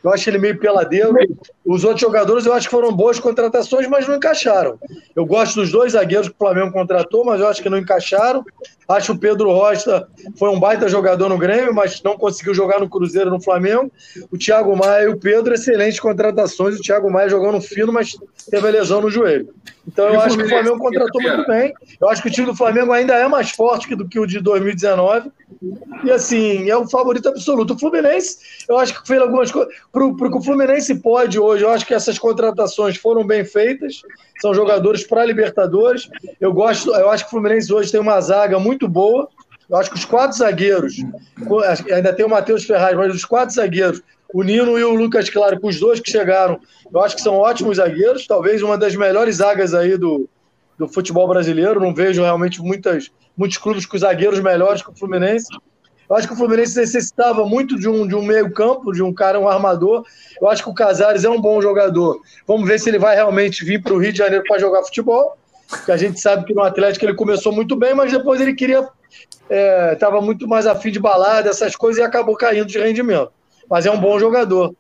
Eu 0.06 0.14
acho 0.14 0.30
ele 0.30 0.38
meio 0.38 0.60
peladeiro. 0.60 1.16
Os 1.66 1.84
outros 1.84 2.02
jogadores 2.02 2.46
eu 2.46 2.54
acho 2.54 2.68
que 2.68 2.72
foram 2.72 2.96
boas 2.96 3.20
contratações, 3.20 3.88
mas 3.88 4.08
não 4.08 4.18
encaixaram. 4.18 4.78
Eu 5.16 5.26
gosto 5.26 5.56
dos 5.56 5.72
dois 5.72 5.94
zagueiros 5.94 6.28
que 6.28 6.36
o 6.36 6.38
Flamengo 6.38 6.72
contratou, 6.72 7.26
mas 7.26 7.42
eu 7.42 7.48
acho 7.48 7.60
que 7.60 7.70
não 7.72 7.80
encaixaram. 7.80 8.46
Acho 8.88 9.08
que 9.08 9.18
o 9.18 9.20
Pedro 9.20 9.52
Rocha 9.52 10.08
foi 10.38 10.50
um 10.50 10.60
baita 10.60 10.88
jogador 10.88 11.28
no 11.28 11.40
Grêmio, 11.40 11.74
mas 11.74 12.04
não 12.04 12.16
conseguiu 12.20 12.54
jogar 12.54 12.80
no 12.80 12.88
Cruzeiro 12.88 13.32
no 13.32 13.42
Flamengo. 13.42 13.92
O 14.32 14.38
Thiago 14.38 14.76
Maia 14.76 15.06
e 15.06 15.08
o 15.08 15.18
Pedro, 15.18 15.56
excelentes 15.56 16.00
contratações. 16.00 16.78
O 16.78 16.82
Thiago 16.82 17.12
Maia 17.12 17.28
jogou 17.28 17.52
no 17.52 17.60
fino, 17.60 17.92
mas 17.92 18.16
teve 18.52 18.68
a 18.68 18.72
lesão 18.72 19.02
no 19.02 19.10
joelho. 19.10 19.50
Então 19.88 20.08
eu 20.08 20.20
acho 20.20 20.38
que 20.38 20.44
o 20.44 20.50
Flamengo 20.50 20.78
contratou 20.78 21.22
muito 21.22 21.48
bem. 21.48 21.74
Eu 22.00 22.10
acho 22.10 22.22
que 22.22 22.28
o 22.28 22.32
time 22.32 22.46
do 22.46 22.56
Flamengo 22.56 22.92
ainda 22.92 23.16
é 23.16 23.28
mais 23.28 23.52
forte 23.52 23.96
do 23.96 24.08
que 24.08 24.20
o 24.20 24.26
de 24.28 24.40
2019. 24.40 25.32
E 26.04 26.12
assim, 26.12 26.70
é 26.70 26.78
o 26.78 26.88
favorito 26.88 27.30
absoluto. 27.30 27.74
O 27.74 27.80
Fluminense, 27.80 28.38
eu 28.70 28.78
acho 28.78 29.00
que 29.00 29.08
fez 29.08 29.22
algumas 29.22 29.52
coisas. 29.52 29.74
Para 29.96 30.38
o 30.38 30.42
Fluminense 30.44 30.94
pode 30.96 31.40
hoje, 31.40 31.64
eu 31.64 31.70
acho 31.70 31.86
que 31.86 31.94
essas 31.94 32.20
contratações 32.20 32.98
foram 32.98 33.26
bem 33.26 33.46
feitas. 33.46 34.02
São 34.42 34.54
jogadores 34.54 35.08
para 35.08 35.24
Libertadores. 35.24 36.10
Eu 36.42 36.52
gosto, 36.52 36.94
eu 36.94 37.10
acho 37.10 37.24
que 37.24 37.30
o 37.30 37.32
Fluminense 37.32 37.74
hoje 37.74 37.94
tem 37.94 38.02
uma 38.02 38.20
zaga 38.20 38.60
muito 38.60 38.90
boa. 38.90 39.30
Eu 39.70 39.78
acho 39.78 39.90
que 39.90 39.96
os 39.96 40.04
quatro 40.04 40.38
zagueiros, 40.38 40.98
ainda 41.90 42.12
tem 42.12 42.26
o 42.26 42.30
Matheus 42.30 42.66
Ferraz, 42.66 42.94
mas 42.98 43.16
os 43.16 43.24
quatro 43.24 43.56
zagueiros, 43.56 44.02
o 44.34 44.44
Nino 44.44 44.78
e 44.78 44.84
o 44.84 44.94
Lucas 44.94 45.30
Claro, 45.30 45.62
com 45.62 45.70
os 45.70 45.80
dois 45.80 46.02
que 46.02 46.12
chegaram, 46.12 46.60
eu 46.94 47.02
acho 47.02 47.16
que 47.16 47.22
são 47.22 47.36
ótimos 47.36 47.78
zagueiros, 47.78 48.28
talvez 48.28 48.62
uma 48.62 48.78
das 48.78 48.98
melhores 48.98 49.38
zagas 49.38 49.74
aí 49.74 49.98
do, 49.98 50.28
do 50.78 50.90
futebol 50.90 51.26
brasileiro. 51.26 51.80
Não 51.80 51.96
vejo 51.96 52.22
realmente 52.22 52.62
muitas, 52.62 53.10
muitos 53.38 53.58
clubes 53.58 53.86
com 53.86 53.98
zagueiros 53.98 54.42
melhores 54.42 54.82
que 54.82 54.90
o 54.90 54.96
Fluminense. 54.96 55.48
Eu 56.10 56.16
acho 56.16 56.28
que 56.28 56.34
o 56.34 56.38
Fluminense 56.38 56.78
necessitava 56.78 57.46
muito 57.46 57.80
de 57.80 57.90
um, 57.90 58.08
de 58.08 58.16
um 58.16 58.24
meio-campo, 58.24 58.92
de 58.92 59.02
um 59.02 59.14
cara, 59.14 59.40
um 59.40 59.48
armador. 59.48 60.06
Eu 60.40 60.50
acho 60.50 60.64
que 60.64 60.70
o 60.70 60.74
Casares 60.74 61.24
é 61.24 61.30
um 61.30 61.42
bom 61.42 61.62
jogador. 61.62 62.20
Vamos 62.48 62.68
ver 62.68 62.80
se 62.80 62.90
ele 62.90 63.00
vai 63.00 63.16
realmente 63.16 63.66
vir 63.66 63.82
para 63.82 63.94
o 63.94 63.98
Rio 63.98 64.12
de 64.12 64.20
Janeiro 64.20 64.44
para 64.48 64.60
jogar 64.60 64.84
futebol. 64.84 65.36
Porque 65.68 65.92
a 65.92 65.98
gente 65.98 66.20
sabe 66.20 66.46
que 66.46 66.54
no 66.54 66.62
Atlético 66.62 67.06
ele 67.06 67.16
começou 67.16 67.52
muito 67.52 67.76
bem, 67.76 67.94
mas 67.94 68.12
depois 68.12 68.40
ele 68.40 68.54
queria. 68.54 68.88
Estava 69.92 70.18
é, 70.18 70.22
muito 70.22 70.48
mais 70.48 70.68
afim 70.68 70.92
de 70.92 71.00
balada, 71.00 71.50
essas 71.50 71.76
coisas, 71.76 72.02
e 72.02 72.06
acabou 72.06 72.36
caindo 72.36 72.68
de 72.68 72.80
rendimento. 72.80 73.32
Mas 73.70 73.86
é 73.86 73.92
um 73.92 74.00
bom 74.00 74.20
jogador. 74.20 74.76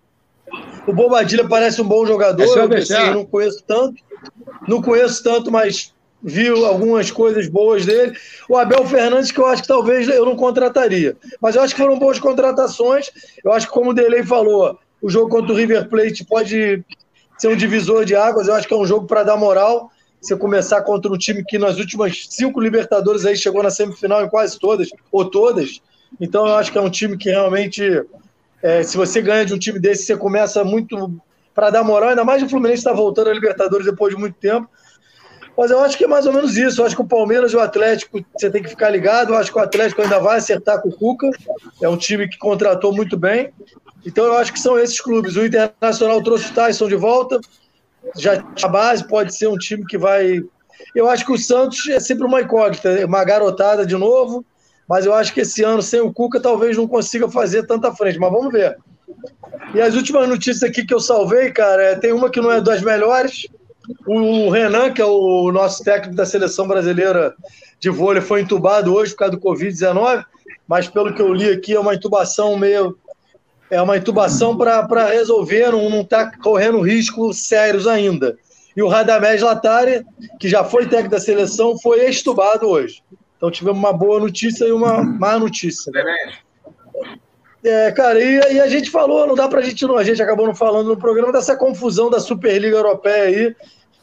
O 0.87 0.93
Bobadilha 0.93 1.47
parece 1.47 1.81
um 1.81 1.87
bom 1.87 2.05
jogador, 2.05 2.43
é 2.43 2.45
eu, 2.45 2.77
assim, 2.77 2.93
eu 2.93 3.13
não 3.15 3.25
conheço 3.25 3.63
tanto. 3.65 3.95
Não 4.67 4.81
conheço 4.81 5.23
tanto, 5.23 5.51
mas 5.51 5.93
viu 6.21 6.65
algumas 6.65 7.11
coisas 7.11 7.47
boas 7.47 7.85
dele. 7.85 8.17
O 8.49 8.57
Abel 8.57 8.85
Fernandes, 8.85 9.31
que 9.31 9.39
eu 9.39 9.45
acho 9.45 9.61
que 9.61 9.67
talvez 9.67 10.07
eu 10.07 10.25
não 10.25 10.35
contrataria. 10.35 11.15
Mas 11.41 11.55
eu 11.55 11.61
acho 11.61 11.75
que 11.75 11.81
foram 11.81 11.99
boas 11.99 12.19
contratações. 12.19 13.11
Eu 13.43 13.51
acho 13.51 13.67
que, 13.67 13.73
como 13.73 13.91
o 13.91 13.93
Delei 13.93 14.23
falou, 14.23 14.79
o 15.01 15.09
jogo 15.09 15.29
contra 15.29 15.53
o 15.53 15.55
River 15.55 15.87
Plate 15.87 16.25
pode 16.25 16.83
ser 17.37 17.47
um 17.47 17.55
divisor 17.55 18.05
de 18.05 18.15
águas. 18.15 18.47
Eu 18.47 18.55
acho 18.55 18.67
que 18.67 18.73
é 18.73 18.77
um 18.77 18.85
jogo 18.85 19.07
para 19.07 19.23
dar 19.23 19.37
moral. 19.37 19.91
Você 20.21 20.35
começar 20.35 20.81
contra 20.81 21.11
um 21.11 21.17
time 21.17 21.43
que 21.43 21.59
nas 21.59 21.77
últimas 21.77 22.27
cinco 22.31 22.59
Libertadores 22.59 23.25
aí 23.25 23.37
chegou 23.37 23.61
na 23.61 23.69
semifinal 23.69 24.23
em 24.23 24.29
quase 24.29 24.59
todas, 24.59 24.89
ou 25.11 25.25
todas. 25.25 25.79
Então 26.19 26.47
eu 26.47 26.55
acho 26.55 26.71
que 26.71 26.77
é 26.77 26.81
um 26.81 26.89
time 26.89 27.15
que 27.17 27.29
realmente, 27.29 28.03
é, 28.63 28.81
se 28.81 28.97
você 28.97 29.21
ganha 29.21 29.45
de 29.45 29.53
um 29.53 29.59
time 29.59 29.77
desse, 29.77 30.05
você 30.05 30.17
começa 30.17 30.63
muito 30.63 31.15
para 31.53 31.69
dar 31.69 31.83
moral, 31.83 32.09
ainda 32.09 32.23
mais 32.23 32.41
o 32.41 32.49
Fluminense 32.49 32.79
está 32.79 32.91
voltando 32.91 33.29
a 33.29 33.33
Libertadores 33.33 33.85
depois 33.85 34.13
de 34.13 34.19
muito 34.19 34.35
tempo. 34.37 34.67
Mas 35.57 35.71
eu 35.71 35.79
acho 35.79 35.97
que 35.97 36.03
é 36.03 36.07
mais 36.07 36.25
ou 36.25 36.33
menos 36.33 36.57
isso. 36.57 36.81
Eu 36.81 36.85
acho 36.85 36.95
que 36.95 37.01
o 37.01 37.07
Palmeiras 37.07 37.53
e 37.53 37.55
o 37.55 37.59
Atlético, 37.59 38.23
você 38.35 38.49
tem 38.49 38.61
que 38.61 38.69
ficar 38.69 38.89
ligado. 38.89 39.33
Eu 39.33 39.37
acho 39.37 39.51
que 39.51 39.57
o 39.57 39.61
Atlético 39.61 40.01
ainda 40.01 40.19
vai 40.19 40.37
acertar 40.37 40.81
com 40.81 40.89
o 40.89 40.95
Cuca. 40.95 41.29
É 41.81 41.87
um 41.87 41.97
time 41.97 42.27
que 42.27 42.37
contratou 42.37 42.93
muito 42.93 43.17
bem. 43.17 43.53
Então 44.05 44.25
eu 44.25 44.37
acho 44.37 44.51
que 44.51 44.59
são 44.59 44.77
esses 44.77 44.99
clubes. 44.99 45.35
O 45.35 45.45
Internacional 45.45 46.21
trouxe 46.21 46.51
o 46.51 46.53
Tyson 46.53 46.87
de 46.87 46.95
volta. 46.95 47.39
Já 48.17 48.43
a 48.61 48.67
base 48.67 49.07
pode 49.07 49.35
ser 49.35 49.47
um 49.47 49.57
time 49.57 49.85
que 49.85 49.97
vai. 49.97 50.43
Eu 50.93 51.09
acho 51.09 51.25
que 51.25 51.31
o 51.31 51.37
Santos 51.37 51.87
é 51.87 51.99
sempre 51.99 52.25
uma 52.25 52.41
incógnita, 52.41 53.05
uma 53.05 53.23
garotada 53.23 53.85
de 53.85 53.95
novo. 53.95 54.45
Mas 54.87 55.05
eu 55.05 55.13
acho 55.13 55.33
que 55.33 55.41
esse 55.41 55.63
ano, 55.63 55.81
sem 55.81 56.01
o 56.01 56.13
Cuca, 56.13 56.39
talvez 56.39 56.77
não 56.77 56.87
consiga 56.87 57.29
fazer 57.29 57.65
tanta 57.65 57.93
frente. 57.95 58.19
Mas 58.19 58.31
vamos 58.31 58.51
ver. 58.51 58.77
E 59.73 59.81
as 59.81 59.95
últimas 59.95 60.27
notícias 60.27 60.63
aqui 60.63 60.85
que 60.85 60.93
eu 60.93 60.99
salvei, 60.99 61.51
cara, 61.51 61.81
é, 61.81 61.95
tem 61.95 62.13
uma 62.13 62.29
que 62.29 62.41
não 62.41 62.51
é 62.51 62.61
das 62.61 62.81
melhores. 62.81 63.47
O 64.05 64.49
Renan, 64.49 64.91
que 64.91 65.01
é 65.01 65.05
o 65.05 65.51
nosso 65.51 65.83
técnico 65.83 66.15
da 66.15 66.25
seleção 66.25 66.67
brasileira 66.67 67.35
de 67.79 67.89
vôlei, 67.89 68.21
foi 68.21 68.41
entubado 68.41 68.93
hoje 68.93 69.11
por 69.11 69.19
causa 69.19 69.35
do 69.35 69.41
Covid-19, 69.41 70.25
mas 70.67 70.87
pelo 70.87 71.13
que 71.13 71.21
eu 71.21 71.33
li 71.33 71.49
aqui, 71.49 71.73
é 71.73 71.79
uma 71.79 71.95
intubação 71.95 72.57
meio. 72.57 72.97
É 73.69 73.81
uma 73.81 73.97
intubação 73.97 74.55
para 74.55 75.05
resolver, 75.07 75.71
não 75.71 76.01
está 76.01 76.31
correndo 76.37 76.81
riscos 76.81 77.47
sérios 77.47 77.87
ainda. 77.87 78.37
E 78.77 78.83
o 78.83 78.87
Radamés 78.87 79.41
Latari, 79.41 80.05
que 80.39 80.47
já 80.47 80.63
foi 80.63 80.87
técnico 80.87 81.11
da 81.11 81.19
seleção, 81.19 81.77
foi 81.79 82.05
extubado 82.05 82.67
hoje. 82.67 83.01
Então 83.37 83.49
tivemos 83.49 83.79
uma 83.79 83.91
boa 83.91 84.19
notícia 84.19 84.65
e 84.65 84.71
uma 84.71 85.01
má 85.01 85.39
notícia. 85.39 85.91
É, 87.67 87.91
cara, 87.91 88.23
e, 88.23 88.53
e, 88.53 88.59
a 88.59 88.67
gente 88.67 88.91
falou, 88.91 89.25
não 89.25 89.33
dá 89.33 89.47
pra 89.47 89.59
gente 89.59 89.87
não, 89.87 89.97
a 89.97 90.03
gente 90.03 90.21
acabou 90.21 90.45
não 90.45 90.53
falando 90.53 90.89
no 90.89 90.97
programa 90.97 91.33
dessa 91.33 91.55
confusão 91.55 92.11
da 92.11 92.19
Superliga 92.19 92.77
Europeia 92.77 93.23
aí, 93.23 93.55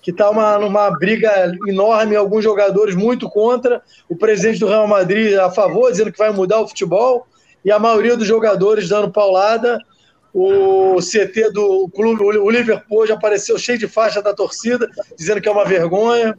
que 0.02 0.12
tá 0.12 0.28
uma, 0.28 0.58
numa 0.58 0.90
briga 0.90 1.56
enorme, 1.68 2.16
alguns 2.16 2.42
jogadores 2.42 2.96
muito 2.96 3.30
contra, 3.30 3.80
o 4.08 4.16
presidente 4.16 4.58
do 4.58 4.66
Real 4.66 4.88
Madrid 4.88 5.38
a 5.38 5.48
favor, 5.48 5.92
dizendo 5.92 6.10
que 6.10 6.18
vai 6.18 6.32
mudar 6.32 6.60
o 6.60 6.66
futebol, 6.66 7.24
e 7.64 7.70
a 7.70 7.78
maioria 7.78 8.16
dos 8.16 8.26
jogadores 8.26 8.88
dando 8.88 9.12
paulada. 9.12 9.78
O 10.34 10.96
CT 10.96 11.52
do 11.52 11.88
clube, 11.94 12.24
o 12.24 12.50
Liverpool, 12.50 13.06
já 13.06 13.14
apareceu 13.14 13.56
cheio 13.58 13.78
de 13.78 13.86
faixa 13.86 14.22
da 14.22 14.32
torcida, 14.34 14.88
dizendo 15.16 15.40
que 15.40 15.48
é 15.48 15.52
uma 15.52 15.64
vergonha. 15.64 16.36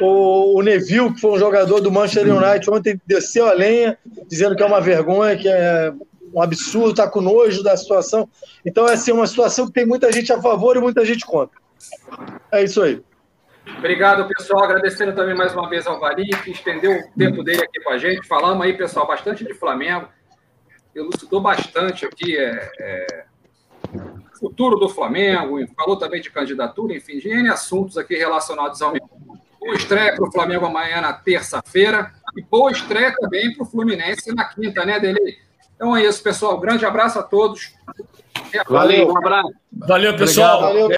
O, 0.00 0.58
o 0.58 0.62
Neville, 0.62 1.12
que 1.12 1.20
foi 1.20 1.32
um 1.32 1.38
jogador 1.38 1.80
do 1.80 1.92
Manchester 1.92 2.34
United, 2.34 2.70
ontem 2.70 3.00
desceu 3.06 3.46
a 3.46 3.52
lenha, 3.52 3.96
dizendo 4.26 4.56
que 4.56 4.62
é 4.62 4.66
uma 4.66 4.80
vergonha, 4.80 5.36
que 5.36 5.46
é 5.46 5.92
um 6.32 6.42
absurdo, 6.42 6.90
está 6.90 7.08
com 7.08 7.20
nojo 7.20 7.62
da 7.62 7.76
situação. 7.76 8.28
Então, 8.64 8.88
é 8.88 8.94
assim, 8.94 9.12
uma 9.12 9.26
situação 9.26 9.66
que 9.66 9.72
tem 9.72 9.86
muita 9.86 10.12
gente 10.12 10.32
a 10.32 10.40
favor 10.40 10.76
e 10.76 10.80
muita 10.80 11.04
gente 11.04 11.24
contra. 11.24 11.58
É 12.52 12.62
isso 12.64 12.82
aí. 12.82 13.02
Obrigado, 13.78 14.26
pessoal. 14.28 14.64
Agradecendo 14.64 15.14
também 15.14 15.34
mais 15.34 15.52
uma 15.54 15.68
vez 15.68 15.86
ao 15.86 16.00
Vari, 16.00 16.28
que 16.44 16.50
estendeu 16.50 16.92
o 16.92 17.18
tempo 17.18 17.42
dele 17.42 17.62
aqui 17.62 17.80
com 17.80 17.90
a 17.90 17.98
gente. 17.98 18.26
Falamos 18.26 18.64
aí, 18.64 18.76
pessoal, 18.76 19.06
bastante 19.06 19.44
de 19.44 19.54
Flamengo. 19.54 20.08
Elucidou 20.94 21.40
bastante 21.40 22.04
aqui 22.04 22.36
é, 22.36 22.70
é, 22.80 23.24
futuro 24.38 24.76
do 24.76 24.88
Flamengo, 24.88 25.58
falou 25.76 25.96
também 25.96 26.20
de 26.20 26.30
candidatura, 26.30 26.94
enfim, 26.94 27.18
de 27.18 27.28
N 27.28 27.48
assuntos 27.48 27.96
aqui 27.96 28.16
relacionados 28.16 28.82
ao 28.82 28.92
Boa 29.60 29.74
estreia 29.76 30.14
para 30.14 30.26
o 30.26 30.32
Flamengo 30.32 30.64
amanhã 30.64 31.02
na 31.02 31.12
terça-feira 31.12 32.14
e 32.34 32.42
boa 32.42 32.72
estreia 32.72 33.14
também 33.14 33.54
para 33.54 33.62
o 33.62 33.66
Fluminense 33.66 34.34
na 34.34 34.46
quinta, 34.46 34.86
né, 34.86 34.98
Dele? 34.98 35.38
Então 35.80 35.96
é 35.96 36.04
isso, 36.04 36.22
pessoal. 36.22 36.60
Grande 36.60 36.84
abraço 36.84 37.18
a 37.18 37.22
todos. 37.22 37.72
Valeu, 38.68 39.08
um 39.08 39.16
abraço. 39.16 39.50
Valeu, 39.72 40.14
pessoal. 40.14 40.58
Obrigado. 40.58 40.74
Valeu. 40.74 40.88